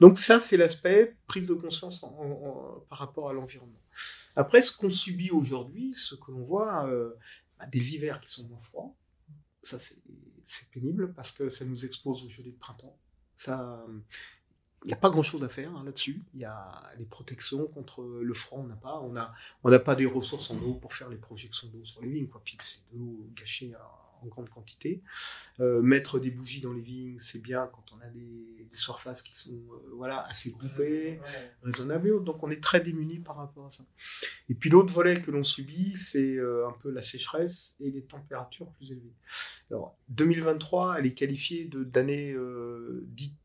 Donc 0.00 0.18
ça, 0.18 0.40
c'est 0.40 0.56
l'aspect 0.56 1.16
prise 1.26 1.46
de 1.46 1.54
conscience 1.54 2.00
par 2.88 2.98
rapport 2.98 3.28
à 3.28 3.32
l'environnement. 3.32 3.80
Après, 4.36 4.62
ce 4.62 4.76
qu'on 4.76 4.90
subit 4.90 5.30
aujourd'hui, 5.30 5.94
ce 5.94 6.14
que 6.14 6.30
l'on 6.30 6.42
voit, 6.42 6.86
euh, 6.88 7.14
bah, 7.58 7.66
des 7.66 7.94
hivers 7.94 8.20
qui 8.20 8.30
sont 8.30 8.44
moins 8.44 8.58
froids, 8.58 8.94
ça 9.62 9.78
c'est 9.78 10.70
pénible 10.70 11.12
parce 11.14 11.30
que 11.30 11.48
ça 11.48 11.64
nous 11.64 11.84
expose 11.84 12.24
aux 12.24 12.28
gelées 12.28 12.52
de 12.52 12.58
printemps. 12.58 12.96
Ça, 13.36 13.84
il 14.84 14.88
n'y 14.88 14.92
a 14.94 14.96
pas 14.96 15.10
grand 15.10 15.22
chose 15.22 15.44
à 15.44 15.48
faire 15.48 15.74
hein, 15.76 15.84
là-dessus. 15.84 16.22
Il 16.34 16.40
y 16.40 16.44
a 16.44 16.90
les 16.98 17.04
protections 17.04 17.66
contre 17.66 18.02
le 18.02 18.34
froid, 18.34 18.60
on 18.60 18.66
n'a 18.66 18.76
pas. 18.76 19.00
On 19.00 19.12
n'a 19.12 19.32
on 19.62 19.78
pas 19.78 19.94
des 19.94 20.06
ressources 20.06 20.50
en 20.50 20.58
eau 20.62 20.74
pour 20.74 20.94
faire 20.94 21.08
les 21.08 21.18
projections 21.18 21.68
d'eau 21.68 21.84
sur 21.84 22.00
les 22.00 22.08
vignes, 22.08 22.28
quoi. 22.28 22.40
Puis 22.44 22.56
c'est 22.60 22.80
de 22.92 22.98
l'eau 22.98 23.26
gâchée 23.34 23.74
en 24.22 24.26
grande 24.26 24.48
quantité. 24.48 25.02
Euh, 25.60 25.82
mettre 25.82 26.18
des 26.18 26.30
bougies 26.30 26.60
dans 26.60 26.72
les 26.72 26.80
vignes, 26.80 27.18
c'est 27.18 27.40
bien 27.40 27.68
quand 27.72 27.84
on 27.94 28.00
a 28.00 28.08
des, 28.08 28.56
surfaces 28.72 29.22
qui 29.22 29.36
sont 29.36 29.50
euh, 29.50 29.94
voilà, 29.96 30.24
assez 30.28 30.52
groupées, 30.52 31.20
raisonnables. 31.62 32.22
Donc 32.22 32.42
on 32.44 32.50
est 32.50 32.62
très 32.62 32.80
démunis 32.80 33.18
par 33.18 33.36
rapport 33.36 33.66
à 33.66 33.70
ça. 33.72 33.84
Et 34.48 34.54
puis 34.54 34.70
l'autre 34.70 34.92
volet 34.92 35.20
que 35.20 35.32
l'on 35.32 35.42
subit, 35.42 35.96
c'est 35.96 36.36
euh, 36.36 36.68
un 36.68 36.72
peu 36.72 36.90
la 36.90 37.02
sécheresse 37.02 37.74
et 37.80 37.90
les 37.90 38.02
températures 38.02 38.70
plus 38.72 38.92
élevées. 38.92 39.12
Alors 39.70 39.98
2023, 40.10 40.98
elle 40.98 41.06
est 41.06 41.14
qualifiée 41.14 41.68
d'année 41.72 42.36
dite 43.06 43.39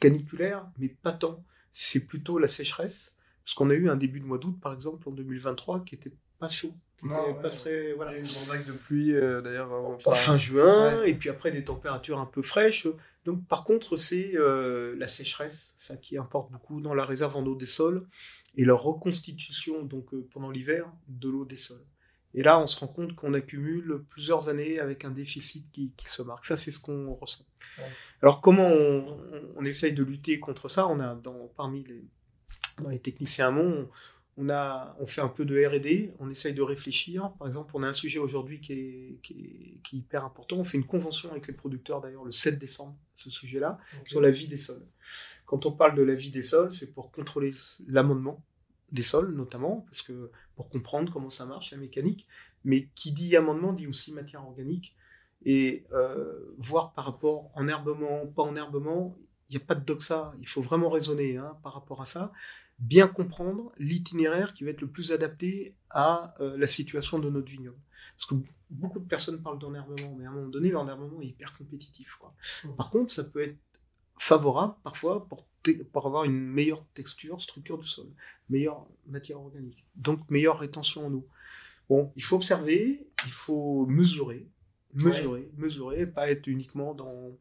caniculaire, 0.00 0.66
mais 0.78 0.88
pas 0.88 1.12
tant. 1.12 1.44
C'est 1.70 2.06
plutôt 2.06 2.38
la 2.38 2.48
sécheresse. 2.48 3.12
Parce 3.44 3.54
qu'on 3.54 3.70
a 3.70 3.74
eu 3.74 3.88
un 3.88 3.96
début 3.96 4.20
de 4.20 4.24
mois 4.24 4.38
d'août, 4.38 4.56
par 4.60 4.72
exemple, 4.72 5.08
en 5.08 5.12
2023, 5.12 5.84
qui 5.84 5.94
était 5.94 6.12
pas 6.38 6.48
chaud 6.48 6.74
voilà. 7.02 8.16
une 8.16 8.24
vague 8.24 8.66
de 8.66 8.72
pluie 8.72 9.14
euh, 9.14 9.40
d'ailleurs. 9.40 9.72
en 9.72 9.98
fin 9.98 10.36
juin, 10.36 11.02
et 11.02 11.14
puis 11.14 11.28
après 11.28 11.50
des 11.50 11.64
températures 11.64 12.18
un 12.18 12.26
peu 12.26 12.42
fraîches. 12.42 12.86
Donc 13.24 13.46
par 13.46 13.64
contre, 13.64 13.96
c'est 13.96 14.32
euh, 14.34 14.94
la 14.96 15.06
sécheresse, 15.06 15.74
ça 15.76 15.96
qui 15.96 16.16
importe 16.16 16.50
beaucoup 16.52 16.80
dans 16.80 16.94
la 16.94 17.04
réserve 17.04 17.36
en 17.36 17.44
eau 17.44 17.54
des 17.54 17.66
sols, 17.66 18.06
et 18.56 18.64
leur 18.64 18.82
reconstitution 18.82 19.82
donc 19.82 20.12
euh, 20.14 20.28
pendant 20.32 20.50
l'hiver 20.50 20.86
de 21.08 21.28
l'eau 21.28 21.44
des 21.44 21.56
sols. 21.56 21.84
Et 22.34 22.42
là, 22.42 22.58
on 22.60 22.66
se 22.66 22.80
rend 22.80 22.88
compte 22.88 23.14
qu'on 23.14 23.34
accumule 23.34 24.04
plusieurs 24.08 24.48
années 24.48 24.78
avec 24.78 25.04
un 25.04 25.10
déficit 25.10 25.70
qui, 25.72 25.92
qui 25.96 26.08
se 26.08 26.22
marque. 26.22 26.46
Ça, 26.46 26.56
c'est 26.56 26.70
ce 26.70 26.80
qu'on 26.80 27.14
ressent. 27.14 27.44
Alors 28.22 28.40
comment 28.40 28.68
on, 28.68 29.18
on, 29.56 29.64
essaye 29.64 29.92
de 29.92 30.02
lutter 30.02 30.40
contre 30.40 30.68
ça? 30.68 30.88
On 30.88 31.00
a 31.00 31.14
dans, 31.14 31.48
parmi 31.56 31.84
les, 31.84 32.04
dans 32.82 32.88
les 32.88 32.98
techniciens 32.98 33.48
amont, 33.48 33.88
on, 34.36 34.48
a, 34.48 34.96
on 34.98 35.06
fait 35.06 35.20
un 35.20 35.28
peu 35.28 35.44
de 35.44 35.62
RD, 35.62 36.14
on 36.18 36.30
essaye 36.30 36.54
de 36.54 36.62
réfléchir. 36.62 37.32
Par 37.38 37.48
exemple, 37.48 37.72
on 37.74 37.82
a 37.82 37.88
un 37.88 37.92
sujet 37.92 38.18
aujourd'hui 38.18 38.60
qui 38.60 38.72
est, 38.72 39.18
qui, 39.22 39.80
est, 39.84 39.96
hyper 39.96 40.24
important. 40.24 40.56
On 40.56 40.64
fait 40.64 40.78
une 40.78 40.86
convention 40.86 41.30
avec 41.30 41.46
les 41.46 41.52
producteurs, 41.52 42.00
d'ailleurs, 42.00 42.24
le 42.24 42.32
7 42.32 42.58
décembre, 42.58 42.96
ce 43.16 43.30
sujet-là, 43.30 43.78
sur 44.06 44.20
la 44.20 44.30
vie 44.30 44.48
des 44.48 44.58
sols. 44.58 44.86
Quand 45.44 45.66
on 45.66 45.72
parle 45.72 45.94
de 45.96 46.02
la 46.02 46.14
vie 46.14 46.30
des 46.30 46.42
sols, 46.42 46.72
c'est 46.72 46.94
pour 46.94 47.10
contrôler 47.10 47.52
l'amendement 47.86 48.42
des 48.92 49.02
sols, 49.02 49.34
notamment, 49.34 49.84
parce 49.88 50.02
que 50.02 50.30
pour 50.54 50.68
comprendre 50.68 51.12
comment 51.12 51.30
ça 51.30 51.46
marche, 51.46 51.72
la 51.72 51.78
mécanique. 51.78 52.26
Mais 52.64 52.88
qui 52.94 53.12
dit 53.12 53.36
amendement 53.36 53.72
dit 53.72 53.86
aussi 53.86 54.12
matière 54.12 54.44
organique. 54.46 54.94
Et 55.44 55.84
euh, 55.92 56.54
voir 56.58 56.92
par 56.92 57.04
rapport 57.04 57.50
en 57.54 57.66
herbement, 57.66 58.26
pas 58.28 58.42
en 58.42 58.54
herbement, 58.54 59.16
il 59.50 59.56
n'y 59.56 59.62
a 59.62 59.66
pas 59.66 59.74
de 59.74 59.84
doxa. 59.84 60.32
Il 60.40 60.46
faut 60.46 60.60
vraiment 60.60 60.88
raisonner 60.88 61.36
hein, 61.36 61.56
par 61.62 61.74
rapport 61.74 62.00
à 62.00 62.04
ça 62.04 62.32
bien 62.82 63.06
comprendre 63.06 63.72
l'itinéraire 63.78 64.54
qui 64.54 64.64
va 64.64 64.70
être 64.70 64.80
le 64.80 64.88
plus 64.88 65.12
adapté 65.12 65.76
à 65.90 66.34
euh, 66.40 66.56
la 66.56 66.66
situation 66.66 67.18
de 67.18 67.30
notre 67.30 67.50
vignoble. 67.50 67.78
Parce 68.16 68.26
que 68.26 68.34
beaucoup 68.70 68.98
de 68.98 69.06
personnes 69.06 69.40
parlent 69.40 69.58
d'enherbement, 69.58 70.16
mais 70.18 70.26
à 70.26 70.30
un 70.30 70.32
moment 70.32 70.48
donné, 70.48 70.70
l'enherbement 70.70 71.20
est 71.20 71.26
hyper 71.26 71.56
compétitif. 71.56 72.18
Mmh. 72.64 72.74
Par 72.74 72.90
contre, 72.90 73.12
ça 73.12 73.22
peut 73.22 73.42
être 73.42 73.56
favorable 74.18 74.74
parfois 74.82 75.28
pour, 75.28 75.46
pour, 75.92 76.06
avoir 76.06 76.24
une 76.24 76.38
meilleure 76.38 76.84
texture, 76.94 77.40
structure 77.40 77.78
du 77.78 77.86
sol, 77.86 78.06
meilleure 78.48 78.86
matière 79.06 79.40
organique, 79.40 79.84
donc 79.96 80.28
meilleure 80.30 80.58
rétention 80.58 81.06
en 81.06 81.12
eau. 81.12 81.26
Bon, 81.88 82.12
il 82.16 82.22
faut 82.22 82.36
observer, 82.36 83.06
il 83.24 83.32
faut 83.32 83.86
mesurer, 83.86 84.46
mesurer, 84.94 85.50
mesurer, 85.56 86.06
pas 86.06 86.30
être 86.30 86.46
uniquement 86.46 86.94
dans, 86.94 87.36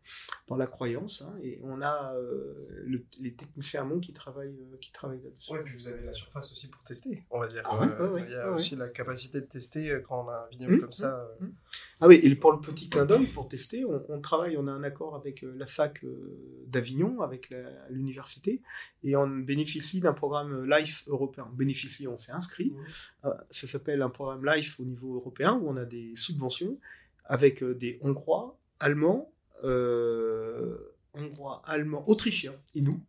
dans 0.47 0.55
la 0.55 0.67
croyance. 0.67 1.21
Hein, 1.21 1.35
et 1.43 1.59
on 1.63 1.81
a 1.81 2.13
euh, 2.15 2.97
les 3.19 3.33
techniciens 3.33 3.81
amont 3.81 3.99
qui 3.99 4.13
travaillent, 4.13 4.59
euh, 4.59 4.77
qui 4.79 4.91
travaillent 4.91 5.21
là-dessus. 5.23 5.53
Oui, 5.53 5.59
puis 5.63 5.75
vous 5.75 5.87
avez 5.87 6.03
la 6.03 6.13
surface 6.13 6.51
aussi 6.51 6.69
pour 6.69 6.81
tester, 6.83 7.25
on 7.29 7.39
va 7.39 7.47
dire. 7.47 7.63
Ah 7.65 7.83
euh, 7.83 8.19
il 8.25 8.31
y 8.31 8.35
a 8.35 8.51
aussi 8.51 8.75
la 8.75 8.87
capacité 8.87 9.41
de 9.41 9.45
tester 9.45 10.01
quand 10.07 10.25
on 10.25 10.29
a 10.29 10.45
un 10.45 10.47
vignoble 10.49 10.75
mmh, 10.75 10.81
comme 10.81 10.91
ça. 10.91 11.29
Mmh, 11.39 11.45
mmh. 11.45 11.53
Ah 12.01 12.07
oui, 12.07 12.19
et 12.23 12.35
pour 12.35 12.51
le 12.53 12.61
petit 12.61 12.89
clin 12.89 13.05
d'œil, 13.05 13.27
pour 13.27 13.47
tester, 13.47 13.85
on, 13.85 14.21
travaille, 14.21 14.57
on 14.57 14.67
a 14.67 14.71
un 14.71 14.83
accord 14.83 15.15
avec 15.15 15.43
la 15.43 15.67
fac 15.67 16.03
d'Avignon, 16.65 17.21
avec 17.21 17.53
l'université, 17.91 18.61
et 19.03 19.15
on 19.15 19.27
bénéficie 19.27 19.99
d'un 19.99 20.13
programme 20.13 20.65
LIFE 20.67 21.03
européen. 21.07 21.47
On 21.51 21.55
bénéficie, 21.55 22.07
on 22.07 22.17
s'est 22.17 22.31
inscrit. 22.31 22.73
ça 23.51 23.67
s'appelle 23.67 24.01
un 24.01 24.09
programme 24.09 24.43
LIFE 24.43 24.79
au 24.79 24.83
niveau 24.83 25.15
européen, 25.15 25.59
où 25.61 25.69
on 25.69 25.77
a 25.77 25.85
des 25.85 26.15
subventions 26.15 26.79
avec 27.31 27.63
euh, 27.63 27.73
des 27.73 27.97
Hongrois, 28.01 28.59
Allemands, 28.81 29.33
euh, 29.63 30.97
Hongrois, 31.13 31.61
Allemands, 31.65 32.03
Autrichiens 32.09 32.61
et 32.75 32.81
nous, 32.81 33.01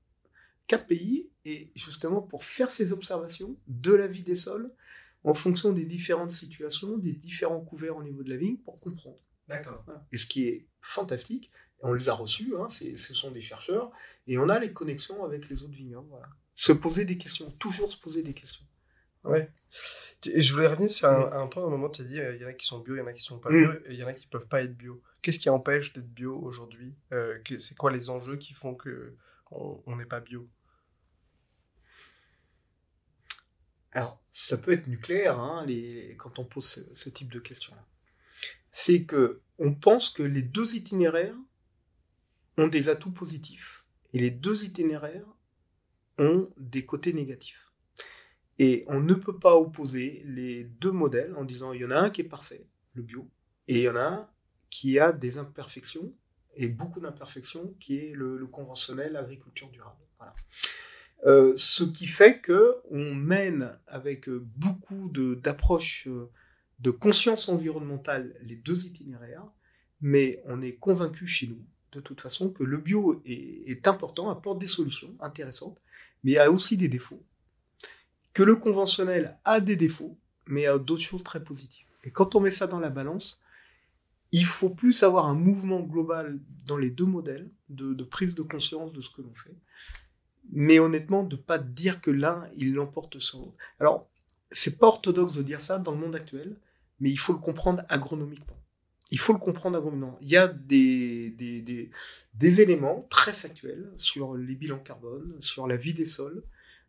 quatre 0.68 0.86
pays, 0.86 1.28
et 1.44 1.72
justement 1.74 2.22
pour 2.22 2.44
faire 2.44 2.70
ces 2.70 2.92
observations 2.92 3.56
de 3.66 3.92
la 3.92 4.06
vie 4.06 4.22
des 4.22 4.36
sols 4.36 4.72
en 5.24 5.34
fonction 5.34 5.72
des 5.72 5.84
différentes 5.84 6.30
situations, 6.30 6.98
des 6.98 7.12
différents 7.12 7.60
couverts 7.60 7.96
au 7.96 8.04
niveau 8.04 8.22
de 8.22 8.30
la 8.30 8.36
vigne 8.36 8.58
pour 8.58 8.78
comprendre. 8.78 9.18
D'accord. 9.48 9.84
Et 10.12 10.18
ce 10.18 10.26
qui 10.26 10.46
est 10.46 10.68
fantastique, 10.80 11.50
on 11.80 11.92
les 11.92 12.08
a 12.08 12.14
reçus, 12.14 12.54
hein, 12.56 12.68
ce 12.70 13.14
sont 13.14 13.32
des 13.32 13.40
chercheurs, 13.40 13.90
et 14.28 14.38
on 14.38 14.48
a 14.48 14.60
les 14.60 14.72
connexions 14.72 15.24
avec 15.24 15.48
les 15.48 15.64
autres. 15.64 15.74
Voilà. 16.08 16.28
Se 16.54 16.70
poser 16.70 17.04
des 17.04 17.18
questions, 17.18 17.50
toujours 17.58 17.90
se 17.90 17.98
poser 17.98 18.22
des 18.22 18.34
questions. 18.34 18.64
Ouais. 19.24 19.50
Et 20.26 20.40
je 20.40 20.54
voulais 20.54 20.68
revenir 20.68 20.90
sur 20.90 21.08
un, 21.08 21.46
point, 21.46 21.62
à 21.62 21.66
un 21.66 21.70
moment, 21.70 21.88
tu 21.88 22.02
as 22.02 22.04
dit, 22.04 22.20
euh, 22.20 22.34
il 22.34 22.42
y 22.42 22.44
en 22.44 22.48
a 22.48 22.52
qui 22.52 22.66
sont 22.66 22.80
bio, 22.80 22.94
il 22.94 22.98
y 22.98 23.00
en 23.00 23.06
a 23.06 23.12
qui 23.12 23.22
sont 23.22 23.38
pas 23.38 23.50
bio, 23.50 23.68
mm. 23.68 23.80
et 23.86 23.92
il 23.92 23.98
y 23.98 24.04
en 24.04 24.08
a 24.08 24.12
qui 24.12 24.26
peuvent 24.26 24.46
pas 24.46 24.62
être 24.62 24.76
bio. 24.76 25.02
Qu'est-ce 25.20 25.38
qui 25.38 25.50
empêche 25.50 25.92
d'être 25.92 26.12
bio 26.12 26.38
aujourd'hui? 26.38 26.94
Euh, 27.12 27.38
C'est 27.58 27.76
quoi 27.76 27.90
les 27.90 28.10
enjeux 28.10 28.36
qui 28.36 28.52
font 28.54 28.74
que 28.74 29.16
on 29.50 29.96
n'est 29.96 30.06
pas 30.06 30.20
bio? 30.20 30.48
Alors, 33.92 34.22
ça 34.30 34.56
peut 34.56 34.72
être 34.72 34.86
nucléaire, 34.86 35.38
hein, 35.38 35.64
les, 35.66 36.16
quand 36.16 36.38
on 36.38 36.44
pose 36.44 36.86
ce, 36.94 37.08
type 37.10 37.30
de 37.30 37.38
questions-là. 37.38 37.86
C'est 38.70 39.04
que 39.04 39.42
on 39.58 39.74
pense 39.74 40.10
que 40.10 40.22
les 40.22 40.42
deux 40.42 40.76
itinéraires 40.76 41.36
ont 42.56 42.68
des 42.68 42.88
atouts 42.88 43.12
positifs, 43.12 43.84
et 44.14 44.18
les 44.18 44.30
deux 44.30 44.64
itinéraires 44.64 45.26
ont 46.18 46.48
des 46.56 46.86
côtés 46.86 47.12
négatifs. 47.12 47.71
Et 48.64 48.84
on 48.86 49.00
ne 49.00 49.14
peut 49.14 49.40
pas 49.40 49.56
opposer 49.56 50.22
les 50.24 50.62
deux 50.62 50.92
modèles 50.92 51.34
en 51.34 51.42
disant 51.42 51.72
il 51.72 51.80
y 51.80 51.84
en 51.84 51.90
a 51.90 51.98
un 51.98 52.10
qui 52.10 52.20
est 52.20 52.28
parfait, 52.38 52.64
le 52.94 53.02
bio, 53.02 53.28
et 53.66 53.78
il 53.78 53.82
y 53.82 53.88
en 53.88 53.96
a 53.96 54.04
un 54.04 54.28
qui 54.70 55.00
a 55.00 55.10
des 55.10 55.38
imperfections, 55.38 56.14
et 56.54 56.68
beaucoup 56.68 57.00
d'imperfections, 57.00 57.74
qui 57.80 57.98
est 57.98 58.12
le, 58.12 58.46
conventionnel 58.46 59.16
agriculture 59.16 59.68
durable. 59.70 59.98
Euh, 61.26 61.54
ce 61.56 61.82
qui 61.82 62.06
fait 62.06 62.38
que 62.38 62.76
on 62.88 63.16
mène 63.16 63.76
avec 63.88 64.30
beaucoup 64.30 65.10
d'approches 65.10 66.06
de, 66.06 66.28
de, 66.78 66.90
conscience 66.92 67.48
environnementale 67.48 68.36
les 68.42 68.54
deux 68.54 68.86
itinéraires, 68.86 69.48
mais 70.00 70.40
on 70.46 70.62
est 70.62 70.76
convaincu 70.76 71.26
chez 71.26 71.48
nous, 71.48 71.66
de 71.90 71.98
toute 71.98 72.20
façon, 72.20 72.50
que 72.50 72.62
le 72.62 72.78
bio 72.78 73.20
est, 73.26 73.72
est 73.72 73.88
important, 73.88 74.30
apporte 74.30 74.60
des 74.60 74.68
solutions 74.68 75.16
intéressantes, 75.18 75.82
mais 76.22 76.38
a 76.38 76.48
aussi 76.48 76.76
des 76.76 76.88
défauts 76.88 77.24
que 78.32 78.42
le 78.42 78.56
conventionnel 78.56 79.38
a 79.44 79.60
des 79.60 79.76
défauts, 79.76 80.18
mais 80.46 80.66
a 80.66 80.78
d'autres 80.78 81.02
choses 81.02 81.22
très 81.22 81.42
positives. 81.42 81.86
Et 82.04 82.10
quand 82.10 82.34
on 82.34 82.40
met 82.40 82.50
ça 82.50 82.66
dans 82.66 82.80
la 82.80 82.90
balance, 82.90 83.40
il 84.32 84.46
faut 84.46 84.70
plus 84.70 85.02
avoir 85.02 85.26
un 85.26 85.34
mouvement 85.34 85.80
global 85.80 86.40
dans 86.66 86.78
les 86.78 86.90
deux 86.90 87.04
modèles 87.04 87.50
de, 87.68 88.02
prise 88.02 88.34
de 88.34 88.42
conscience 88.42 88.92
de 88.92 89.00
ce 89.02 89.10
que 89.10 89.22
l'on 89.22 89.34
fait, 89.34 89.54
mais 90.50 90.78
honnêtement 90.78 91.22
de 91.22 91.36
pas 91.36 91.58
dire 91.58 92.00
que 92.00 92.10
l'un 92.10 92.48
il 92.56 92.72
l'emporte 92.72 93.18
sur 93.18 93.40
l'autre. 93.40 93.56
Alors 93.78 94.08
c'est 94.50 94.78
pas 94.78 94.86
orthodoxe 94.86 95.34
de 95.34 95.42
dire 95.42 95.60
ça 95.60 95.78
dans 95.78 95.92
le 95.92 95.98
monde 95.98 96.16
actuel, 96.16 96.56
mais 97.00 97.10
il 97.10 97.18
faut 97.18 97.32
le 97.32 97.38
comprendre 97.38 97.82
agronomiquement. 97.88 98.56
Il 99.10 99.18
faut 99.18 99.34
le 99.34 99.38
comprendre 99.38 99.76
agronomiquement. 99.76 100.18
Il 100.22 100.28
y 100.28 100.38
a 100.38 100.48
des, 100.48 101.30
des, 101.30 101.90
des 102.34 102.60
éléments 102.62 103.06
très 103.10 103.34
factuels 103.34 103.92
sur 103.96 104.34
les 104.34 104.54
bilans 104.54 104.78
carbone, 104.78 105.36
sur 105.40 105.66
la 105.66 105.76
vie 105.76 105.92
des 105.92 106.06
sols, 106.06 106.42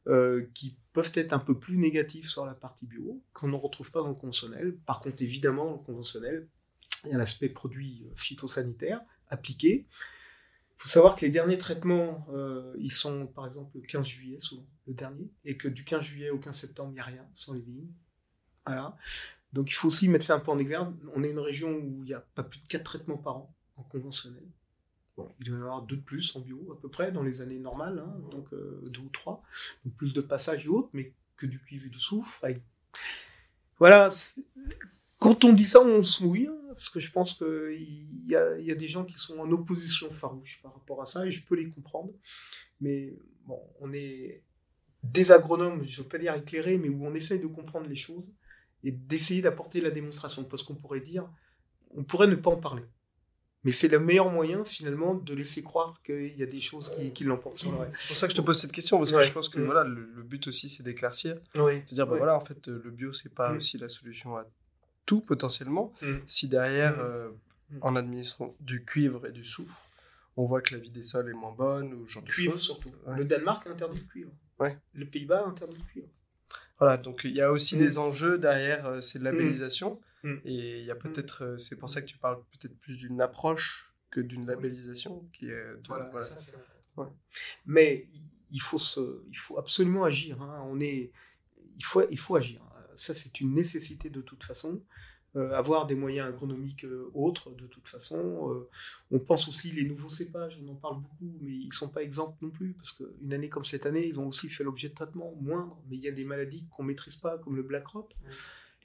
euh, 0.08 0.46
qui 0.54 0.78
peuvent 0.92 1.12
être 1.16 1.34
un 1.34 1.40
peu 1.40 1.58
plus 1.58 1.78
négatifs 1.78 2.30
sur 2.30 2.46
la 2.46 2.54
partie 2.54 2.86
bio, 2.86 3.22
qu'on 3.34 3.48
ne 3.48 3.56
retrouve 3.56 3.92
pas 3.92 4.02
dans 4.02 4.10
le 4.10 4.14
conventionnel. 4.14 4.78
Par 4.86 5.00
contre, 5.00 5.22
évidemment, 5.22 5.66
dans 5.66 5.78
le 5.78 5.84
conventionnel, 5.84 6.48
il 7.06 7.12
y 7.12 7.14
a 7.14 7.18
l'aspect 7.18 7.50
produit 7.50 8.06
euh, 8.06 8.16
phytosanitaire 8.16 9.02
appliqué. 9.30 9.88
Il 9.90 10.82
faut 10.84 10.90
savoir 10.90 11.16
que 11.16 11.26
les 11.26 11.32
derniers 11.32 11.58
traitements, 11.58 12.28
euh, 12.34 12.74
ils 12.80 12.92
sont 12.92 13.28
par 13.28 13.48
exemple 13.48 13.78
le 13.78 13.82
15 13.82 14.06
juillet, 14.06 14.40
souvent, 14.42 14.68
le 14.88 14.94
dernier, 14.94 15.32
et 15.46 15.58
que 15.58 15.68
du 15.68 15.86
15 15.86 16.02
juillet 16.02 16.30
au 16.30 16.38
15 16.38 16.56
septembre, 16.56 16.92
il 16.92 16.96
n'y 16.96 17.00
a 17.00 17.06
rien 17.06 17.26
sur 17.34 17.54
les 17.54 17.62
vignes. 17.62 17.92
Voilà. 18.66 18.98
Donc 19.54 19.70
il 19.70 19.74
faut 19.74 19.88
aussi 19.88 20.10
mettre 20.10 20.26
ça 20.26 20.36
un 20.36 20.40
peu 20.40 20.52
en 20.52 20.60
exergue. 20.60 20.94
On 21.16 21.24
est 21.24 21.32
une 21.32 21.40
région 21.40 21.72
où 21.72 22.04
il 22.04 22.08
n'y 22.08 22.14
a 22.14 22.20
pas 22.36 22.44
plus 22.44 22.60
de 22.60 22.68
4 22.68 22.84
traitements 22.84 23.18
par 23.18 23.38
an 23.38 23.56
en 23.78 23.84
conventionnel. 23.84 24.44
Bon, 25.16 25.32
il 25.40 25.46
doit 25.46 25.58
y 25.58 25.60
en 25.60 25.64
avoir 25.64 25.82
deux 25.84 25.98
de 25.98 26.02
plus 26.02 26.36
en 26.36 26.40
bio 26.40 26.72
à 26.72 26.82
peu 26.82 26.90
près 26.90 27.12
dans 27.12 27.22
les 27.22 27.42
années 27.42 27.60
normales, 27.60 28.00
hein, 28.00 28.20
donc 28.32 28.52
euh, 28.54 28.82
deux 28.88 29.02
ou 29.02 29.10
trois, 29.10 29.44
donc 29.86 29.96
plus 29.96 30.14
de 30.14 30.22
passages 30.22 30.66
et 30.66 30.70
autres, 30.70 30.90
mais 30.94 31.14
que 31.38 31.46
du 31.46 31.60
cuivre 31.60 31.86
et 31.86 31.90
du 31.90 32.00
soufre. 32.00 32.44
Voilà, 33.78 34.10
quand 35.20 35.44
on 35.44 35.54
dit 35.54 35.66
ça, 35.66 35.82
on 35.82 36.04
se 36.04 36.24
mouille, 36.24 36.48
hein, 36.48 36.58
parce 36.70 36.90
que 36.90 37.00
je 37.00 37.12
pense 37.12 37.34
qu'il 37.34 38.28
y 38.28 38.36
a, 38.36 38.58
y 38.60 38.72
a 38.72 38.76
des 38.76 38.88
gens 38.88 39.06
qui 39.06 39.18
sont 39.18 39.38
en 39.40 39.52
opposition 39.52 40.10
farouche 40.12 40.60
par 40.64 40.74
rapport 40.74 41.02
à 41.02 41.06
ça, 41.06 41.26
et 41.26 41.32
je 41.32 41.46
peux 41.46 41.56
les 41.56 41.70
comprendre. 41.70 42.14
Mais 42.82 43.16
bon, 43.46 43.62
on 43.80 43.94
est 43.94 44.44
des 45.04 45.32
agronomes, 45.32 45.86
je 45.86 46.00
ne 46.00 46.04
veux 46.04 46.10
pas 46.10 46.18
dire 46.18 46.34
éclairés, 46.34 46.78
mais 46.78 46.90
où 46.90 47.06
on 47.06 47.14
essaye 47.14 47.40
de 47.40 47.48
comprendre 47.48 47.88
les 47.88 47.96
choses 47.96 48.26
et 48.84 48.92
d'essayer 48.92 49.42
d'apporter 49.42 49.80
la 49.80 49.92
démonstration, 49.92 50.44
parce 50.44 50.64
qu'on 50.64 50.76
pourrait 50.76 51.02
dire, 51.02 51.30
on 51.92 52.04
pourrait 52.04 52.28
ne 52.28 52.36
pas 52.36 52.52
en 52.52 52.58
parler. 52.58 52.84
Mais 53.64 53.72
c'est 53.72 53.88
le 53.88 54.00
meilleur 54.00 54.30
moyen, 54.30 54.64
finalement, 54.64 55.16
de 55.16 55.34
laisser 55.34 55.64
croire 55.64 56.02
qu'il 56.04 56.38
y 56.38 56.44
a 56.44 56.46
des 56.46 56.60
choses 56.60 56.92
qui, 57.14 57.24
l'emportent 57.24 57.60
sur 57.60 57.72
le 57.72 57.78
reste. 57.78 57.98
C'est 57.98 58.08
pour 58.08 58.18
ça 58.18 58.28
que 58.28 58.34
je 58.34 58.38
te 58.38 58.42
pose 58.42 58.60
cette 58.60 58.74
question, 58.74 58.98
parce 58.98 59.12
que 59.12 59.22
je 59.22 59.32
pense 59.32 59.48
que 59.48 59.60
mm. 59.60 59.66
voilà, 59.66 59.84
le, 59.84 60.24
but 60.24 60.48
aussi, 60.48 60.68
c'est 60.70 60.84
d'éclaircir. 60.84 61.38
Oui. 61.56 61.82
De 61.82 61.96
dire, 61.96 62.06
bah, 62.06 62.18
voilà, 62.18 62.36
en 62.36 62.42
fait, 62.42 62.68
le 62.68 62.92
bio, 62.92 63.14
c'est 63.14 63.34
pas 63.34 63.54
mm. 63.54 63.58
aussi 63.58 63.78
la 63.78 63.88
solution 63.88 64.36
à 64.36 64.46
tout, 65.06 65.22
potentiellement. 65.22 65.94
Mm. 66.02 66.16
Si 66.26 66.48
derrière, 66.50 67.00
euh, 67.00 67.30
en 67.82 67.96
administrant 67.96 68.56
du 68.60 68.84
cuivre 68.84 69.26
et 69.28 69.32
du 69.32 69.44
soufre, 69.44 69.82
on 70.36 70.46
voit 70.46 70.62
que 70.62 70.74
la 70.74 70.80
vie 70.80 70.92
des 70.92 71.04
sols 71.04 71.30
est 71.30 71.34
moins 71.34 71.54
bonne, 71.54 71.94
ou 71.94 72.08
genre 72.08 72.24
Cuivre, 72.24 72.58
surtout. 72.58 72.92
Le 73.16 73.24
Danemark 73.24 73.66
interdit 73.68 74.00
le 74.00 74.06
cuivre. 74.06 74.32
Ouais. 74.60 74.78
Le 74.94 75.06
Pays-Bas 75.06 75.46
interdit 75.46 75.78
le 75.78 75.84
cuivre. 75.84 76.08
Voilà, 76.80 76.98
donc 76.98 77.22
il 77.24 77.32
y 77.32 77.42
a 77.42 77.52
aussi 77.52 77.78
des 77.78 77.98
enjeux 77.98 78.38
derrière 78.38 78.86
euh, 78.88 79.02
ces 79.02 79.20
labellisations. 79.20 80.00
Mm. 80.24 80.36
Et 80.46 80.80
il 80.80 80.86
y 80.86 80.92
a 80.92 80.96
peut-être, 80.96 81.44
euh, 81.44 81.58
c'est 81.58 81.76
pour 81.76 81.90
ça 81.90 82.02
que 82.02 82.08
tu 82.08 82.18
parles 82.18 82.42
peut-être 82.52 82.78
plus 82.80 82.96
d'une 82.96 83.22
approche 83.22 83.94
que 84.10 84.22
d'une 84.22 84.46
labellisation 84.46 85.28
qui 85.34 85.50
est. 85.50 85.66
Voilà, 85.88 86.22
Ça, 86.22 86.38
ouais. 86.98 87.08
Mais 87.66 88.08
il 88.52 88.62
faut, 88.62 88.80
se, 88.80 89.24
il 89.30 89.38
faut 89.38 89.58
absolument 89.58 90.04
agir. 90.04 90.42
Hein. 90.42 90.64
On 90.68 90.80
est, 90.80 91.12
il, 91.78 91.86
faut, 91.86 92.04
il 92.10 92.20
faut 92.20 92.36
agir. 92.36 92.62
Ça, 92.96 93.14
c'est 93.14 93.40
une 93.42 93.54
nécessité 93.54 94.10
de 94.10 94.22
toute 94.22 94.44
façon. 94.44 94.82
Euh, 95.36 95.52
avoir 95.54 95.88
des 95.88 95.96
moyens 95.96 96.28
agronomiques 96.28 96.86
euh, 96.86 97.10
autres, 97.16 97.50
de 97.56 97.66
toute 97.66 97.88
façon. 97.88 98.68
on 99.10 99.18
pense 99.18 99.48
aussi 99.48 99.72
les 99.72 99.84
nouveaux 99.84 100.12
cépages, 100.12 100.62
on 100.64 100.72
en 100.72 100.76
parle 100.76 101.02
beaucoup, 101.02 101.40
mais 101.42 101.52
ils 101.52 101.70
ne 101.70 101.74
sont 101.74 101.90
pas 101.90 102.04
exemples 102.04 102.38
non 102.44 102.52
plus, 102.52 102.74
parce 102.74 102.92
qu'une 102.92 103.34
année 103.34 103.50
comme 103.50 103.66
cette 103.66 103.88
année, 103.88 104.06
ils 104.06 104.20
ont 104.20 104.28
aussi 104.28 104.48
fait 104.48 104.64
l'objet 104.64 104.90
de 104.90 104.94
traitements 104.94 105.34
moindres, 105.42 105.82
mais 105.90 105.98
il 105.98 106.04
y 106.04 106.08
a 106.08 106.12
des 106.12 106.24
maladies 106.24 106.68
qu'on 106.70 106.84
ne 106.84 106.90
maîtrise 106.90 107.16
pas, 107.16 107.40
comme 107.40 107.56
le 107.56 107.64
black 107.64 107.88
rot. 107.88 108.08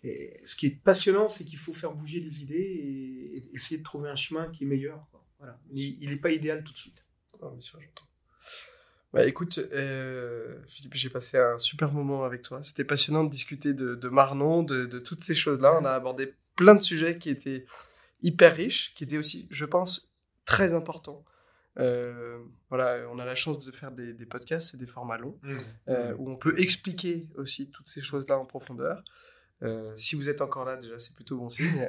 Et 0.04 0.40
ce 0.44 0.56
qui 0.56 0.66
est 0.66 0.82
passionnant, 0.82 1.28
c'est 1.28 1.44
qu'il 1.44 1.58
faut 1.58 1.74
faire 1.74 1.92
bouger 1.92 2.20
les 2.20 2.42
idées 2.42 2.56
et, 2.56 3.50
essayer 3.54 3.78
de 3.78 3.82
trouver 3.82 4.08
un 4.08 4.16
chemin 4.16 4.48
qui 4.50 4.64
est 4.64 4.66
meilleur. 4.66 5.06
Voilà. 5.38 5.58
Il 5.72 6.08
n'est 6.08 6.16
pas 6.16 6.30
idéal 6.30 6.62
tout 6.64 6.72
de 6.72 6.78
suite. 6.78 7.04
Ah, 7.42 7.50
bien 7.50 7.60
sûr, 7.60 7.80
j'entends. 7.80 8.08
Bah, 9.12 9.26
écoute, 9.26 9.58
euh, 9.72 10.58
Philippe, 10.66 10.94
j'ai 10.94 11.08
passé 11.08 11.38
un 11.38 11.58
super 11.58 11.92
moment 11.92 12.24
avec 12.24 12.42
toi. 12.42 12.62
C'était 12.62 12.84
passionnant 12.84 13.24
de 13.24 13.30
discuter 13.30 13.72
de, 13.72 13.94
de 13.94 14.08
Marnon, 14.08 14.62
de, 14.62 14.84
de, 14.86 14.98
toutes 14.98 15.22
ces 15.22 15.34
choses-là. 15.34 15.78
On 15.80 15.84
a 15.84 15.92
abordé 15.92 16.34
plein 16.56 16.74
de 16.74 16.82
sujets 16.82 17.18
qui 17.18 17.30
étaient 17.30 17.64
hyper 18.22 18.54
riches, 18.54 18.92
qui 18.94 19.04
étaient 19.04 19.16
aussi, 19.16 19.48
je 19.50 19.64
pense, 19.64 20.10
très 20.44 20.74
importants. 20.74 21.24
Euh, 21.78 22.38
voilà, 22.68 23.08
on 23.10 23.18
a 23.18 23.24
la 23.24 23.34
chance 23.36 23.64
de 23.64 23.70
faire 23.70 23.92
des, 23.92 24.12
des 24.12 24.26
podcasts, 24.26 24.72
c'est 24.72 24.76
des 24.76 24.86
formats 24.86 25.16
longs, 25.16 25.38
mmh. 25.42 25.56
euh, 25.88 26.14
où 26.18 26.30
on 26.30 26.36
peut 26.36 26.58
expliquer 26.58 27.28
aussi 27.36 27.70
toutes 27.70 27.88
ces 27.88 28.02
choses-là 28.02 28.36
en 28.38 28.44
profondeur. 28.44 29.02
Euh, 29.62 29.90
si 29.96 30.14
vous 30.14 30.28
êtes 30.28 30.40
encore 30.40 30.64
là, 30.64 30.76
déjà, 30.76 30.98
c'est 30.98 31.14
plutôt 31.14 31.36
bon 31.36 31.48
signe. 31.48 31.88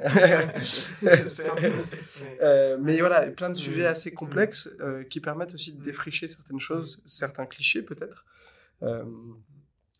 euh, 2.42 2.76
mais 2.80 2.98
voilà, 2.98 3.30
plein 3.30 3.50
de 3.50 3.56
sujets 3.56 3.86
assez 3.86 4.12
complexes 4.12 4.68
euh, 4.80 5.04
qui 5.04 5.20
permettent 5.20 5.54
aussi 5.54 5.72
de 5.72 5.82
défricher 5.82 6.26
certaines 6.26 6.60
choses, 6.60 7.00
certains 7.04 7.46
clichés 7.46 7.82
peut-être, 7.82 8.24
euh, 8.82 9.04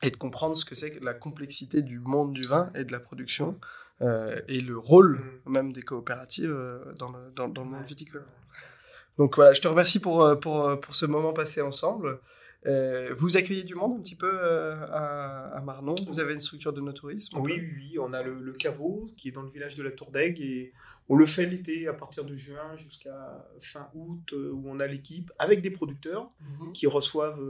et 0.02 0.10
de 0.10 0.16
comprendre 0.16 0.56
ce 0.56 0.64
que 0.64 0.74
c'est 0.74 0.90
que 0.90 1.04
la 1.04 1.14
complexité 1.14 1.82
du 1.82 2.00
monde 2.00 2.32
du 2.32 2.42
vin 2.42 2.72
et 2.74 2.84
de 2.84 2.92
la 2.92 3.00
production. 3.00 3.58
et 4.48 4.60
le 4.60 4.78
rôle 4.78 5.20
mm. 5.44 5.52
même 5.52 5.72
des 5.72 5.82
coopératives 5.82 6.56
dans 6.98 7.10
le, 7.10 7.30
dans, 7.36 7.48
dans 7.48 7.64
le 7.64 7.70
monde 7.70 7.84
viticole. 7.84 8.24
Donc 9.18 9.36
voilà, 9.36 9.52
je 9.52 9.60
te 9.60 9.68
remercie 9.68 10.00
pour, 10.00 10.40
pour, 10.40 10.80
pour 10.80 10.94
ce 10.94 11.04
moment 11.06 11.32
passé 11.34 11.60
ensemble. 11.60 12.18
Euh, 12.66 13.14
vous 13.14 13.38
accueillez 13.38 13.62
du 13.62 13.74
monde 13.74 13.98
un 13.98 14.02
petit 14.02 14.16
peu 14.16 14.30
euh, 14.30 14.86
à, 14.90 15.56
à, 15.56 15.60
Marnon 15.62 15.94
Vous 16.06 16.20
avez 16.20 16.34
une 16.34 16.40
structure 16.40 16.74
de 16.74 16.82
no-tourisme 16.82 17.38
oui, 17.38 17.54
oui, 17.56 17.72
oui, 17.74 17.98
on 17.98 18.12
a 18.12 18.22
le, 18.22 18.52
caveau 18.52 19.06
qui 19.16 19.28
est 19.28 19.32
dans 19.32 19.40
le 19.40 19.48
village 19.48 19.76
de 19.76 19.82
la 19.82 19.90
Tour 19.90 20.10
d'Aigle 20.10 20.42
et 20.42 20.72
on 21.08 21.16
le 21.16 21.24
fait 21.24 21.46
l'été 21.46 21.88
à 21.88 21.94
partir 21.94 22.24
de 22.24 22.36
juin 22.36 22.76
jusqu'à 22.76 23.46
fin 23.58 23.88
août 23.94 24.34
euh, 24.34 24.50
où 24.52 24.68
on 24.68 24.78
a 24.78 24.86
l'équipe 24.86 25.32
avec 25.38 25.62
des 25.62 25.70
producteurs 25.70 26.30
mhm. 26.40 26.72
qui 26.72 26.86
reçoivent 26.86 27.40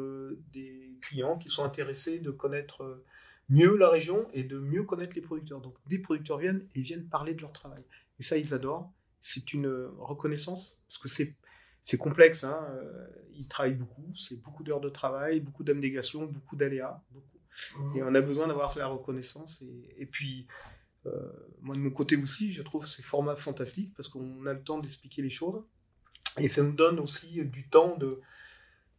des 0.53 0.97
clients 1.01 1.39
qui 1.39 1.51
sont 1.51 1.65
intéressés 1.65 2.21
de 2.21 2.31
connaître 2.31 3.03
mieux 3.49 3.77
la 3.77 3.89
région 3.89 4.29
et 4.33 4.45
de 4.45 4.61
mieux 4.61 4.85
connaître 4.85 5.17
les 5.17 5.23
producteurs. 5.23 5.61
Donc 5.61 5.75
des 5.87 5.99
producteurs 5.99 6.39
viennent 6.39 6.65
et 6.77 6.83
viennent 6.83 7.09
parler 7.09 7.35
de 7.35 7.41
leur 7.41 7.53
travail. 7.53 7.83
Et 8.21 8.23
ça, 8.23 8.37
ils 8.37 8.55
adorent. 8.55 8.93
C'est 9.21 9.53
une 9.53 9.67
reconnaissance 9.99 10.79
parce 10.89 10.99
que 10.99 11.09
c'est 11.09 11.35
c'est 11.83 11.99
complexe. 11.99 12.45
Hein. 12.45 12.59
Euh, 12.71 13.07
ils 13.35 13.49
travaillent 13.49 13.75
beaucoup, 13.75 14.13
c'est 14.17 14.41
beaucoup 14.43 14.63
d'heures 14.63 14.81
de 14.81 14.89
travail, 14.89 15.41
beaucoup 15.41 15.65
d'abnégation, 15.65 16.27
beaucoup 16.27 16.57
d'aléas. 16.57 17.03
Beaucoup. 17.11 17.39
Mmh. 17.79 17.97
Et 17.97 18.03
on 18.03 18.15
a 18.15 18.21
besoin 18.21 18.47
d'avoir 18.47 18.77
la 18.79 18.87
reconnaissance. 18.87 19.63
Et, 19.97 20.07
puis, 20.07 20.47
euh, 21.07 21.11
moi 21.61 21.75
de 21.75 21.81
mon 21.81 21.91
côté 21.91 22.17
aussi, 22.17 22.53
je 22.53 22.63
trouve 22.63 22.87
ces 22.87 23.03
formats 23.03 23.37
fantastiques 23.37 23.93
parce 23.97 24.09
qu'on 24.09 24.47
a 24.47 24.53
le 24.53 24.63
temps 24.63 24.79
d'expliquer 24.79 25.23
les 25.23 25.31
choses. 25.31 25.63
Et 26.39 26.49
ça 26.49 26.63
nous 26.63 26.73
donne 26.73 27.01
aussi 27.01 27.45
du 27.45 27.69
temps 27.69 27.97
de. 27.97 28.21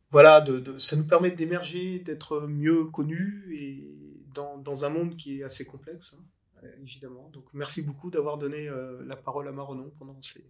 Voilà, 0.09 0.41
de, 0.41 0.77
ça 0.77 0.97
nous 0.97 1.07
permet 1.07 1.31
d'émerger, 1.31 1.99
d'être 1.99 2.41
mieux 2.41 2.83
connus 2.85 3.55
et 3.57 3.95
dans, 4.33 4.57
dans, 4.57 4.83
un 4.83 4.89
monde 4.89 5.15
qui 5.15 5.39
est 5.39 5.43
assez 5.43 5.63
complexe, 5.63 6.13
hein, 6.13 6.67
évidemment. 6.81 7.29
Donc 7.29 7.45
merci 7.53 7.81
beaucoup 7.81 8.11
d'avoir 8.11 8.37
donné 8.37 8.67
euh, 8.67 9.01
la 9.05 9.15
parole 9.15 9.47
à 9.47 9.53
Maronon 9.53 9.89
pendant 9.97 10.21
ces, 10.21 10.43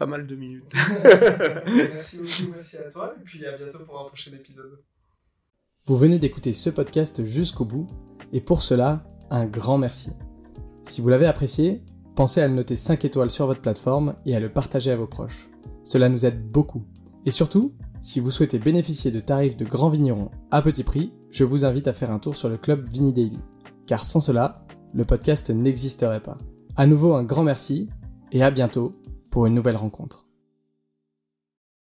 pas 0.00 0.06
mal 0.06 0.26
de 0.26 0.34
minutes. 0.34 0.72
merci 1.92 2.16
beaucoup, 2.16 2.52
merci 2.54 2.78
à 2.78 2.90
toi, 2.90 3.14
et 3.20 3.22
puis 3.22 3.44
à 3.44 3.54
bientôt 3.54 3.80
pour 3.84 4.00
un 4.00 4.04
prochain 4.04 4.30
épisode. 4.32 4.80
Vous 5.84 5.98
venez 5.98 6.18
d'écouter 6.18 6.54
ce 6.54 6.70
podcast 6.70 7.22
jusqu'au 7.26 7.66
bout, 7.66 7.86
et 8.32 8.40
pour 8.40 8.62
cela, 8.62 9.04
un 9.28 9.44
grand 9.44 9.76
merci. 9.76 10.12
Si 10.84 11.02
vous 11.02 11.10
l'avez 11.10 11.26
apprécié, 11.26 11.84
pensez 12.16 12.40
à 12.40 12.48
le 12.48 12.54
noter 12.54 12.76
5 12.76 13.04
étoiles 13.04 13.30
sur 13.30 13.46
votre 13.46 13.60
plateforme 13.60 14.14
et 14.24 14.34
à 14.34 14.40
le 14.40 14.50
partager 14.50 14.90
à 14.90 14.96
vos 14.96 15.06
proches. 15.06 15.50
Cela 15.84 16.08
nous 16.08 16.24
aide 16.24 16.50
beaucoup. 16.50 16.86
Et 17.26 17.30
surtout, 17.30 17.74
si 18.00 18.20
vous 18.20 18.30
souhaitez 18.30 18.58
bénéficier 18.58 19.10
de 19.10 19.20
tarifs 19.20 19.58
de 19.58 19.66
grands 19.66 19.90
vignerons 19.90 20.30
à 20.50 20.62
petit 20.62 20.82
prix, 20.82 21.12
je 21.30 21.44
vous 21.44 21.66
invite 21.66 21.88
à 21.88 21.92
faire 21.92 22.10
un 22.10 22.20
tour 22.20 22.36
sur 22.36 22.48
le 22.48 22.56
club 22.56 22.88
Vini 22.88 23.12
Daily. 23.12 23.38
Car 23.86 24.02
sans 24.02 24.22
cela, 24.22 24.64
le 24.94 25.04
podcast 25.04 25.50
n'existerait 25.50 26.22
pas. 26.22 26.38
À 26.74 26.86
nouveau 26.86 27.12
un 27.12 27.22
grand 27.22 27.42
merci 27.42 27.90
et 28.32 28.42
à 28.42 28.50
bientôt 28.50 28.99
pour 29.30 29.46
une 29.46 29.54
nouvelle 29.54 29.76
rencontre. 29.76 30.29